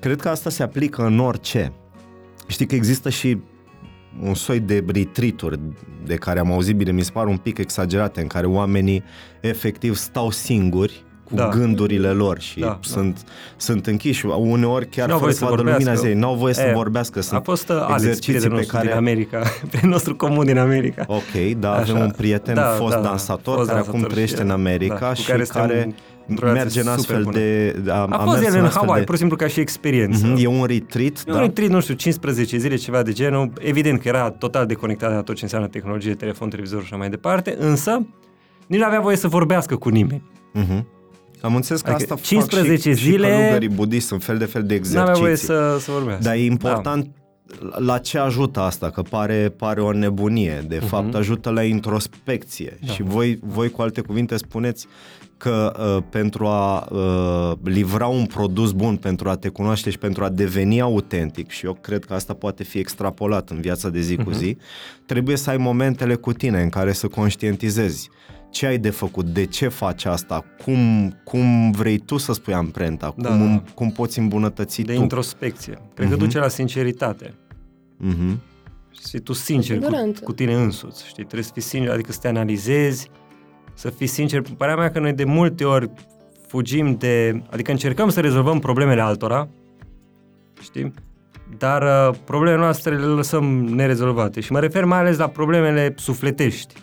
cred 0.00 0.20
că 0.20 0.28
asta 0.28 0.50
se 0.50 0.62
aplică 0.62 1.06
în 1.06 1.18
orice. 1.18 1.72
Știi 2.46 2.66
că 2.66 2.74
există 2.74 3.10
și 3.10 3.38
un 4.22 4.34
soi 4.34 4.60
de 4.60 4.84
retreat 4.86 5.58
de 6.04 6.14
care 6.14 6.38
am 6.38 6.52
auzit 6.52 6.76
bine, 6.76 6.92
mi 6.92 7.02
se 7.02 7.10
par 7.10 7.26
un 7.26 7.36
pic 7.36 7.58
exagerate, 7.58 8.20
în 8.20 8.26
care 8.26 8.46
oamenii 8.46 9.02
efectiv 9.40 9.96
stau 9.96 10.30
singuri 10.30 11.04
cu 11.28 11.34
da. 11.34 11.48
gândurile 11.48 12.08
lor 12.08 12.40
și 12.40 12.58
da, 12.60 12.78
sunt, 12.82 13.14
da. 13.14 13.32
sunt 13.56 13.86
închiși. 13.86 14.26
Uneori 14.26 14.86
chiar 14.86 15.10
fără 15.10 15.30
să 15.30 15.44
vadă 15.44 15.62
lumina 15.62 15.94
zei, 15.94 16.14
n-au 16.14 16.34
voie 16.34 16.54
să 16.54 16.62
e, 16.62 16.72
vorbească. 16.72 17.20
Sunt 17.20 17.40
a 17.40 17.42
fost 17.42 17.68
uh, 17.68 17.86
Alex, 17.88 18.18
pe 18.18 18.64
care... 18.66 18.86
din 18.86 18.96
America, 18.96 19.38
prietenul 19.68 19.94
nostru 19.94 20.16
comun 20.16 20.44
din 20.44 20.58
America. 20.58 21.04
Ok, 21.06 21.58
da, 21.58 21.72
Așa. 21.72 21.80
avem 21.80 22.02
un 22.02 22.10
prieten 22.10 22.54
da, 22.54 22.62
fost 22.62 22.94
da, 22.94 23.00
dansator 23.00 23.56
fost 23.56 23.68
care 23.68 23.80
acum 23.80 24.02
trăiește 24.02 24.42
în 24.42 24.50
America 24.50 24.98
da, 24.98 25.14
și 25.14 25.26
care, 25.26 25.42
care 25.42 25.94
merge 26.42 26.80
în 26.80 26.88
astfel 26.88 27.22
bună. 27.22 27.38
de... 27.38 27.76
A, 27.88 27.92
a, 27.92 28.06
a 28.10 28.18
fost 28.18 28.44
el 28.44 28.62
în 28.62 28.68
Hawaii, 28.68 28.98
de... 28.98 29.04
pur 29.04 29.14
și 29.14 29.20
simplu 29.20 29.36
ca 29.36 29.46
și 29.46 29.60
experiență. 29.60 30.34
Mm-hmm, 30.34 30.42
e 30.42 30.46
un 30.46 30.64
retreat, 30.64 31.12
e 31.18 31.22
da. 31.26 31.34
un 31.34 31.40
retreat, 31.40 31.70
nu 31.70 31.80
știu, 31.80 31.94
15 31.94 32.56
zile, 32.56 32.76
ceva 32.76 33.02
de 33.02 33.12
genul. 33.12 33.52
Evident 33.58 34.00
că 34.00 34.08
era 34.08 34.30
total 34.30 34.66
deconectat 34.66 35.14
de 35.14 35.22
tot 35.22 35.34
ce 35.34 35.42
înseamnă 35.42 35.68
tehnologie, 35.68 36.14
telefon, 36.14 36.48
televizor 36.48 36.78
și 36.78 36.84
așa 36.86 36.96
mai 36.96 37.10
departe, 37.10 37.56
însă 37.58 38.06
nici 38.66 38.78
nu 38.78 38.86
avea 38.86 39.00
voie 39.00 39.16
să 39.16 39.28
vorbească 39.28 39.76
cu 39.76 39.88
nimeni. 39.88 40.22
Mm-hmm. 40.54 40.97
Am 41.40 41.54
înțeles 41.54 41.80
că 41.80 41.90
adică 41.90 42.12
asta 42.12 42.26
15 42.26 42.88
fac 42.88 42.96
și, 42.96 43.02
zile... 43.02 43.26
Și 43.26 43.32
călugării 43.32 43.68
budiști, 43.68 44.08
sunt 44.08 44.22
fel 44.22 44.38
de 44.38 44.44
fel 44.44 44.62
de 44.62 44.74
exerciții. 44.74 45.04
Nu 45.04 45.10
avea 45.10 45.20
voie 45.20 45.36
să, 45.36 45.76
să 45.80 45.90
vorbească. 45.90 46.22
Dar 46.24 46.34
e 46.34 46.44
important 46.44 47.04
da. 47.04 47.78
la 47.78 47.98
ce 47.98 48.18
ajută 48.18 48.60
asta? 48.60 48.90
Că 48.90 49.02
pare, 49.02 49.54
pare 49.56 49.80
o 49.80 49.92
nebunie. 49.92 50.64
De 50.68 50.78
uh-huh. 50.78 50.88
fapt, 50.88 51.14
ajută 51.14 51.50
la 51.50 51.62
introspecție. 51.62 52.78
Da. 52.86 52.92
Și 52.92 53.02
voi, 53.02 53.38
voi, 53.42 53.70
cu 53.70 53.82
alte 53.82 54.00
cuvinte, 54.00 54.36
spuneți 54.36 54.86
că 55.36 55.72
uh, 55.96 56.02
pentru 56.10 56.46
a 56.46 56.88
uh, 56.90 57.52
livra 57.64 58.06
un 58.06 58.26
produs 58.26 58.72
bun, 58.72 58.96
pentru 58.96 59.28
a 59.28 59.36
te 59.36 59.48
cunoaște 59.48 59.90
și 59.90 59.98
pentru 59.98 60.24
a 60.24 60.28
deveni 60.28 60.80
autentic, 60.80 61.50
și 61.50 61.66
eu 61.66 61.78
cred 61.80 62.04
că 62.04 62.14
asta 62.14 62.34
poate 62.34 62.62
fi 62.62 62.78
extrapolat 62.78 63.50
în 63.50 63.60
viața 63.60 63.88
de 63.88 64.00
zi 64.00 64.14
uh-huh. 64.14 64.24
cu 64.24 64.30
mhm. 64.30 64.38
zi, 64.38 64.56
trebuie 65.06 65.36
să 65.36 65.50
ai 65.50 65.56
momentele 65.56 66.14
cu 66.14 66.32
tine 66.32 66.62
în 66.62 66.68
care 66.68 66.92
să 66.92 67.08
conștientizezi 67.08 68.10
ce 68.50 68.66
ai 68.66 68.78
de 68.78 68.90
făcut, 68.90 69.24
de 69.26 69.44
ce 69.44 69.68
faci 69.68 70.04
asta, 70.04 70.44
cum, 70.64 71.12
cum 71.24 71.70
vrei 71.70 71.98
tu 71.98 72.16
să 72.16 72.32
spui 72.32 72.54
amprenta, 72.54 73.14
da, 73.16 73.28
cum, 73.28 73.62
da. 73.64 73.72
cum 73.74 73.90
poți 73.90 74.18
îmbunătăți 74.18 74.82
de 74.82 74.94
tu. 74.94 75.00
introspecție. 75.00 75.72
Cred 75.72 76.06
uh-huh. 76.06 76.10
că 76.10 76.16
mhm. 76.16 76.24
duce 76.24 76.38
la 76.38 76.48
sinceritate. 76.48 77.34
Uh-huh. 78.06 78.36
Și 79.08 79.18
tu 79.18 79.32
sincer 79.32 79.78
cu, 79.78 80.12
cu 80.24 80.32
tine 80.32 80.54
însuți, 80.54 81.06
știi? 81.06 81.24
Trebuie 81.24 81.42
să 81.42 81.50
fii 81.52 81.62
sincer, 81.62 81.92
adică 81.92 82.12
să 82.12 82.18
te 82.20 82.28
analizezi, 82.28 83.10
să 83.74 83.90
fii 83.90 84.06
sincer. 84.06 84.42
Părerea 84.56 84.80
mea 84.80 84.90
că 84.90 84.98
noi 84.98 85.12
de 85.12 85.24
multe 85.24 85.64
ori 85.64 85.90
fugim 86.46 86.96
de... 86.96 87.42
Adică 87.50 87.70
încercăm 87.70 88.08
să 88.08 88.20
rezolvăm 88.20 88.58
problemele 88.58 89.00
altora, 89.00 89.48
știi? 90.62 90.92
Dar 91.58 91.82
uh, 91.82 92.18
problemele 92.24 92.60
noastre 92.60 92.96
le 92.96 93.04
lăsăm 93.04 93.44
nerezolvate. 93.64 94.40
Și 94.40 94.52
mă 94.52 94.60
refer 94.60 94.84
mai 94.84 94.98
ales 94.98 95.16
la 95.16 95.28
problemele 95.28 95.94
sufletești 95.96 96.74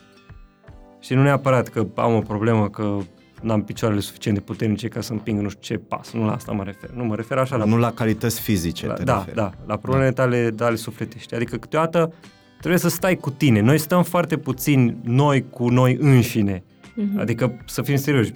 și 1.05 1.13
nu 1.13 1.21
neapărat 1.21 1.67
că 1.67 1.87
am 1.95 2.15
o 2.15 2.19
problemă 2.19 2.69
că 2.69 2.97
n-am 3.41 3.63
picioarele 3.63 3.99
suficient 3.99 4.37
de 4.37 4.43
puternice 4.43 4.87
ca 4.87 5.01
să 5.01 5.11
împing 5.11 5.41
nu 5.41 5.49
știu 5.49 5.61
ce 5.61 5.77
pas, 5.77 6.11
nu 6.11 6.25
la 6.25 6.33
asta 6.33 6.51
mă 6.51 6.63
refer. 6.63 6.89
Nu, 6.89 7.03
mă 7.03 7.15
refer 7.15 7.37
așa 7.37 7.55
la... 7.55 7.65
Nu 7.65 7.77
la 7.77 7.91
calități 7.91 8.41
fizice 8.41 8.87
la, 8.87 8.93
te 8.93 9.03
Da, 9.03 9.17
referi. 9.17 9.35
da, 9.35 9.51
la 9.65 9.75
problemele 9.77 10.11
da. 10.11 10.23
tale, 10.23 10.49
tale 10.49 10.75
sufletești. 10.75 11.35
Adică 11.35 11.57
câteodată 11.57 12.13
trebuie 12.59 12.79
să 12.79 12.89
stai 12.89 13.15
cu 13.15 13.29
tine. 13.29 13.59
Noi 13.59 13.77
stăm 13.77 14.03
foarte 14.03 14.37
puțin 14.37 14.97
noi 15.03 15.45
cu 15.49 15.69
noi 15.69 15.97
înșine. 15.99 16.63
Mm-hmm. 16.63 17.19
Adică 17.19 17.57
să 17.65 17.81
fim 17.81 17.95
serioși. 17.95 18.31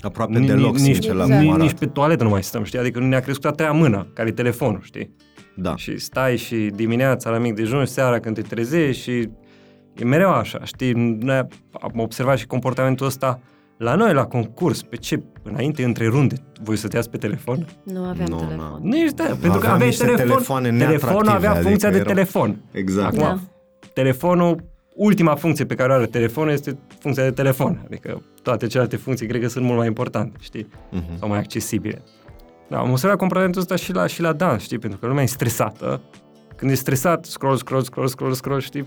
Aproape 0.00 0.38
deloc, 0.38 0.72
nici, 0.72 0.82
sincer, 0.82 1.10
exact. 1.10 1.28
la 1.28 1.40
nici, 1.40 1.54
nici 1.54 1.78
pe 1.78 1.86
toaletă 1.86 2.24
nu 2.24 2.30
mai 2.30 2.42
stăm, 2.42 2.64
știi? 2.64 2.78
Adică 2.78 3.00
ne-a 3.00 3.20
crescut 3.20 3.44
a 3.44 3.50
treia 3.50 3.72
mână, 3.72 4.06
care 4.14 4.28
e 4.28 4.32
telefonul, 4.32 4.80
știi? 4.82 5.14
Da. 5.54 5.76
Și 5.76 5.98
stai 5.98 6.36
și 6.36 6.70
dimineața 6.74 7.30
la 7.30 7.38
mic 7.38 7.54
dejun, 7.54 7.86
seara 7.86 8.18
când 8.18 8.34
te 8.34 8.42
trezești 8.42 9.02
și 9.02 9.28
E 9.98 10.04
mereu 10.04 10.30
așa, 10.30 10.64
știi? 10.64 10.92
Noi 11.20 11.36
am 11.80 11.92
observat 11.94 12.36
și 12.38 12.46
comportamentul 12.46 13.06
ăsta 13.06 13.40
la 13.78 13.94
noi, 13.94 14.12
la 14.12 14.24
concurs. 14.24 14.82
Pe 14.82 14.96
ce? 14.96 15.22
Înainte, 15.42 15.84
între 15.84 16.06
runde, 16.06 16.34
voi 16.62 16.76
stăteați 16.76 17.10
pe 17.10 17.16
telefon? 17.16 17.66
Nu 17.82 18.04
aveam 18.04 18.28
Nu, 18.28 18.36
telefon. 18.38 18.78
Nu 18.82 18.96
ești, 18.96 19.14
da, 19.16 19.24
pentru 19.24 19.48
că 19.48 19.56
Aveam 19.56 19.72
aveai 19.72 19.88
niște 19.88 20.04
telefon. 20.04 20.26
telefoane 20.28 20.68
telefonul 20.68 20.90
neatractive, 21.22 21.36
avea 21.36 21.50
adică 21.50 21.66
funcția 21.68 21.90
de 21.90 21.96
erau- 21.98 22.12
telefon. 22.14 22.56
Exact. 22.72 23.06
Acum, 23.06 23.18
Da. 23.18 23.38
telefonul, 23.92 24.64
ultima 24.94 25.34
funcție 25.34 25.64
pe 25.64 25.74
care 25.74 25.92
o 25.92 25.94
are 25.94 26.06
telefonul 26.06 26.52
este 26.52 26.78
funcția 26.98 27.24
de 27.24 27.30
telefon. 27.30 27.80
Adică 27.84 28.22
toate 28.42 28.66
celelalte 28.66 28.96
funcții 28.96 29.26
cred 29.26 29.40
că 29.40 29.48
sunt 29.48 29.64
mult 29.64 29.76
mai 29.78 29.86
importante, 29.86 30.36
știi? 30.40 30.68
Mhm. 30.90 31.18
Sau 31.18 31.28
mai 31.28 31.38
accesibile. 31.38 32.02
Da, 32.68 32.78
am 32.78 32.90
observat 32.90 33.18
comportamentul 33.18 33.60
ăsta 33.60 33.76
și 33.76 33.92
la, 33.92 34.06
și 34.06 34.20
la 34.20 34.32
dans, 34.32 34.62
știi? 34.62 34.78
Pentru 34.78 34.98
că 34.98 35.06
lumea 35.06 35.22
e 35.22 35.26
stresată. 35.26 36.00
Când 36.56 36.70
e 36.70 36.74
stresat, 36.74 37.24
scroll, 37.24 37.56
scroll, 37.56 37.82
scroll, 37.82 38.06
scroll, 38.08 38.32
scroll, 38.32 38.60
știi? 38.60 38.86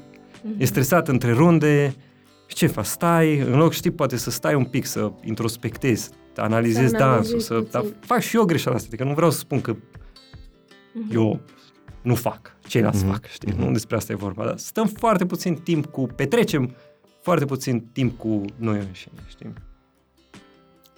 E 0.57 0.65
stresat 0.65 1.07
între 1.07 1.31
runde. 1.31 1.95
Și 2.47 2.55
ce 2.55 2.67
faci? 2.67 2.85
Stai, 2.85 3.37
în 3.39 3.57
loc, 3.57 3.71
știi, 3.73 3.91
poate 3.91 4.17
să 4.17 4.29
stai 4.29 4.53
un 4.55 4.63
pic, 4.63 4.85
să 4.85 5.11
introspectezi, 5.23 6.09
să 6.33 6.41
analizezi 6.41 6.89
Să 6.89 6.97
dansul, 6.97 7.07
analizezi 7.13 7.45
să... 7.45 7.53
puțin. 7.53 7.69
Dar 7.71 7.83
fac 7.99 8.19
și 8.19 8.35
eu 8.35 8.43
greșeala 8.43 8.75
asta, 8.77 8.87
adică 8.91 9.03
nu 9.07 9.13
vreau 9.13 9.31
să 9.31 9.37
spun 9.37 9.61
că 9.61 9.75
eu 11.11 11.39
nu 12.01 12.15
fac, 12.15 12.55
ceilalți 12.67 13.03
Mhm. 13.03 13.11
fac, 13.11 13.25
știi? 13.25 13.53
Nu 13.57 13.71
despre 13.71 13.95
asta 13.95 14.11
e 14.11 14.15
vorba, 14.15 14.45
dar 14.45 14.57
stăm 14.57 14.87
foarte 14.87 15.25
puțin 15.25 15.55
timp 15.55 15.85
cu, 15.85 16.01
petrecem 16.15 16.75
foarte 17.21 17.45
puțin 17.45 17.85
timp 17.91 18.17
cu 18.17 18.41
noi 18.55 18.77
înșine, 18.87 19.13
știi? 19.27 19.53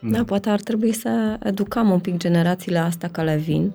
Da, 0.02 0.24
poate 0.24 0.50
ar 0.50 0.60
trebui 0.62 0.91
să 0.91 1.38
educăm 1.44 1.89
un 1.89 2.00
pic 2.00 2.18
generațiile 2.18 2.78
astea 2.78 3.10
care 3.10 3.36
vin 3.36 3.74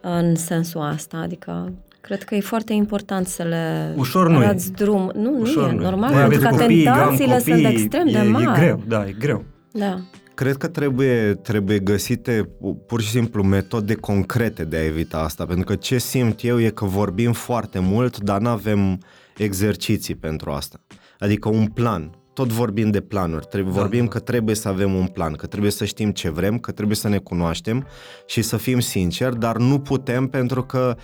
în 0.00 0.34
sensul 0.36 0.80
asta, 0.80 1.16
adică 1.16 1.72
cred 2.02 2.22
că 2.22 2.34
e 2.34 2.40
foarte 2.40 2.72
important 2.72 3.26
să 3.26 3.42
le 3.42 3.94
Ușor 3.96 4.28
nu 4.28 4.42
e. 4.42 4.44
arăți 4.44 4.72
drum. 4.72 5.10
Nu, 5.14 5.38
Ușor 5.40 5.62
nu 5.62 5.68
e, 5.68 5.72
nu 5.72 5.80
e. 5.80 5.84
normal, 5.84 6.12
Voi 6.12 6.20
pentru 6.20 6.38
aveți 6.38 6.56
că 6.56 6.62
copii, 6.62 6.84
eu 6.84 6.92
am 6.92 6.98
tentațiile 6.98 7.38
sunt 7.38 7.62
copii, 7.62 7.76
extrem 7.76 8.06
de 8.06 8.18
e, 8.18 8.22
mari. 8.22 8.60
E 8.60 8.64
greu, 8.64 8.82
da, 8.86 9.06
e 9.06 9.14
greu. 9.18 9.44
Da. 9.72 10.00
Cred 10.34 10.56
că 10.56 10.68
trebuie, 10.68 11.34
trebuie 11.34 11.78
găsite 11.78 12.48
pur 12.86 13.00
și 13.00 13.08
simplu 13.08 13.42
metode 13.42 13.94
concrete 13.94 14.64
de 14.64 14.76
a 14.76 14.84
evita 14.84 15.18
asta, 15.18 15.46
pentru 15.46 15.64
că 15.64 15.74
ce 15.74 15.98
simt 15.98 16.44
eu 16.44 16.60
e 16.60 16.68
că 16.68 16.84
vorbim 16.84 17.32
foarte 17.32 17.78
mult, 17.78 18.18
dar 18.18 18.40
nu 18.40 18.48
avem 18.48 18.98
exerciții 19.36 20.14
pentru 20.14 20.50
asta. 20.50 20.80
Adică 21.18 21.48
un 21.48 21.66
plan. 21.66 22.10
Tot 22.34 22.48
vorbim 22.48 22.90
de 22.90 23.00
planuri. 23.00 23.46
Trebuie, 23.46 23.72
Da, 23.74 23.80
vorbim 23.80 24.04
da. 24.04 24.10
că 24.10 24.18
trebuie 24.18 24.54
să 24.54 24.68
avem 24.68 24.94
un 24.94 25.06
plan, 25.06 25.32
că 25.32 25.46
trebuie 25.46 25.70
să 25.70 25.84
știm 25.84 26.10
ce 26.10 26.30
vrem, 26.30 26.58
că 26.58 26.72
trebuie 26.72 26.96
să 26.96 27.08
ne 27.08 27.18
cunoaștem 27.18 27.86
și 28.26 28.42
să 28.42 28.56
fim 28.56 28.80
sinceri, 28.80 29.38
dar 29.38 29.56
nu 29.56 29.78
putem 29.78 30.26
pentru 30.26 30.62
că 30.62 30.96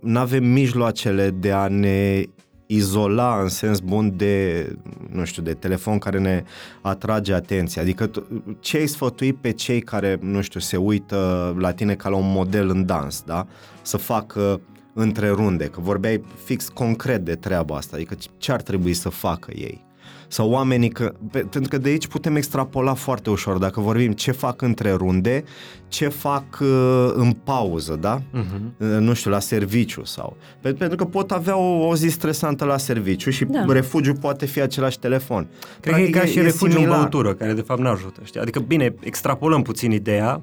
nu 0.00 0.18
avem 0.18 0.44
mijloacele 0.44 1.30
de 1.30 1.52
a 1.52 1.68
ne 1.68 2.22
izola 2.66 3.40
în 3.42 3.48
sens 3.48 3.80
bun 3.80 4.16
de, 4.16 4.66
nu 5.12 5.24
știu, 5.24 5.42
de 5.42 5.52
telefon 5.54 5.98
care 5.98 6.18
ne 6.18 6.42
atrage 6.80 7.32
atenția. 7.34 7.82
Adică 7.82 8.06
tu- 8.06 8.26
ce 8.60 8.76
ai 8.76 8.86
sfătui 8.86 9.32
pe 9.32 9.50
cei 9.50 9.80
care, 9.80 10.18
nu 10.20 10.40
știu, 10.40 10.60
se 10.60 10.76
uită 10.76 11.54
la 11.58 11.72
tine 11.72 11.94
ca 11.94 12.08
la 12.08 12.16
un 12.16 12.32
model 12.32 12.68
în 12.68 12.86
dans, 12.86 13.22
da? 13.26 13.46
Să 13.82 13.96
facă 13.96 14.60
între 14.94 15.28
runde, 15.28 15.64
că 15.64 15.80
vorbeai 15.80 16.22
fix 16.44 16.68
concret 16.68 17.24
de 17.24 17.34
treaba 17.34 17.76
asta, 17.76 17.96
adică 17.96 18.14
ce 18.38 18.52
ar 18.52 18.62
trebui 18.62 18.92
să 18.92 19.08
facă 19.08 19.50
ei. 19.54 19.84
Sau 20.32 20.50
oamenii, 20.50 20.88
că, 20.88 21.12
pe, 21.30 21.38
pentru 21.38 21.70
că 21.70 21.78
de 21.78 21.88
aici 21.88 22.06
putem 22.06 22.36
extrapola 22.36 22.94
foarte 22.94 23.30
ușor, 23.30 23.58
dacă 23.58 23.80
vorbim 23.80 24.12
ce 24.12 24.30
fac 24.32 24.62
între 24.62 24.92
runde, 24.92 25.44
ce 25.88 26.08
fac 26.08 26.44
uh, 26.60 27.10
în 27.14 27.32
pauză, 27.32 27.96
da? 28.00 28.22
Mhm. 28.32 28.74
Uh, 28.78 28.86
nu 29.00 29.12
știu, 29.14 29.30
la 29.30 29.38
serviciu 29.38 30.04
sau... 30.04 30.36
Pe- 30.60 30.72
Pentru 30.72 30.96
că 30.96 31.04
pot 31.04 31.30
avea 31.30 31.56
o, 31.56 31.86
o 31.86 31.96
zi 31.96 32.08
stresantă 32.08 32.64
la 32.64 32.76
serviciu 32.76 33.30
și 33.30 33.44
Da. 33.44 33.64
refugiu 33.68 34.12
poate 34.12 34.46
fi 34.46 34.60
același 34.60 34.98
telefon. 34.98 35.46
Cred 35.80 35.94
că 35.94 36.00
e 36.00 36.10
ca 36.10 36.24
și 36.24 36.40
refugiu 36.40 36.72
în 36.72 36.78
similar. 36.78 36.98
băutură, 36.98 37.34
care 37.34 37.52
de 37.52 37.60
fapt 37.60 37.80
nu 37.80 37.88
ajută, 37.88 38.20
știi? 38.24 38.40
Adică, 38.40 38.60
bine, 38.60 38.94
extrapolăm 39.00 39.62
puțin 39.62 39.90
ideea, 39.92 40.40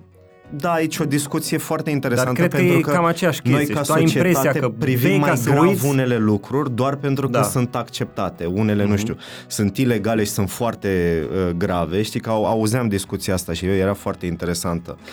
Da, 0.50 0.72
aici 0.72 0.98
o 1.00 1.06
discuție 1.06 1.58
foarte 1.58 1.90
interesantă 1.90 2.32
cred 2.34 2.50
că 2.52 2.56
pentru 2.58 2.78
e 2.78 2.82
că 2.82 2.92
cam 2.92 3.06
aceeași 3.06 3.40
noi 3.44 3.56
chestie 3.56 3.74
ca 3.76 3.82
și 3.82 3.88
tu 3.88 3.94
ai 3.94 4.02
impresia 4.02 4.34
societate 4.34 4.60
că 4.60 4.70
privim 4.70 5.10
vei 5.10 5.20
ca 5.20 5.26
mai 5.26 5.38
să 5.38 5.50
grav 5.50 5.64
uiți- 5.68 5.86
unele 5.86 6.18
lucruri 6.18 6.76
doar 6.76 6.96
pentru 6.96 7.26
că 7.30 7.38
Da. 7.38 7.44
sunt 7.44 7.76
acceptate. 7.76 8.46
Unele, 8.46 8.84
nu 8.84 8.90
Mhm. 8.90 8.98
știu, 8.98 9.18
sunt 9.48 9.78
ilegale 9.78 10.24
și 10.24 10.30
sunt 10.32 10.50
foarte 10.50 11.24
uh, 11.32 11.52
grave. 11.58 12.02
Știi 12.02 12.20
că 12.20 12.30
au, 12.30 12.46
auzeam 12.46 12.88
discuția 12.88 13.34
asta 13.34 13.54
și 13.54 13.66
era 13.66 13.94
foarte 13.94 14.26
interesantă 14.26 14.98
uh, 15.00 15.06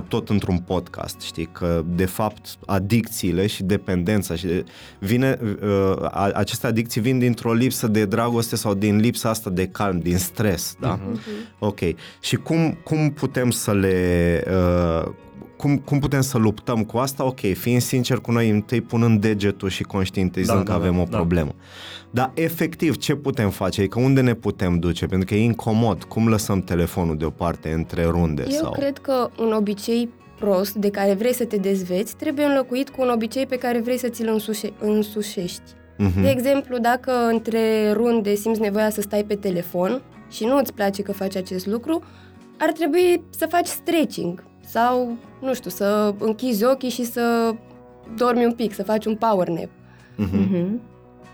tot 0.00 0.28
într-un 0.28 0.58
podcast, 0.58 1.20
știi, 1.20 1.48
că 1.52 1.84
de 1.86 2.04
fapt 2.04 2.56
adicțiile 2.66 3.46
și 3.46 3.62
dependența 3.62 4.34
și 4.34 4.46
de, 4.46 4.64
vine, 4.98 5.38
uh, 5.42 5.96
a- 6.00 6.30
aceste 6.34 6.66
adicții 6.66 7.00
vin 7.00 7.18
dintr-o 7.18 7.52
lipsă 7.52 7.86
de 7.86 8.04
dragoste 8.04 8.56
sau 8.56 8.74
din 8.74 8.96
lipsa 8.96 9.28
asta 9.28 9.50
de 9.50 9.66
calm, 9.66 9.98
din 9.98 10.18
stres, 10.18 10.76
da? 10.80 11.00
Mhm. 11.08 11.18
Ok. 11.58 11.78
Și 12.20 12.36
cum, 12.36 12.78
cum 12.84 13.10
putem 13.10 13.50
să 13.50 13.72
le... 13.72 14.44
Uh, 14.46 15.12
cum, 15.62 15.78
cum 15.78 15.98
putem 15.98 16.20
să 16.20 16.38
luptăm 16.38 16.84
cu 16.84 16.98
asta? 16.98 17.24
Ok, 17.24 17.40
fiind 17.40 17.80
sincer 17.80 18.18
cu 18.18 18.30
noi, 18.30 18.50
întâi 18.50 18.80
punând 18.80 19.20
degetul 19.20 19.68
și 19.68 19.82
conștientizând 19.82 20.58
Da, 20.58 20.64
că 20.64 20.70
da, 20.70 20.76
avem 20.76 20.94
da, 20.94 21.00
o 21.00 21.04
da. 21.04 21.16
problemă. 21.16 21.54
Dar 22.10 22.30
efectiv, 22.34 22.96
ce 22.96 23.14
putem 23.14 23.50
face? 23.50 23.80
Adică 23.80 24.00
unde 24.00 24.20
ne 24.20 24.34
putem 24.34 24.78
duce? 24.78 25.06
Pentru 25.06 25.26
că 25.26 25.34
e 25.34 25.42
incomod. 25.44 26.02
Cum 26.02 26.28
lăsăm 26.28 26.60
telefonul 26.60 27.16
deoparte 27.16 27.72
între 27.72 28.04
runde? 28.04 28.42
Eu 28.50 28.56
sau... 28.56 28.70
cred 28.70 28.98
că 28.98 29.30
un 29.38 29.52
obicei 29.52 30.08
prost 30.38 30.74
de 30.74 30.90
care 30.90 31.14
vrei 31.14 31.34
să 31.34 31.44
te 31.44 31.56
dezveți 31.56 32.16
trebuie 32.16 32.44
înlocuit 32.44 32.88
cu 32.88 33.02
un 33.02 33.08
obicei 33.08 33.46
pe 33.46 33.56
care 33.56 33.80
vrei 33.80 33.98
să 33.98 34.08
ți-l 34.08 34.28
însușe- 34.28 34.72
însușești. 34.80 35.62
Mhm. 35.98 36.22
De 36.22 36.28
exemplu, 36.28 36.78
dacă 36.78 37.12
între 37.30 37.92
runde 37.92 38.34
simți 38.34 38.60
nevoia 38.60 38.90
să 38.90 39.00
stai 39.00 39.24
pe 39.24 39.34
telefon 39.34 40.02
și 40.30 40.44
nu 40.44 40.56
îți 40.56 40.72
place 40.72 41.02
că 41.02 41.12
faci 41.12 41.36
acest 41.36 41.66
lucru, 41.66 42.02
ar 42.58 42.72
trebui 42.72 43.22
să 43.30 43.46
faci 43.50 43.66
stretching 43.66 44.50
sau, 44.72 45.16
nu 45.40 45.54
știu, 45.54 45.70
să 45.70 46.14
închizi 46.18 46.64
ochii 46.64 46.88
și 46.88 47.04
să 47.04 47.54
dormi 48.16 48.44
un 48.44 48.52
pic, 48.52 48.74
să 48.74 48.82
faci 48.82 49.04
un 49.04 49.14
power 49.14 49.48
nap. 49.48 49.68
Mhm. 50.16 50.38
Mhm. 50.38 50.80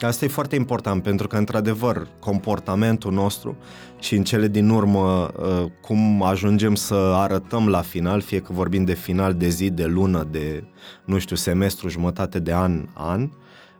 Asta 0.00 0.24
e 0.24 0.28
foarte 0.28 0.56
important 0.56 1.02
pentru 1.02 1.26
că, 1.26 1.36
într-adevăr, 1.36 2.08
comportamentul 2.18 3.12
nostru 3.12 3.56
și 3.98 4.14
în 4.14 4.22
cele 4.22 4.48
din 4.48 4.68
urmă 4.68 5.30
uh, 5.36 5.64
cum 5.80 6.22
ajungem 6.22 6.74
să 6.74 6.94
arătăm 6.94 7.68
la 7.68 7.80
final, 7.80 8.20
fie 8.20 8.40
că 8.40 8.52
vorbim 8.52 8.84
de 8.84 8.94
final 8.94 9.34
de 9.34 9.48
zi, 9.48 9.70
de 9.70 9.84
lună, 9.84 10.28
de, 10.30 10.64
nu 11.04 11.18
știu, 11.18 11.36
semestru, 11.36 11.88
jumătate 11.88 12.38
de 12.38 12.52
an, 12.52 12.88
an, 12.94 13.28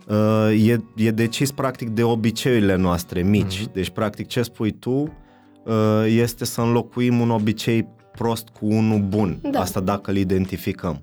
uh, 0.09 0.67
e, 0.67 0.85
e 0.97 1.11
decis 1.11 1.51
practic 1.51 1.89
de 1.89 2.03
obiceiurile 2.03 2.77
noastre 2.77 3.23
mici. 3.23 3.61
Mhm. 3.61 3.71
Deci, 3.73 3.91
practic, 3.91 4.27
ce 4.27 4.43
spui 4.43 4.71
tu 4.71 5.13
uh, 5.65 6.05
este 6.07 6.45
să 6.45 6.61
înlocuim 6.61 7.21
un 7.21 7.31
obicei 7.31 7.89
prost 8.19 8.49
cu 8.49 8.67
unul 8.67 9.01
bun. 9.09 9.39
Da. 9.51 9.61
Asta 9.61 9.81
dacă 9.81 10.11
îl 10.11 10.17
identificăm. 10.17 11.03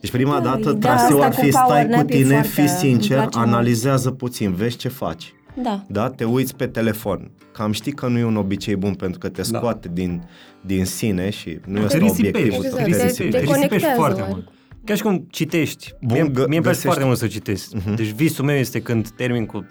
Deci 0.00 0.10
prima 0.10 0.34
Da, 0.40 0.40
dată 0.40 0.72
da, 0.72 0.78
traseul 0.88 1.22
asta 1.22 1.26
ar 1.26 1.34
cu 1.34 1.40
fi 1.40 1.50
power 1.50 1.66
stai 1.66 1.84
cu 1.84 1.90
nap 1.90 2.10
e 2.10 2.14
tine, 2.14 2.28
foarte- 2.32 2.48
fii 2.48 2.62
îmi 2.62 2.70
sincer, 2.78 3.16
place 3.16 3.38
mult. 3.38 3.48
analizează 3.48 4.10
puțin, 4.10 4.52
vezi 4.54 4.76
ce 4.76 4.88
faci. 4.88 5.32
Da. 5.62 5.84
Da? 5.88 6.10
Te 6.10 6.24
uiți 6.24 6.56
pe 6.56 6.66
telefon. 6.66 7.30
Cam 7.52 7.72
știi 7.72 7.92
că 7.92 8.06
nu 8.08 8.18
e 8.18 8.24
un 8.24 8.36
obicei 8.36 8.76
bun 8.76 8.94
pentru 8.94 9.18
că 9.18 9.28
te 9.28 9.42
Da. 9.50 9.58
scoate 9.58 9.90
din, 9.92 10.22
din 10.60 10.84
sine 10.84 11.30
și 11.30 11.58
nu 11.66 11.78
te 11.78 11.84
este 11.84 11.98
risipești, 11.98 12.28
obiectivul 12.36 12.64
Exact, 12.64 12.76
tău. 12.76 12.84
te 12.84 12.90
te- 12.90 13.02
risipești, 13.06 13.22
te 13.22 13.28
te 13.30 13.38
risipești 13.38 13.54
conectează 13.68 13.94
foarte 13.96 14.20
oarecum. 14.20 14.42
mult. 14.44 14.54
Ca 14.84 14.94
și 14.94 15.02
cum 15.02 15.26
citești. 15.30 15.94
Bun, 16.00 16.12
mie, 16.16 16.22
gă- 16.30 16.32
mie 16.34 16.42
îmi 16.44 16.48
place 16.48 16.62
găsești- 16.68 16.84
foarte 16.84 17.04
mult 17.04 17.18
să 17.18 17.26
citesc. 17.26 17.72
Mhm. 17.74 17.94
Deci 17.94 18.06
visul 18.10 18.44
meu 18.44 18.56
este 18.56 18.80
când 18.80 19.08
termin 19.08 19.46
cu 19.46 19.66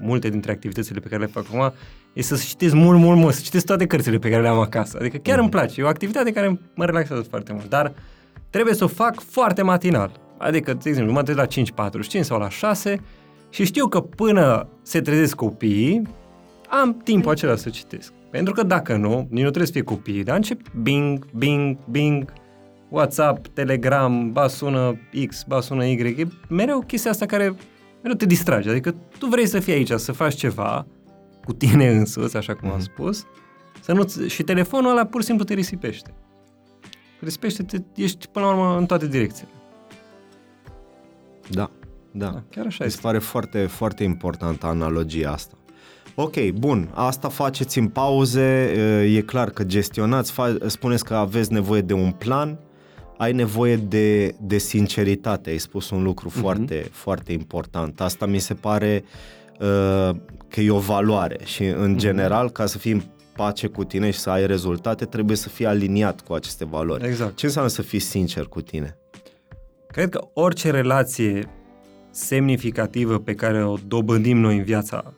multe 0.00 0.28
dintre 0.28 0.52
activitățile 0.52 1.00
pe 1.00 1.08
care 1.08 1.20
le 1.20 1.26
fac 1.32 1.44
acum, 1.52 1.72
e 2.12 2.22
să 2.22 2.36
citesc 2.46 2.74
mult, 2.74 2.98
mult, 2.98 3.18
mult, 3.18 3.34
să 3.34 3.40
citesc 3.44 3.66
toate 3.66 3.86
cărțile 3.86 4.18
pe 4.18 4.30
care 4.30 4.42
le 4.42 4.48
am 4.48 4.58
acasă. 4.58 4.96
Adică 5.00 5.16
chiar 5.16 5.34
Mhm. 5.34 5.42
îmi 5.42 5.50
place, 5.50 5.80
e 5.80 5.84
o 5.84 5.88
activitate 5.88 6.32
care 6.32 6.60
mă 6.74 6.84
relaxează 6.84 7.22
foarte 7.22 7.52
mult, 7.52 7.68
dar 7.68 7.92
trebuie 8.50 8.74
să 8.74 8.84
o 8.84 8.88
fac 8.88 9.20
foarte 9.20 9.62
matinal. 9.62 10.20
Adică, 10.38 10.72
de 10.74 10.88
exemplu, 10.88 11.12
mă 11.12 11.22
trezesc 11.22 11.38
la 11.44 11.46
5.45 11.46 12.24
sau 12.24 12.38
la 12.38 12.48
6 12.48 13.00
și 13.50 13.64
știu 13.64 13.86
că 13.86 14.00
până 14.00 14.68
se 14.82 15.00
trezesc 15.00 15.34
copiii, 15.34 16.02
am 16.68 16.96
timpul 17.04 17.30
acela 17.30 17.56
să 17.56 17.68
citesc. 17.68 18.12
Pentru 18.30 18.52
că 18.52 18.62
dacă 18.62 18.96
nu, 18.96 19.16
nici 19.18 19.42
nu 19.42 19.48
trebuie 19.48 19.66
să 19.66 19.72
fie 19.72 19.82
copiii, 19.82 20.22
dar 20.24 20.36
încep 20.36 20.60
bing, 20.82 21.26
bing, 21.34 21.76
bing, 21.90 22.32
WhatsApp, 22.88 23.46
Telegram, 23.46 24.32
ba 24.32 24.48
sună 24.48 24.96
X, 25.26 25.44
ba 25.48 25.60
sună 25.60 25.84
Y, 25.84 26.14
e 26.18 26.26
mereu 26.48 26.80
chestia 26.80 27.10
asta 27.10 27.26
care 27.26 27.54
mereu 28.02 28.16
te 28.16 28.26
distrage. 28.26 28.70
Adică 28.70 28.94
tu 29.18 29.26
vrei 29.26 29.46
să 29.46 29.58
fii 29.60 29.72
aici, 29.72 29.90
să 29.90 30.12
faci 30.12 30.34
ceva 30.34 30.86
cu 31.44 31.52
tine 31.52 31.88
însuți, 31.90 32.36
așa 32.36 32.54
cum 32.54 32.68
am 32.68 32.74
Mhm. 32.74 32.84
spus, 32.84 33.24
să 33.80 33.92
nu 33.92 34.26
și 34.26 34.42
telefonul 34.42 34.90
ăla 34.90 35.04
pur 35.06 35.20
și 35.20 35.26
simplu 35.26 35.44
te 35.44 35.54
risipește. 35.54 36.14
Risipește, 37.20 37.62
te, 37.62 37.78
ești 37.94 38.26
până 38.28 38.44
la 38.44 38.50
urmă 38.52 38.76
în 38.78 38.86
toate 38.86 39.06
direcțiile. 39.08 39.48
Da, 41.48 41.70
da. 42.12 42.26
Da, 42.26 42.42
chiar 42.50 42.66
așa 42.66 42.84
Mi 42.84 42.90
se 42.90 42.96
este. 42.96 43.00
pare 43.00 43.18
foarte, 43.18 43.66
foarte 43.66 44.04
importantă 44.04 44.66
analogia 44.66 45.30
asta. 45.30 45.54
Ok, 46.14 46.50
bun, 46.50 46.90
asta 46.94 47.28
faceți 47.28 47.78
în 47.78 47.88
pauze, 47.88 48.72
e 49.16 49.20
clar 49.20 49.50
că 49.50 49.64
gestionați, 49.64 50.32
fa- 50.32 50.66
spuneți 50.66 51.04
că 51.04 51.14
aveți 51.14 51.52
nevoie 51.52 51.80
de 51.80 51.92
un 51.92 52.10
plan, 52.10 52.58
ai 53.16 53.32
nevoie 53.32 53.76
de, 53.76 54.34
de 54.40 54.58
sinceritate, 54.58 55.50
ai 55.50 55.58
spus 55.58 55.90
un 55.90 56.02
lucru 56.02 56.28
Mhm. 56.28 56.38
foarte, 56.40 56.88
foarte 56.92 57.32
important. 57.32 58.00
Asta 58.00 58.26
mi 58.26 58.38
se 58.38 58.54
pare 58.54 59.04
uh, 59.04 59.10
că 60.48 60.60
e 60.60 60.70
o 60.70 60.78
valoare 60.78 61.38
și 61.44 61.64
în 61.64 61.98
general 61.98 62.50
ca 62.50 62.66
să 62.66 62.78
fii 62.78 62.92
în 62.92 63.02
pace 63.36 63.66
cu 63.66 63.84
tine 63.84 64.10
și 64.10 64.18
să 64.18 64.30
ai 64.30 64.46
rezultate 64.46 65.04
trebuie 65.04 65.36
să 65.36 65.48
fii 65.48 65.66
aliniat 65.66 66.20
cu 66.20 66.32
aceste 66.32 66.64
valori. 66.64 67.06
Exact. 67.06 67.36
Ce 67.36 67.46
înseamnă 67.46 67.70
să 67.70 67.82
fii 67.82 67.98
sincer 67.98 68.44
cu 68.44 68.60
tine? 68.60 68.98
Cred 69.86 70.08
că 70.08 70.28
orice 70.32 70.70
relație 70.70 71.48
semnificativă 72.10 73.18
pe 73.18 73.34
care 73.34 73.64
o 73.64 73.76
dobândim 73.86 74.38
noi 74.38 74.56
în 74.56 74.62
viața 74.62 75.14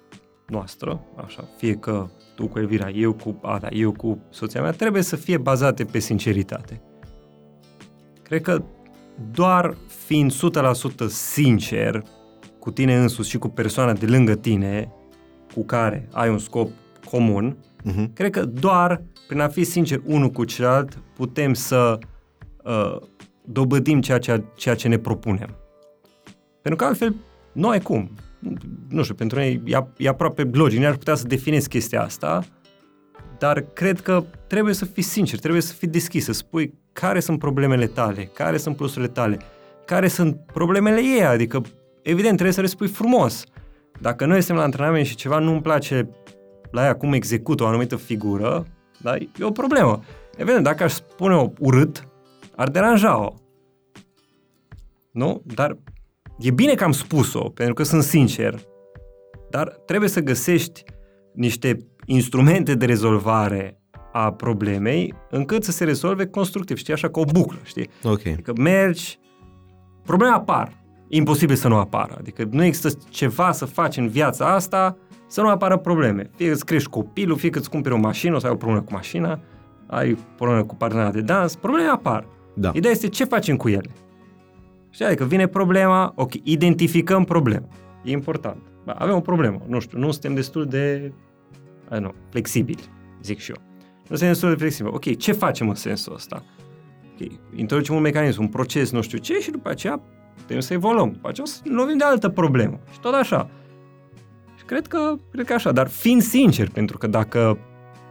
noastră, 0.47 1.01
așa, 1.25 1.49
fie 1.57 1.75
că 1.75 2.09
tu 2.35 2.47
cu 2.47 2.59
Elvira, 2.59 2.91
eu 2.91 3.13
cu 3.13 3.39
Ada, 3.43 3.69
eu 3.71 3.93
cu 3.93 4.19
soția 4.31 4.61
mea, 4.63 4.71
trebuie 4.71 5.03
să 5.03 5.17
fie 5.17 5.37
bazate 5.37 5.85
pe 5.85 5.99
sinceritate. 5.99 6.81
Cred 8.23 8.41
că 8.41 8.63
doar 9.31 9.77
fiind 10.05 10.33
100% 10.33 10.37
sincer 11.09 12.03
cu 12.63 12.71
tine 12.71 12.97
însuți 12.97 13.29
și 13.29 13.39
cu 13.39 13.49
persoana 13.49 13.93
de 13.93 14.07
lângă 14.07 14.35
tine, 14.35 14.93
cu 15.55 15.65
care 15.65 16.09
ai 16.13 16.29
un 16.29 16.39
scop 16.39 16.71
comun, 17.11 17.57
Uh-huh. 17.91 18.07
cred 18.15 18.31
că 18.31 18.45
doar 18.45 19.03
prin 19.29 19.41
a 19.41 19.49
fi 19.49 19.65
sincer 19.65 20.01
unul 20.05 20.31
cu 20.31 20.45
celălalt 20.45 20.99
putem 21.15 21.55
să 21.55 21.99
uh, 22.65 22.97
dobândim 23.45 24.01
ceea 24.01 24.19
ce, 24.19 24.43
ceea 24.55 24.75
ce 24.75 24.89
ne 24.89 24.99
propunem. 24.99 25.57
Pentru 26.63 26.81
că 26.81 26.85
altfel, 26.85 27.15
nu 27.53 27.69
ai 27.69 27.81
cum. 27.81 28.11
Nu 28.89 29.03
știu, 29.03 29.15
pentru 29.15 29.39
noi 29.39 29.63
e, 29.65 29.85
e 29.97 30.09
aproape 30.09 30.51
logic, 30.53 30.79
ne-ar 30.79 30.97
putea 30.97 31.15
să 31.15 31.27
definezi 31.27 31.69
chestia 31.69 32.03
asta, 32.03 32.45
dar 33.39 33.61
cred 33.61 34.01
că 34.01 34.25
trebuie 34.47 34.75
să 34.75 34.85
fii 34.85 35.03
sincer, 35.03 35.39
trebuie 35.39 35.63
să 35.63 35.73
fii 35.73 35.89
deschis, 35.89 36.25
să 36.25 36.33
spui 36.33 36.75
care 36.93 37.21
sunt 37.21 37.39
problemele 37.39 37.87
tale, 37.87 38.25
care 38.25 38.57
sunt 38.57 38.77
plusurile 38.77 39.11
tale, 39.11 39.39
care 39.85 40.09
sunt 40.09 40.37
problemele 40.53 41.01
ei, 41.01 41.25
adică 41.25 41.63
evident 42.03 42.33
trebuie 42.33 42.53
să 42.53 42.61
le 42.61 42.67
spui 42.67 42.89
frumos. 42.89 43.45
Dacă 44.01 44.27
noi 44.27 44.39
suntem 44.39 44.57
la 44.57 44.63
antrenament 44.63 45.07
și 45.07 45.15
ceva 45.15 45.39
nu-mi 45.39 45.63
place 45.63 46.09
la 46.71 46.85
ea 46.85 46.97
cum 46.97 47.13
execută 47.13 47.63
o 47.63 47.67
anumită 47.67 47.97
figură, 47.97 48.67
da, 48.99 49.17
e 49.17 49.29
o 49.41 49.51
problemă. 49.51 50.03
Evident, 50.37 50.65
dacă 50.65 50.83
aș 50.83 50.93
spune-o 50.93 51.53
urât, 51.59 52.09
ar 52.57 52.69
deranja-o. 52.69 53.35
Nu? 55.11 55.43
Dar 55.45 55.79
e 56.39 56.51
bine 56.51 56.75
că 56.75 56.85
am 56.85 56.93
spus-o, 56.93 57.49
pentru 57.49 57.75
că 57.75 57.83
sunt 57.83 58.03
sincer, 58.03 58.61
dar 59.51 59.69
trebuie 59.69 60.09
să 60.09 60.21
găsești 60.21 60.85
niște 61.35 61.77
instrumente 62.05 62.75
de 62.75 62.87
rezolvare 62.87 63.77
a 64.13 64.33
problemei 64.33 65.15
încât 65.31 65.65
să 65.65 65.71
se 65.71 65.85
rezolve 65.85 66.27
constructiv, 66.27 66.77
știi, 66.77 66.93
așa 66.93 67.11
ca 67.11 67.21
o 67.21 67.25
buclă, 67.25 67.59
știi? 67.63 67.91
Ok. 68.03 68.27
Adică 68.27 68.53
mergi, 68.61 69.19
probleme 70.05 70.35
apar, 70.35 70.69
e 70.69 70.82
imposibil 71.15 71.57
să 71.57 71.69
nu 71.69 71.77
apară, 71.77 72.17
adică 72.19 72.49
nu 72.51 72.65
există 72.65 72.99
ceva 73.09 73.53
să 73.53 73.65
faci 73.65 73.97
în 73.97 74.09
viața 74.09 74.55
asta 74.55 74.97
să 75.27 75.41
nu 75.41 75.49
apară 75.49 75.77
probleme. 75.77 76.31
Fie 76.35 76.47
că 76.47 76.53
îți 76.53 76.65
crești 76.65 76.89
copilul, 76.89 77.37
fie 77.37 77.51
că 77.51 77.59
îți 77.59 77.71
cumperi 77.71 77.95
o 77.95 77.99
mașină, 77.99 78.35
o 78.35 78.39
să 78.39 78.47
ai 78.47 78.53
o 78.53 78.57
problemă 78.57 78.83
cu 78.83 78.93
mașina, 78.93 79.41
ai 79.87 80.17
problemă 80.37 80.65
cu 80.65 80.75
partenera 80.75 81.11
de 81.11 81.21
dans, 81.21 81.57
probleme 81.57 81.89
apar. 81.89 82.27
Da. 82.55 82.71
Ideea 82.75 82.93
este 82.93 83.09
ce 83.09 83.25
facem 83.25 83.57
cu 83.57 83.69
ele. 83.69 83.91
Știi, 84.91 85.05
adică 85.05 85.25
vine 85.25 85.47
problema, 85.47 86.13
ok, 86.17 86.33
identificăm 86.43 87.25
problema. 87.25 87.69
E 88.05 88.11
important. 88.11 88.63
Ba, 88.85 88.93
avem 88.93 89.15
o 89.15 89.21
problemă, 89.21 89.63
nu 89.67 89.81
știu, 89.81 89.99
nu 89.99 90.11
suntem 90.11 90.35
destul 90.35 90.67
de, 90.67 91.13
I 91.85 91.95
don't 91.95 91.99
know, 91.99 92.15
flexibili, 92.31 92.83
zic 93.23 93.39
și 93.39 93.51
eu. 93.51 93.63
Nu 94.09 94.17
suntem 94.17 94.29
destul 94.29 94.49
de 94.49 94.57
flexibili. 94.57 94.95
Ok, 94.95 95.17
ce 95.17 95.33
facem 95.33 95.69
în 95.69 95.75
sensul 95.75 96.15
ăsta? 96.15 96.45
Ok, 97.13 97.33
introducem 97.55 97.95
un 97.95 98.01
mecanism, 98.01 98.41
un 98.41 98.49
proces, 98.49 98.91
nu 98.91 99.01
știu 99.01 99.19
ce, 99.19 99.39
și 99.41 99.51
după 99.51 99.69
aceea 99.69 100.03
putem 100.37 100.61
să 100.61 100.73
evoluăm. 100.73 101.11
După 101.13 101.29
aceea 101.29 101.47
o 101.47 101.51
să 101.51 101.61
ne 101.65 101.75
lovim 101.75 101.97
de 101.97 102.05
altă 102.05 102.29
problemă. 102.29 102.79
Și 102.93 103.01
tot 103.01 103.15
așa. 103.15 103.49
Și 104.59 104.65
cred 104.65 104.87
că, 104.87 105.15
cred 105.31 105.45
că 105.47 105.53
așa, 105.53 105.73
dar 105.73 105.89
fiind 105.89 106.23
sincer, 106.23 106.69
pentru 106.69 106.99
că 106.99 107.07
dacă 107.07 107.59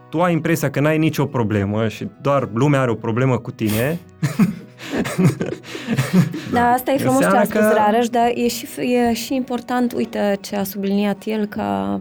tu 0.10 0.22
ai 0.22 0.34
impresia 0.34 0.70
că 0.70 0.80
n-ai 0.80 0.98
nicio 0.98 1.26
problemă 1.26 1.88
și 1.88 2.08
doar 2.22 2.50
lumea 2.54 2.82
are 2.82 2.92
o 2.92 2.96
problemă 2.96 3.38
cu 3.38 3.52
tine, 3.52 4.00
Da, 6.54 6.62
asta 6.76 6.92
e 6.92 6.98
frumos 6.98 7.20
ce 7.20 7.26
a 7.26 7.40
Înseamnă 7.40 7.46
spus 7.46 7.62
că- 7.62 7.74
Rareș, 7.86 8.08
dar 8.10 8.32
e 8.36 8.48
și, 8.48 8.66
e 9.10 9.14
și 9.14 9.36
important, 9.36 9.94
uite 9.94 10.38
ce 10.42 10.56
a 10.56 10.64
subliniat 10.64 11.22
el, 11.26 11.46
că 11.46 12.00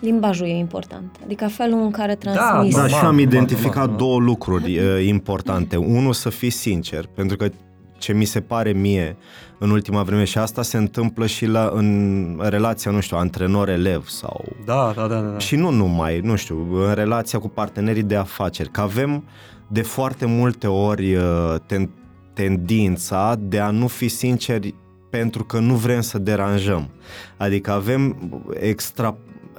limbajul 0.00 0.46
e 0.46 0.56
important. 0.56 1.16
Adică 1.24 1.46
felul 1.48 1.80
în 1.80 1.90
care 1.90 2.14
transmiți. 2.14 2.74
Da, 2.74 2.80
Normal, 2.80 2.88
și 2.88 2.94
am 2.94 3.02
normal, 3.04 3.20
identificat 3.20 3.76
normal, 3.76 3.96
două 3.96 4.18
lucruri 4.20 4.78
uh, 4.78 5.06
importante. 5.06 5.76
Unul, 5.76 6.12
să 6.12 6.28
fii 6.30 6.50
sincer, 6.50 7.04
pentru 7.14 7.36
că 7.36 7.48
ce 7.98 8.12
mi 8.12 8.24
se 8.24 8.40
pare 8.40 8.72
mie 8.72 9.16
în 9.58 9.70
ultima 9.70 10.02
vreme 10.02 10.24
și 10.24 10.38
asta 10.38 10.62
se 10.62 10.76
întâmplă 10.76 11.26
și 11.26 11.46
la, 11.46 11.70
în 11.74 12.40
relația, 12.42 12.90
nu 12.90 13.00
știu, 13.00 13.16
antrenor-elev 13.16 14.08
sau... 14.08 14.44
da, 14.64 14.92
da, 14.96 15.06
da, 15.06 15.20
da. 15.20 15.28
da. 15.28 15.38
Și 15.38 15.56
nu 15.56 15.70
numai, 15.70 16.20
nu 16.20 16.36
știu, 16.36 16.86
în 16.86 16.94
relația 16.94 17.38
cu 17.38 17.48
partenerii 17.48 18.02
de 18.02 18.16
afaceri, 18.16 18.70
că 18.70 18.80
avem 18.80 19.24
de 19.68 19.82
foarte 19.82 20.26
multe 20.26 20.66
ori 20.66 21.14
uh, 21.14 21.54
ten, 21.66 21.90
tendința 22.32 23.36
de 23.38 23.58
a 23.58 23.70
nu 23.70 23.86
fi 23.86 24.08
sinceri 24.08 24.74
pentru 25.10 25.44
că 25.44 25.58
nu 25.58 25.74
vrem 25.74 26.00
să 26.00 26.18
deranjăm. 26.18 26.90
Adică 27.36 27.70
avem 27.70 28.16
extra 28.60 29.16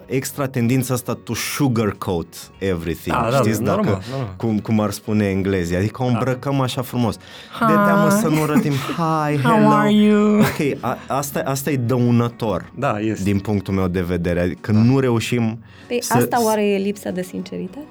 extra 0.10 0.48
tendința 0.48 0.94
asta 0.94 1.14
to 1.23 1.34
sugarcoat 1.34 2.52
everything, 2.57 3.15
Da, 3.15 3.27
da, 3.31 3.38
știți? 3.38 3.61
normal, 3.61 3.84
Dacă, 3.86 4.03
normal. 4.11 4.34
cum, 4.38 4.60
cum 4.60 4.80
ar 4.80 4.91
spune 4.91 5.26
englezii, 5.30 5.76
adică 5.76 6.03
o 6.03 6.06
îmbrăcăm 6.06 6.61
așa 6.61 6.81
frumos. 6.81 7.15
De 7.60 7.73
teamă 7.86 8.10
să 8.10 8.27
nu 8.27 8.45
rătim, 8.45 8.72
hi, 8.72 9.38
hello. 9.41 9.56
How 9.56 9.72
are 9.77 9.91
you? 9.94 10.40
Ok, 10.40 10.77
a, 10.80 10.98
asta, 11.07 11.41
asta 11.45 11.72
e 11.72 11.76
dăunător 11.76 12.72
Da, 12.76 12.99
este. 12.99 13.23
din 13.23 13.40
punctul 13.40 13.73
meu 13.73 13.88
de 13.88 14.02
vedere, 14.02 14.40
adică 14.40 14.72
nu 14.72 14.99
reușim 14.99 15.64
Păi 15.88 15.99
să, 16.02 16.14
asta 16.14 16.44
oare 16.45 16.68
e 16.69 16.77
lipsa 16.77 17.10
de 17.10 17.22
sinceritate? 17.22 17.88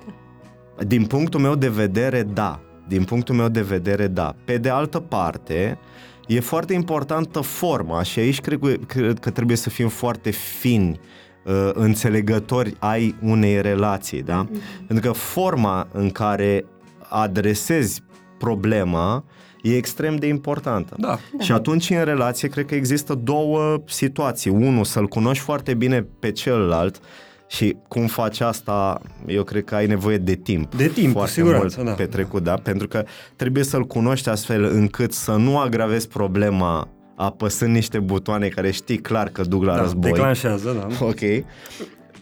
din 0.86 1.04
punctul 1.06 1.40
meu 1.40 1.54
de 1.54 1.68
vedere, 1.68 2.22
da. 2.22 2.60
Din 2.88 3.04
punctul 3.04 3.34
meu 3.34 3.48
de 3.48 3.60
vedere, 3.62 4.06
da. 4.06 4.34
Pe 4.44 4.56
de 4.58 4.68
altă 4.68 4.98
parte, 5.00 5.78
e 6.26 6.40
foarte 6.40 6.72
importantă 6.74 7.40
forma 7.40 8.02
și 8.02 8.18
aici 8.18 8.40
cred, 8.40 8.58
că- 8.58 8.74
cred 8.86 9.18
că 9.18 9.30
trebuie 9.30 9.56
să 9.56 9.70
fim 9.70 9.88
foarte 9.88 10.30
fini, 10.30 11.00
uh, 11.48 11.70
înțelegători 11.72 12.74
ai 12.78 13.14
unei 13.22 13.62
relații, 13.62 14.22
da? 14.22 14.46
Pentru 14.86 15.10
că 15.10 15.16
forma 15.16 15.88
în 15.92 16.10
care 16.10 16.64
adresezi 17.08 18.02
problema 18.38 19.24
e 19.62 19.76
extrem 19.76 20.16
de 20.16 20.26
importantă. 20.26 20.94
Da. 20.98 21.18
Și 21.38 21.52
atunci 21.52 21.90
în 21.90 22.04
relație 22.04 22.48
cred 22.48 22.66
că 22.66 22.74
există 22.74 23.14
două 23.14 23.82
situații. 23.86 24.50
Unul, 24.50 24.84
să-l 24.84 25.06
cunoști 25.06 25.44
foarte 25.44 25.74
bine 25.74 26.06
pe 26.18 26.32
celălalt 26.32 27.00
și 27.48 27.76
cum 27.88 28.06
faci 28.06 28.40
asta, 28.40 29.00
eu 29.26 29.42
cred 29.42 29.64
că 29.64 29.74
ai 29.74 29.86
nevoie 29.86 30.18
de 30.18 30.34
timp. 30.34 30.74
De 30.74 30.86
timp, 30.86 31.06
cu 31.06 31.12
foarte 31.12 31.32
siguranță, 31.32 31.76
mult 31.76 31.88
da. 31.88 31.94
petrecut, 31.94 32.42
da? 32.42 32.54
Pentru 32.54 32.88
că 32.88 33.04
trebuie 33.36 33.64
să-l 33.64 33.84
cunoști 33.84 34.28
astfel 34.28 34.64
încât 34.64 35.12
să 35.12 35.32
nu 35.32 35.58
agravezi 35.58 36.08
problema 36.08 36.88
apăsând 37.20 37.74
niște 37.74 37.98
butoane 37.98 38.48
care 38.48 38.70
știi 38.70 38.98
clar 38.98 39.28
că 39.28 39.42
duc 39.42 39.64
la 39.64 39.74
da, 39.74 39.80
război. 39.80 40.10
declanșează, 40.10 40.76
da. 40.78 40.86
Ok. 41.06 41.20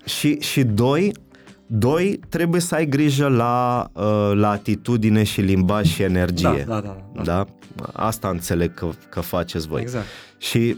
Și, 0.04 0.40
și 0.40 0.62
doi, 0.64 1.12
doi, 1.66 2.20
trebuie 2.28 2.60
să 2.60 2.74
ai 2.74 2.86
grijă 2.86 3.28
la, 3.28 3.86
uh, 3.92 4.30
la 4.34 4.50
atitudine 4.50 5.22
și 5.22 5.40
limbaj 5.40 5.86
și 5.86 6.02
energie. 6.02 6.64
Da, 6.66 6.80
da, 6.80 6.80
da, 6.80 6.96
da. 7.12 7.22
da? 7.22 7.46
Asta 7.92 8.28
înțeleg 8.28 8.74
că, 8.74 8.88
că 9.08 9.20
faceți 9.20 9.68
voi. 9.68 9.80
Exact. 9.80 10.06
Și 10.38 10.76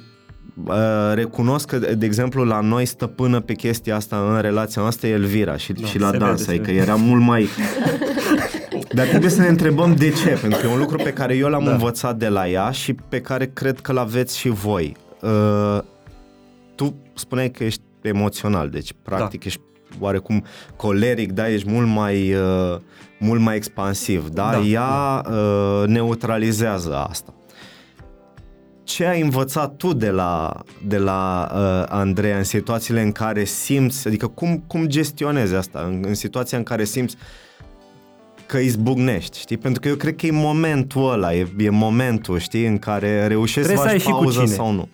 uh, 0.65 0.75
recunosc 1.15 1.67
că, 1.67 1.79
de 1.79 2.07
exemplu, 2.07 2.45
la 2.45 2.61
noi 2.61 2.85
stăpână 2.87 3.41
pe 3.41 3.55
chestia 3.55 3.97
asta 3.97 4.35
în 4.35 4.41
relația 4.41 4.83
noastră 4.83 5.07
e 5.07 5.11
Elvira 5.11 5.57
și, 5.57 5.73
Da, 5.73 5.87
și 5.87 5.99
la 5.99 6.11
se 6.11 6.17
dans, 6.17 6.31
vede, 6.31 6.43
se 6.43 6.51
adică 6.51 6.71
vede. 6.71 6.79
era 6.79 6.95
mult 6.95 7.23
mai... 7.23 7.49
Dar 8.93 9.07
trebuie 9.07 9.31
să 9.31 9.41
ne 9.41 9.49
întrebăm 9.49 9.95
de 9.95 10.11
ce, 10.11 10.29
pentru 10.41 10.61
că 10.61 10.67
e 10.67 10.71
un 10.73 10.79
lucru 10.79 10.97
pe 10.97 11.13
care 11.13 11.37
eu 11.37 11.49
l-am 11.49 11.65
Da. 11.65 11.71
învățat 11.71 12.17
de 12.17 12.29
la 12.29 12.49
ea 12.49 12.71
și 12.71 12.95
pe 13.09 13.21
care 13.21 13.47
cred 13.47 13.81
că 13.81 13.93
l-aveți 13.93 14.39
și 14.39 14.49
voi. 14.49 14.97
Uh, 15.23 15.79
tu 16.75 16.95
spuneai 17.15 17.51
că 17.51 17.65
ești 17.65 17.81
emoțional, 18.03 18.69
deci 18.69 18.93
practic 19.03 19.45
ești 19.45 19.61
oarecum 20.01 20.45
coleric, 20.77 21.33
da, 21.33 21.49
ești 21.49 21.71
mult 21.71 21.89
mai, 21.89 22.35
uh, 22.35 22.77
mult 23.19 23.41
mai 23.41 23.57
expansiv, 23.57 24.29
da? 24.29 24.51
Da, 24.51 24.61
Ea 24.61 25.25
uh, 25.31 25.87
neutralizează 25.87 26.97
asta. 26.97 27.33
Ce 28.85 29.05
ai 29.07 29.21
învățat 29.21 29.77
tu 29.77 29.93
de 29.93 30.11
la, 30.11 30.63
de 30.87 30.99
la 30.99 31.51
uh, 31.55 31.85
Andreea 31.89 32.37
în 32.37 32.45
situațiile 32.45 33.03
în 33.03 33.13
care 33.13 33.45
simți, 33.45 34.07
adică 34.07 34.27
cum, 34.27 34.65
cum 34.67 34.87
gestionezi 34.87 35.55
asta, 35.55 35.85
în, 35.87 36.05
în 36.07 36.15
situația 36.15 36.59
în 36.59 36.65
care 36.65 36.85
simți 36.85 37.17
că 38.49 38.57
izbucnești, 38.59 39.39
știi? 39.39 39.57
Pentru 39.59 39.81
că 39.81 39.89
eu 39.89 39.95
cred 39.95 40.17
că 40.17 40.27
e 40.27 40.31
momentul 40.31 41.11
ăla, 41.13 41.35
e, 41.35 41.47
e 41.59 41.71
momentul, 41.71 42.39
știi, 42.39 42.67
în 42.67 42.79
care 42.79 43.27
reușești 43.27 43.69
să 43.69 43.75
Trebuie 43.75 43.87
să 43.91 43.93
faci 43.93 43.93
ai 43.93 44.13
și 44.13 44.19
cu 44.19 44.23
pauză 44.23 44.43
cine. 44.43 44.55
sau 44.55 44.73
nu. 44.73 44.89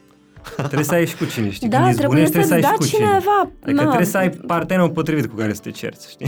Trebuie 0.56 0.84
să 0.84 0.94
ai 0.94 1.06
și 1.06 1.16
cu 1.16 1.24
cine, 1.24 1.50
știi? 1.50 1.68
Da, 1.68 1.82
Când 1.82 1.96
trebuie 1.96 2.22
izbucnești, 2.22 2.48
să 2.48 2.54
ai 2.54 2.60
și 2.62 2.66
da 2.68 2.74
cu 2.74 2.84
cine. 2.86 2.98
cineva, 3.06 3.50
Adică 3.62 3.80
na. 3.80 3.86
trebuie 3.86 4.06
să 4.06 4.16
ai 4.16 4.30
partenerul 4.30 4.90
potrivit 4.90 5.26
cu 5.26 5.34
care 5.34 5.52
să 5.52 5.60
te 5.60 5.70
cerți, 5.70 6.10
știi? 6.10 6.26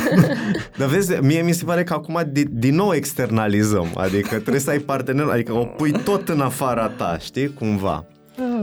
Dar 0.78 0.88
vezi, 0.88 1.12
mie 1.22 1.42
mi 1.42 1.52
se 1.52 1.64
pare 1.64 1.84
că 1.84 1.92
acum 1.92 2.22
din, 2.32 2.48
din 2.50 2.74
nou 2.74 2.92
externalizăm, 2.94 3.86
adică 3.94 4.34
trebuie 4.38 4.60
să 4.60 4.70
ai 4.70 4.78
partener, 4.78 5.26
adică 5.26 5.52
o 5.52 5.64
pui 5.64 5.92
tot 5.92 6.28
în 6.28 6.40
afara 6.40 6.88
ta, 6.88 7.16
știi, 7.20 7.54
cumva. 7.54 8.06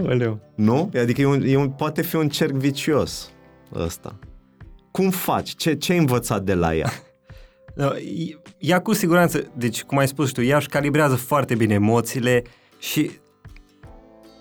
Aoleu. 0.05 0.39
Nu? 0.55 0.89
Adică 1.01 1.21
e 1.21 1.25
un, 1.25 1.41
e 1.45 1.57
un, 1.57 1.69
poate 1.69 2.01
fi 2.01 2.15
un 2.15 2.29
cerc 2.29 2.51
vicios 2.51 3.29
ăsta. 3.75 4.15
Cum 4.91 5.09
faci? 5.09 5.49
Ce, 5.55 5.73
ce 5.73 5.91
ai 5.91 5.97
învățat 5.97 6.41
de 6.43 6.53
la 6.53 6.75
ea? 6.75 6.89
No, 7.79 7.89
ea 8.57 8.81
cu 8.81 8.93
siguranță, 8.93 9.51
deci 9.53 9.83
cum 9.83 9.97
ai 9.97 10.07
spus 10.07 10.31
tu, 10.31 10.41
ea 10.41 10.57
își 10.57 10.67
calibrează 10.67 11.15
foarte 11.15 11.55
bine 11.55 11.73
emoțiile 11.73 12.43
și 12.79 13.11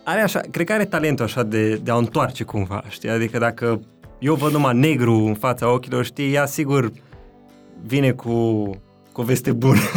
are 0.04 0.20
așa, 0.20 0.40
cred 0.50 0.66
că 0.66 0.72
are 0.72 0.84
talentul 0.84 1.24
așa 1.24 1.42
de, 1.42 1.74
de 1.74 1.90
a 1.90 1.94
o 1.94 1.98
întoarce 1.98 2.44
cumva, 2.44 2.84
știi? 2.88 3.08
Adică 3.08 3.38
dacă 3.38 3.80
eu 4.18 4.34
văd 4.34 4.52
numai 4.52 4.74
negru 4.74 5.14
în 5.14 5.34
fața 5.34 5.72
ochilor, 5.72 6.04
știi, 6.04 6.32
ea 6.32 6.46
sigur 6.46 6.92
vine 7.86 8.12
cu, 8.12 8.62
cu 9.12 9.20
o 9.20 9.24
veste 9.24 9.52
bună. 9.52 9.80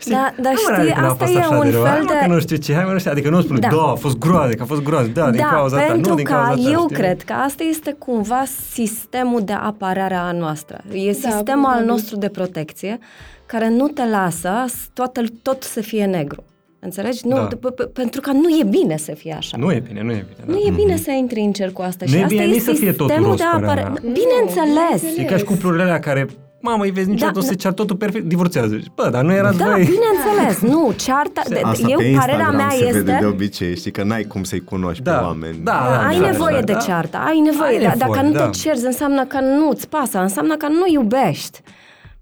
Știi? 0.00 0.12
Da, 0.12 0.34
dar 0.40 0.52
știi, 0.56 0.92
asta 0.92 1.24
e 1.24 1.56
un 1.56 1.62
de 1.64 1.70
rău. 1.70 1.82
fel 1.82 2.04
de... 2.06 2.12
Că 2.26 2.32
nu 2.32 2.40
știu 2.40 2.56
ce, 2.56 2.74
hai 2.74 2.84
mă, 2.84 2.92
nu 2.92 2.98
știu, 2.98 3.10
adică 3.10 3.28
nu 3.30 3.40
spune, 3.40 3.58
da. 3.58 3.68
da, 3.68 3.76
a 3.82 3.94
fost 3.94 4.18
groaznic, 4.18 4.60
a 4.60 4.64
fost 4.64 4.82
groaznic, 4.82 5.14
da, 5.14 5.30
din 5.30 5.40
da, 5.40 5.46
cauza 5.56 5.76
ta, 5.86 5.94
nu 5.94 6.14
din 6.14 6.24
cauza 6.24 6.62
ta. 6.62 6.70
eu 6.70 6.80
știi? 6.80 6.96
cred 6.96 7.22
că 7.22 7.32
asta 7.32 7.62
este 7.70 7.92
cumva 7.98 8.42
sistemul 8.72 9.40
de 9.44 9.52
apărare 9.52 10.14
a 10.14 10.32
noastră. 10.32 10.80
E 10.92 11.06
Da, 11.06 11.12
sistemul 11.12 11.46
al 11.46 11.54
probabil. 11.54 11.86
nostru 11.86 12.16
de 12.16 12.28
protecție 12.28 12.98
care 13.46 13.68
nu 13.68 13.88
te 13.88 14.02
lasă 14.10 14.64
toată, 14.92 15.22
tot 15.42 15.62
să 15.62 15.80
fie 15.80 16.04
negru. 16.04 16.44
Înțelegi? 16.82 17.26
Nu, 17.26 17.34
Da. 17.36 17.48
p- 17.48 17.74
p- 17.74 17.92
pentru 17.92 18.20
că 18.20 18.30
nu 18.32 18.48
e 18.60 18.64
bine 18.64 18.96
să 18.96 19.12
fie 19.12 19.34
așa. 19.38 19.56
Nu 19.56 19.72
e 19.72 19.82
bine, 19.86 20.02
nu 20.02 20.10
e 20.10 20.26
bine. 20.28 20.44
Da. 20.46 20.52
Nu 20.52 20.58
e 20.58 20.70
bine 20.84 20.96
să 20.96 21.10
intri 21.10 21.40
în 21.40 21.52
cercul 21.52 21.84
asta 21.84 22.04
Nu 22.04 22.10
și 22.12 22.16
e 22.18 22.22
asta 22.22 22.34
bine 22.34 22.46
e 22.46 22.52
nici 22.52 22.60
să 22.62 22.72
fie 22.72 22.92
totul 22.92 23.06
sistemul 23.06 23.36
de 23.36 23.42
roz, 23.42 23.50
părerea 23.52 23.68
apărare. 23.84 24.00
mea. 24.02 24.12
Bineînțeles! 24.12 25.16
E 25.16 25.22
ca 25.24 25.36
și 25.36 25.44
cuplurile 25.44 25.82
alea 25.82 25.98
care, 25.98 26.26
mamă, 26.60 26.84
îi 26.84 26.90
vezi 26.90 27.08
niciodată, 27.08 27.32
Da, 27.32 27.38
o 27.38 27.42
să 27.42 27.48
se 27.48 27.54
da. 27.54 27.60
ceară 27.60 27.74
totul 27.74 27.96
perfect, 27.96 28.24
divorțează. 28.24 28.76
Zici, 28.76 28.90
Bă, 28.94 29.08
dar 29.12 29.24
nu 29.24 29.32
erați 29.32 29.58
Da, 29.58 29.64
voi... 29.64 29.88
bineînțeles, 29.96 30.70
nu, 30.72 30.92
cearta, 30.96 31.42
de, 31.48 31.60
Asta 31.64 31.86
eu, 31.88 31.96
pe 31.96 32.04
Instagram 32.04 32.38
părerea 32.38 32.66
mea 32.66 32.68
se 32.70 32.84
este... 32.84 32.98
vede 32.98 33.16
de 33.20 33.26
obicei, 33.26 33.76
știi 33.76 33.90
că 33.90 34.02
n-ai 34.02 34.22
cum 34.24 34.42
să-i 34.44 34.60
cunoști 34.60 35.02
Da, 35.02 35.16
pe 35.16 35.24
oameni. 35.24 35.58
da. 35.62 35.72
Da, 35.72 36.06
ai 36.06 36.20
da, 36.20 36.26
nevoie 36.26 36.54
da, 36.54 36.62
de 36.64 36.72
da. 36.72 36.78
ceartă, 36.78 37.16
ai 37.16 37.38
nevoie. 37.40 37.68
Ai 37.76 37.82
da, 37.82 37.88
nevoie, 37.88 38.12
dacă 38.14 38.26
nu 38.26 38.32
da. 38.32 38.44
te 38.48 38.58
cerzi, 38.58 38.86
înseamnă 38.86 39.24
că 39.24 39.40
nu-ți 39.40 39.88
pasă, 39.88 40.18
înseamnă 40.18 40.56
că 40.56 40.68
nu 40.68 40.86
iubești. 40.92 41.60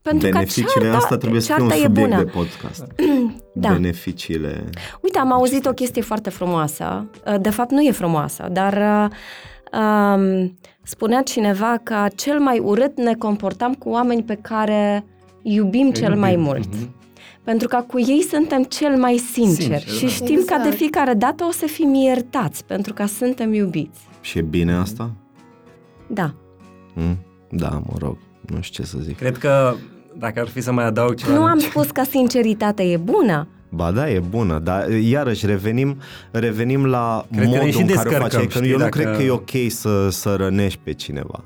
Pentru 0.02 0.28
Beneficiile 0.28 0.68
că 0.72 0.78
cearta, 0.80 0.96
asta 0.96 1.16
trebuie 1.16 1.40
să 1.40 1.52
fie 1.52 1.62
un 1.62 1.68
cearta 1.68 1.84
e 1.84 1.86
subiect 1.86 2.10
bună. 2.10 2.22
de 2.22 2.30
podcast. 2.30 2.86
Da. 3.52 3.72
Beneficiile... 3.72 4.64
Uite, 5.00 5.18
am 5.18 5.32
auzit 5.32 5.66
o 5.66 5.70
chestie 5.72 6.02
foarte 6.02 6.30
frumoasă. 6.30 7.10
De 7.40 7.50
fapt, 7.50 7.70
nu 7.70 7.80
e 7.80 7.90
frumoasă, 7.90 8.48
dar 8.52 8.72
uh, 8.72 9.80
um, 9.80 10.58
spunea 10.88 11.22
cineva 11.22 11.80
că 11.82 12.06
cel 12.14 12.38
mai 12.40 12.58
urât 12.58 12.96
ne 12.96 13.14
comportam 13.14 13.74
cu 13.74 13.88
oameni 13.88 14.22
pe 14.22 14.34
care 14.34 15.04
iubim 15.42 15.90
cel 15.92 16.14
mai 16.16 16.30
iubim. 16.32 16.46
mult. 16.46 16.68
Mhm. 16.74 16.94
Pentru 17.44 17.68
că 17.68 17.84
cu 17.86 17.98
ei 17.98 18.22
suntem 18.30 18.62
cel 18.62 18.96
mai 18.96 19.16
sinceri 19.16 19.62
Sincer, 19.62 19.88
și 19.88 20.02
da. 20.04 20.08
știm 20.08 20.36
că 20.46 20.54
de 20.54 20.60
Exact. 20.60 20.74
fiecare 20.76 21.14
dată 21.14 21.44
o 21.44 21.50
să 21.50 21.66
fim 21.66 21.94
iertați, 21.94 22.64
pentru 22.64 22.92
că 22.92 23.06
suntem 23.06 23.52
iubiți. 23.52 24.00
Și 24.20 24.38
e 24.38 24.42
bine 24.42 24.74
asta? 24.74 25.10
Da. 26.06 26.34
Mm? 26.94 27.16
Da, 27.50 27.68
mă 27.68 27.94
rog, 27.98 28.16
nu 28.40 28.60
știu 28.60 28.84
ce 28.84 28.90
să 28.90 28.98
zic. 29.00 29.16
Cred 29.16 29.36
că 29.38 29.74
dacă 30.16 30.40
ar 30.40 30.46
fi 30.48 30.60
să 30.60 30.72
mai 30.72 30.84
adaug 30.84 31.14
ceva... 31.14 31.32
Nu 31.34 31.42
am 31.42 31.58
spus 31.58 31.90
că 31.90 32.02
sinceritatea 32.04 32.84
e 32.84 32.96
bună. 32.96 33.48
Ba 33.70 33.90
da, 33.90 34.10
e 34.10 34.18
bună, 34.28 34.58
dar 34.58 34.90
iarăși 34.90 35.46
revenim, 35.46 35.96
revenim 36.30 36.86
la 36.86 37.26
Cred 37.30 37.42
că 37.42 37.48
ne 37.50 37.56
modul 37.56 37.70
și 37.72 37.80
în 37.80 37.86
care 37.86 37.98
o 37.98 38.02
descărcăm, 38.02 38.38
faci. 38.38 38.46
Că 38.52 38.58
știi, 38.58 38.70
eu 38.70 38.76
nu 38.76 38.82
dacă- 38.82 38.98
cred 39.00 39.16
că 39.16 39.22
e 39.22 39.30
ok 39.30 39.50
să, 39.68 40.08
să 40.10 40.34
rănești 40.34 40.80
pe 40.82 40.92
cineva. 40.92 41.44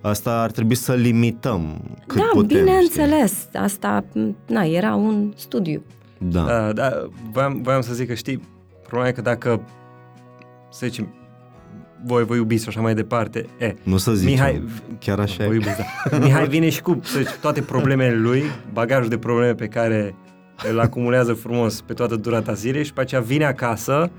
Asta 0.00 0.40
ar 0.40 0.50
trebui 0.50 0.74
să 0.74 0.92
limităm 0.94 1.80
cât 2.06 2.16
da, 2.16 2.28
putem. 2.32 2.58
bineînțeles. 2.64 3.48
Asta, 3.54 4.04
na, 4.46 4.62
era 4.64 4.94
un 4.94 5.32
studiu. 5.36 5.82
Știi? 6.14 6.30
Da. 6.30 6.40
Da, 6.44 6.72
da, 6.72 7.08
voiam, 7.32 7.60
voiam 7.62 7.80
să 7.80 7.94
zic 7.94 8.08
că 8.08 8.14
știi, 8.14 8.40
problema 8.82 9.08
e 9.08 9.12
că 9.12 9.20
dacă, 9.20 9.60
să 10.70 10.86
zicem, 10.86 11.14
voi 12.04 12.24
vă 12.24 12.34
iubiți 12.34 12.62
și 12.62 12.68
așa 12.68 12.80
mai 12.80 12.94
departe, 12.94 13.46
e, 13.58 13.74
Nu 13.82 13.96
să 13.96 14.12
zicem. 14.14 14.32
Mihai, 14.32 14.62
Chiar 14.98 15.18
așa 15.18 15.44
vă 15.46 15.50
e. 15.52 15.54
iubiți, 15.54 15.76
da. 16.10 16.16
Mihai 16.18 16.48
vine 16.48 16.68
și 16.68 16.82
cu 16.82 17.00
să 17.02 17.18
zici, 17.18 17.30
toate 17.40 17.60
problemele 17.60 18.14
lui, 18.14 18.42
bagajul 18.72 19.08
de 19.08 19.18
probleme 19.18 19.54
pe 19.54 19.66
care 19.66 20.14
îl 20.70 20.80
acumulează 20.80 21.32
frumos 21.34 21.80
pe 21.80 21.92
toată 21.92 22.16
durata 22.16 22.52
zilei 22.52 22.84
și 22.84 22.92
pe 22.92 23.00
aceea 23.00 23.20
vine 23.20 23.44
acasă, 23.44 24.10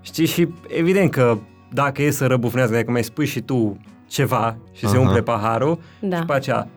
știi, 0.00 0.26
și 0.26 0.48
evident 0.68 1.10
că 1.10 1.38
dacă 1.72 2.02
e 2.02 2.10
să 2.10 2.26
răbufnească, 2.26 2.74
dacă 2.74 2.90
mai 2.90 3.04
spui 3.04 3.26
și 3.26 3.40
tu 3.40 3.76
ceva 4.06 4.56
și 4.72 4.86
se 4.86 4.96
Aha. 4.96 5.00
umple 5.06 5.20
paharul, 5.22 5.78
Da. 6.00 6.16
și 6.16 6.22
pe 6.24 6.32
aceea 6.32 6.68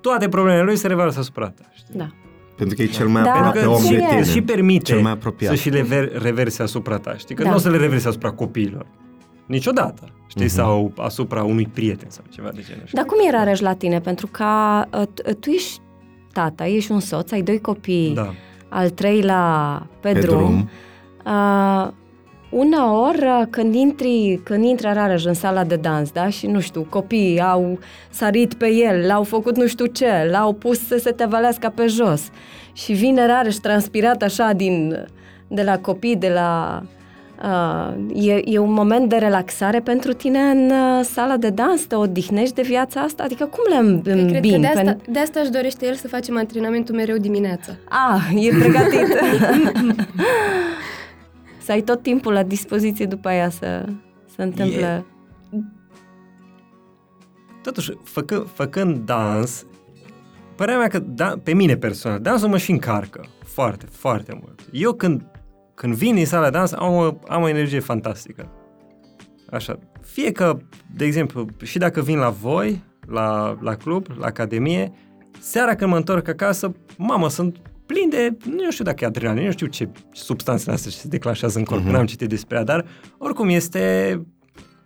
toate 0.00 0.28
problemele 0.28 0.62
lui 0.64 0.76
se 0.76 0.86
revarsă 0.86 1.18
asupra 1.18 1.46
ta, 1.48 1.62
știi? 1.74 1.94
Da. 1.98 2.08
Pentru 2.56 2.76
că 2.76 2.82
e 2.82 2.86
cel 2.86 3.08
mai 3.08 3.22
Da, 3.22 3.30
aproape 3.32 3.58
Pentru 3.58 3.70
că 3.70 3.76
om 3.76 3.82
de 3.82 3.88
ție- 3.96 4.00
și, 4.02 4.08
tine. 4.08 4.24
și 4.24 4.42
permite 4.42 4.84
Cel 4.84 5.00
mai 5.00 5.12
apropiat. 5.12 5.50
să 5.50 5.56
și 5.56 5.70
le 5.70 5.82
ver, 5.82 6.22
reverse 6.22 6.62
asupra 6.62 6.98
ta, 6.98 7.14
știi? 7.16 7.34
Că 7.34 7.42
Da. 7.42 7.48
nu 7.48 7.54
o 7.54 7.58
să 7.58 7.70
le 7.70 7.76
reverse 7.76 8.08
asupra 8.08 8.30
copiilor. 8.30 8.86
Niciodată, 9.46 10.04
știi? 10.26 10.44
Mhm. 10.44 10.54
Sau 10.54 10.92
asupra 10.96 11.42
unui 11.42 11.66
prieten 11.72 12.10
sau 12.10 12.24
ceva 12.28 12.48
de 12.48 12.60
genul. 12.66 12.82
știi? 12.84 12.96
Dar 12.96 13.04
cum 13.04 13.16
era 13.28 13.36
Rareș 13.38 13.60
la 13.60 13.74
tine? 13.74 14.00
Pentru 14.00 14.26
că 14.26 14.44
uh, 14.98 15.02
t- 15.06 15.38
tu 15.40 15.50
ești 15.50 15.80
tata, 16.32 16.66
ești 16.66 16.92
un 16.92 17.00
soț, 17.00 17.30
ai 17.32 17.42
doi 17.42 17.60
copii, 17.60 18.12
Da. 18.14 18.32
al 18.68 18.90
treilea 18.90 19.42
pe, 20.00 20.12
Pe 20.12 20.18
drum. 20.20 20.36
drum. 20.38 20.68
Uh, 21.26 21.88
uneori, 22.50 23.22
uh, 23.24 23.42
când 23.50 23.74
intri, 23.74 24.40
când 24.44 24.64
intră 24.64 24.90
Rareș 24.92 25.24
în 25.24 25.34
sala 25.34 25.64
de 25.64 25.76
dans, 25.76 26.10
da, 26.10 26.28
și 26.28 26.46
nu 26.46 26.60
știu, 26.60 26.86
copiii 26.88 27.40
au 27.40 27.78
sărit 28.10 28.54
pe 28.54 28.72
el, 28.72 29.06
l-au 29.06 29.22
făcut 29.22 29.56
nu 29.56 29.66
știu 29.66 29.86
ce, 29.86 30.28
l-au 30.30 30.52
pus 30.52 30.86
să 30.86 30.96
se 30.98 31.10
tevălească 31.10 31.72
pe 31.74 31.86
jos 31.86 32.28
și 32.72 32.92
vine 32.92 33.26
Rareș 33.26 33.54
transpirat 33.54 34.22
așa 34.22 34.52
din, 34.52 35.04
de 35.48 35.62
la 35.62 35.78
copii, 35.78 36.16
de 36.16 36.28
la... 36.28 36.82
Uh, 37.44 37.94
e, 38.14 38.42
e 38.44 38.58
un 38.58 38.72
moment 38.72 39.08
de 39.08 39.16
relaxare 39.16 39.80
pentru 39.80 40.12
tine 40.12 40.38
în 40.38 40.70
uh, 40.70 41.04
sala 41.04 41.36
de 41.36 41.50
dans? 41.50 41.82
Te 41.82 41.94
odihnești 41.94 42.54
de 42.54 42.62
viața 42.62 43.00
asta? 43.00 43.22
Adică 43.22 43.44
cum 43.44 43.64
le 43.68 43.92
Păi, 43.92 44.02
cred 44.02 44.30
că 44.30 44.34
îmbini? 44.34 44.60
de 44.60 44.66
asta, 44.66 44.94
Pen- 44.94 45.04
de 45.08 45.18
asta 45.18 45.40
își 45.40 45.50
dorește 45.50 45.86
el 45.86 45.94
să 45.94 46.08
facem 46.08 46.36
antrenamentul 46.36 46.94
mereu 46.94 47.16
dimineața. 47.16 47.72
Ah, 47.88 48.30
e 48.34 48.50
pregătit. 48.58 49.06
să 51.64 51.72
ai 51.72 51.80
tot 51.80 52.02
timpul 52.02 52.32
la 52.32 52.42
dispoziție 52.42 53.06
după 53.06 53.28
aia 53.28 53.50
să 53.50 53.84
se 54.36 54.42
întâmple. 54.42 55.04
Totuși, 57.62 57.90
făcă, 58.04 58.46
făcând 58.54 58.98
dans, 59.04 59.66
părerea 60.54 60.78
mea 60.78 60.88
că 60.88 60.98
da, 60.98 61.34
pe 61.42 61.54
mine 61.54 61.76
personal, 61.76 62.20
dansul 62.20 62.48
mă 62.48 62.58
și 62.58 62.70
încarcă 62.70 63.24
foarte, 63.44 63.86
foarte 63.90 64.38
mult. 64.42 64.60
Eu 64.72 64.92
când, 64.92 65.22
când 65.80 65.94
vin 65.94 66.14
din 66.14 66.26
sala 66.26 66.44
de 66.44 66.50
dans 66.50 66.72
am 66.72 66.94
o, 66.94 67.18
am 67.28 67.42
o 67.42 67.48
energie 67.48 67.78
fantastică. 67.78 68.48
Așa. 69.50 69.78
Fie 70.02 70.32
că, 70.32 70.56
de 70.94 71.04
exemplu, 71.04 71.46
și 71.62 71.78
dacă 71.78 72.00
vin 72.00 72.18
la 72.18 72.28
voi, 72.28 72.82
la, 73.06 73.58
la 73.60 73.74
club, 73.74 74.06
la 74.18 74.26
academie, 74.26 74.92
seara 75.38 75.74
când 75.74 75.90
mă 75.90 75.96
întorc 75.96 76.28
acasă, 76.28 76.72
mamă, 76.96 77.28
sunt 77.28 77.56
plin 77.86 78.08
de, 78.08 78.36
nu 78.56 78.70
știu 78.70 78.84
dacă 78.84 79.04
e 79.04 79.06
adrenalină, 79.06 79.44
nu 79.46 79.52
știu 79.52 79.66
ce 79.66 79.88
substanțele 80.12 80.74
astea 80.74 80.90
se 80.90 81.08
declanșează 81.08 81.58
în 81.58 81.64
corp, 81.64 81.80
Mhm. 81.80 81.88
uh-huh. 81.88 81.92
n-am 81.92 82.06
citit 82.06 82.28
despre 82.28 82.56
ea, 82.56 82.64
dar 82.64 82.84
oricum 83.18 83.48
este, 83.48 83.78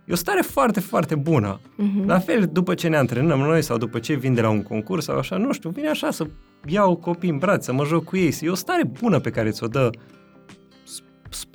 e 0.05 0.11
o 0.13 0.15
stare 0.15 0.41
foarte, 0.41 0.79
foarte 0.79 1.15
bună. 1.15 1.59
Mhm. 1.77 2.07
La 2.07 2.19
fel, 2.19 2.49
după 2.51 2.73
ce 2.73 2.87
ne 2.87 2.97
antrenăm 2.97 3.39
noi 3.39 3.61
sau 3.61 3.77
după 3.77 3.99
ce 3.99 4.13
vin 4.13 4.33
de 4.33 4.41
la 4.41 4.49
un 4.49 4.63
concurs 4.63 5.05
sau 5.05 5.17
așa, 5.17 5.37
nu 5.37 5.51
știu, 5.53 5.69
vine 5.69 5.87
așa 5.89 6.11
să 6.11 6.25
iau 6.65 6.95
copii 6.95 7.29
în 7.29 7.37
brațe, 7.37 7.61
să 7.61 7.73
mă 7.73 7.85
joc 7.85 8.03
cu 8.03 8.17
ei. 8.17 8.37
E 8.41 8.49
o 8.49 8.55
stare 8.55 8.83
bună 9.01 9.19
pe 9.19 9.29
care 9.29 9.49
ți-o 9.49 9.67
dă 9.67 9.89
s- 9.91 9.97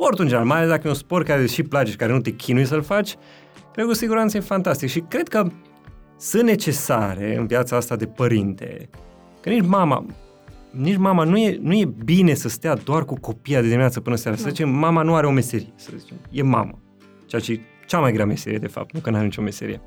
sportul 0.00 0.24
în 0.24 0.28
general, 0.30 0.48
mai 0.48 0.56
ales 0.56 0.70
dacă 0.70 0.86
e 0.86 0.90
un 0.90 0.96
sport 0.96 1.26
care 1.26 1.42
îți 1.42 1.54
și 1.54 1.62
place 1.62 1.90
și 1.90 1.96
care 1.96 2.12
nu 2.12 2.20
te 2.20 2.30
chinui 2.30 2.64
să-l 2.64 2.82
faci, 2.82 3.16
cred 3.72 3.84
că 3.84 3.90
cu 3.90 3.96
siguranță 3.96 4.36
e 4.36 4.40
fantastic. 4.40 4.88
Și 4.88 5.00
cred 5.00 5.28
că 5.28 5.46
sunt 6.18 6.42
necesare 6.42 7.36
în 7.36 7.46
viața 7.46 7.76
asta 7.76 7.96
de 7.96 8.06
părinte, 8.06 8.88
că 9.40 9.48
nici 9.48 9.66
mama, 9.66 10.06
nici 10.70 10.96
mama 10.96 11.24
nu 11.24 11.36
e, 11.38 11.58
nu 11.62 11.74
e 11.74 11.84
bine 12.04 12.34
să 12.34 12.48
stea 12.48 12.74
doar 12.74 13.04
cu 13.04 13.14
copia 13.20 13.60
de 13.60 13.66
dimineață 13.66 14.00
până 14.00 14.16
seara. 14.16 14.36
Să 14.36 14.48
zicem, 14.48 14.68
mama 14.68 15.02
nu 15.02 15.14
are 15.14 15.26
o 15.26 15.30
meserie, 15.30 15.72
să 15.76 15.90
zicem. 15.98 16.16
E 16.30 16.42
mamă. 16.42 16.78
Ceea 17.26 17.40
ce 17.40 17.52
e 17.52 17.60
cea 17.86 17.98
mai 17.98 18.12
grea 18.12 18.26
meserie, 18.26 18.58
de 18.58 18.66
fapt, 18.66 18.92
nu 18.94 19.00
că 19.00 19.10
nu 19.10 19.16
are 19.16 19.24
nicio 19.24 19.42
meserie. 19.42 19.80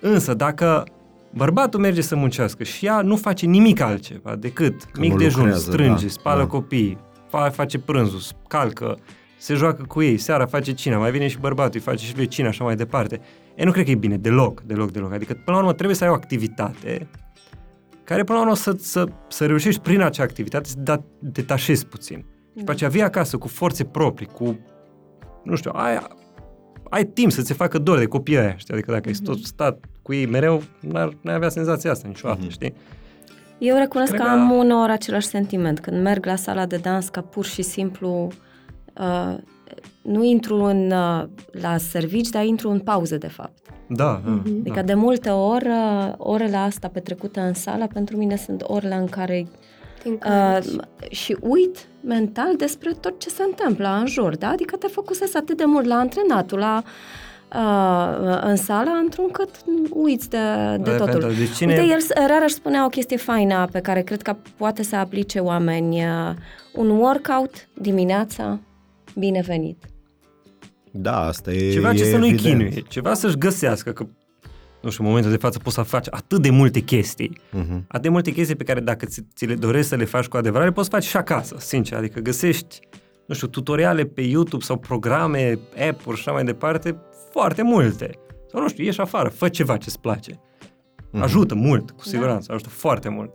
Însă, 0.00 0.34
dacă 0.34 0.84
bărbatul 1.30 1.80
merge 1.80 2.00
să 2.00 2.16
muncească 2.16 2.64
și 2.64 2.86
ea 2.86 3.00
nu 3.00 3.16
face 3.16 3.46
nimic 3.46 3.80
altceva 3.80 4.36
decât 4.36 4.82
Că 4.82 5.00
mic 5.00 5.10
nu 5.10 5.16
dejun, 5.16 5.40
lucrează, 5.40 5.70
strânge, 5.70 6.06
da, 6.06 6.12
spală 6.12 6.40
da. 6.40 6.46
copiii, 6.46 6.98
fa- 7.26 7.52
face 7.52 7.78
prânzul, 7.78 8.20
calcă, 8.48 8.98
se 9.38 9.54
joacă 9.54 9.82
cu 9.88 10.02
ei, 10.02 10.16
seara 10.18 10.46
face 10.46 10.72
cina, 10.72 10.98
mai 10.98 11.10
vine 11.10 11.26
și 11.28 11.38
bărbatul, 11.38 11.72
îi 11.74 11.80
face 11.80 12.04
și 12.04 12.16
lui 12.16 12.26
cina, 12.26 12.48
așa 12.48 12.64
mai 12.64 12.76
departe. 12.76 13.20
E, 13.54 13.64
nu 13.64 13.70
cred 13.72 13.84
că 13.84 13.90
e 13.90 13.94
bine, 13.94 14.16
deloc, 14.16 14.60
deloc, 14.60 14.90
deloc. 14.90 15.12
Adică, 15.12 15.32
până 15.32 15.56
la 15.56 15.58
urmă, 15.58 15.72
trebuie 15.72 15.96
să 15.96 16.04
ai 16.04 16.10
o 16.10 16.12
activitate 16.12 17.06
care, 18.04 18.24
până 18.24 18.38
la 18.38 18.44
urmă, 18.44 18.56
să, 18.56 18.74
să, 18.78 19.06
să 19.28 19.46
reușești 19.46 19.80
prin 19.80 20.00
acea 20.00 20.22
activitate 20.22 20.68
să 20.68 20.74
te 20.74 20.80
da- 20.82 21.02
detașezi 21.18 21.86
puțin. 21.86 22.16
Și 22.52 22.58
după 22.58 22.70
aceea 22.70 22.90
vii 22.90 23.02
acasă 23.02 23.36
cu 23.36 23.48
forțe 23.48 23.84
proprii, 23.84 24.26
cu, 24.26 24.58
nu 25.42 25.56
știu, 25.56 25.70
ai, 25.74 25.98
ai 26.90 27.04
timp 27.04 27.32
să-ți 27.32 27.46
se 27.46 27.54
facă 27.54 27.78
dor 27.78 27.98
de 27.98 28.06
copiii 28.06 28.38
aia, 28.38 28.56
știi? 28.56 28.74
Adică 28.74 28.92
dacă 28.92 29.08
ai 29.08 29.14
tot 29.24 29.38
stat 29.38 29.84
cu 30.02 30.12
ei 30.14 30.26
mereu, 30.26 30.62
n-ar, 30.80 31.16
n-ai 31.20 31.34
avea 31.34 31.48
senzația 31.48 31.90
asta 31.90 32.08
niciodată, 32.08 32.40
Mhm. 32.42 32.50
știi? 32.50 32.74
Eu 33.58 33.76
recunosc 33.76 34.10
Cred 34.12 34.22
că 34.22 34.26
că- 34.26 34.32
am 34.32 34.50
uneori 34.50 34.92
același 34.92 35.26
sentiment 35.26 35.80
când 35.80 36.02
merg 36.02 36.24
la 36.26 36.36
sala 36.36 36.66
de 36.66 36.76
dans 36.76 37.08
ca 37.08 37.20
pur 37.20 37.44
și 37.44 37.62
simplu 37.62 38.08
uh, 38.26 38.32
nu 40.02 40.24
intru 40.24 40.62
în, 40.62 40.90
uh, 40.90 41.24
la 41.60 41.76
servici, 41.76 42.28
dar 42.28 42.44
intru 42.44 42.70
în 42.70 42.78
pauză, 42.78 43.16
de 43.16 43.28
fapt. 43.28 43.58
Da, 43.88 44.20
da. 44.24 44.42
Adică 44.60 44.74
da. 44.74 44.82
de 44.82 44.94
multe 44.94 45.30
ori, 45.30 45.68
uh, 45.68 46.12
orele 46.16 46.56
astea 46.56 46.88
petrecute 46.88 47.40
în 47.40 47.54
sală, 47.54 47.86
pentru 47.92 48.16
mine 48.16 48.36
sunt 48.36 48.62
orele 48.66 48.94
în 48.94 49.06
care 49.06 49.46
Te 50.02 50.08
uh, 50.08 50.18
încurci. 50.20 50.86
și 51.10 51.36
uit 51.40 51.86
mental 52.00 52.56
despre 52.56 52.90
tot 53.00 53.20
ce 53.20 53.28
se 53.28 53.42
întâmplă 53.42 53.96
în 54.00 54.06
jur, 54.06 54.36
da? 54.36 54.48
Adică 54.48 54.76
te 54.76 54.86
focusezi 54.86 55.36
atât 55.36 55.56
de 55.56 55.64
mult 55.64 55.86
la 55.86 55.94
antrenatul, 55.94 56.58
la 56.58 56.82
uh, 57.54 58.38
în 58.42 58.56
sală, 58.56 58.90
într-un 59.02 59.30
cât 59.30 59.50
uiți 59.90 60.30
de, 60.30 60.38
de 60.80 60.90
Da, 60.90 60.96
totul. 60.96 61.06
pentru- 61.20 61.38
Deci 61.38 61.52
cine... 61.54 61.72
Uite, 61.80 61.92
el 61.92 62.26
rar 62.26 62.42
aș 62.42 62.50
spunea 62.50 62.84
o 62.84 62.88
chestie 62.88 63.16
faină 63.16 63.68
pe 63.72 63.80
care 63.80 64.00
cred 64.02 64.22
că 64.22 64.36
poate 64.56 64.82
să 64.82 64.96
aplice 64.96 65.38
oameni. 65.38 65.96
uh, 66.04 66.34
Un 66.74 66.88
workout 66.90 67.68
dimineața 67.74 68.58
binevenit. 69.18 69.84
Da, 70.92 71.20
asta 71.20 71.52
e 71.52 71.72
Ceva 71.72 71.94
ce 71.94 72.02
e 72.02 72.10
să 72.10 72.16
nu-i 72.16 72.28
evident. 72.28 72.58
chinuie, 72.58 72.80
ceva 72.88 73.14
să-și 73.14 73.36
găsească, 73.38 73.92
că 73.92 74.06
nu 74.82 74.90
știu, 74.90 75.02
în 75.04 75.08
momentul 75.08 75.32
de 75.32 75.36
față 75.38 75.58
poți 75.58 75.74
să 75.74 75.82
faci 75.82 76.06
atât 76.10 76.42
de 76.42 76.50
multe 76.50 76.80
chestii, 76.80 77.38
Mhm. 77.52 77.84
atât 77.88 78.02
de 78.02 78.08
multe 78.08 78.30
chestii 78.30 78.56
pe 78.56 78.64
care 78.64 78.80
dacă 78.80 79.06
ți, 79.06 79.26
ți 79.34 79.44
le 79.46 79.54
dorești 79.54 79.88
să 79.88 79.96
le 79.96 80.04
faci 80.04 80.26
cu 80.26 80.36
adevărat, 80.36 80.66
le 80.66 80.72
poți 80.72 80.88
face 80.88 81.08
și 81.08 81.16
acasă, 81.16 81.56
sincer, 81.58 81.98
adică 81.98 82.20
găsești, 82.20 82.80
nu 83.26 83.34
știu, 83.34 83.46
tutoriale 83.46 84.04
pe 84.04 84.20
YouTube 84.20 84.64
sau 84.64 84.76
programe, 84.78 85.58
app-uri 85.88 86.16
și 86.16 86.22
așa 86.26 86.32
mai 86.32 86.44
departe, 86.44 86.98
foarte 87.30 87.62
multe. 87.62 88.10
Sau 88.50 88.60
nu 88.60 88.68
știu, 88.68 88.84
ieși 88.84 89.00
afară, 89.00 89.28
fă 89.28 89.48
ceva 89.48 89.76
ce-ți 89.76 90.00
place. 90.00 90.40
Mhm. 91.10 91.22
Ajută 91.22 91.54
mult, 91.54 91.90
cu 91.90 92.04
siguranță, 92.04 92.52
ajută 92.52 92.68
foarte 92.68 93.08
mult. 93.08 93.32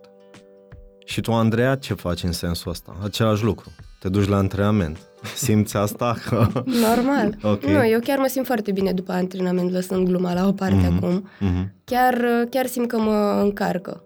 Și 1.05 1.21
tu, 1.21 1.33
Andreea, 1.33 1.75
ce 1.75 1.93
faci 1.93 2.23
în 2.23 2.31
sensul 2.31 2.71
ăsta? 2.71 2.95
Același 3.03 3.43
lucru. 3.43 3.69
Te 4.01 4.09
duci 4.09 4.27
la 4.27 4.37
antrenament. 4.37 4.97
Simți 5.35 5.77
asta? 5.77 6.15
Că... 6.29 6.47
Normal. 6.87 7.37
Ok. 7.41 7.63
Nu, 7.65 7.87
eu 7.87 7.99
chiar 7.99 8.17
mă 8.17 8.27
simt 8.27 8.45
foarte 8.45 8.71
bine 8.71 8.91
după 8.91 9.11
antrenament, 9.11 9.71
lăsând 9.71 10.07
gluma 10.07 10.33
la 10.33 10.47
o 10.47 10.51
parte 10.51 10.75
Mhm. 10.89 10.95
acum. 10.95 11.27
Mhm. 11.39 11.73
Chiar, 11.83 12.25
chiar 12.49 12.65
simt 12.65 12.87
că 12.87 12.97
mă 12.97 13.39
încarcă. 13.43 14.03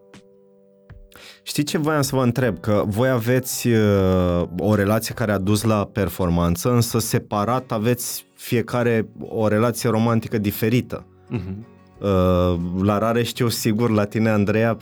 Știi 1.43 1.63
ce 1.63 1.77
voiam 1.77 2.01
să 2.01 2.15
vă 2.15 2.23
întreb? 2.23 2.59
Că 2.59 2.83
voi 2.85 3.09
aveți 3.09 3.67
uh, 3.67 4.43
o 4.57 4.75
relație 4.75 5.13
care 5.13 5.31
a 5.31 5.37
dus 5.37 5.63
la 5.63 5.85
performanță, 5.85 6.71
însă 6.71 6.99
separat 6.99 7.71
aveți 7.71 8.25
fiecare 8.33 9.07
o 9.19 9.47
relație 9.47 9.89
romantică 9.89 10.37
diferită. 10.37 11.05
Mhm. 11.29 11.65
Uh, 12.01 12.55
la 12.83 12.97
rare 12.97 13.23
știu 13.23 13.47
sigur, 13.49 13.89
la 13.89 14.05
tine, 14.05 14.29
Andreea, 14.29 14.77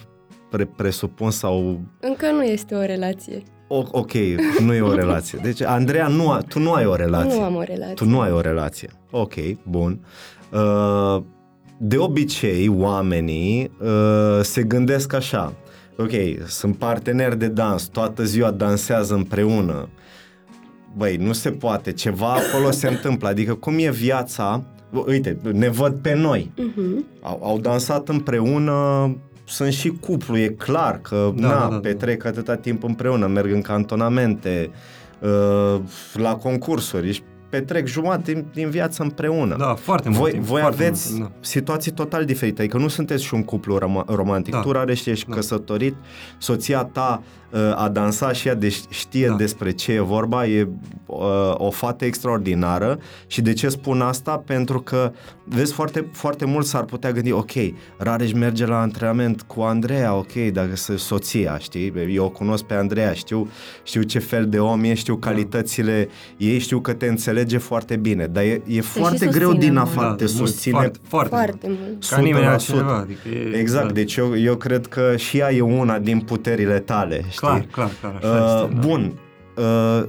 pre- 0.50 0.66
presupun 0.66 1.32
sau... 1.32 1.80
Încă 2.00 2.32
nu 2.32 2.44
este 2.44 2.76
o 2.76 2.82
relație. 2.86 3.44
O, 3.68 3.84
ok, 3.92 4.12
nu 4.60 4.74
e 4.74 4.82
o 4.82 4.94
relație. 4.94 5.40
Deci, 5.44 5.62
Andreea, 5.62 6.08
nu 6.08 6.30
a, 6.30 6.42
tu 6.48 6.60
nu 6.60 6.72
ai 6.72 6.86
o 6.86 6.96
relație. 6.96 7.40
Nu 7.40 7.44
am 7.44 7.56
o 7.56 7.62
relație. 7.62 7.94
Tu 7.94 8.06
nu 8.06 8.20
ai 8.20 8.32
o 8.32 8.40
relație. 8.40 8.90
Ok, 9.12 9.34
bun. 9.70 10.00
Uh, 10.52 11.22
de 11.78 11.98
obicei, 11.98 12.68
oamenii 12.68 13.72
uh, 13.82 14.40
se 14.42 14.64
gândesc 14.64 15.14
așa. 15.14 15.54
Ok, 15.98 16.12
sunt 16.48 16.76
parteneri 16.76 17.38
de 17.38 17.48
dans, 17.48 17.84
toată 17.84 18.24
ziua 18.24 18.52
dansează 18.52 19.14
împreună. 19.14 19.90
Băi, 20.98 21.16
nu 21.16 21.32
se 21.34 21.52
poate, 21.52 21.92
ceva 21.92 22.34
acolo 22.34 22.72
se 22.72 22.88
întâmplă. 22.88 23.28
Adică 23.28 23.54
cum 23.54 23.76
e 23.78 23.92
viața, 23.92 24.64
uite, 25.06 25.38
ne 25.52 25.70
văd 25.70 25.94
pe 26.02 26.14
noi. 26.14 26.52
Mhm. 26.58 27.06
Au, 27.22 27.40
au 27.44 27.60
dansat 27.60 28.10
împreună, 28.10 29.10
sunt 29.46 29.74
și 29.74 29.90
cuplu, 29.90 30.38
e 30.38 30.48
clar 30.48 31.02
că 31.02 31.32
Da, 31.36 31.48
da, 31.48 31.54
na, 31.54 31.60
da, 31.60 31.66
da, 31.66 31.70
da. 31.70 31.80
petrec 31.80 32.26
atâta 32.26 32.56
timp 32.56 32.84
împreună, 32.84 33.28
merg 33.28 33.52
în 33.52 33.62
cantonamente, 33.62 34.70
uh, 35.20 35.80
la 36.14 36.36
concursuri, 36.36 37.08
își 37.08 37.24
petrec 37.58 37.88
jumătate 37.88 38.34
din, 38.34 38.46
din 38.54 38.70
viață 38.70 39.04
împreună. 39.04 39.56
Da, 39.58 39.76
foarte 39.76 40.10
mult 40.10 40.22
voi, 40.22 40.32
timp, 40.32 40.44
voi 40.44 40.62
foarte 40.62 40.84
aveți 40.84 41.14
mult, 41.14 41.24
da. 41.24 41.32
situații 41.40 41.92
total 41.92 42.26
diferite, 42.26 42.62
adică 42.62 42.78
nu 42.78 42.88
sunteți 42.88 43.24
și 43.24 43.34
un 43.34 43.44
cuplu 43.44 43.78
rom- 43.78 44.06
romantic. 44.16 44.54
Da. 44.54 44.60
Tu, 44.60 44.72
Rareș, 44.72 45.06
ești 45.06 45.30
Da. 45.30 45.36
căsătorit, 45.36 45.96
soția 46.38 46.84
ta 46.84 47.24
uh, 47.52 47.60
a 47.76 47.90
dansat 47.90 48.36
și 48.36 48.48
ea 48.48 48.56
deci 48.56 48.80
știe 48.90 49.28
Da. 49.28 49.36
despre 49.36 49.72
ce 49.72 49.92
e 49.92 50.00
vorba, 50.00 50.46
e 50.46 50.68
uh, 51.06 51.18
o 51.54 51.70
fată 51.72 52.06
extraordinară 52.06 53.00
și 53.28 53.42
de 53.42 53.54
ce 53.54 53.70
spun 53.70 54.02
asta? 54.02 54.38
Pentru 54.46 54.80
că, 54.82 55.12
vezi, 55.44 55.74
foarte, 55.74 56.10
foarte 56.12 56.46
mult 56.46 56.66
s-ar 56.66 56.84
putea 56.84 57.12
gândi, 57.12 57.32
ok, 57.32 57.52
Rareș 57.98 58.32
merge 58.32 58.66
la 58.66 58.80
antrenament 58.82 59.42
cu 59.42 59.62
Andreea, 59.62 60.16
ok, 60.16 60.34
dacă 60.34 60.76
să 60.76 60.98
soția, 60.98 61.58
știi? 61.58 61.94
Eu 62.10 62.26
o 62.26 62.30
cunosc 62.30 62.64
pe 62.64 62.74
Andreea, 62.74 63.14
știu, 63.14 63.50
știu 63.84 64.02
ce 64.02 64.20
fel 64.20 64.48
de 64.50 64.60
om 64.60 64.84
e, 64.84 64.94
știu 64.94 65.16
calitățile 65.16 66.08
ei, 66.38 66.60
știu 66.60 66.80
că 66.80 66.94
te 66.94 67.06
înțelege 67.44 67.58
foarte 67.68 67.96
bine, 67.96 68.28
dar 68.28 68.44
e, 68.44 68.62
e 68.68 68.82
foarte 68.82 69.26
greu 69.26 69.50
susține 69.50 69.66
din 69.66 69.74
mult. 69.74 69.86
afară, 69.88 70.14
te 70.16 70.24
Da, 70.26 70.32
mult, 70.36 70.48
susține 70.48 70.76
foarte, 70.78 71.00
foarte, 71.08 71.30
Foarte 71.30 71.68
mult. 71.68 71.80
mult. 71.88 72.06
Ca 72.10 72.18
nimeni 72.18 72.46
100%. 72.46 72.50
altcineva. 72.50 72.98
Adică 72.98 73.28
e, 73.30 73.58
Exact, 73.58 73.86
da. 73.88 73.92
deci 73.94 74.16
eu, 74.16 74.38
eu 74.38 74.56
cred 74.56 74.88
că 74.88 75.16
și 75.18 75.38
ea 75.38 75.52
e 75.54 75.62
una 75.62 76.00
din 76.00 76.20
puterile 76.20 76.80
tale, 76.80 77.16
știi? 77.16 77.38
Clar, 77.38 77.66
clar, 77.72 77.90
clar, 78.02 78.16
așa 78.16 78.28
Uh, 78.28 78.64
este. 78.64 78.74
da. 78.74 78.88
bun, 78.88 79.20
uh, 79.58 80.04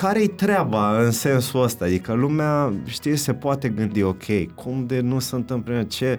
care-i 0.00 0.26
treaba 0.26 1.02
în 1.04 1.10
sensul 1.10 1.62
ăsta? 1.62 1.84
Adică 1.84 2.12
lumea, 2.12 2.72
știi, 2.86 3.16
se 3.16 3.32
poate 3.32 3.68
gândi, 3.68 4.02
ok, 4.02 4.54
cum 4.54 4.84
de 4.86 5.00
nu 5.00 5.18
se 5.18 5.34
întâmplă, 5.34 5.82
ce, 5.82 6.18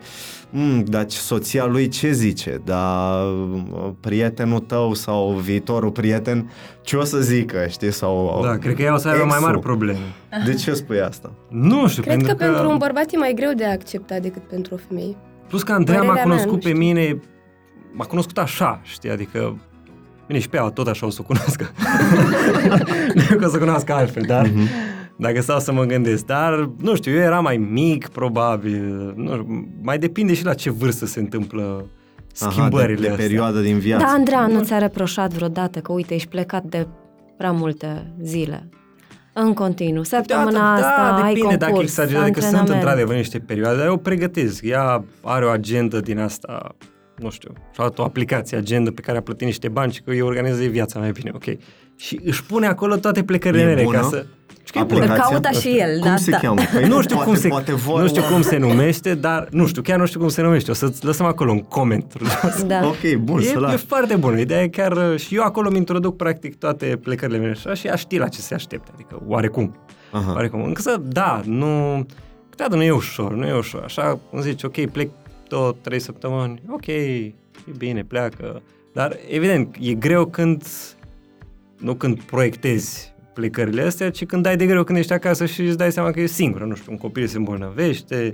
mm, 0.50 0.84
dar 0.84 1.06
ce- 1.06 1.18
soția 1.18 1.66
lui 1.66 1.88
ce 1.88 2.12
zice, 2.12 2.62
dar 2.66 3.24
uh, 3.26 3.90
prietenul 4.00 4.60
tău 4.60 4.94
sau 4.94 5.32
viitorul 5.32 5.92
prieten, 5.92 6.50
ce 6.82 6.96
o 6.96 7.04
să 7.04 7.20
zică, 7.20 7.66
știi, 7.70 7.92
sau... 7.92 8.40
Da, 8.44 8.58
cred 8.58 8.76
că 8.76 8.82
ea 8.82 8.94
o 8.94 8.98
să 8.98 9.08
aibă 9.08 9.20
mai 9.24 9.28
exul. 9.36 9.48
mari 9.50 9.60
probleme. 9.60 10.00
De 10.46 10.54
ce 10.54 10.74
spui 10.74 11.02
asta? 11.02 11.32
Nu 11.50 11.88
știu, 11.88 12.02
Cred 12.02 12.16
pentru 12.16 12.36
că 12.36 12.44
pentru 12.44 12.70
un 12.70 12.78
bărbat 12.78 13.14
e 13.14 13.18
mai 13.18 13.34
greu 13.34 13.52
de 13.54 13.66
acceptat 13.66 14.22
decât 14.22 14.42
pentru 14.48 14.74
o 14.74 14.78
femeie. 14.88 15.16
Plus 15.48 15.64
că 15.64 15.72
Andreea 15.72 16.02
m-a 16.02 16.06
Părerea 16.08 16.26
mea, 16.28 16.38
cunoscut 16.38 16.64
nu 16.64 16.70
pe 16.70 16.76
știu. 16.76 16.80
mine, 16.80 17.20
m-a 17.92 18.06
cunoscut 18.06 18.38
așa, 18.38 18.80
știi, 18.84 19.10
adică 19.10 19.58
Bine, 20.30 20.42
și 20.42 20.50
pe 20.50 20.58
ea 20.58 20.64
tot 20.64 20.88
așa 20.88 21.06
o 21.06 21.10
să 21.10 21.18
o 21.22 21.24
cunoască. 21.24 21.70
nu 23.30 23.38
că 23.38 23.46
o 23.46 23.50
să 23.50 23.56
o 23.56 23.60
cunoască 23.60 23.94
altfel, 23.94 24.24
dar 24.28 24.46
Mhm. 24.48 24.68
dacă 25.18 25.42
stau 25.42 25.60
să 25.60 25.72
mă 25.72 25.84
gândesc. 25.84 26.26
Dar, 26.26 26.70
nu 26.82 26.96
știu, 26.96 27.12
eu 27.12 27.20
eram 27.22 27.44
mai 27.44 27.58
mic, 27.58 28.08
probabil. 28.08 29.14
Nu 29.16 29.32
știu, 29.32 29.70
mai 29.82 29.98
depinde 29.98 30.34
și 30.34 30.46
la 30.46 30.54
ce 30.54 30.70
vârstă 30.70 31.06
se 31.06 31.20
întâmplă 31.20 31.86
schimbările 32.34 32.92
Aha, 32.94 32.96
de, 32.96 33.02
de 33.02 33.10
astea. 33.10 33.26
perioadă 33.26 33.60
din 33.60 33.78
viață. 33.80 34.04
Da, 34.06 34.12
Andreea 34.12 34.48
nu 34.48 34.64
ți-a 34.64 34.78
reproșat 34.78 35.34
vreodată 35.34 35.80
că, 35.80 35.92
uite, 35.92 36.14
ești 36.14 36.28
plecat 36.28 36.64
de 36.64 36.88
prea 37.38 37.52
multe 37.52 38.14
zile. 38.22 38.70
În 39.34 39.54
continuu. 39.54 40.04
Săptămâna 40.04 40.46
Câteodată, 40.50 40.86
asta 40.86 41.16
da, 41.20 41.24
ai 41.24 41.34
depinde 41.34 41.48
concurs, 41.58 41.60
dacă 41.70 41.82
exagerez, 41.82 42.22
că 42.34 42.40
sunt 42.40 42.44
antrenament. 42.46 42.70
într-adevăr 42.70 43.16
niște 43.16 43.40
perioade, 43.40 43.78
dar 43.78 43.86
eu 43.86 43.98
pregătesc. 43.98 44.64
Ea 44.66 45.04
are 45.24 45.46
o 45.46 45.50
agendă 45.50 46.00
din 46.00 46.20
asta, 46.20 46.76
nu 47.22 47.30
știu, 47.30 47.52
și-a 47.56 47.74
luat 47.84 48.00
o 48.00 48.04
aplicație, 48.04 48.58
agenda 48.58 48.92
pe 48.96 49.02
care 49.02 49.18
a 49.18 49.22
plătit 49.22 49.46
niște 49.46 49.68
bani 49.68 49.92
și 49.92 50.02
că 50.02 50.10
îi 50.12 50.22
organizeze 50.22 50.68
viața 50.68 51.00
mai 51.00 51.12
bine, 51.12 51.32
ok. 51.34 51.44
Și 51.96 52.20
își 52.24 52.44
pune 52.44 52.68
acolo 52.68 52.96
toate 52.96 53.24
plecările 53.24 53.62
E 53.62 53.66
mele 53.66 53.84
bună? 53.84 53.98
ca 54.00 54.08
să... 54.08 54.26
Și 54.64 54.72
că 54.76 54.80
e 54.80 54.84
bună. 54.84 55.00
Îl 55.04 55.10
Aplicația? 55.10 55.40
caută 55.40 55.60
și 55.60 55.80
el, 55.80 56.00
Cum 56.00 56.10
da, 56.10 56.16
se 56.16 56.32
da. 56.32 56.38
cheamă? 56.38 56.62
Păi 56.74 56.88
Nu 56.88 57.02
știu, 57.02 57.16
poate, 57.16 57.30
cum 57.30 57.40
se, 57.40 57.48
poate 57.48 57.74
vor 57.74 58.02
nu 58.02 58.08
știu 58.08 58.22
cum 58.32 58.42
se 58.42 58.58
numește, 58.58 59.16
dar 59.16 59.48
nu 59.52 59.68
știu, 59.68 59.82
chiar 59.82 60.00
nu 60.00 60.06
știu 60.06 60.20
cum 60.20 60.30
se 60.30 60.42
numește. 60.42 60.72
O 60.72 60.74
să-ți 60.74 61.06
lăsăm 61.06 61.26
acolo 61.26 61.52
un 61.52 61.60
coment. 61.60 62.14
Da. 62.68 62.82
Ok, 62.86 63.16
bun, 63.20 63.40
e, 63.40 63.44
să 63.44 63.52
e 63.56 63.60
las. 63.60 63.84
foarte 63.86 64.16
bună. 64.16 64.40
Ideea 64.40 64.62
e 64.62 64.68
chiar... 64.68 64.92
uh, 65.12 65.20
Și 65.20 65.36
eu 65.36 65.44
acolo 65.44 65.68
îmi 65.68 65.78
introduc 65.78 66.16
practic 66.16 66.56
toate 66.58 67.00
plecările 67.04 67.38
mele 67.38 67.52
așa, 67.52 67.74
și 67.74 67.88
ea 67.88 67.96
știe 67.96 68.20
la 68.20 68.28
ce 68.28 68.40
se 68.42 68.54
aștepte. 68.54 68.92
Adică 68.94 69.22
oarecum. 69.28 69.76
Aha. 70.12 70.32
Oarecum. 70.34 70.64
Încă 70.64 70.82
să, 70.82 71.00
da, 71.04 71.42
nu... 71.46 72.06
Câteodată 72.50 72.78
nu 72.82 72.84
e 72.88 72.92
ușor, 72.92 73.34
nu 73.34 73.48
e 73.48 73.54
ușor. 73.54 73.82
Așa 73.84 74.20
îmi 74.32 74.42
zici, 74.42 74.64
ok, 74.64 74.86
plec 74.86 75.10
două, 75.50 75.76
trei 75.82 76.00
săptămâni, 76.00 76.62
ok, 76.70 76.88
e 76.88 77.34
bine, 77.78 78.04
pleacă. 78.04 78.62
Dar, 78.94 79.18
evident, 79.30 79.76
e 79.80 79.94
greu 79.94 80.26
când... 80.26 80.64
Nu 81.78 81.94
când 81.96 82.22
proiectezi 82.22 83.14
plecările 83.34 83.82
astea, 83.82 84.12
ci 84.12 84.26
când 84.26 84.44
dai 84.44 84.58
de 84.58 84.66
greu 84.66 84.84
când 84.84 84.98
ești 84.98 85.14
acasă 85.14 85.46
și 85.46 85.62
îți 85.62 85.78
dai 85.78 85.92
seama 85.92 86.12
că 86.12 86.20
e 86.22 86.26
singură. 86.26 86.66
Nu 86.66 86.76
știu, 86.76 86.92
un 86.92 86.98
copil 86.98 87.28
se 87.28 87.38
îmbolnăvește. 87.38 88.32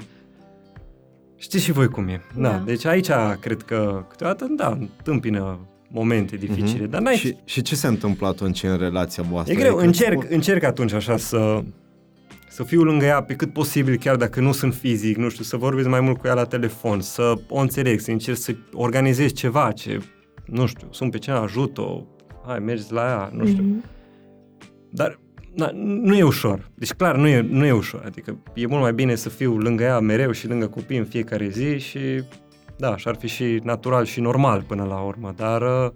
Știți 1.38 1.64
și 1.64 1.72
voi 1.72 1.88
cum 1.88 2.08
e. 2.08 2.22
Da. 2.36 2.50
Da. 2.50 2.62
Deci 2.66 2.86
aici 2.86 3.10
cred 3.40 3.62
că 3.62 4.06
câteodată, 4.10 4.48
da, 4.56 4.70
întâmpină 4.80 5.60
momente 5.90 6.36
dificile, 6.36 6.82
Mhm. 6.82 6.90
dar 6.90 7.02
n-ai 7.02 7.16
și, 7.16 7.36
și 7.44 7.62
ce 7.62 7.76
se 7.76 7.88
întâmplă 7.88 8.28
atunci 8.28 8.64
în 8.64 8.78
relația 8.78 9.24
voastră? 9.30 9.54
E 9.54 9.56
greu, 9.58 9.72
Adică 9.72 9.86
încerc, 9.86 10.24
spun- 10.24 10.30
încerc 10.30 10.64
atunci 10.64 10.94
așa 10.94 11.18
să, 11.18 11.64
să 12.56 12.64
fiu 12.64 12.84
lângă 12.84 13.06
ea 13.06 13.24
pe 13.24 13.36
cât 13.36 13.54
posibil, 13.54 13.98
chiar 13.98 14.16
dacă 14.16 14.40
nu 14.40 14.52
sunt 14.52 14.74
fizic, 14.74 15.18
nu 15.18 15.30
știu, 15.30 15.44
să 15.44 15.58
vorbesc 15.58 15.88
mai 15.88 16.00
mult 16.00 16.18
cu 16.18 16.28
ea 16.28 16.34
la 16.34 16.44
telefon, 16.44 17.02
să 17.02 17.34
o 17.50 17.60
înțeleg, 17.60 18.00
să 18.00 18.12
încerc 18.12 18.38
să 18.38 18.56
organizez 18.74 19.32
ceva, 19.32 19.72
ce, 19.72 20.02
nu 20.46 20.66
știu, 20.66 20.88
sunt 20.92 21.12
pe 21.12 21.18
cineva, 21.18 21.42
ajut-o, 21.42 22.06
hai, 22.46 22.60
mergi 22.60 22.84
la 22.90 23.02
ea, 23.02 23.30
nu 23.34 23.46
știu. 23.46 23.64
Mhm. 23.64 23.84
Dar 24.92 25.20
na, 25.54 25.70
nu 25.74 26.16
e 26.16 26.24
ușor. 26.24 26.72
Deci 26.76 26.94
clar, 26.94 27.16
nu 27.16 27.28
e, 27.28 27.42
nu 27.42 27.66
e 27.66 27.72
ușor. 27.72 28.02
Adică 28.06 28.38
e 28.54 28.68
mult 28.68 28.82
mai 28.82 28.94
bine 28.94 29.16
să 29.16 29.30
fiu 29.30 29.58
lângă 29.58 29.84
ea 29.84 30.00
mereu 30.00 30.32
și 30.32 30.48
lângă 30.48 30.68
copii 30.68 30.98
în 30.98 31.06
fiecare 31.06 31.48
zi 31.48 31.80
și 31.80 32.24
da, 32.78 32.98
și 32.98 33.08
ar 33.08 33.16
fi 33.16 33.28
și 33.28 33.60
natural 33.64 34.06
și 34.06 34.20
normal 34.20 34.62
până 34.62 34.84
la 34.84 35.00
urmă, 35.00 35.34
dar 35.36 35.62
uh, 35.62 35.92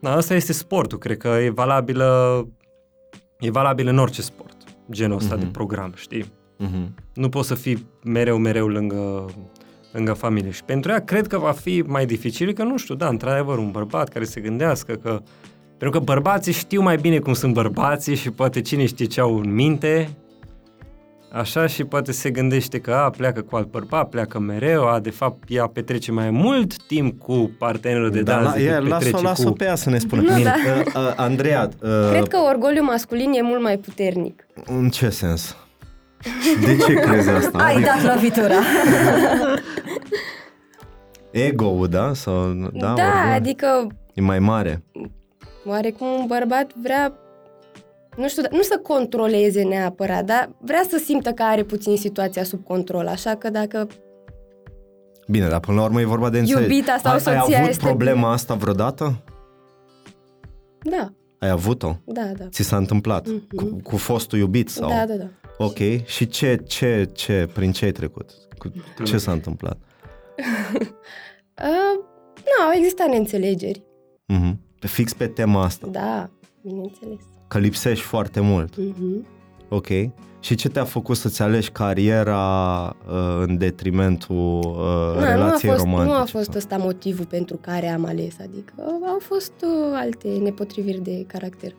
na, 0.00 0.12
asta 0.12 0.34
este 0.34 0.52
sportul, 0.52 0.98
cred 0.98 1.16
că 1.16 1.28
e 1.28 1.50
valabilă 1.50 2.46
e 3.38 3.50
valabil 3.50 3.86
în 3.86 3.98
orice 3.98 4.22
sport, 4.22 4.56
genul 4.90 5.16
ăsta 5.16 5.34
Mhm. 5.34 5.44
de 5.44 5.50
program, 5.52 5.92
știi? 5.96 6.24
Mhm. 6.56 6.94
Nu 7.14 7.28
poți 7.28 7.48
să 7.48 7.54
fii 7.54 7.86
mereu, 8.04 8.36
mereu 8.38 8.66
lângă, 8.68 9.24
lângă 9.92 10.12
familie. 10.12 10.50
Și 10.50 10.64
pentru 10.64 10.90
ea 10.90 10.98
cred 11.04 11.26
că 11.26 11.38
va 11.38 11.52
fi 11.52 11.82
mai 11.86 12.06
dificil, 12.06 12.52
că 12.52 12.62
nu 12.62 12.76
știu, 12.76 12.94
da, 12.94 13.08
într-adevăr, 13.08 13.58
un 13.58 13.70
bărbat 13.70 14.08
care 14.08 14.24
se 14.24 14.40
gândească 14.40 14.92
că... 14.94 15.22
Pentru 15.78 15.98
că 15.98 16.04
bărbații 16.04 16.52
știu 16.52 16.82
mai 16.82 16.96
bine 16.96 17.18
cum 17.18 17.32
sunt 17.32 17.52
bărbații 17.54 18.14
și 18.14 18.30
poate 18.30 18.60
cine 18.60 18.86
știe 18.86 19.06
ce 19.06 19.20
au 19.20 19.36
în 19.38 19.54
minte, 19.54 20.16
așa 21.32 21.66
și 21.66 21.84
poate 21.84 22.12
se 22.12 22.30
gândește 22.30 22.78
că 22.78 22.92
a, 22.94 23.10
pleacă 23.10 23.40
cu 23.40 23.56
alt 23.56 23.70
bărbat, 23.70 24.08
pleacă 24.08 24.38
mereu, 24.38 24.86
a, 24.88 24.98
de 25.00 25.10
fapt 25.10 25.42
ea 25.48 25.66
petrece 25.66 26.12
mai 26.12 26.30
mult 26.30 26.82
timp 26.86 27.18
cu 27.20 27.50
partenerul 27.58 28.10
de 28.10 28.22
Da, 28.22 28.32
dans 28.32 28.44
la, 28.46 28.52
decât 28.52 28.66
ia, 28.68 28.78
petrece 28.80 29.10
las-o, 29.10 29.22
las-o 29.22 29.44
cu... 29.48 29.52
pe 29.52 29.64
ea 29.64 29.74
să 29.74 29.90
ne 29.90 29.98
spună. 29.98 30.20
Nu, 30.22 30.34
Bine, 30.34 30.42
da. 30.44 30.54
uh, 30.80 30.86
uh, 31.06 31.12
Andreea, 31.16 31.68
uh, 31.82 31.88
Cred 32.10 32.28
că 32.28 32.36
orgoliul 32.36 32.84
masculin 32.84 33.32
e 33.32 33.42
mult 33.42 33.62
mai 33.62 33.76
puternic. 33.76 34.46
în 34.66 34.88
ce 34.88 35.08
sens? 35.08 35.56
De 36.64 36.76
ce 36.76 36.92
crezi 36.94 37.28
asta? 37.30 37.58
Ai 37.58 37.82
dat 37.82 38.14
lovitura. 38.14 38.54
Ego-ul, 41.30 41.86
da? 41.88 42.14
Sau, 42.14 42.52
da, 42.52 42.68
Da, 42.72 42.88
orgoliu? 42.90 43.32
adică 43.34 43.86
E 44.14 44.20
mai 44.20 44.38
mare. 44.38 44.82
oarecum 45.64 46.06
un 46.06 46.24
bărbat 46.26 46.70
vrea, 46.82 47.12
nu 48.18 48.28
știu, 48.28 48.42
nu 48.50 48.62
să 48.62 48.80
controleze 48.82 49.62
neapărat, 49.62 50.24
dar 50.24 50.50
vrea 50.60 50.82
să 50.88 50.96
simtă 51.04 51.30
că 51.32 51.42
are 51.42 51.62
puțin 51.62 51.96
situația 51.96 52.44
sub 52.44 52.64
control, 52.64 53.06
așa 53.06 53.34
că 53.34 53.50
dacă 53.50 53.86
Bine, 55.28 55.48
dar 55.48 55.60
până 55.60 55.76
la 55.78 55.84
urmă 55.84 56.00
e 56.00 56.04
vorba 56.04 56.30
de 56.30 56.38
înțelegere. 56.38 56.74
Iubita 56.74 56.96
sau 57.02 57.12
ai, 57.12 57.16
ai 57.16 57.40
soția 57.40 57.58
avut 57.58 57.70
este- 57.70 57.84
problema 57.86 58.32
asta 58.32 58.54
vreodată? 58.54 59.22
Da, 60.82 61.12
Ai 61.38 61.48
avut-o? 61.48 61.96
da, 62.04 62.22
da. 62.38 62.44
Ți 62.48 62.62
s-a 62.62 62.76
întâmplat? 62.76 63.26
Mhm. 63.26 63.46
Cu, 63.56 63.76
cu 63.82 63.96
fostul 63.96 64.38
iubit 64.38 64.68
sau? 64.68 64.88
Da, 64.88 65.06
da, 65.06 65.14
da. 65.14 65.26
Ok. 65.58 66.04
Și 66.04 66.26
ce, 66.26 66.56
ce, 66.66 67.08
ce, 67.12 67.48
prin 67.54 67.72
ce 67.72 67.84
ai 67.84 67.92
trecut? 67.92 68.30
Cu, 68.58 68.72
ce 69.04 69.18
s-a 69.18 69.32
întâmplat? 69.32 69.78
Uh, 71.62 72.04
nu, 72.34 72.64
au 72.66 72.72
existat 72.74 73.08
neînțelegeri. 73.08 73.82
Mhm. 74.26 74.60
Fix 74.78 75.12
pe 75.12 75.26
tema 75.26 75.62
asta. 75.62 75.86
Da, 75.86 76.30
bineînțeles. 76.62 77.20
Că 77.48 77.58
lipsești 77.58 78.04
foarte 78.04 78.40
mult. 78.40 78.76
Mhm. 78.76 79.26
Ok. 79.68 79.86
Și 80.40 80.54
ce 80.54 80.68
te-a 80.68 80.84
făcut 80.84 81.16
să-ți 81.16 81.42
alegi 81.42 81.70
cariera 81.70 82.42
uh, 83.08 83.44
în 83.46 83.58
detrimentul 83.58 84.58
uh, 84.64 85.20
Na, 85.20 85.20
nu, 85.20 85.26
a 85.26 85.28
relației 85.34 85.70
fost, 85.70 85.82
romantice? 85.84 86.14
nu 86.14 86.20
a 86.20 86.24
fost 86.24 86.44
sau? 86.44 86.56
ăsta 86.56 86.76
motivul 86.76 87.24
pentru 87.24 87.56
care 87.60 87.88
am 87.88 88.04
ales, 88.06 88.34
adică 88.40 88.72
au 89.08 89.18
fost 89.20 89.52
uh, 89.62 89.70
alte 89.94 90.28
nepotriviri 90.28 91.02
de 91.02 91.24
caracter. 91.26 91.72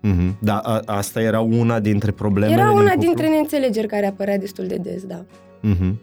Mhm. 0.00 0.36
Da, 0.40 0.58
a, 0.58 0.82
asta 0.86 1.20
era 1.20 1.40
una 1.40 1.80
dintre 1.80 2.10
problemele 2.10 2.60
Era 2.60 2.68
din 2.68 2.78
una 2.78 2.90
cuplu? 2.90 3.06
dintre 3.06 3.28
neînțelegeri 3.28 3.86
care 3.86 4.06
apărea 4.06 4.38
destul 4.38 4.66
de 4.66 4.76
des, 4.76 5.04
da. 5.04 5.24
Mhm. 5.60 5.98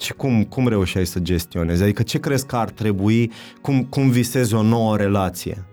Și 0.00 0.12
cum, 0.14 0.44
cum 0.44 0.68
reușeai 0.68 1.06
să 1.06 1.18
gestionezi? 1.18 1.82
Adică 1.82 2.02
ce 2.02 2.18
crezi 2.20 2.46
că 2.46 2.56
ar 2.56 2.70
trebui, 2.70 3.30
cum, 3.60 3.84
cum 3.84 4.10
visezi 4.10 4.54
o 4.54 4.62
nouă 4.62 4.96
relație? 4.96 5.64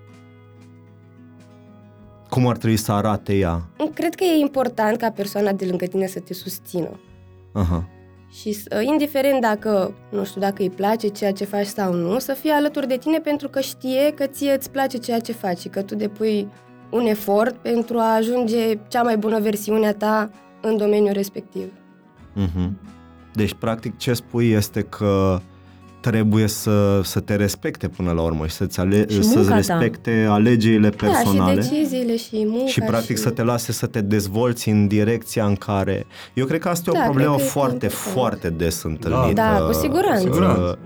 Cum 2.33 2.47
ar 2.47 2.57
trebui 2.57 2.77
să 2.77 2.91
arate 2.91 3.35
ea? 3.35 3.61
Cred 3.93 4.15
că 4.15 4.23
e 4.23 4.39
important 4.39 4.97
ca 4.97 5.09
persoana 5.09 5.51
de 5.51 5.65
lângă 5.65 5.85
tine 5.85 6.07
să 6.07 6.19
te 6.19 6.33
susțină. 6.33 6.99
Aha. 7.51 7.87
Și 8.31 8.57
uh, 8.71 8.85
indiferent 8.85 9.41
dacă, 9.41 9.93
nu 10.11 10.23
știu, 10.23 10.41
dacă 10.41 10.61
îi 10.61 10.69
place 10.69 11.07
ceea 11.07 11.31
ce 11.31 11.45
faci 11.45 11.65
sau 11.65 11.93
nu, 11.93 12.19
să 12.19 12.33
fie 12.33 12.51
alături 12.51 12.87
de 12.87 12.97
tine 12.97 13.19
pentru 13.19 13.49
că 13.49 13.59
știe 13.59 14.13
că 14.15 14.25
ție 14.25 14.53
îți 14.53 14.71
place 14.71 14.97
ceea 14.97 15.19
ce 15.19 15.31
faci 15.31 15.59
și 15.59 15.67
că 15.67 15.81
tu 15.81 15.95
depui 15.95 16.47
un 16.91 17.05
efort 17.05 17.55
pentru 17.55 17.97
a 17.97 18.15
ajunge 18.15 18.79
cea 18.87 19.03
mai 19.03 19.17
bună 19.17 19.39
versiune 19.39 19.87
a 19.87 19.93
ta 19.93 20.29
în 20.61 20.77
domeniul 20.77 21.13
respectiv. 21.13 21.71
Mhm. 22.33 22.79
Deci, 23.33 23.53
practic, 23.53 23.97
ce 23.97 24.13
spui 24.13 24.51
este 24.51 24.81
că 24.81 25.39
trebuie 26.11 26.47
să, 26.47 27.01
să 27.03 27.19
te 27.19 27.35
respecte 27.35 27.87
până 27.87 28.11
la 28.11 28.21
urmă 28.21 28.47
și 28.47 28.53
să-ți 28.53 28.79
ale- 28.79 29.05
Și 29.09 29.23
să-ți 29.23 29.35
munca 29.35 29.49
ta. 29.49 29.55
respecte 29.55 30.25
alegerile 30.29 30.89
personale. 30.89 31.55
Da, 31.55 31.61
și 31.61 31.69
deciziile 31.69 32.17
și 32.17 32.43
munca 32.47 32.67
și 32.67 32.79
practic 32.79 33.15
și... 33.15 33.21
să 33.21 33.29
te 33.29 33.43
lase 33.43 33.71
să 33.71 33.85
te 33.85 34.01
dezvolți 34.01 34.69
în 34.69 34.87
direcția 34.87 35.45
în 35.45 35.55
care... 35.55 36.05
Eu 36.33 36.45
cred 36.45 36.59
că 36.59 36.69
asta 36.69 36.89
e 36.89 36.97
o 36.97 36.97
Da, 36.97 37.03
problemă 37.03 37.35
cred 37.35 37.39
că 37.39 37.43
este 37.45 37.59
foarte, 37.59 37.85
important. 37.85 38.13
foarte 38.13 38.49
des 38.49 38.83
întâlnită. 38.83 39.33
Da, 39.33 39.57
cu 39.67 39.73
siguranță. 39.73 40.27
Cu 40.27 40.33
siguranță. 40.33 40.79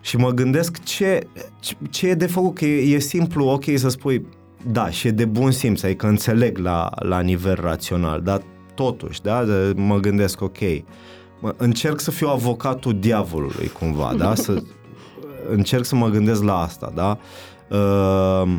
Și 0.00 0.16
mă 0.16 0.30
gândesc 0.30 0.82
ce, 0.84 1.26
ce- 1.60 1.76
ce 1.90 2.08
e 2.08 2.14
de 2.14 2.26
făcut, 2.26 2.54
că 2.54 2.64
e, 2.64 2.94
e 2.94 2.98
simplu, 2.98 3.44
ok 3.46 3.64
să 3.74 3.88
spui, 3.88 4.26
da, 4.72 4.90
și 4.90 5.06
e 5.06 5.10
de 5.10 5.24
bun 5.24 5.50
simț, 5.50 5.82
adică 5.82 6.06
înțeleg 6.06 6.58
la, 6.58 6.90
la 6.98 7.20
nivel 7.20 7.58
rațional, 7.60 8.20
dar 8.20 8.42
totuși, 8.74 9.22
da, 9.22 9.44
de- 9.44 9.72
mă 9.76 9.98
gândesc, 9.98 10.40
ok, 10.40 10.58
mă, 11.40 11.54
încerc 11.56 12.00
să 12.00 12.10
fiu 12.10 12.28
avocatul 12.28 12.98
diavolului 12.98 13.68
cumva, 13.68 14.14
da, 14.14 14.34
să 14.34 14.62
încerc 15.48 15.84
să 15.84 15.94
mă 15.94 16.08
gândesc 16.08 16.42
la 16.42 16.60
asta, 16.60 16.92
da, 16.94 17.18
uh, 17.76 18.58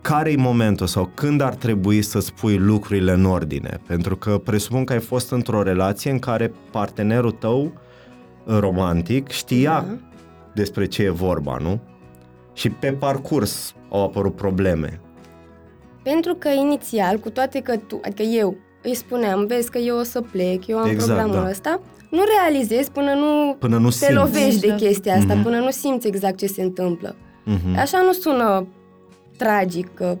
care 0.00 0.30
e 0.30 0.36
momentul 0.36 0.86
sau 0.86 1.10
când 1.14 1.40
ar 1.40 1.54
trebui 1.54 2.02
să 2.02 2.20
spui 2.20 2.56
lucrurile 2.56 3.12
în 3.12 3.24
ordine? 3.24 3.80
Pentru 3.86 4.16
că 4.16 4.38
presupun 4.38 4.84
că 4.84 4.92
ai 4.92 4.98
fost 4.98 5.30
într-o 5.30 5.62
relație 5.62 6.10
în 6.10 6.18
care 6.18 6.52
partenerul 6.70 7.30
tău 7.30 7.62
uh, 7.62 8.58
romantic 8.58 9.28
știa 9.28 9.84
Da. 9.88 9.98
despre 10.54 10.86
ce 10.86 11.02
e 11.02 11.10
vorba, 11.10 11.56
nu? 11.60 11.80
Și 12.52 12.70
pe 12.70 12.92
parcurs 12.92 13.74
au 13.90 14.04
apărut 14.04 14.36
probleme. 14.36 15.00
Pentru 16.02 16.34
că 16.34 16.48
inițial, 16.48 17.18
cu 17.18 17.30
toate 17.30 17.60
că 17.60 17.76
tu, 17.76 18.00
adică 18.04 18.22
eu 18.22 18.56
îi 18.82 18.94
spuneam, 18.94 19.46
vezi 19.46 19.70
că 19.70 19.78
eu 19.78 19.96
o 19.98 20.02
să 20.02 20.20
plec, 20.20 20.66
eu 20.66 20.78
am 20.78 20.88
Exact, 20.88 21.06
programul 21.06 21.42
da. 21.44 21.48
ăsta, 21.50 21.80
nu 22.10 22.18
realizezi 22.38 22.90
până 22.90 23.12
nu 23.14 23.56
Până 23.58 23.78
nu 23.78 23.86
te 23.88 23.92
simți. 23.94 24.12
lovești 24.14 24.60
de 24.60 24.66
Exact. 24.66 24.80
chestia 24.82 25.14
asta, 25.14 25.34
Mhm. 25.34 25.42
până 25.42 25.58
nu 25.58 25.70
simți 25.70 26.06
exact 26.06 26.36
ce 26.38 26.46
se 26.46 26.62
întâmplă. 26.62 27.16
Mhm. 27.44 27.76
Așa 27.78 28.02
nu 28.02 28.12
sună 28.12 28.66
tragic 29.36 29.94
că 29.94 30.18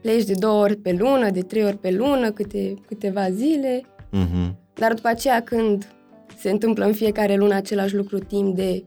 pleci 0.00 0.24
de 0.24 0.32
două 0.38 0.62
ori 0.62 0.76
pe 0.76 0.96
lună, 0.98 1.30
de 1.30 1.40
trei 1.40 1.64
ori 1.64 1.76
pe 1.78 1.90
lună, 1.90 2.30
câte, 2.30 2.74
câteva 2.86 3.30
zile, 3.30 3.82
Mhm. 4.10 4.56
dar 4.74 4.94
după 4.94 5.08
aceea 5.08 5.42
când 5.42 5.86
se 6.38 6.50
întâmplă 6.50 6.84
în 6.84 6.92
fiecare 6.92 7.36
lună 7.36 7.54
același 7.54 7.96
lucru 7.96 8.18
timp 8.18 8.54
de 8.56 8.84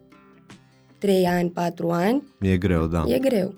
trei 0.98 1.26
ani, 1.26 1.50
patru 1.50 1.90
ani, 1.90 2.24
E 2.42 2.58
greu, 2.58 2.86
da. 2.88 3.04
e 3.08 3.18
greu. 3.20 3.54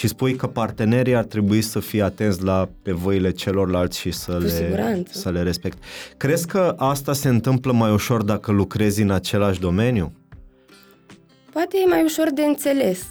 Și 0.00 0.08
spui 0.08 0.34
că 0.36 0.46
partenerii 0.46 1.14
ar 1.14 1.24
trebui 1.24 1.60
să 1.62 1.80
fie 1.80 2.02
atenți 2.02 2.42
la 2.42 2.68
nevoile 2.84 3.30
celorlalți 3.30 3.98
și 3.98 4.10
să, 4.10 4.32
Cu 4.32 4.38
le, 4.38 4.48
siguranță. 4.48 5.18
să 5.18 5.30
le 5.30 5.42
respecte. 5.42 5.78
Crezi 6.16 6.46
că 6.46 6.74
asta 6.78 7.12
se 7.12 7.28
întâmplă 7.28 7.72
mai 7.72 7.92
ușor 7.92 8.22
dacă 8.22 8.52
lucrezi 8.52 9.02
în 9.02 9.10
același 9.10 9.60
domeniu? 9.60 10.12
Poate 11.52 11.76
e 11.84 11.88
mai 11.88 12.02
ușor 12.02 12.30
de 12.34 12.42
înțeles, 12.42 13.02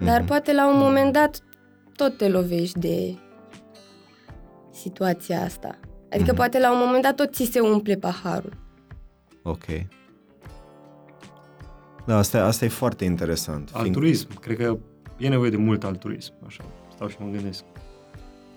dar 0.00 0.18
Mhm. 0.18 0.26
poate 0.28 0.52
la 0.52 0.68
un 0.68 0.78
moment 0.78 1.12
dat 1.12 1.42
tot 1.96 2.16
te 2.16 2.28
lovești 2.28 2.78
de 2.78 3.14
situația 4.72 5.42
asta. 5.44 5.78
Adică 6.10 6.28
Mhm. 6.28 6.36
poate 6.36 6.58
la 6.58 6.72
un 6.72 6.78
moment 6.84 7.02
dat 7.02 7.14
tot 7.14 7.34
ți 7.34 7.48
se 7.52 7.60
umple 7.60 7.94
paharul. 7.94 8.52
Ok. 9.42 9.64
Da, 12.06 12.16
asta, 12.16 12.44
asta 12.44 12.64
e 12.64 12.68
foarte 12.68 13.04
interesant. 13.04 13.68
fiind- 13.70 13.86
Altruism. 13.86 14.40
Cred 14.40 14.56
că 14.56 14.78
e 15.18 15.28
nevoie 15.28 15.50
de 15.50 15.56
mult 15.56 15.84
altruism. 15.84 16.32
Așa, 16.46 16.64
stau 16.94 17.08
și 17.08 17.16
mă 17.20 17.30
gândesc. 17.32 17.64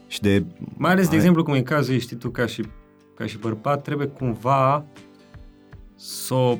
Și 0.08 0.22
de... 0.22 0.44
Mai 0.78 0.92
ales, 0.92 1.06
de 1.06 1.12
Ai- 1.12 1.18
exemplu, 1.18 1.44
cum 1.44 1.54
e 1.54 1.62
cazul, 1.62 1.98
știi 1.98 2.16
tu, 2.18 2.30
ca 2.30 2.46
și, 2.46 2.64
ca 3.16 3.26
și 3.26 3.38
bărbat, 3.38 3.84
trebuie 3.84 4.08
cumva 4.08 4.86
să 5.96 6.34
o, 6.34 6.58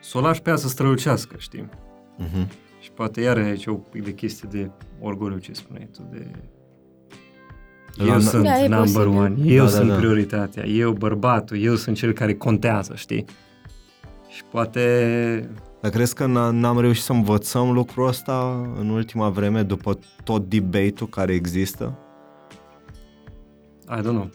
să 0.00 0.18
o 0.18 0.20
lași 0.20 0.42
pe 0.42 0.50
ea 0.50 0.56
să 0.56 0.68
strălucească, 0.68 1.34
știi? 1.38 1.68
Uh-huh. 2.24 2.48
Și 2.80 2.90
poate 2.90 3.20
iar 3.20 3.36
aici 3.36 3.66
o 3.66 3.74
pic 3.74 4.04
de 4.04 4.12
chestie 4.12 4.48
de 4.52 4.70
orgoliu 5.00 5.38
ce 5.38 5.52
spuneai 5.52 5.88
tu, 5.92 6.08
de... 6.12 6.30
La- 7.94 8.12
Eu 8.12 8.20
sunt 8.20 8.42
Da, 8.44 8.58
e 8.58 8.68
number 8.68 8.84
posibil. 9.04 9.08
one, 9.18 9.34
eu 9.44 9.64
Da, 9.64 9.70
da, 9.70 9.76
sunt 9.76 9.88
da. 9.88 9.96
prioritatea, 9.96 10.64
eu 10.66 10.92
bărbatul, 10.92 11.56
eu 11.58 11.74
sunt 11.74 11.96
cel 11.96 12.12
care 12.12 12.34
contează, 12.34 12.92
știi? 12.96 13.24
Și 14.28 14.42
poate... 14.50 15.50
Dar 15.84 15.92
crezi 15.92 16.14
că 16.14 16.24
n- 16.24 16.52
n-am 16.52 16.80
reușit 16.80 17.02
să 17.02 17.12
învățăm 17.12 17.72
lucrul 17.72 18.06
ăsta 18.06 18.68
în 18.78 18.88
ultima 18.88 19.28
vreme, 19.28 19.62
după 19.62 19.98
tot 20.24 20.48
debate-ul 20.48 21.08
care 21.10 21.32
există? 21.32 21.98
I 23.88 23.98
don't 23.98 24.02
know. 24.02 24.30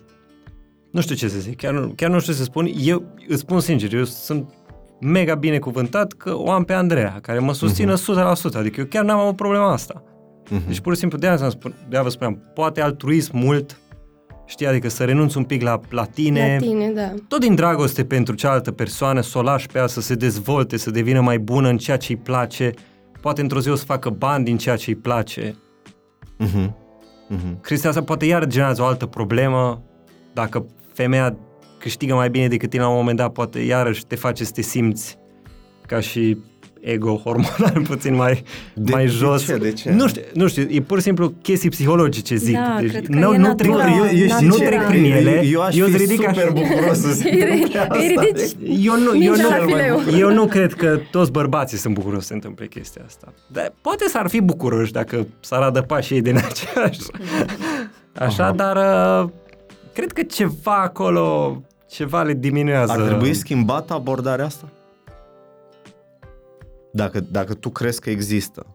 Nu 0.92 1.02
știu 1.02 1.16
ce 1.16 1.28
să 1.28 1.40
zic, 1.40 1.58
chiar 1.58 1.74
nu, 1.74 1.88
chiar 1.96 2.10
nu 2.10 2.20
știu 2.20 2.32
ce 2.32 2.38
să 2.38 2.44
spun. 2.44 2.70
Eu 2.78 3.04
îți 3.28 3.40
spun 3.40 3.60
sincer, 3.60 3.94
eu 3.94 4.04
sunt 4.04 4.54
mega 5.00 5.36
binecuvântat 5.36 6.12
că 6.14 6.38
o 6.38 6.52
am 6.52 6.64
pe 6.64 6.74
Andreea, 6.74 7.20
care 7.22 7.40
mă 7.40 7.54
susține 7.54 7.94
uh-huh. 7.94 8.54
100%, 8.54 8.54
adică 8.54 8.80
eu 8.80 8.86
chiar 8.86 9.04
n-am 9.04 9.20
avut 9.20 9.36
problema 9.36 9.72
asta. 9.72 10.04
Mhm. 10.50 10.68
Deci 10.68 10.80
pur 10.80 10.94
și 10.94 11.00
simplu 11.00 11.18
de 11.18 11.28
aia, 11.28 11.50
spun, 11.50 11.74
de 11.90 11.96
aia 11.96 12.04
vă 12.04 12.10
spuneam, 12.10 12.42
poate 12.54 12.82
altruism 12.82 13.38
mult, 13.38 13.79
știi, 14.50 14.68
adică 14.68 14.90
să 14.90 15.04
renunți 15.04 15.38
un 15.38 15.44
pic 15.44 15.62
la, 15.62 15.80
la 15.90 16.06
tine, 16.06 16.58
La 16.60 16.66
tine, 16.66 16.92
da. 16.92 17.14
tot 17.28 17.40
din 17.40 17.56
dragoste 17.56 18.06
pentru 18.06 18.36
cealaltă 18.36 18.72
persoană, 18.72 19.22
să 19.22 19.38
o 19.38 19.42
lași 19.42 19.68
pe 19.68 19.78
ea 19.78 19.88
să 19.88 20.02
se 20.02 20.16
dezvolte, 20.16 20.78
să 20.78 20.92
devină 20.92 21.22
mai 21.22 21.40
bună 21.40 21.70
în 21.70 21.78
ceea 21.78 21.98
ce 21.98 22.12
îi 22.12 22.18
place, 22.18 22.72
poate 23.22 23.42
într-o 23.42 23.60
zi 23.60 23.70
o 23.70 23.76
să 23.76 23.86
facă 23.86 24.10
bani 24.10 24.44
din 24.44 24.58
ceea 24.58 24.76
ce 24.76 24.90
îi 24.90 24.96
place. 24.96 25.56
Mhm. 26.38 26.76
Mhm. 27.28 27.62
Chestia 27.62 27.90
asta 27.90 28.04
poate 28.04 28.26
iar 28.26 28.48
generează 28.48 28.82
o 28.82 28.86
altă 28.86 29.06
problemă. 29.06 29.84
Dacă 30.34 30.66
femeia 30.94 31.38
câștigă 31.80 32.16
mai 32.16 32.30
bine 32.30 32.48
decât 32.48 32.70
tine 32.70 32.82
la 32.82 32.90
un 32.90 32.96
moment 32.96 33.18
dat, 33.18 33.32
poate 33.32 33.60
iarăși 33.60 34.06
te 34.06 34.16
face 34.16 34.44
să 34.44 34.52
te 34.52 34.62
simți 34.62 35.18
ca 35.86 36.00
și 36.00 36.38
ego 36.80 37.16
hormonal 37.24 37.82
puțin 37.90 38.16
mai, 38.16 38.44
De- 38.74 38.92
mai 38.92 39.04
de 39.06 39.10
jos. 39.12 39.46
ce? 39.46 39.56
De 39.58 39.72
ce? 39.72 39.92
Nu 39.92 40.08
știu, 40.08 40.22
nu 40.34 40.48
știu, 40.48 40.66
e 40.70 40.82
pur 40.82 40.98
și 40.98 41.04
simplu 41.04 41.34
chestii 41.42 41.70
psihologice, 41.70 42.36
zic. 42.36 42.56
Da, 42.56 42.78
deci, 42.80 42.90
cred 42.90 43.06
că 43.06 43.12
nu, 43.12 43.34
e 43.34 43.38
nu 43.38 43.54
trec, 43.54 43.72
natura- 43.72 43.88
eu, 43.98 44.18
eu, 44.18 44.28
natura. 44.28 44.48
nu 44.48 44.56
trec 44.56 44.86
prin 44.88 45.04
ele. 45.12 45.32
Eu, 45.44 45.50
eu 45.52 45.62
aș 45.62 45.76
eu 45.78 45.86
fi 45.86 45.92
îți 45.94 46.02
ridic 46.04 46.28
super 46.28 46.44
așa. 46.44 46.52
bucuros 46.54 46.98
să 47.00 47.12
se 47.22 47.30
Îi 47.30 47.42
întâmple 47.42 47.80
asta. 47.80 47.98
ridici 47.98 48.56
Eu 48.86 48.98
nu, 49.00 49.06
eu, 49.24 49.32
Mingea 49.32 49.48
la 49.48 49.58
nu, 49.58 49.66
fileu. 49.68 50.02
eu 50.20 50.34
nu 50.34 50.46
cred 50.46 50.74
că 50.74 51.00
toți 51.12 51.32
bărbații 51.32 51.78
sunt 51.78 51.94
bucuroși 51.94 52.22
să 52.22 52.28
se 52.28 52.34
întâmple 52.34 52.68
chestia 52.68 53.02
asta. 53.06 53.34
Dar 53.48 53.74
poate 53.82 54.06
s-ar 54.08 54.28
fi 54.30 54.42
bucuroși 54.42 54.92
dacă 54.92 55.28
s-ar 55.40 55.62
adăpa 55.62 56.00
și 56.00 56.14
ei 56.14 56.22
din 56.22 56.36
aceeași. 56.38 57.00
Așa, 58.20 58.44
Aha. 58.44 58.52
dar 58.52 58.76
uh, 59.24 59.30
cred 59.94 60.12
că 60.12 60.22
ceva 60.24 60.82
acolo, 60.82 61.58
ceva 61.92 62.22
le 62.22 62.34
diminuează. 62.34 62.92
Ar 62.92 63.02
trebui 63.02 63.34
schimbată 63.34 63.94
abordarea 63.94 64.46
asta? 64.46 64.66
Dacă, 66.91 67.20
dacă 67.32 67.53
tu 67.53 67.70
crezi 67.70 68.02
că 68.02 68.10
există. 68.10 68.66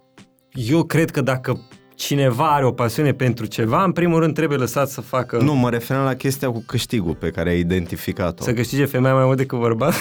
Eu 0.53 0.83
cred 0.83 1.11
că 1.11 1.21
dacă 1.21 1.61
cineva 1.97 2.55
are 2.55 2.65
o 2.65 2.71
pasiune 2.73 3.13
pentru 3.13 3.47
ceva, 3.47 3.85
în 3.85 3.93
primul 3.93 4.21
rând 4.21 4.35
trebuie 4.35 4.59
lăsat 4.59 4.89
să 4.89 5.01
facă... 5.01 5.37
Nu, 5.43 5.55
mă 5.55 5.71
referam 5.71 6.05
la 6.05 6.15
chestia 6.15 6.51
cu 6.51 6.63
câștigul 6.67 7.15
pe 7.15 7.29
care 7.31 7.51
ai 7.51 7.59
identificat-o. 7.59 8.43
Să 8.45 8.53
câștige 8.53 8.85
femeia 8.85 9.15
mai 9.15 9.25
mult 9.25 9.37
decât 9.37 9.59
bărbat? 9.59 9.93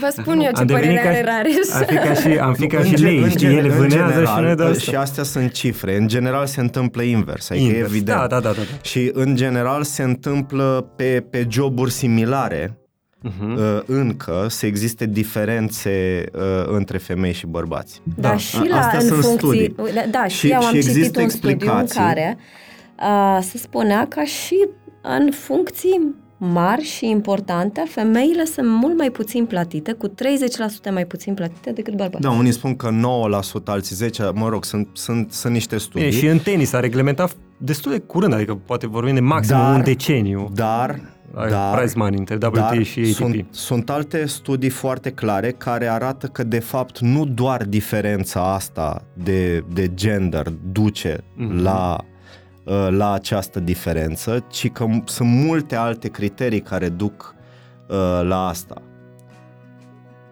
Vă 0.00 0.14
spun 0.16 0.40
eu 0.40 0.50
ce 0.54 0.60
Am 0.60 0.66
devenit 0.66 0.88
părere 0.88 1.02
ca- 1.02 1.08
are 1.08 1.22
Rareș. 1.24 1.54
Am 1.74 1.84
fi 1.86 1.94
ca 1.94 2.14
și, 2.14 2.38
am 2.38 2.54
fi 2.54 2.66
ca 2.66 2.78
În 2.78 2.84
și 2.84 2.94
gen- 2.94 3.04
lei, 3.04 3.18
în 3.18 3.28
știi, 3.28 3.46
gen- 3.46 3.56
ele 3.58 3.68
în 3.68 3.74
vânează 3.76 4.10
și 4.12 4.16
general, 4.16 4.42
noi 4.42 4.54
dă 4.54 4.78
Și 4.78 4.94
astea 4.94 5.22
sunt 5.22 5.52
cifre. 5.52 5.96
În 5.96 6.08
general 6.08 6.46
se 6.46 6.60
întâmplă 6.60 7.02
invers. 7.02 7.50
Adică 7.50 7.64
Invers. 7.66 7.88
evident. 7.88 8.18
Da, 8.18 8.26
da, 8.26 8.40
da, 8.40 8.50
da. 8.52 8.60
Și 8.82 9.10
în 9.12 9.36
general 9.36 9.82
se 9.82 10.02
întâmplă 10.02 10.92
pe, 10.96 11.26
pe 11.30 11.46
joburi 11.50 11.90
similare 11.90 12.77
Uh-huh. 13.24 13.56
uh, 13.56 13.80
încă 13.86 14.46
să 14.48 14.66
existe 14.66 15.06
diferențe 15.06 16.24
uh, 16.34 16.40
între 16.66 16.98
femei 16.98 17.32
și 17.32 17.46
bărbați. 17.46 18.00
Da, 18.16 18.28
Da, 18.28 18.36
și 18.36 18.56
a- 18.56 18.64
la 18.68 18.76
astea 18.78 18.98
în 18.98 19.06
sunt 19.06 19.22
funcții, 19.24 19.48
studii. 19.48 19.74
da, 20.10 20.26
Și- 20.26 20.36
și, 20.36 20.50
eu 20.50 20.60
și 20.60 20.66
am 20.66 20.74
există 20.74 20.98
citit 21.00 21.16
un 21.16 21.28
studiu 21.28 21.48
în 21.72 21.78
explicații. 21.80 22.00
care 22.00 22.38
uh, 22.98 23.38
se 23.42 23.58
spunea 23.58 24.06
că 24.08 24.22
și 24.22 24.68
în 25.02 25.30
funcții 25.32 26.14
mari 26.40 26.82
și 26.82 27.08
importante, 27.08 27.82
femeile 27.88 28.44
sunt 28.44 28.68
mult 28.68 28.96
mai 28.98 29.10
puțin 29.10 29.44
plătite, 29.46 29.92
cu 29.92 30.08
30% 30.08 30.12
mai 30.92 31.04
puțin 31.06 31.34
plătite 31.34 31.70
decât 31.72 31.94
bărbații. 31.94 32.20
Da, 32.28 32.30
unii 32.30 32.52
spun 32.52 32.76
că 32.76 32.90
9%, 32.90 33.64
alții 33.64 33.96
10%, 33.96 34.32
mă 34.34 34.48
rog, 34.48 34.64
sunt, 34.64 34.88
sunt, 34.92 35.32
sunt 35.32 35.52
niște 35.52 35.78
studii. 35.78 36.08
Bine, 36.08 36.20
și 36.20 36.26
în 36.26 36.38
tenis 36.38 36.72
a 36.72 36.80
reglementat 36.80 37.36
destul 37.56 37.92
de 37.92 37.98
curând, 37.98 38.32
adică 38.32 38.54
poate 38.54 38.86
vorbim 38.86 39.14
de 39.14 39.20
maxim 39.20 39.56
Dar- 39.56 39.74
un 39.74 39.82
deceniu. 39.84 40.50
Dar, 40.54 41.00
Ai 41.34 41.50
dar, 41.50 41.78
prize 41.78 41.94
money 41.96 42.18
între 42.18 42.34
WTA 42.34 42.48
dar 42.50 42.82
și 42.82 43.00
ATP. 43.00 43.12
sunt, 43.14 43.46
sunt 43.50 43.90
alte 43.90 44.26
studii 44.26 44.68
foarte 44.68 45.10
clare 45.10 45.50
care 45.50 45.86
arată 45.86 46.26
că 46.26 46.44
de 46.44 46.58
fapt 46.58 46.98
nu 46.98 47.24
doar 47.24 47.64
diferența 47.64 48.54
asta 48.54 49.02
de, 49.14 49.64
de 49.72 49.94
gender 49.94 50.46
duce 50.72 51.18
Mhm. 51.34 51.62
la, 51.62 51.96
uh, 52.64 52.86
la 52.90 53.12
această 53.12 53.60
diferență, 53.60 54.44
ci 54.50 54.70
că 54.70 54.84
m- 54.86 55.04
sunt 55.04 55.28
multe 55.28 55.76
alte 55.76 56.08
criterii 56.08 56.60
care 56.60 56.88
duc 56.88 57.34
uh, 57.88 57.96
la 58.22 58.46
asta. 58.46 58.82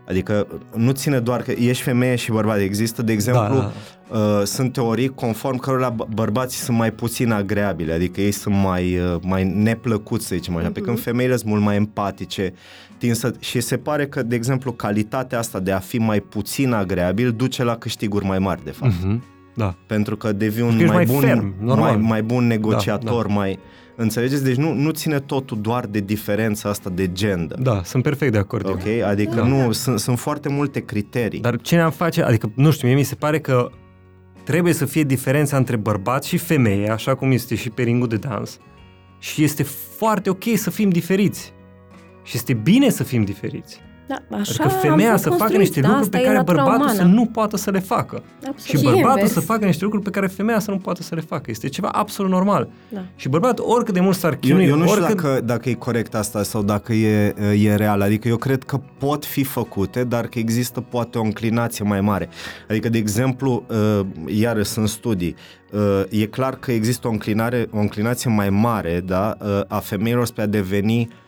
Adică 0.08 0.46
nu 0.76 0.90
ține 0.92 1.18
doar 1.18 1.42
că 1.42 1.50
ești 1.50 1.82
femeie 1.82 2.14
și 2.16 2.30
bărbat. 2.30 2.58
Există, 2.58 3.02
de 3.02 3.12
exemplu, 3.12 3.54
Da, 3.58 3.72
Uh, 4.10 4.42
sunt 4.44 4.72
teorii 4.72 5.08
conform 5.08 5.56
cărora 5.56 5.94
bă- 5.94 6.08
bărbații 6.14 6.60
sunt 6.60 6.76
mai 6.76 6.90
puțin 6.90 7.32
agreabili, 7.32 7.92
adică 7.92 8.20
ei 8.20 8.30
sunt 8.30 8.54
mai, 8.54 8.98
uh, 8.98 9.14
mai 9.22 9.44
neplăcuți, 9.44 10.26
să 10.26 10.34
zicem 10.34 10.56
așa, 10.56 10.70
pe 10.70 10.80
când 10.80 11.00
femeile 11.00 11.36
sunt 11.36 11.50
mult 11.50 11.62
mai 11.62 11.76
empatice 11.76 12.52
tind 12.98 13.14
să, 13.14 13.34
și 13.38 13.60
se 13.60 13.76
pare 13.76 14.06
că, 14.06 14.22
de 14.22 14.34
exemplu, 14.34 14.72
calitatea 14.72 15.38
asta 15.38 15.60
de 15.60 15.72
a 15.72 15.78
fi 15.78 15.98
mai 15.98 16.20
puțin 16.20 16.72
agreabil 16.72 17.32
duce 17.32 17.64
la 17.64 17.76
câștiguri 17.76 18.24
mai 18.24 18.38
mari, 18.38 18.64
de 18.64 18.70
fapt. 18.70 18.92
Mhm. 19.02 19.22
Da. 19.54 19.74
Pentru 19.86 20.16
că 20.16 20.32
devii 20.32 20.62
un 20.62 20.68
Că 20.76 20.82
ești 20.82 20.86
mai, 20.94 21.04
mai 21.04 21.14
bun, 21.14 21.20
ferm, 21.20 21.54
normal. 21.60 21.90
mai, 21.96 22.08
mai 22.08 22.22
bun 22.22 22.46
negociator, 22.46 23.26
Da, 23.26 23.34
mai... 23.34 23.58
Înțelegeți? 23.96 24.44
Deci 24.44 24.56
nu, 24.56 24.72
nu 24.72 24.90
ține 24.90 25.20
totul 25.20 25.60
doar 25.60 25.86
de 25.86 26.00
diferența 26.00 26.68
asta 26.68 26.90
de 26.90 27.12
gender. 27.12 27.58
Da, 27.58 27.80
sunt 27.84 28.02
perfect 28.02 28.32
de 28.32 28.38
acord. 28.38 28.66
eu. 28.66 28.72
Ok? 28.72 29.02
Adică 29.06 29.34
Da. 29.34 29.46
nu, 29.46 29.72
sunt, 29.72 29.98
sunt 30.00 30.18
foarte 30.18 30.48
multe 30.48 30.80
criterii. 30.84 31.40
Dar 31.40 31.60
ce 31.60 31.74
ne-am 31.74 31.90
face, 31.90 32.22
adică, 32.22 32.52
nu 32.54 32.70
știu, 32.70 32.88
mie 32.88 32.96
mi 32.96 33.02
se 33.02 33.14
pare 33.14 33.38
că 33.40 33.70
trebuie 34.44 34.72
să 34.72 34.84
fie 34.84 35.02
diferența 35.02 35.56
între 35.56 35.76
bărbat 35.76 36.24
și 36.24 36.36
femeie, 36.36 36.90
așa 36.90 37.14
cum 37.14 37.30
este 37.30 37.54
și 37.54 37.70
pe 37.70 37.82
ringul 37.82 38.08
de 38.08 38.16
dans. 38.16 38.58
Și 39.18 39.42
este 39.44 39.62
foarte 39.96 40.30
ok 40.30 40.44
să 40.54 40.70
fim 40.70 40.88
diferiți. 40.88 41.52
Și 42.22 42.36
este 42.36 42.52
bine 42.52 42.90
să 42.90 43.02
fim 43.04 43.22
diferiți. 43.24 43.80
Da, 44.06 44.36
așa 44.36 44.64
Adică 44.64 44.78
femeia 44.78 45.10
am 45.10 45.16
să 45.16 45.28
fost 45.28 45.40
facă 45.40 45.52
construiți, 45.52 45.58
niște 45.58 45.80
da, 45.80 45.86
lucruri 45.86 46.04
asta 46.04 46.16
pe 46.16 46.22
e 46.22 46.26
care 46.26 46.36
natura 46.36 46.56
bărbatul 46.62 46.82
umană. 46.82 46.98
să 46.98 47.04
nu 47.04 47.26
poată 47.26 47.56
să 47.56 47.70
le 47.70 47.78
facă. 47.78 48.22
Absolut. 48.36 48.60
Și 48.60 48.76
Și 48.76 48.82
bărbatul 48.82 49.08
invers. 49.10 49.32
să 49.32 49.40
facă 49.40 49.64
niște 49.64 49.84
lucruri 49.84 50.04
pe 50.04 50.10
care 50.10 50.26
femeia 50.26 50.58
să 50.58 50.70
nu 50.70 50.78
poată 50.78 51.02
să 51.02 51.14
le 51.14 51.20
facă. 51.20 51.50
Este 51.50 51.68
ceva 51.68 51.88
absolut 51.88 52.30
normal. 52.30 52.68
Da. 52.88 53.04
Și 53.16 53.28
bărbatul, 53.28 53.64
oricât 53.68 53.94
de 53.94 54.00
mult 54.00 54.16
s-ar 54.16 54.32
Eu, 54.32 54.38
chinui, 54.38 54.64
eu 54.66 54.76
nu 54.76 54.86
știu 54.86 55.02
oricât... 55.02 55.22
dacă, 55.22 55.40
dacă 55.44 55.68
e 55.68 55.74
corect 55.74 56.14
asta 56.14 56.42
sau 56.42 56.62
dacă 56.62 56.92
e, 56.92 57.34
e 57.58 57.74
real. 57.74 58.00
Adică 58.00 58.28
eu 58.28 58.36
cred 58.36 58.62
că 58.62 58.80
pot 58.98 59.24
fi 59.24 59.44
făcute, 59.44 60.04
dar 60.04 60.26
că 60.26 60.38
există 60.38 60.80
poate 60.80 61.18
o 61.18 61.22
înclinație 61.22 61.84
mai 61.84 62.00
mare. 62.00 62.28
Adică, 62.68 62.88
de 62.88 62.98
exemplu, 62.98 63.64
uh, 63.68 64.06
iarăși 64.26 64.70
sunt 64.70 64.88
studii, 64.88 65.34
uh, 65.72 66.02
e 66.10 66.26
clar 66.26 66.54
că 66.56 66.72
există 66.72 67.08
o, 67.08 67.10
înclinare, 67.10 67.66
o 67.70 67.78
înclinație 67.78 68.30
mai 68.30 68.50
mare 68.50 69.02
da, 69.06 69.36
uh, 69.40 69.60
a 69.68 69.78
femeilor 69.78 70.26
spre 70.26 70.42
a 70.42 70.46
deveni 70.46 71.00
uh, 71.00 71.24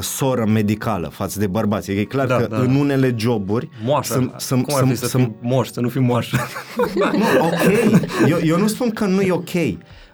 soră 0.00 0.46
medicală 0.46 1.08
față 1.08 1.38
de 1.38 1.46
bărbați. 1.46 1.90
Adică 1.90 2.00
e 2.04 2.04
clar 2.04 2.26
Da, 2.26 2.36
că 2.36 2.46
da. 2.50 2.56
în 2.58 2.74
unele 2.74 3.14
joburi 3.16 3.68
Moașă. 3.84 4.12
sunt, 4.12 4.32
sunt, 4.36 4.64
Cum 4.66 4.74
ar 4.74 4.80
fi 4.80 4.86
sunt, 4.86 4.98
să 4.98 5.06
sunt, 5.06 5.22
fii 5.24 5.48
moș, 5.50 5.68
să 5.68 5.80
nu 5.80 5.88
fii 5.88 6.00
moașă? 6.00 6.36
nu, 7.12 7.46
ok. 7.46 8.28
Eu, 8.28 8.38
eu 8.42 8.58
nu 8.58 8.66
spun 8.66 8.90
că 8.90 9.04
nu 9.06 9.20
e 9.20 9.32
ok. 9.32 9.50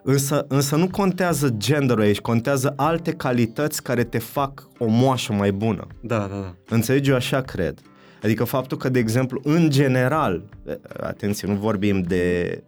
Însă, 0.03 0.45
însă 0.49 0.77
nu 0.77 0.89
contează 0.89 1.55
genderul 1.57 2.03
aici, 2.03 2.19
contează 2.20 2.73
alte 2.77 3.12
calități 3.12 3.82
care 3.82 4.05
te 4.05 4.19
fac 4.19 4.69
o 4.78 4.86
moașă 4.89 5.32
mai 5.32 5.53
bună. 5.53 5.86
da, 6.01 6.19
da, 6.19 6.27
da. 6.27 6.55
Înțelegi? 6.69 7.11
Eu 7.11 7.16
așa 7.16 7.41
cred. 7.41 7.78
Adică 8.23 8.45
faptul 8.45 8.77
că, 8.77 8.89
de 8.89 8.99
exemplu, 8.99 9.41
în 9.45 9.70
general, 9.70 10.43
atenție, 11.01 11.49
nu 11.49 11.55
vorbim 11.55 12.03
de, 12.03 12.62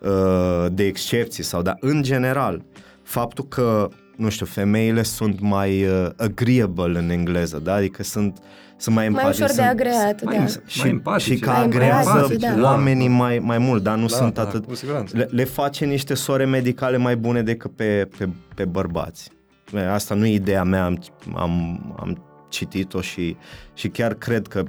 uh, 0.00 0.66
de 0.72 0.84
excepții 0.84 1.42
sau, 1.42 1.62
dar 1.62 1.76
în 1.80 2.02
general, 2.02 2.62
faptul 3.02 3.44
că, 3.44 3.88
nu 4.18 4.28
știu, 4.28 4.46
femeile 4.46 5.02
sunt 5.02 5.40
mai 5.40 5.84
uh, 5.84 6.08
agreeable 6.16 6.98
în 6.98 7.10
engleză, 7.10 7.58
da? 7.58 7.74
Adică 7.74 8.02
sunt, 8.02 8.38
sunt 8.76 8.94
mai 8.94 9.08
Mai 9.08 9.22
empatice. 9.22 9.42
ușor 9.44 9.56
de 9.56 9.62
sunt, 9.62 9.72
agreat, 9.72 10.24
mai 10.24 10.36
da. 10.36 10.40
îns- 10.42 10.60
și, 10.66 10.80
mai 10.80 10.88
empatice. 10.90 11.32
și 11.34 11.38
că 11.40 11.50
Mai 11.50 11.62
agrează 11.64 12.10
empatice, 12.16 12.54
da. 12.56 12.62
oamenii 12.62 13.08
mai, 13.08 13.38
mai 13.38 13.58
mult, 13.58 13.82
dar 13.82 13.96
nu 13.96 14.06
Da, 14.06 14.16
sunt 14.16 14.34
da, 14.34 14.42
atât... 14.42 14.64
cu 14.66 14.74
siguranță. 14.74 15.16
Le, 15.16 15.28
le 15.30 15.44
face 15.44 15.84
niște 15.84 16.14
sore 16.14 16.44
medicale 16.44 16.96
mai 16.96 17.16
bune 17.16 17.42
decât 17.42 17.70
pe, 17.76 18.08
pe, 18.18 18.28
pe 18.54 18.64
bărbați. 18.64 19.30
Bine, 19.70 19.86
Asta 19.86 20.14
nu 20.14 20.26
e 20.26 20.32
ideea 20.34 20.62
mea, 20.64 20.84
am, 20.84 20.98
am, 21.36 21.96
am 22.00 22.22
citit-o 22.48 23.00
și, 23.00 23.36
și 23.74 23.88
chiar 23.88 24.14
cred 24.14 24.46
că 24.46 24.62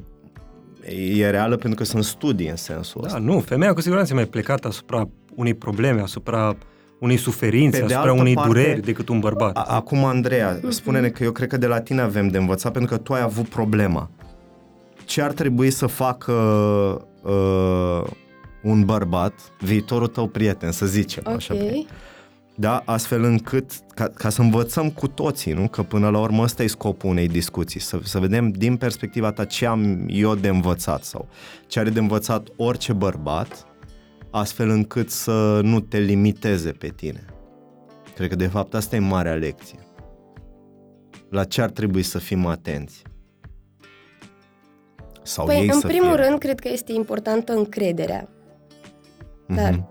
e 1.15 1.29
reală 1.29 1.55
pentru 1.55 1.79
că 1.79 1.83
sunt 1.85 2.03
studii 2.03 2.49
în 2.49 2.55
sensul 2.55 3.01
Da, 3.01 3.07
ăsta. 3.07 3.19
nu, 3.19 3.39
femeia 3.39 3.73
cu 3.73 3.81
siguranță 3.81 4.11
e 4.13 4.15
mai 4.15 4.25
plecată 4.25 4.67
asupra 4.67 5.09
unei 5.35 5.53
probleme, 5.53 6.01
asupra 6.01 6.55
unei 6.99 7.17
suferințe, 7.17 7.79
Pe 7.79 7.85
de 7.85 7.93
asupra 7.93 8.09
altă 8.11 8.21
unei 8.21 8.33
parte, 8.33 8.49
dureri 8.51 8.81
decât 8.81 9.09
un 9.09 9.19
bărbat. 9.19 9.57
A- 9.57 9.61
Acum, 9.61 10.05
Andreea, 10.05 10.59
spune-ne 10.69 11.09
că 11.09 11.23
eu 11.23 11.31
cred 11.31 11.47
că 11.49 11.57
de 11.57 11.67
la 11.67 11.79
tine 11.81 12.01
avem 12.01 12.27
de 12.27 12.37
învățat 12.37 12.71
pentru 12.71 12.95
că 12.95 13.01
tu 13.01 13.13
ai 13.13 13.21
avut 13.21 13.47
problema. 13.47 14.09
Ce 15.05 15.21
ar 15.21 15.31
trebui 15.31 15.69
să 15.69 15.85
facă 15.85 16.31
uh, 17.23 18.03
un 18.63 18.85
bărbat, 18.85 19.33
viitorul 19.59 20.07
tău 20.07 20.27
prieten, 20.27 20.71
să 20.71 20.85
zicem 20.85 21.23
așa, 21.35 21.53
Ok. 21.53 21.85
da, 22.55 22.81
astfel 22.85 23.23
încât, 23.23 23.71
ca, 23.95 24.07
ca 24.13 24.29
să 24.29 24.41
învățăm 24.41 24.89
cu 24.89 25.07
toții, 25.07 25.53
nu? 25.53 25.67
Că 25.67 25.81
până 25.83 26.09
la 26.09 26.19
urmă 26.19 26.43
ăsta 26.43 26.63
e 26.63 26.67
scopul 26.67 27.09
unei 27.09 27.27
discuții, 27.27 27.79
să, 27.79 27.99
să 28.03 28.19
vedem 28.19 28.49
din 28.51 28.75
perspectiva 28.77 29.31
ta 29.31 29.45
ce 29.45 29.65
am 29.65 30.05
eu 30.07 30.35
de 30.35 30.47
învățat 30.47 31.03
sau 31.03 31.27
ce 31.67 31.79
are 31.79 31.89
de 31.89 31.99
învățat 31.99 32.47
orice 32.55 32.93
bărbat, 32.93 33.65
astfel 34.31 34.69
încât 34.69 35.09
să 35.09 35.59
nu 35.63 35.79
te 35.79 35.97
limiteze 35.97 36.71
pe 36.71 36.87
tine. 36.87 37.25
Cred 38.15 38.29
că 38.29 38.35
de 38.35 38.47
fapt 38.47 38.73
asta 38.73 38.95
e 38.95 38.99
marea 38.99 39.33
lecție. 39.33 39.79
La 41.29 41.43
ce 41.43 41.61
ar 41.61 41.69
trebui 41.69 42.03
să 42.03 42.17
fim 42.17 42.45
atenți? 42.45 43.01
Sau 45.23 45.45
Păi, 45.45 45.55
ei 45.55 45.67
în 45.67 45.79
să 45.79 45.87
primul 45.87 46.15
fie. 46.15 46.25
rând, 46.25 46.39
cred 46.39 46.59
că 46.59 46.67
este 46.69 46.91
importantă 46.91 47.53
încrederea. 47.53 48.29
Dar 49.47 49.71
Mhm. 49.71 49.89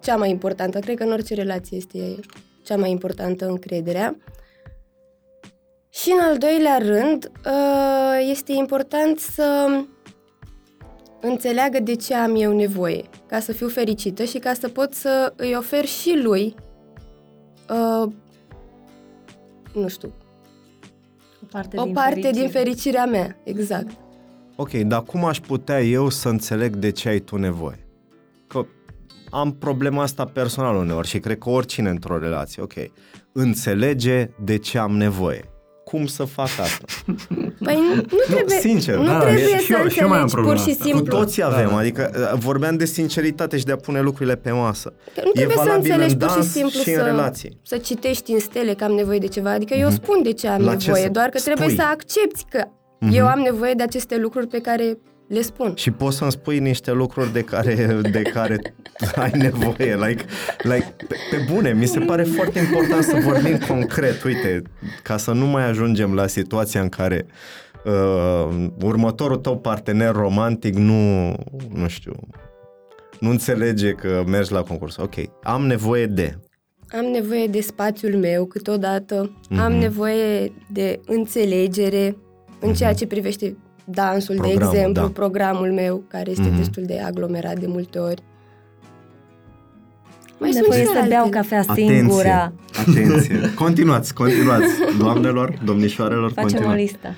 cea 0.00 0.16
mai 0.16 0.30
importantă, 0.30 0.78
cred 0.78 0.96
că 0.96 1.02
în 1.02 1.12
orice 1.12 1.34
relație 1.34 1.76
este 1.76 2.14
cea 2.62 2.76
mai 2.76 2.90
importantă 2.90 3.46
încrederea. 3.48 4.16
Și 5.90 6.10
în 6.12 6.18
al 6.20 6.38
doilea 6.38 6.78
rând, 6.78 7.30
uh, 7.46 8.28
este 8.30 8.52
important 8.52 9.18
să 9.18 9.68
înțeleagă 11.20 11.80
de 11.80 11.94
ce 11.94 12.14
am 12.14 12.34
eu 12.36 12.52
nevoie, 12.52 13.04
ca 13.26 13.40
să 13.40 13.52
fiu 13.52 13.68
fericită 13.68 14.24
și 14.24 14.38
ca 14.38 14.52
să 14.52 14.68
pot 14.68 14.92
să 14.94 15.32
îi 15.36 15.54
ofer 15.58 15.84
și 15.84 16.20
lui, 16.22 16.54
uh, 17.70 18.12
nu 19.74 19.88
știu, 19.88 20.12
O 21.42 21.46
parte, 21.50 21.78
o 21.78 21.84
din, 21.84 21.92
parte 21.92 22.10
fericire. 22.20 22.40
din 22.40 22.50
fericirea 22.50 23.04
mea, 23.06 23.36
exact. 23.44 23.90
Ok, 24.56 24.70
dar 24.70 25.02
cum 25.02 25.24
aș 25.24 25.40
putea 25.40 25.82
eu 25.82 26.08
să 26.08 26.28
înțeleg 26.28 26.76
de 26.76 26.90
ce 26.90 27.08
ai 27.08 27.18
tu 27.18 27.36
nevoie? 27.36 27.86
Că 28.46 28.64
am 29.30 29.52
problema 29.52 30.02
asta 30.02 30.24
personal 30.24 30.76
uneori 30.76 31.08
și 31.08 31.18
cred 31.18 31.38
că 31.38 31.50
oricine 31.50 31.88
într-o 31.90 32.18
relație, 32.18 32.62
ok, 32.62 32.72
înțelege 33.32 34.30
de 34.44 34.56
ce 34.58 34.78
am 34.78 34.96
nevoie. 34.96 35.44
Cum 35.90 36.06
să 36.06 36.24
fac 36.24 36.44
asta? 36.46 36.84
Păi 37.66 37.74
nu, 37.74 37.94
nu 37.94 38.18
trebuie, 38.28 38.58
sincer, 38.60 38.94
nu 38.96 39.04
da, 39.04 39.18
trebuie 39.20 39.58
și 39.58 39.66
să 39.66 39.76
eu- 39.82 39.88
și 39.88 39.98
eu 40.00 40.08
mai 40.08 40.18
am 40.18 40.22
înțelegi 40.22 40.32
problema 40.32 40.54
pur 40.54 40.64
și 40.64 40.70
asta. 40.70 40.82
Cu 40.84 40.96
simplu. 40.96 41.16
toții 41.16 41.42
avem, 41.42 41.64
Da, 41.66 41.70
da. 41.70 41.76
adică 41.78 42.10
uh, 42.32 42.38
vorbeam 42.38 42.76
de 42.76 42.84
sinceritate 42.84 43.58
și 43.58 43.64
de 43.64 43.72
a 43.72 43.76
pune 43.76 44.00
lucrurile 44.00 44.36
pe 44.36 44.50
masă. 44.50 44.92
Că 45.14 45.20
nu 45.24 45.30
trebuie 45.30 45.56
să 45.56 45.62
valabil 45.66 45.90
înțelegi 45.90 46.12
în 46.12 46.18
pur 46.18 46.28
și 46.28 46.34
dans 46.34 46.50
simplu 46.52 46.80
și 46.80 46.88
în 46.90 46.94
să, 46.96 47.02
relații. 47.04 47.58
să 47.62 47.76
citești 47.76 48.32
în 48.32 48.38
stele 48.38 48.74
că 48.74 48.84
am 48.84 48.92
nevoie 48.92 49.18
de 49.18 49.26
ceva. 49.26 49.50
Adică 49.50 49.74
eu 49.74 49.90
spun 49.90 50.22
de 50.22 50.32
ce 50.32 50.48
am 50.48 50.56
Mhm. 50.60 50.64
La 50.64 50.76
ce 50.76 50.86
nevoie, 50.86 51.04
să 51.04 51.10
doar 51.10 51.28
că 51.28 51.38
trebuie 51.38 51.66
spui? 51.68 51.78
să 51.78 51.84
accepti 51.90 52.44
că 52.50 52.64
Mhm. 53.00 53.14
eu 53.14 53.26
am 53.26 53.38
nevoie 53.38 53.72
de 53.74 53.82
aceste 53.82 54.16
lucruri 54.16 54.46
pe 54.46 54.58
care 54.60 54.98
le 55.32 55.40
spun. 55.42 55.72
Și 55.74 55.90
poți 55.90 56.16
să-mi 56.16 56.30
spui 56.32 56.58
niște 56.58 56.92
lucruri 56.92 57.32
de 57.32 57.40
care, 57.42 58.00
de 58.10 58.22
care 58.22 58.74
ai 59.22 59.30
nevoie. 59.34 59.94
Like, 59.96 60.24
like, 60.62 60.94
pe, 61.08 61.16
pe 61.30 61.52
bune, 61.52 61.72
mi 61.72 61.86
se 61.86 61.98
pare 62.00 62.22
foarte 62.22 62.58
important 62.58 63.02
să 63.04 63.18
vorbim 63.24 63.58
concret. 63.68 64.22
Uite, 64.22 64.62
ca 65.02 65.16
să 65.16 65.32
nu 65.32 65.46
mai 65.46 65.68
ajungem 65.68 66.14
la 66.14 66.26
situația 66.26 66.80
în 66.80 66.88
care 66.88 67.26
uh, 67.84 68.66
următorul 68.82 69.36
tău 69.36 69.58
partener 69.58 70.12
romantic 70.12 70.74
nu, 70.74 71.34
nu 71.74 71.88
știu, 71.88 72.12
nu 73.20 73.30
înțelege 73.30 73.90
că 73.92 74.22
mergi 74.26 74.52
la 74.52 74.62
concurs. 74.62 74.96
Ok, 74.96 75.14
am 75.42 75.66
nevoie 75.66 76.06
de... 76.06 76.38
Am 76.92 77.04
nevoie 77.04 77.46
de 77.46 77.60
spațiul 77.60 78.16
meu 78.16 78.44
câteodată, 78.44 79.38
Mhm. 79.50 79.60
am 79.60 79.72
nevoie 79.72 80.52
de 80.72 81.00
înțelegere 81.06 82.16
în 82.60 82.74
ceea 82.74 82.92
ce 82.94 83.06
privește 83.06 83.56
dansul, 83.90 84.34
Programul, 84.34 84.58
de 84.70 84.76
exemplu, 84.76 85.02
da. 85.02 85.08
programul 85.08 85.72
meu, 85.72 86.02
care 86.08 86.30
este 86.30 86.48
Mhm. 86.48 86.56
destul 86.56 86.82
de 86.86 87.00
aglomerat 87.00 87.58
de 87.58 87.66
multe 87.66 87.98
ori. 87.98 88.22
Am 90.42 90.50
sunt 90.50 90.54
nevoie 90.62 90.80
și 90.80 90.86
să 90.86 90.96
alte. 90.96 91.08
beau 91.08 91.28
cafea 91.28 91.58
Atenție, 91.68 91.96
singura. 91.98 92.52
atenție. 92.88 93.54
Continuați, 93.54 94.14
continuați. 94.14 94.66
Doamnelor, 94.98 95.58
domnișoarelor, 95.64 96.30
Facem 96.32 96.42
o 96.48 96.50
continuați. 96.50 96.80
listă. 96.82 97.14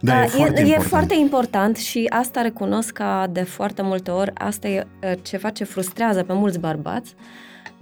Da, 0.00 0.22
e, 0.22 0.26
foarte 0.26 0.60
e, 0.60 0.64
important. 0.64 0.84
e 0.84 0.88
foarte 0.88 1.14
important 1.14 1.76
și 1.76 2.06
asta 2.08 2.42
recunosc 2.42 2.92
că 2.92 3.26
de 3.30 3.42
foarte 3.42 3.82
multe 3.82 4.10
ori 4.10 4.30
asta 4.34 4.68
e 4.68 4.86
uh, 5.04 5.12
ceva 5.22 5.50
ce 5.50 5.64
frustrează 5.64 6.22
pe 6.22 6.32
mulți 6.32 6.58
bărbați, 6.58 7.14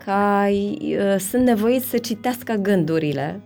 că 0.05 0.13
uh, 0.49 1.17
sunt 1.19 1.43
nevoiți 1.45 1.87
să 1.91 1.99
citească 1.99 2.53
gândurile, 2.63 3.41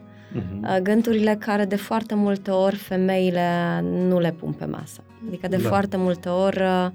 Mhm. 0.52 0.62
uh, 0.64 0.76
gândurile 0.82 1.36
care 1.40 1.64
de 1.64 1.76
foarte 1.76 2.14
multe 2.14 2.50
ori 2.50 2.76
femeile 2.76 3.40
nu 4.08 4.18
le 4.18 4.34
pun 4.40 4.52
pe 4.52 4.64
masă. 4.64 5.00
Adică 5.28 5.48
de 5.48 5.56
Da. 5.56 5.68
foarte 5.68 5.96
multe 5.96 6.28
ori 6.28 6.60
uh, 6.60 6.86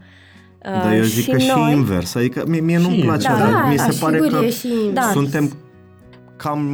Dar 0.61 0.93
eu 0.93 1.01
zic 1.03 1.23
și 1.23 1.29
că 1.31 1.37
și 1.37 1.51
noi, 1.55 1.71
invers. 1.71 2.15
Adică 2.15 2.43
mie, 2.47 2.59
mie 2.59 2.77
nu-mi 2.77 2.95
Și 2.95 3.01
place, 3.01 3.27
invers. 3.31 3.51
dar 3.51 3.61
Da, 3.61 3.67
mi 3.69 3.77
se 3.77 3.83
Asigur, 3.87 4.09
pare 4.09 4.27
că 4.39 4.45
e 4.45 4.49
și 4.49 4.67
Da. 4.93 5.01
suntem 5.01 5.51
cam 6.35 6.67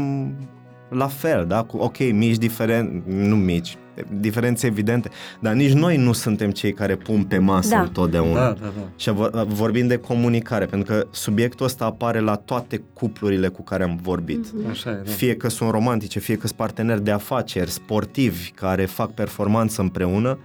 la 0.89 1.07
fel, 1.07 1.45
da? 1.47 1.63
Cu, 1.63 1.77
ok, 1.77 1.97
mici 2.11 2.37
diferen... 2.37 3.03
nu 3.05 3.35
mici, 3.35 3.77
diferențe 4.19 4.67
evidente, 4.67 5.09
dar 5.39 5.53
nici 5.53 5.71
noi 5.73 5.97
nu 5.97 6.11
suntem 6.13 6.51
cei 6.51 6.73
care 6.73 6.95
pun 6.95 7.23
pe 7.23 7.37
masă 7.37 7.69
Da. 7.69 7.81
întotdeauna. 7.81 8.33
Da, 8.39 8.51
da, 8.61 8.71
da. 8.77 8.81
Și 8.95 9.11
vor- 9.11 9.45
vorbim 9.47 9.87
de 9.87 9.97
comunicare, 9.97 10.65
pentru 10.65 10.93
că 10.93 11.07
subiectul 11.11 11.65
ăsta 11.65 11.85
apare 11.85 12.19
la 12.19 12.35
toate 12.35 12.83
cuplurile 12.93 13.47
cu 13.47 13.63
care 13.63 13.83
am 13.83 13.99
vorbit. 14.01 14.45
Așa 14.69 14.89
e, 14.89 14.93
da. 15.05 15.11
Fie 15.11 15.35
că 15.35 15.49
sunt 15.49 15.69
romantice, 15.71 16.19
fie 16.19 16.35
că 16.35 16.47
sunt 16.47 16.57
parteneri 16.59 17.03
de 17.03 17.11
afaceri, 17.11 17.69
sportivi 17.69 18.49
care 18.55 18.85
fac 18.85 19.11
performanță 19.11 19.81
împreună, 19.81 20.39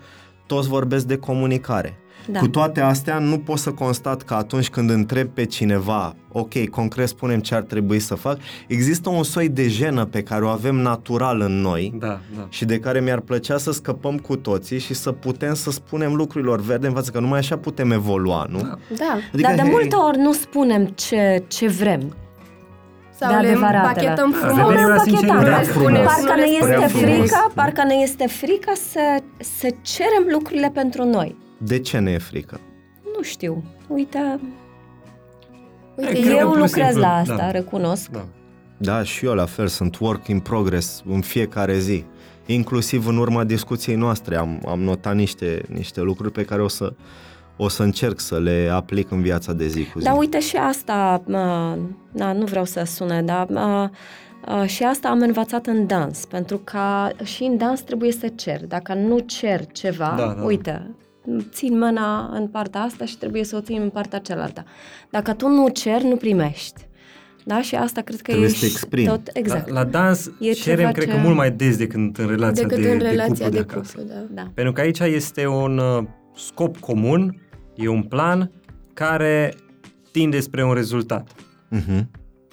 toți 0.46 0.68
vorbesc 0.68 1.06
de 1.06 1.16
comunicare. 1.16 1.98
Da. 2.26 2.38
Cu 2.38 2.48
toate 2.48 2.80
astea, 2.80 3.18
nu 3.18 3.38
pot 3.38 3.58
să 3.58 3.70
constat 3.72 4.22
că 4.22 4.34
atunci 4.34 4.68
când 4.68 4.90
întreb 4.90 5.28
pe 5.28 5.44
cineva, 5.44 6.14
ok, 6.32 6.68
concret 6.68 7.08
spunem 7.08 7.40
ce 7.40 7.54
ar 7.54 7.62
trebui 7.62 7.98
să 7.98 8.14
fac, 8.14 8.38
există 8.66 9.08
un 9.08 9.22
soi 9.22 9.48
de 9.48 9.68
jenă 9.68 10.04
pe 10.04 10.22
care 10.22 10.44
o 10.44 10.48
avem 10.48 10.74
natural 10.74 11.40
în 11.40 11.60
noi 11.60 11.92
Da, 11.98 12.06
da. 12.36 12.46
și 12.48 12.64
de 12.64 12.78
care 12.78 13.00
mi-ar 13.00 13.20
plăcea 13.20 13.58
să 13.58 13.72
scăpăm 13.72 14.18
cu 14.18 14.36
toții 14.36 14.78
și 14.78 14.94
să 14.94 15.12
putem 15.12 15.54
să 15.54 15.70
spunem 15.70 16.14
lucrurilor 16.14 16.60
verde 16.60 16.86
în 16.86 16.92
față, 16.92 17.10
că 17.10 17.20
numai 17.20 17.38
așa 17.38 17.56
putem 17.58 17.90
evolua, 17.90 18.46
nu? 18.50 18.58
Da. 18.60 18.78
Da. 18.98 19.18
Adică, 19.32 19.48
Dar 19.48 19.54
de 19.54 19.60
hei, 19.62 19.70
multe 19.70 19.96
ori 19.96 20.18
nu 20.18 20.32
spunem 20.32 20.84
ce, 20.86 21.44
ce 21.48 21.68
vrem. 21.68 22.16
Sau 23.20 23.34
De 23.34 23.40
le 23.40 23.48
adevăratele. 23.48 24.08
împachetăm 24.08 24.30
Da, 24.30 24.36
frumos. 24.46 24.68
revenim 24.68 24.86
la 24.88 24.92
Împachetăm. 24.92 25.18
sinceritate. 25.18 25.44
Prea 25.44 25.72
frumos. 25.72 25.98
Parcă 26.14 26.34
ne 26.40 26.46
Prea 26.60 26.76
este 26.84 26.98
frumos. 26.98 27.18
frică, 27.28 27.50
parcă 27.54 27.82
ne 27.86 27.94
este 27.94 28.26
frică 28.26 28.72
să, 28.90 29.00
să 29.58 29.68
cerem 29.82 30.24
lucrurile 30.32 30.70
pentru 30.74 31.04
noi. 31.04 31.36
De 31.64 31.78
ce 31.78 31.98
ne 31.98 32.10
e 32.10 32.18
frică? 32.18 32.60
Nu 33.16 33.22
știu. 33.22 33.64
Uite, 33.88 34.40
Uite, 35.94 36.12
Cred 36.12 36.24
că 36.24 36.30
eu 36.30 36.46
pur 36.46 36.54
și 36.54 36.60
lucrez 36.60 36.84
simplu, 36.84 37.00
la 37.00 37.16
asta, 37.16 37.36
da. 37.36 37.50
recunosc. 37.50 38.10
Da. 38.10 38.24
Da, 38.76 39.02
și 39.02 39.24
eu 39.24 39.34
la 39.34 39.44
fel, 39.44 39.66
sunt 39.66 39.98
work 39.98 40.28
in 40.28 40.40
progress 40.40 41.02
în 41.08 41.20
fiecare 41.20 41.78
zi. 41.78 42.04
Inclusiv 42.46 43.06
în 43.06 43.16
urma 43.16 43.44
discuției 43.44 43.96
noastre 43.96 44.36
am, 44.36 44.62
am 44.68 44.80
notat 44.80 45.14
niște, 45.14 45.62
niște 45.68 46.00
lucruri 46.00 46.32
pe 46.32 46.44
care 46.44 46.62
o 46.62 46.68
să, 46.68 46.92
o 47.56 47.68
să 47.68 47.82
încerc 47.82 48.20
să 48.20 48.38
le 48.38 48.70
aplic 48.72 49.10
în 49.10 49.22
viața 49.22 49.52
de 49.52 49.66
zi 49.66 49.84
cu 49.84 49.98
zi. 49.98 50.04
Dar 50.04 50.18
uite 50.18 50.40
și 50.40 50.56
asta, 50.56 51.22
uh, 51.26 51.78
na, 52.12 52.32
nu 52.32 52.44
vreau 52.44 52.64
să 52.64 52.82
sune, 52.86 53.22
dar 53.22 53.48
uh, 53.48 53.88
uh, 54.60 54.68
și 54.68 54.82
asta 54.82 55.08
am 55.08 55.20
învățat 55.20 55.66
în 55.66 55.86
dans, 55.86 56.24
pentru 56.24 56.58
că 56.58 57.08
și 57.22 57.42
în 57.42 57.56
dans 57.56 57.80
trebuie 57.80 58.12
să 58.12 58.28
cer. 58.34 58.66
Dacă 58.66 58.94
nu 58.94 59.18
cer 59.18 59.66
ceva, 59.72 60.14
Da, 60.16 60.34
da. 60.38 60.44
uite, 60.44 60.94
țin 61.50 61.78
mâna 61.78 62.26
în 62.32 62.46
partea 62.48 62.80
asta 62.80 63.04
și 63.04 63.16
trebuie 63.18 63.44
să 63.44 63.56
o 63.56 63.60
țin 63.60 63.80
în 63.82 63.90
partea 63.90 64.18
cealaltă. 64.18 64.64
Dacă 65.10 65.32
tu 65.32 65.48
nu 65.48 65.68
ceri, 65.68 66.04
nu 66.04 66.16
primești. 66.16 66.86
Da? 67.44 67.62
Și 67.62 67.74
asta 67.74 68.00
cred 68.00 68.16
că 68.20 68.22
Trebuie 68.30 68.48
e 68.48 68.52
să 68.52 68.60
te 68.60 68.66
și 68.66 68.72
exprimi. 68.72 69.06
tot, 69.06 69.20
exact. 69.32 69.68
La, 69.68 69.74
la 69.82 69.84
dans 69.84 70.30
E 70.40 70.52
cerem, 70.52 70.78
ceva 70.78 70.90
cred 70.90 71.04
ce- 71.06 71.10
că, 71.12 71.16
mult 71.18 71.36
mai 71.36 71.50
des 71.50 71.76
decât 71.76 72.16
în 72.18 72.26
relația 72.26 72.66
decât 72.66 72.82
de, 72.84 72.90
în 72.90 72.98
de 72.98 73.04
relația 73.04 73.44
cuplu 73.46 73.48
de, 73.50 73.56
de 73.56 73.72
acasă. 73.72 73.96
cuplu, 73.96 74.14
da. 74.14 74.42
Da. 74.42 74.50
Pentru 74.54 74.72
că 74.72 74.80
aici 74.80 74.98
este 74.98 75.46
un 75.46 75.78
uh, 75.78 76.04
scop 76.36 76.76
comun, 76.78 77.40
e 77.74 77.88
un 77.88 78.02
plan 78.02 78.50
care 78.94 79.54
tinde 80.10 80.40
spre 80.40 80.64
un 80.64 80.72
rezultat. 80.72 81.28
Uh-huh. 81.76 82.04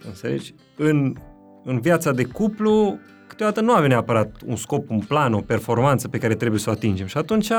Înțelegi? 0.07 0.53
În, 0.77 1.15
în 1.64 1.80
viața 1.80 2.11
de 2.11 2.23
cuplu, 2.23 2.99
câteodată 3.27 3.61
nu 3.61 3.72
avem 3.73 3.89
neapărat 3.89 4.35
un 4.45 4.56
scop, 4.56 4.89
un 4.89 4.99
plan, 4.99 5.34
o 5.34 5.39
performanță 5.39 6.07
pe 6.07 6.18
care 6.18 6.35
trebuie 6.35 6.60
să 6.60 6.69
o 6.69 6.73
atingem. 6.73 7.06
Și 7.07 7.18
atunci, 7.18 7.52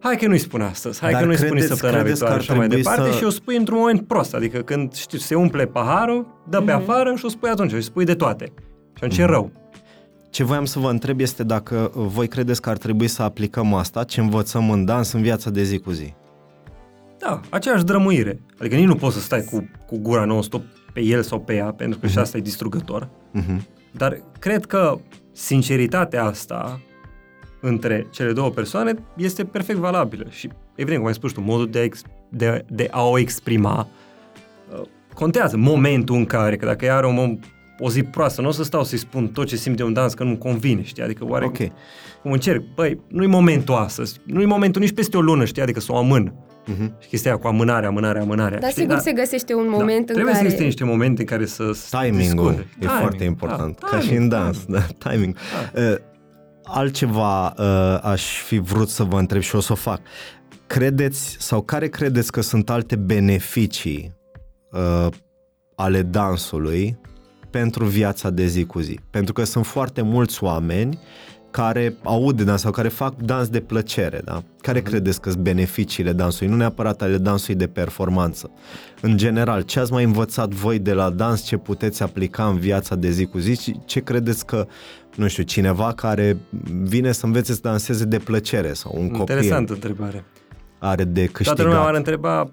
hai 0.00 0.16
că 0.16 0.26
nu-i 0.26 0.38
spun 0.38 0.60
astăzi, 0.60 1.00
hai 1.00 1.10
Dar 1.12 1.20
că 1.20 1.26
nu-i 1.26 1.36
spun 1.36 1.48
credeți- 1.48 1.68
săptămâna 1.68 1.98
credeți 2.00 2.20
că 2.20 2.26
viitoare 2.26 2.34
ar 2.34 2.42
și 2.44 2.50
așa 2.50 2.58
mai 2.58 2.68
trebui 2.68 2.84
departe 2.84 3.12
să- 3.12 3.18
și 3.18 3.24
o 3.24 3.30
spui 3.30 3.56
într-un 3.56 3.78
moment 3.78 4.06
prost. 4.06 4.34
Adică 4.34 4.58
când, 4.58 4.94
știu, 4.94 5.18
se 5.18 5.34
umple 5.34 5.66
paharul, 5.66 6.26
dă 6.48 6.60
pe 6.60 6.70
afară 6.72 7.14
și 7.16 7.24
o 7.24 7.28
spui 7.28 7.48
atunci, 7.50 7.72
o 7.72 7.80
spui 7.80 8.04
de 8.04 8.14
toate. 8.14 8.44
Și 8.96 9.04
atunci 9.04 9.18
e 9.18 9.24
rău. 9.24 9.50
Ce 10.30 10.44
voiam 10.44 10.64
să 10.64 10.78
vă 10.78 10.90
întreb 10.90 11.20
este 11.20 11.42
dacă 11.44 11.90
uh, 11.94 12.04
voi 12.08 12.28
credeți 12.28 12.60
că 12.62 12.70
ar 12.70 12.76
trebui 12.76 13.08
să 13.08 13.22
aplicăm 13.22 13.74
asta, 13.74 14.04
ce 14.04 14.20
învățăm 14.20 14.70
în 14.70 14.84
dans 14.84 15.12
în 15.12 15.22
viața 15.22 15.50
de 15.50 15.62
zi 15.62 15.78
cu 15.78 15.90
zi. 15.90 16.14
Da, 17.18 17.40
aceeași 17.48 17.84
drămuire. 17.84 18.40
Adică 18.60 18.76
nici 18.76 18.86
nu 18.86 18.94
poți 18.94 19.14
să 19.14 19.20
stai 19.20 19.42
cu, 19.50 19.70
cu 19.86 19.98
gura 19.98 20.24
non-stop 20.24 20.62
pe 20.92 21.00
el 21.00 21.22
sau 21.22 21.40
pe 21.40 21.54
ea, 21.54 21.72
pentru 21.72 21.98
că 21.98 22.06
și 22.06 22.18
asta 22.18 22.36
e 22.36 22.40
distrugător. 22.40 23.08
Uh-huh. 23.40 23.56
Dar 23.90 24.22
cred 24.38 24.64
că 24.66 24.98
sinceritatea 25.32 26.24
asta 26.24 26.80
între 27.60 28.06
cele 28.10 28.32
două 28.32 28.48
persoane 28.50 28.94
este 29.16 29.44
perfect 29.44 29.78
valabilă 29.78 30.26
și, 30.30 30.48
evident, 30.74 30.98
cum 30.98 31.06
ai 31.08 31.14
spus 31.14 31.32
tu, 31.32 31.40
modul 31.40 31.70
de 31.70 31.78
a, 31.78 31.82
ex, 31.82 32.02
de, 32.28 32.64
de 32.68 32.88
a 32.90 33.02
o 33.04 33.18
exprima 33.18 33.88
uh, 34.74 34.80
contează. 35.14 35.56
Momentul 35.56 36.16
în 36.16 36.24
care, 36.24 36.56
că 36.56 36.66
dacă 36.66 36.84
ea 36.84 36.96
are 36.96 37.06
o, 37.06 37.34
o 37.78 37.90
zi 37.90 38.02
proastă, 38.02 38.40
nu 38.40 38.48
o 38.48 38.50
să 38.50 38.64
stau 38.64 38.84
să-i 38.84 38.98
spun 38.98 39.28
tot 39.28 39.46
ce 39.46 39.56
simt 39.56 39.76
de 39.76 39.82
un 39.82 39.92
dans 39.92 40.14
că 40.14 40.24
nu-mi 40.24 40.38
convine, 40.38 40.82
știi? 40.82 41.02
Adică 41.02 41.24
oare 41.28 41.44
Ok. 41.44 41.56
cum 42.22 42.32
încerc, 42.32 42.62
băi, 42.74 43.00
nu-i 43.08 43.26
momentul 43.26 43.74
astăzi, 43.74 44.20
nu-i 44.24 44.44
momentul 44.46 44.80
nici 44.80 44.92
peste 44.92 45.16
o 45.16 45.20
lună, 45.20 45.44
știi? 45.44 45.62
Adică 45.62 45.80
să 45.80 45.92
o 45.92 45.96
amân. 45.96 46.32
Uh-huh. 46.64 46.98
Și 47.02 47.08
chestia 47.08 47.30
aia 47.30 47.40
cu 47.40 47.46
amânarea, 47.46 47.88
amânarea, 47.88 48.22
amânarea. 48.22 48.58
Dar 48.58 48.70
știi? 48.70 48.82
sigur 48.82 48.96
Da. 48.96 49.00
se 49.02 49.12
găsește 49.12 49.54
un 49.54 49.64
Da. 49.64 49.76
moment 49.76 49.98
în 49.98 50.04
Trebuie 50.14 50.24
care... 50.24 50.36
să 50.36 50.42
existe 50.42 50.64
niște 50.64 50.84
momente 50.84 51.20
în 51.20 51.26
care 51.26 51.46
să 51.46 51.70
să 51.72 51.96
Timing-ul 52.00 52.50
discute. 52.50 52.66
e 52.80 52.86
foarte 53.00 53.24
important, 53.24 53.78
da, 53.80 53.86
ca 53.86 53.98
și 54.00 54.14
în 54.14 54.28
dans, 54.28 54.64
da, 54.68 54.80
timing. 55.10 55.36
Uh, 55.74 55.94
altceva 56.70 57.46
uh, 57.46 57.98
aș 58.02 58.42
fi 58.42 58.58
vrut 58.58 58.88
să 58.88 59.04
vă 59.04 59.18
întreb 59.18 59.40
și 59.40 59.56
o 59.56 59.60
să 59.60 59.72
o 59.72 59.74
fac. 59.74 60.00
Credeți 60.66 61.36
sau 61.38 61.62
care 61.62 61.88
credeți 61.88 62.32
că 62.32 62.40
sunt 62.40 62.70
alte 62.70 62.96
beneficii 62.96 64.14
uh, 64.70 65.06
ale 65.74 66.02
dansului 66.02 66.98
pentru 67.50 67.84
viața 67.84 68.30
de 68.30 68.46
zi 68.46 68.64
cu 68.64 68.80
zi? 68.80 69.00
Pentru 69.10 69.32
că 69.32 69.44
sunt 69.44 69.66
foarte 69.66 70.02
mulți 70.02 70.44
oameni 70.44 70.98
care 71.50 71.96
aud 72.02 72.36
de 72.36 72.44
dans 72.44 72.60
sau 72.60 72.70
care 72.70 72.88
fac 72.88 73.16
dans 73.16 73.48
de 73.48 73.60
plăcere, 73.60 74.20
da? 74.24 74.42
Care 74.60 74.80
uh-huh. 74.80 74.84
credeți 74.84 75.20
că 75.20 75.30
sunt 75.30 75.42
beneficiile 75.42 76.12
dansului? 76.12 76.52
Nu 76.52 76.58
neapărat 76.58 77.02
ale 77.02 77.16
dansului 77.16 77.58
de 77.58 77.66
performanță. 77.66 78.50
În 79.00 79.16
general, 79.16 79.62
ce 79.62 79.80
ați 79.80 79.92
mai 79.92 80.04
învățat 80.04 80.48
voi 80.48 80.78
de 80.78 80.92
la 80.92 81.10
dans, 81.10 81.42
ce 81.42 81.56
puteți 81.56 82.02
aplica 82.02 82.46
în 82.46 82.58
viața 82.58 82.94
de 82.94 83.10
zi 83.10 83.26
cu 83.26 83.38
zi 83.38 83.62
și 83.62 83.80
ce 83.84 84.00
credeți 84.00 84.46
că, 84.46 84.66
nu 85.16 85.28
știu, 85.28 85.42
cineva 85.42 85.92
care 85.92 86.36
vine 86.82 87.12
să 87.12 87.26
învețe 87.26 87.52
să 87.52 87.60
danseze 87.62 88.04
de 88.04 88.18
plăcere 88.18 88.72
sau 88.72 88.92
un 88.94 89.08
copil 89.08 89.20
Interesantă 89.20 89.72
întrebare. 89.72 90.24
are 90.78 91.04
de 91.04 91.24
câștigat? 91.26 91.54
Toată 91.54 91.62
lumea 91.62 91.80
m-ar 91.80 91.94
întreba 91.94 92.50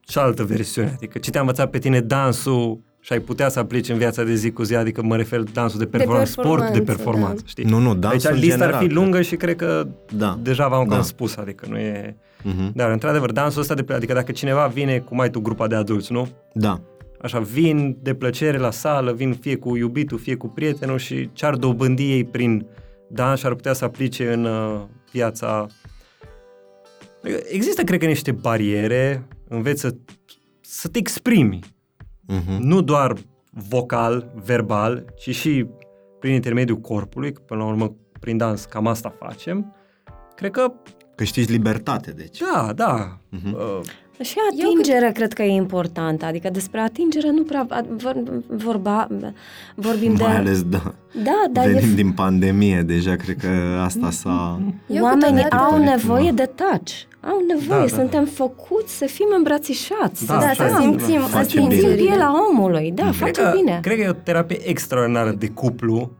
cealaltă 0.00 0.44
versiune, 0.44 0.92
adică 0.94 1.18
ce 1.18 1.30
te-a 1.30 1.40
învățat 1.40 1.70
pe 1.70 1.78
tine 1.78 2.00
dansul 2.00 2.80
și 3.00 3.12
ai 3.12 3.18
putea 3.20 3.48
să 3.48 3.58
aplici 3.58 3.88
în 3.88 3.96
viața 3.98 4.24
de 4.24 4.34
zi 4.34 4.50
cu 4.50 4.62
zi, 4.62 4.74
adică 4.74 5.02
mă 5.02 5.16
refer 5.16 5.40
dansul 5.40 5.78
de 5.78 5.86
performanță, 5.86 6.30
sport 6.30 6.46
de 6.46 6.56
performanță, 6.56 6.84
performanță, 6.92 7.42
da. 7.42 7.48
știi? 7.48 7.64
Nu, 7.64 7.78
nu, 7.78 7.94
dansul 7.94 8.28
Aici 8.28 8.36
în 8.36 8.40
lista 8.42 8.56
general, 8.56 8.72
ar 8.72 8.80
fi 8.80 8.84
cred. 8.86 8.96
lungă 8.96 9.22
și 9.22 9.36
cred 9.36 9.56
că 9.56 9.86
Da. 10.16 10.38
deja 10.42 10.68
v-am 10.68 10.88
Da. 10.88 10.94
cam 10.94 11.02
spus, 11.04 11.36
adică 11.36 11.66
nu 11.68 11.78
e... 11.78 12.16
Uh-huh. 12.40 12.72
Dar, 12.74 12.90
într-adevăr, 12.90 13.32
dansul 13.32 13.60
ăsta, 13.60 13.74
de, 13.74 13.92
adică 13.92 14.12
dacă 14.12 14.32
cineva 14.32 14.66
vine, 14.66 14.98
cum 14.98 15.20
ai 15.20 15.30
tu 15.30 15.40
grupa 15.40 15.66
de 15.66 15.74
adulți, 15.74 16.12
nu? 16.12 16.28
Da. 16.52 16.80
Așa, 17.22 17.38
vin 17.38 17.96
de 18.02 18.14
plăcere 18.14 18.58
la 18.58 18.70
sală, 18.70 19.12
vin 19.12 19.32
fie 19.34 19.56
cu 19.56 19.76
iubitul, 19.76 20.18
fie 20.18 20.34
cu 20.34 20.48
prietenul 20.48 20.98
și 20.98 21.30
ce-ar 21.32 21.56
dobândi 21.56 22.10
ei 22.12 22.24
prin 22.24 22.66
dans 23.08 23.38
și 23.38 23.46
ar 23.46 23.54
putea 23.54 23.72
să 23.72 23.84
aplice 23.84 24.32
în 24.32 24.44
uh, 24.44 24.80
viața... 25.12 25.66
Există, 27.52 27.82
cred 27.82 27.98
că, 28.00 28.06
niște 28.06 28.32
bariere, 28.32 29.22
înveți 29.48 29.80
să, 29.80 29.94
să 30.60 30.88
te 30.88 30.98
exprimi, 30.98 31.58
Uh-huh. 32.30 32.58
nu 32.58 32.80
doar 32.82 33.14
vocal, 33.50 34.32
verbal, 34.44 35.04
ci 35.16 35.34
și 35.34 35.66
prin 36.20 36.34
intermediul 36.34 36.78
corpului, 36.78 37.32
că 37.32 37.40
până 37.46 37.60
la 37.60 37.68
urmă 37.68 37.96
prin 38.20 38.36
dans 38.36 38.64
cam 38.64 38.86
asta 38.86 39.14
facem. 39.18 39.74
Cred 40.34 40.50
că, 40.50 40.72
Câștigi 41.20 41.50
libertate, 41.50 42.10
deci. 42.16 42.38
da, 42.38 42.72
da, 42.74 43.18
Mhm. 43.28 43.52
uh, 43.54 43.80
Și 44.24 44.36
atingerea 44.52 45.12
cred 45.12 45.32
că 45.32 45.42
e 45.42 45.50
importantă, 45.52 46.24
adică 46.24 46.48
despre 46.52 46.80
atingere 46.80 47.30
nu 47.30 47.42
prea 47.42 47.66
a- 47.68 47.84
vor, 47.96 48.16
vorba, 48.48 49.06
vorbim 49.74 50.14
de... 50.14 50.22
Mai 50.22 50.36
ales, 50.36 50.62
da. 50.62 50.94
Da, 51.24 51.44
dar 51.52 51.66
Venim 51.66 51.90
e, 51.90 51.94
din 51.94 52.12
pandemie, 52.12 52.82
deja 52.86 53.14
cred 53.16 53.36
că 53.36 53.48
asta 53.84 54.10
s-a... 54.10 54.60
Eu 54.96 55.02
oamenii 55.02 55.42
câteodată- 55.42 55.56
au 55.56 55.76
Ritmul. 55.78 55.88
nevoie 55.96 56.30
de 56.32 56.50
touch, 56.54 56.92
au 57.20 57.44
nevoie, 57.48 57.80
Da, 57.80 57.86
da, 57.96 58.00
suntem 58.00 58.24
făcuți 58.24 58.96
să 58.96 59.06
fim 59.06 59.26
îmbrățișați, 59.36 60.26
Da, 60.26 60.40
să, 60.40 60.46
așa 60.46 60.68
să 60.68 60.76
e. 60.78 60.80
simțim, 60.80 61.20
Face 61.20 61.48
să 61.48 61.60
bine. 61.60 61.74
simțim 61.74 61.94
pielea 62.06 62.30
omului, 62.50 62.92
da, 62.94 63.02
cred 63.02 63.14
face 63.14 63.40
că, 63.42 63.52
bine. 63.56 63.78
Cred 63.82 63.96
că 63.96 64.02
e 64.02 64.08
o 64.08 64.12
terapie 64.12 64.68
extraordinară 64.68 65.30
de 65.30 65.48
cuplu, 65.48 66.10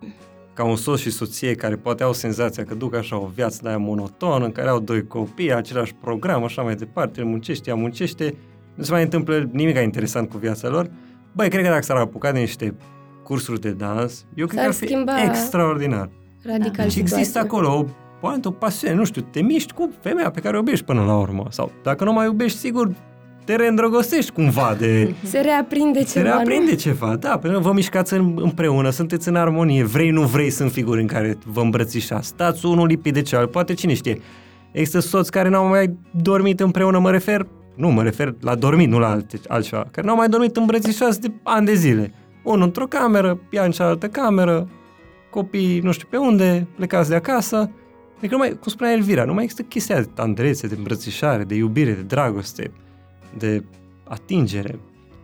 ca 0.54 0.64
un 0.64 0.76
soț 0.76 1.00
și 1.00 1.10
soție 1.10 1.54
care 1.54 1.76
poate 1.76 2.02
au 2.02 2.12
senzația 2.12 2.64
că 2.64 2.74
duc 2.74 2.94
așa 2.94 3.20
o 3.20 3.30
viață 3.34 3.58
de 3.62 3.68
aia 3.68 3.78
monotonă, 3.78 4.44
în 4.44 4.52
care 4.52 4.68
au 4.68 4.80
doi 4.80 5.06
copii, 5.06 5.54
același 5.54 5.94
program, 5.94 6.44
așa 6.44 6.62
mai 6.62 6.74
departe, 6.74 7.20
el 7.20 7.26
muncește, 7.26 7.70
ea 7.70 7.76
muncește, 7.76 8.34
nu 8.74 8.84
se 8.84 8.92
mai 8.92 9.02
întâmplă 9.02 9.48
nimic 9.52 9.78
interesant 9.78 10.30
cu 10.30 10.38
viața 10.38 10.68
lor. 10.68 10.90
Băi, 11.32 11.48
cred 11.48 11.64
că 11.64 11.70
dacă 11.70 11.82
s-ar 11.82 11.96
apuca 11.96 12.32
de 12.32 12.38
niște 12.38 12.74
cursuri 13.22 13.60
de 13.60 13.70
dans, 13.70 14.26
eu 14.34 14.46
cred 14.46 14.58
S-ar 14.58 14.68
că 14.68 14.74
ar 14.74 14.78
fi 14.80 14.86
schimba 14.86 15.22
extraordinar. 15.22 16.10
Radical 16.42 16.84
Deci 16.84 16.96
există 16.96 17.22
situația. 17.22 17.40
acolo 17.40 17.78
o 17.78 17.84
poantă, 18.20 18.48
o 18.48 18.50
pasiune, 18.50 18.94
nu 18.94 19.04
știu, 19.04 19.22
te 19.30 19.42
miști 19.42 19.72
cu 19.72 19.90
femeia 20.00 20.30
pe 20.30 20.40
care 20.40 20.54
o 20.54 20.58
iubești 20.58 20.84
până 20.84 21.04
la 21.04 21.16
urmă. 21.16 21.46
Sau 21.50 21.72
dacă 21.82 22.04
nu 22.04 22.12
mai 22.12 22.26
iubești, 22.26 22.58
sigur, 22.58 22.90
te 23.50 23.56
reîndrăgostești 23.56 24.32
cumva 24.32 24.74
de... 24.78 25.14
Se 25.22 25.40
reaprinde 25.40 26.04
Se 26.04 26.18
ceva, 26.18 26.34
reaprinde 26.34 26.70
nu? 26.70 26.76
ceva, 26.76 27.16
da, 27.16 27.38
pentru 27.38 27.60
că 27.60 27.66
vă 27.66 27.72
mișcați 27.72 28.14
în, 28.14 28.38
împreună, 28.42 28.90
sunteți 28.90 29.28
în 29.28 29.34
armonie, 29.34 29.84
vrei, 29.84 30.10
nu 30.10 30.22
vrei, 30.22 30.50
sunt 30.50 30.72
figuri 30.72 31.00
în 31.00 31.06
care 31.06 31.38
vă 31.44 31.60
îmbrățișați, 31.60 32.26
stați 32.26 32.66
unul 32.66 32.86
lipit 32.86 33.14
de 33.14 33.22
celălalt, 33.22 33.50
poate 33.50 33.74
cine 33.74 33.94
știe. 33.94 34.20
Există 34.72 35.00
soți 35.00 35.30
care 35.30 35.48
n-au 35.48 35.66
mai 35.66 35.96
dormit 36.10 36.60
împreună, 36.60 36.98
mă 36.98 37.10
refer, 37.10 37.46
nu, 37.74 37.88
mă 37.88 38.02
refer 38.02 38.34
la 38.40 38.54
dormit, 38.54 38.88
nu 38.88 38.98
la 38.98 39.10
alte, 39.10 39.40
altceva, 39.48 39.86
care 39.90 40.06
n-au 40.06 40.16
mai 40.16 40.28
dormit 40.28 40.56
îmbrățișați 40.56 41.20
de 41.20 41.32
ani 41.42 41.66
de 41.66 41.74
zile. 41.74 42.14
Unul 42.44 42.64
într-o 42.64 42.86
cameră, 42.86 43.40
ea 43.50 43.64
în 43.64 43.70
cealaltă 43.70 44.08
cameră, 44.08 44.68
copii 45.30 45.80
nu 45.80 45.92
știu 45.92 46.06
pe 46.10 46.16
unde, 46.16 46.66
plecați 46.76 47.08
de 47.08 47.14
acasă. 47.14 47.70
Adică 48.18 48.34
nu 48.34 48.38
mai, 48.38 48.48
cum 48.48 48.72
spunea 48.72 48.92
Elvira, 48.92 49.24
nu 49.24 49.34
mai 49.34 49.42
există 49.42 49.62
chestia 49.62 49.96
de 49.96 50.08
tandrețe, 50.14 50.66
de 50.66 50.74
îmbrățișare, 50.76 51.44
de 51.44 51.54
iubire, 51.54 51.92
de 51.92 52.02
dragoste, 52.02 52.70
de 53.38 53.64
atingere. 54.08 54.78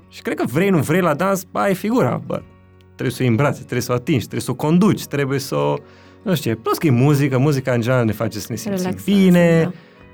Și 0.09 0.23
cred 0.23 0.37
că 0.37 0.45
vrei, 0.47 0.71
nu 0.71 0.79
vrei 0.79 1.01
la 1.01 1.15
dans, 1.15 1.45
bă, 1.45 1.59
ai 1.59 1.75
figura, 1.75 2.23
bă, 2.27 2.43
trebuie 2.85 3.11
să 3.11 3.23
o 3.23 3.27
îmbrați, 3.27 3.59
trebuie 3.59 3.81
să 3.81 3.93
o 3.93 3.95
atingi, 3.95 4.21
trebuie 4.21 4.41
să 4.41 4.51
o 4.51 4.55
conduci, 4.55 5.07
trebuie 5.07 5.39
să 5.39 5.55
o, 5.55 5.75
nu 6.23 6.35
știu 6.35 6.53
ce, 6.53 6.57
plus 6.57 6.79
că 6.79 6.87
e 6.87 6.91
muzică, 6.91 7.39
muzica 7.39 7.73
în 7.73 7.81
general 7.81 8.05
ne 8.05 8.13
face 8.13 8.39
să 8.39 8.47
ne 8.51 8.57
simțim 8.57 8.83
Relaxați, 8.83 9.11
bine, 9.11 9.71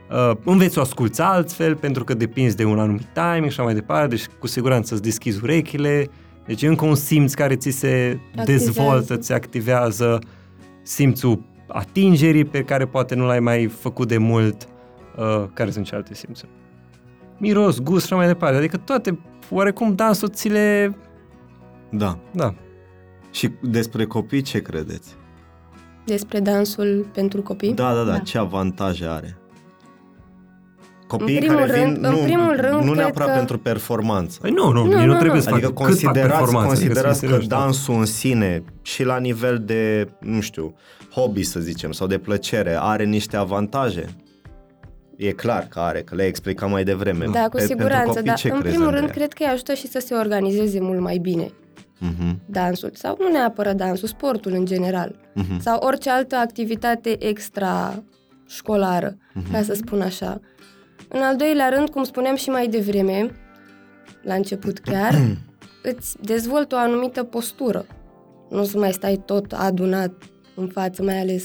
da. 0.08 0.30
uh, 0.30 0.36
înveți 0.44 0.72
să 0.72 0.78
o 0.78 0.82
asculți 0.82 1.20
altfel, 1.20 1.76
pentru 1.76 2.04
că 2.04 2.14
depinzi 2.14 2.56
de 2.56 2.64
un 2.64 2.78
anumit 2.78 3.06
timing 3.12 3.50
și 3.50 3.60
așa 3.60 3.62
mai 3.62 3.74
departe, 3.74 4.06
deci 4.06 4.26
cu 4.38 4.46
siguranță 4.46 4.94
îți 4.94 5.02
deschizi 5.02 5.40
urechile, 5.42 6.08
deci 6.46 6.62
e 6.62 6.66
încă 6.66 6.84
un 6.84 6.94
simț 6.94 7.34
care 7.34 7.56
ți 7.56 7.70
se 7.70 8.18
Activează. 8.36 8.52
dezvoltă, 8.52 9.16
ți 9.16 9.32
activează 9.32 10.18
simțul 10.82 11.42
atingerii 11.68 12.44
pe 12.44 12.62
care 12.62 12.86
poate 12.86 13.14
nu 13.14 13.26
l-ai 13.26 13.40
mai 13.40 13.66
făcut 13.66 14.08
de 14.08 14.18
mult, 14.18 14.68
uh, 15.16 15.44
care 15.54 15.70
sunt 15.70 15.84
celelalte 15.84 16.14
simțuri. 16.14 16.50
Miros, 17.42 17.78
gust 17.80 18.06
și 18.06 18.12
așa 18.12 18.16
mai 18.22 18.26
departe, 18.32 18.56
adică 18.56 18.76
toate, 18.76 19.18
oarecum 19.50 19.94
dansul 19.94 20.28
ți 20.28 20.48
le... 20.48 20.96
Da. 21.90 22.18
Da, 22.30 22.54
Și 23.30 23.50
despre 23.62 24.04
copii 24.04 24.42
ce 24.42 24.58
credeți? 24.62 25.14
Despre 26.04 26.40
dansul 26.40 27.06
pentru 27.12 27.42
copii. 27.42 27.72
Da, 27.74 27.94
da, 27.94 28.02
da, 28.02 28.10
Da. 28.10 28.18
ce 28.18 28.38
avantaje 28.38 29.04
are? 29.06 29.36
Copiii 31.06 31.38
primul 31.38 31.56
care 31.56 31.72
vin, 31.72 31.82
rând- 31.94 32.04
în 32.04 32.10
nu, 32.10 32.16
primul 32.22 32.56
rând, 32.60 32.74
nu 32.74 32.80
cred 32.82 32.94
neapărat 32.96 33.28
că- 33.28 33.34
pentru 33.34 33.58
performanță. 33.58 34.38
Păi 34.40 34.50
nu, 34.50 34.64
nu, 34.64 34.72
Nu, 34.72 34.84
nu, 34.90 34.98
nu, 34.98 35.04
nu 35.04 35.12
nu. 35.12 35.18
trebuie 35.18 35.40
să 35.40 35.48
Adică 35.50 35.66
facă 35.66 35.76
cât 35.84 35.84
fac 35.84 35.86
considerați, 35.86 36.28
performanță. 36.38 36.66
considerați 36.68 37.06
adică 37.06 37.08
că 37.08 37.14
să 37.14 37.26
fie 37.26 37.48
serios, 37.48 37.64
dansul 37.64 37.94
în 37.94 38.04
sine 38.04 38.62
și 38.82 39.04
la 39.04 39.18
nivel 39.18 39.62
de, 39.64 40.08
nu 40.20 40.40
știu, 40.40 40.74
hobby 41.10 41.42
să 41.42 41.60
zicem, 41.60 41.92
sau 41.92 42.06
de 42.06 42.18
plăcere, 42.18 42.76
are 42.80 43.04
niște 43.04 43.36
avantaje? 43.36 44.04
E 45.26 45.32
clar 45.32 45.66
că 45.68 45.78
are, 45.78 46.02
că 46.02 46.14
le-ai 46.14 46.28
explicat 46.28 46.70
mai 46.70 46.84
devreme. 46.84 47.26
Da, 47.32 47.48
cu 47.48 47.56
Pe- 47.56 47.64
siguranță, 47.64 47.94
pentru 47.94 48.12
copii, 48.14 48.26
dar 48.28 48.36
ce 48.36 48.48
în 48.50 48.60
crezi, 48.60 48.74
primul 48.74 48.90
rând 48.90 49.06
Andreea? 49.06 49.14
cred 49.26 49.32
că 49.32 49.42
îi 49.42 49.50
ajută 49.50 49.74
și 49.74 49.86
să 49.88 49.98
se 49.98 50.14
organizeze 50.14 50.80
mult 50.80 51.00
mai 51.00 51.18
bine 51.18 51.50
Mhm, 51.98 52.40
dansul, 52.46 52.90
sau 52.94 53.16
nu 53.20 53.30
neapărat 53.30 53.76
dansul, 53.76 54.08
sportul 54.08 54.52
în 54.52 54.64
general, 54.64 55.14
mhm, 55.34 55.60
sau 55.60 55.78
orice 55.78 56.10
altă 56.10 56.36
activitate 56.36 57.26
extra 57.28 58.02
școlară, 58.46 59.16
mhm. 59.34 59.52
ca 59.52 59.62
să 59.62 59.74
spun 59.74 60.00
așa. 60.00 60.40
În 61.08 61.20
al 61.22 61.36
doilea 61.36 61.68
rând, 61.68 61.88
cum 61.88 62.04
spuneam 62.04 62.34
și 62.36 62.48
mai 62.50 62.66
devreme, 62.68 63.30
la 64.22 64.34
început 64.34 64.78
chiar, 64.78 65.14
îți 65.92 66.16
dezvoltă 66.20 66.74
o 66.74 66.78
anumită 66.78 67.22
postură. 67.22 67.86
Nu 68.50 68.64
să 68.64 68.78
mai 68.78 68.92
stai 68.92 69.22
tot 69.24 69.52
adunat 69.52 70.12
în 70.54 70.68
față, 70.68 71.02
mai 71.02 71.20
ales 71.20 71.44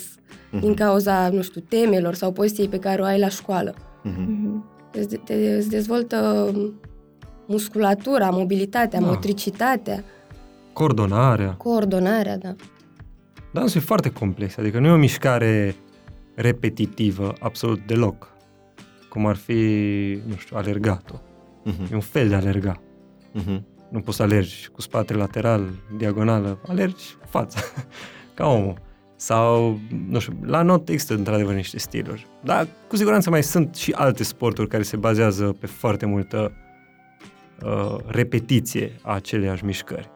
Mhm. 0.52 0.60
din 0.61 0.74
cauza, 0.74 1.30
nu 1.30 1.41
știu, 1.41 1.61
temelor 1.61 2.14
sau 2.14 2.32
poziției 2.32 2.68
pe 2.68 2.80
care 2.80 3.02
o 3.02 3.06
ai 3.06 3.19
la 3.19 3.30
școală. 3.30 3.74
Mhm. 4.03 4.22
Mhm. 4.22 4.65
Îți, 4.91 5.10
de- 5.10 5.22
te, 5.24 5.34
îți 5.56 5.69
dezvoltă 5.69 6.52
musculatura, 7.48 8.30
mobilitatea, 8.30 8.99
Da. 8.99 9.06
motricitatea, 9.06 10.03
Coordonarea. 10.74 11.52
coordonarea, 11.53 12.38
da. 12.38 12.56
Dansul 13.53 13.82
e 13.82 13.84
foarte 13.84 14.10
complex, 14.11 14.57
adică 14.57 14.80
nu 14.80 14.88
e 14.88 14.91
o 14.91 14.95
mișcare 14.98 15.76
repetitivă 16.36 17.34
absolut 17.40 17.80
deloc, 17.88 18.32
cum 19.10 19.26
ar 19.26 19.36
fi, 19.36 19.53
nu 20.28 20.36
știu, 20.36 20.57
alergatul. 20.57 21.22
Mhm, 21.64 21.88
E 21.91 21.95
un 21.95 21.99
fel 21.99 22.28
de 22.30 22.36
alerga. 22.36 22.82
mhm. 23.34 23.65
Nu 23.90 23.99
poți 23.99 24.18
să 24.18 24.24
alergi 24.24 24.69
cu 24.72 24.82
spatele 24.82 25.19
lateral, 25.19 25.64
diagonală, 25.98 26.60
alergi 26.68 27.15
cu 27.22 27.28
fața, 27.30 27.60
ca 28.36 28.48
omul. 28.48 28.76
Sau, 29.19 29.80
nu 30.10 30.19
știu, 30.19 30.34
la 30.45 30.61
not 30.61 30.89
există 30.89 31.14
într-adevăr 31.14 31.53
niște 31.53 31.77
stiluri. 31.80 32.27
Dar 32.44 32.68
cu 32.88 32.95
siguranță 32.95 33.30
mai 33.30 33.44
sunt 33.44 33.76
și 33.76 33.91
alte 33.91 34.23
sporturi 34.23 34.68
care 34.68 34.84
se 34.84 34.95
bazează 34.98 35.56
pe 35.60 35.65
foarte 35.65 36.06
multă 36.06 36.52
uh, 37.64 37.95
repetiție 38.07 38.91
a 39.02 39.14
aceleiași 39.14 39.65
mișcări. 39.65 40.10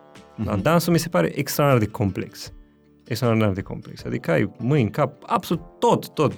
Dar 0.45 0.53
Mhm. 0.53 0.63
dansul 0.63 0.93
mi 0.93 0.99
se 0.99 1.09
pare 1.09 1.31
extraordinar 1.37 1.85
de 1.85 1.91
complex. 1.91 2.53
Extraordinar 3.07 3.51
de 3.51 3.61
complex. 3.61 4.03
Adică 4.05 4.31
ai 4.31 4.51
mâini, 4.57 4.89
cap, 4.89 5.13
absolut 5.25 5.63
tot, 5.79 6.09
tot. 6.13 6.33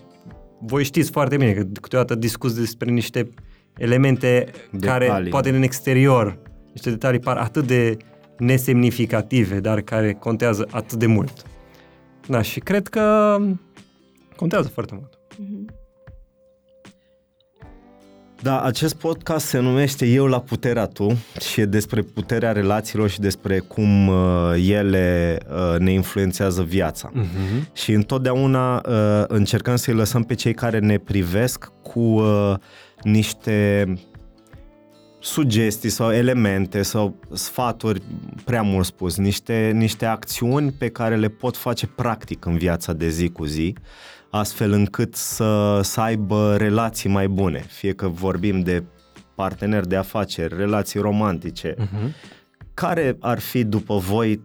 Voi 0.62 0.84
știți 0.84 1.12
foarte 1.12 1.38
bine 1.38 1.52
că 1.54 1.64
câteodată 1.82 2.16
discuți 2.16 2.60
despre 2.60 2.92
niște 2.92 3.30
elemente 3.78 4.46
care 4.82 5.06
Detalii. 5.06 5.30
poate 5.30 5.50
în 5.50 5.62
exterior, 5.62 6.40
niște 6.72 6.90
detalii 6.90 7.20
par 7.20 7.38
atât 7.38 7.68
de 7.68 7.98
nesemnificative, 8.38 9.60
dar 9.60 9.82
care 9.82 10.14
contează 10.14 10.68
atât 10.72 10.98
de 11.00 11.06
mult. 11.06 11.44
Da, 12.28 12.42
și 12.42 12.60
cred 12.60 12.88
că 12.88 13.38
contează 14.36 14.68
foarte 14.68 14.94
mult. 14.96 15.18
Mhm. 15.38 15.82
Da, 18.42 18.62
acest 18.62 18.96
podcast 18.96 19.46
se 19.46 19.60
numește 19.60 20.06
Eu 20.06 20.26
la 20.26 20.40
puterea 20.40 20.86
tu 20.86 21.18
și 21.40 21.62
e 21.62 21.66
despre 21.66 22.02
puterea 22.02 22.52
relațiilor 22.52 23.10
și 23.10 23.20
despre 23.20 23.60
cum 23.60 24.08
uh, 24.08 24.16
ele 24.68 25.38
uh, 25.50 25.80
ne 25.80 25.92
influențează 25.92 26.64
viața. 26.64 27.12
Uh-huh. 27.12 27.74
Și 27.74 27.92
întotdeauna 27.92 28.76
uh, 28.76 29.24
încercăm 29.28 29.76
să-i 29.76 29.94
lăsăm 29.94 30.24
pe 30.24 30.34
cei 30.34 30.54
care 30.54 30.80
ne 30.80 30.98
privesc 30.98 31.72
cu 31.82 32.00
uh, 32.00 32.54
niște 33.04 33.86
sugestii 35.24 35.90
sau 35.90 36.12
elemente 36.12 36.82
sau 36.82 37.16
sfaturi, 37.32 38.02
prea 38.46 38.62
mult 38.62 38.86
spus, 38.86 39.18
niște, 39.18 39.72
niște 39.74 40.06
acțiuni 40.06 40.72
pe 40.72 40.90
care 40.90 41.16
le 41.16 41.28
pot 41.28 41.58
face 41.58 41.88
practic 41.88 42.46
în 42.46 42.58
viața 42.58 42.94
de 42.94 43.10
zi 43.10 43.30
cu 43.30 43.46
zi, 43.46 43.76
astfel 44.30 44.72
încât 44.72 45.16
să, 45.16 45.80
să 45.84 46.02
aibă 46.02 46.56
relații 46.58 47.10
mai 47.10 47.28
bune, 47.28 47.66
fie 47.68 47.94
că 47.94 48.08
vorbim 48.08 48.60
de 48.60 48.84
parteneri 49.36 49.88
de 49.88 49.96
afaceri, 49.96 50.56
relații 50.58 51.00
romantice. 51.00 51.74
Uh-huh. 51.74 52.12
Care 52.74 53.18
ar 53.20 53.40
fi, 53.40 53.64
după 53.64 53.98
voi, 53.98 54.42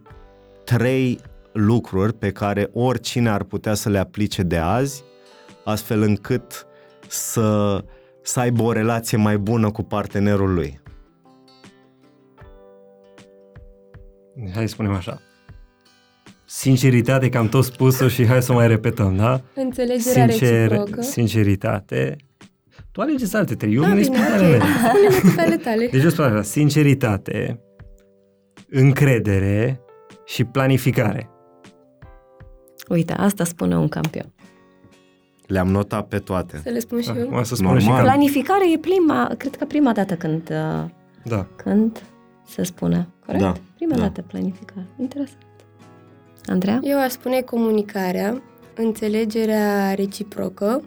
trei 0.65 1.19
lucruri 1.51 2.13
pe 2.13 2.31
care 2.31 2.69
oricine 2.73 3.29
ar 3.29 3.43
putea 3.43 3.73
să 3.73 3.89
le 3.89 3.97
aplice 3.97 4.41
de 4.43 4.57
azi, 4.57 5.03
astfel 5.63 6.01
încât 6.01 6.67
să, 7.07 7.83
să 8.21 8.39
aibă 8.39 8.61
o 8.63 8.71
relație 8.71 9.17
mai 9.17 9.37
bună 9.37 9.71
cu 9.71 9.83
partenerul 9.83 10.53
lui? 10.53 10.79
Hai 14.53 14.67
să 14.67 14.73
spunem 14.73 14.91
așa. 14.93 15.21
Sinceritate, 16.45 17.29
că 17.29 17.37
am 17.37 17.49
tot 17.49 17.63
spus-o 17.63 18.07
și 18.07 18.25
hai 18.25 18.41
să 18.41 18.51
o 18.51 18.55
mai 18.55 18.67
repetăm, 18.67 19.15
da? 19.15 19.41
Înțelegerea 19.55 20.25
reciprocă. 20.25 21.01
sinceritate. 21.01 22.15
Tu 22.91 23.01
alegeți 23.01 23.35
alte 23.35 23.55
trei, 23.55 23.73
eu 23.75 23.81
Da, 23.81 23.87
nu 23.87 23.93
le 23.95 24.01
bine, 24.01 24.15
spun 24.15 24.25
ok. 24.27 24.33
ale 24.33 24.47
mele. 24.49 24.63
Spune-ne 24.87 25.33
pe 25.35 25.41
ale 25.41 25.55
tale. 25.57 25.87
Deci 25.91 26.03
eu 26.03 26.09
spun 26.09 26.23
așa, 26.25 26.41
sinceritate, 26.41 27.61
încredere 28.69 29.81
și 30.25 30.43
planificare. 30.43 31.29
Uite, 32.89 33.13
asta 33.13 33.43
spune 33.43 33.77
un 33.77 33.87
campion. 33.87 34.33
Le-am 35.49 35.67
notat 35.67 36.07
pe 36.07 36.19
toate. 36.19 36.59
Să 36.63 36.69
le 36.69 36.79
spun 36.79 37.01
și 37.01 37.09
eu. 37.17 37.27
Acum 37.27 37.43
să 37.43 37.55
spun 37.55 37.65
Normal. 37.65 37.81
și 37.81 37.87
cam... 37.89 38.01
Planificare 38.03 38.71
e 38.73 38.77
prima, 38.77 39.31
cred 39.37 39.55
că 39.55 39.65
prima 39.65 39.91
dată 39.91 40.15
când, 40.15 40.41
uh, 40.49 40.89
Da. 41.23 41.47
când 41.55 42.03
se 42.47 42.63
spune, 42.63 43.07
corect? 43.25 43.43
Da, 43.43 43.53
Prima 43.75 43.95
da. 43.95 44.01
dată 44.01 44.21
planificare. 44.21 44.85
Interesant. 44.99 45.41
Andreea? 46.45 46.79
Eu 46.83 46.99
aș 46.99 47.11
spune 47.11 47.41
comunicarea, 47.41 48.41
înțelegerea 48.75 49.93
reciprocă 49.93 50.81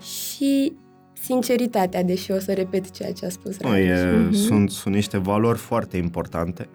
și 0.00 0.72
sinceritatea, 1.12 2.02
deși 2.02 2.30
o 2.30 2.38
să 2.38 2.52
repet 2.52 2.90
ceea 2.90 3.12
ce 3.12 3.26
a 3.26 3.28
spus 3.28 3.60
Nu, 3.60 3.68
Radu. 3.68 3.80
e, 3.82 4.16
Mhm. 4.16 4.32
sunt, 4.32 4.70
sunt 4.70 4.94
niște 4.94 5.18
valori 5.18 5.58
foarte 5.58 5.96
importante 5.96 6.68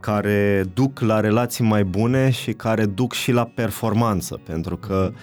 care 0.00 0.64
duc 0.74 1.00
la 1.00 1.20
relații 1.20 1.64
mai 1.64 1.84
bune 1.84 2.30
și 2.30 2.52
care 2.52 2.86
duc 2.86 3.12
și 3.12 3.32
la 3.32 3.44
performanță, 3.44 4.40
pentru 4.44 4.76
că 4.76 5.10
uh, 5.12 5.18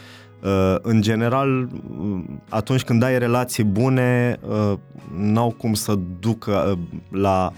în 0.82 1.02
general, 1.02 1.62
uh, 1.64 2.24
atunci 2.50 2.84
când 2.84 3.04
ai 3.04 3.20
relații 3.20 3.64
bune, 3.64 4.40
uh, 4.48 4.74
n-au 5.18 5.56
cum 5.58 5.74
să 5.74 6.00
ducă 6.20 6.52
uh, 6.72 6.78
la, 7.22 7.52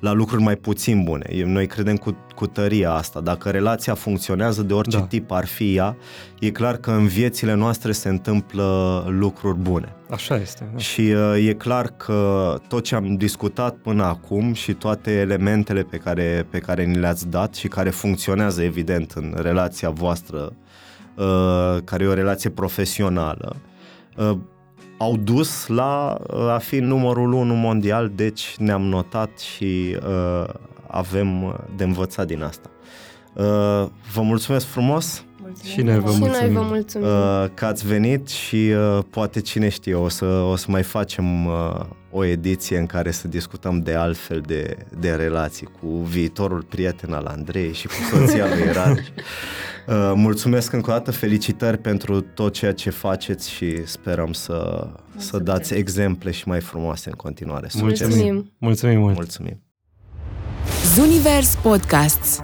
la 0.00 0.12
lucruri 0.12 0.42
mai 0.42 0.56
puțin 0.56 1.04
bune. 1.04 1.26
E- 1.30 1.44
Noi 1.44 1.66
credem 1.66 1.96
cu, 1.96 2.16
cu 2.34 2.46
tăria 2.46 2.92
asta. 2.92 3.20
Dacă 3.20 3.50
relația 3.50 3.94
funcționează 3.94 4.62
de 4.62 4.72
orice 4.74 4.96
Da. 4.96 5.02
tip 5.02 5.30
ar 5.30 5.46
fi 5.46 5.74
ea, 5.76 5.96
e 6.40 6.50
clar 6.50 6.76
că 6.76 6.90
în 6.90 7.06
viețile 7.06 7.54
noastre 7.54 7.92
se 7.92 8.08
întâmplă 8.08 9.04
lucruri 9.08 9.58
bune. 9.58 9.92
Așa 10.10 10.36
este. 10.36 10.68
Da. 10.72 10.78
Și 10.78 11.00
uh, 11.00 11.46
e 11.48 11.52
clar 11.52 11.86
că 11.86 12.54
tot 12.68 12.84
ce 12.84 12.94
am 12.94 13.16
discutat 13.16 13.74
până 13.74 14.04
acum 14.04 14.52
și 14.52 14.72
toate 14.72 15.10
elementele 15.10 15.82
pe 15.82 15.96
care, 15.96 16.46
pe 16.50 16.58
care 16.58 16.84
ni 16.84 16.96
le-ați 16.96 17.28
dat 17.28 17.54
și 17.54 17.68
care 17.68 17.90
funcționează 17.90 18.62
evident 18.62 19.12
în 19.12 19.34
relația 19.36 19.90
voastră, 19.90 20.38
uh, 20.38 20.52
care 21.84 22.04
e 22.04 22.06
o 22.06 22.14
relație 22.14 22.50
profesională, 22.50 23.56
uh, 24.16 24.36
au 24.98 25.16
dus 25.16 25.66
la 25.66 26.16
uh, 26.30 26.50
a 26.50 26.58
fi 26.58 26.78
numărul 26.78 27.32
unu 27.32 27.54
mondial, 27.54 28.10
deci 28.14 28.54
ne-am 28.58 28.82
notat 28.82 29.38
și 29.38 29.96
uh, 30.06 30.48
avem 30.86 31.60
de 31.76 31.84
învățat 31.84 32.26
din 32.26 32.42
asta. 32.42 32.70
Uh, 33.32 33.44
vă 34.12 34.22
mulțumesc 34.22 34.66
frumos! 34.66 35.22
Și 35.72 35.82
noi 35.82 35.98
vă 35.98 36.10
și 36.10 36.18
noi 36.18 36.28
mulțumim. 36.28 36.52
vă 36.52 36.62
mulțumim. 36.62 37.08
uh, 37.08 37.46
că 37.54 37.64
ați 37.64 37.86
venit 37.86 38.28
și 38.28 38.72
uh, 38.96 38.98
poate 39.10 39.40
cine 39.40 39.68
știe, 39.68 39.94
o 39.94 40.08
să, 40.08 40.24
o 40.24 40.56
să 40.56 40.66
mai 40.68 40.82
facem 40.82 41.46
uh, 41.46 41.80
o 42.10 42.24
ediție 42.24 42.78
în 42.78 42.86
care 42.86 43.10
să 43.10 43.28
discutăm 43.28 43.80
de 43.80 43.94
altfel 43.94 44.42
de, 44.46 44.76
de 44.98 45.10
relații 45.10 45.68
cu 45.80 45.86
viitorul 45.86 46.62
prieten 46.62 47.12
al 47.12 47.26
Andrei 47.26 47.72
și 47.72 47.86
cu 47.86 47.94
soția 48.10 48.46
lui 48.46 48.72
Radu. 48.72 49.00
Uh, 49.88 50.12
mulțumesc 50.14 50.72
încă 50.72 50.90
o 50.90 50.92
dată, 50.92 51.10
felicitări 51.10 51.78
pentru 51.78 52.20
tot 52.20 52.52
ceea 52.52 52.72
ce 52.72 52.90
faceți 52.90 53.50
și 53.50 53.86
sperăm 53.86 54.32
să, 54.32 54.88
să 55.16 55.38
dați 55.38 55.74
exemple 55.74 56.30
și 56.30 56.48
mai 56.48 56.60
frumoase 56.60 57.08
în 57.08 57.14
continuare. 57.14 57.68
Succes! 57.68 58.08
Mulțumim. 58.08 58.52
Mulțumim 58.58 58.98
mult. 59.00 59.14
Mulțumim! 59.14 59.62
Zunivers 60.94 61.54
Podcasts 61.54 62.42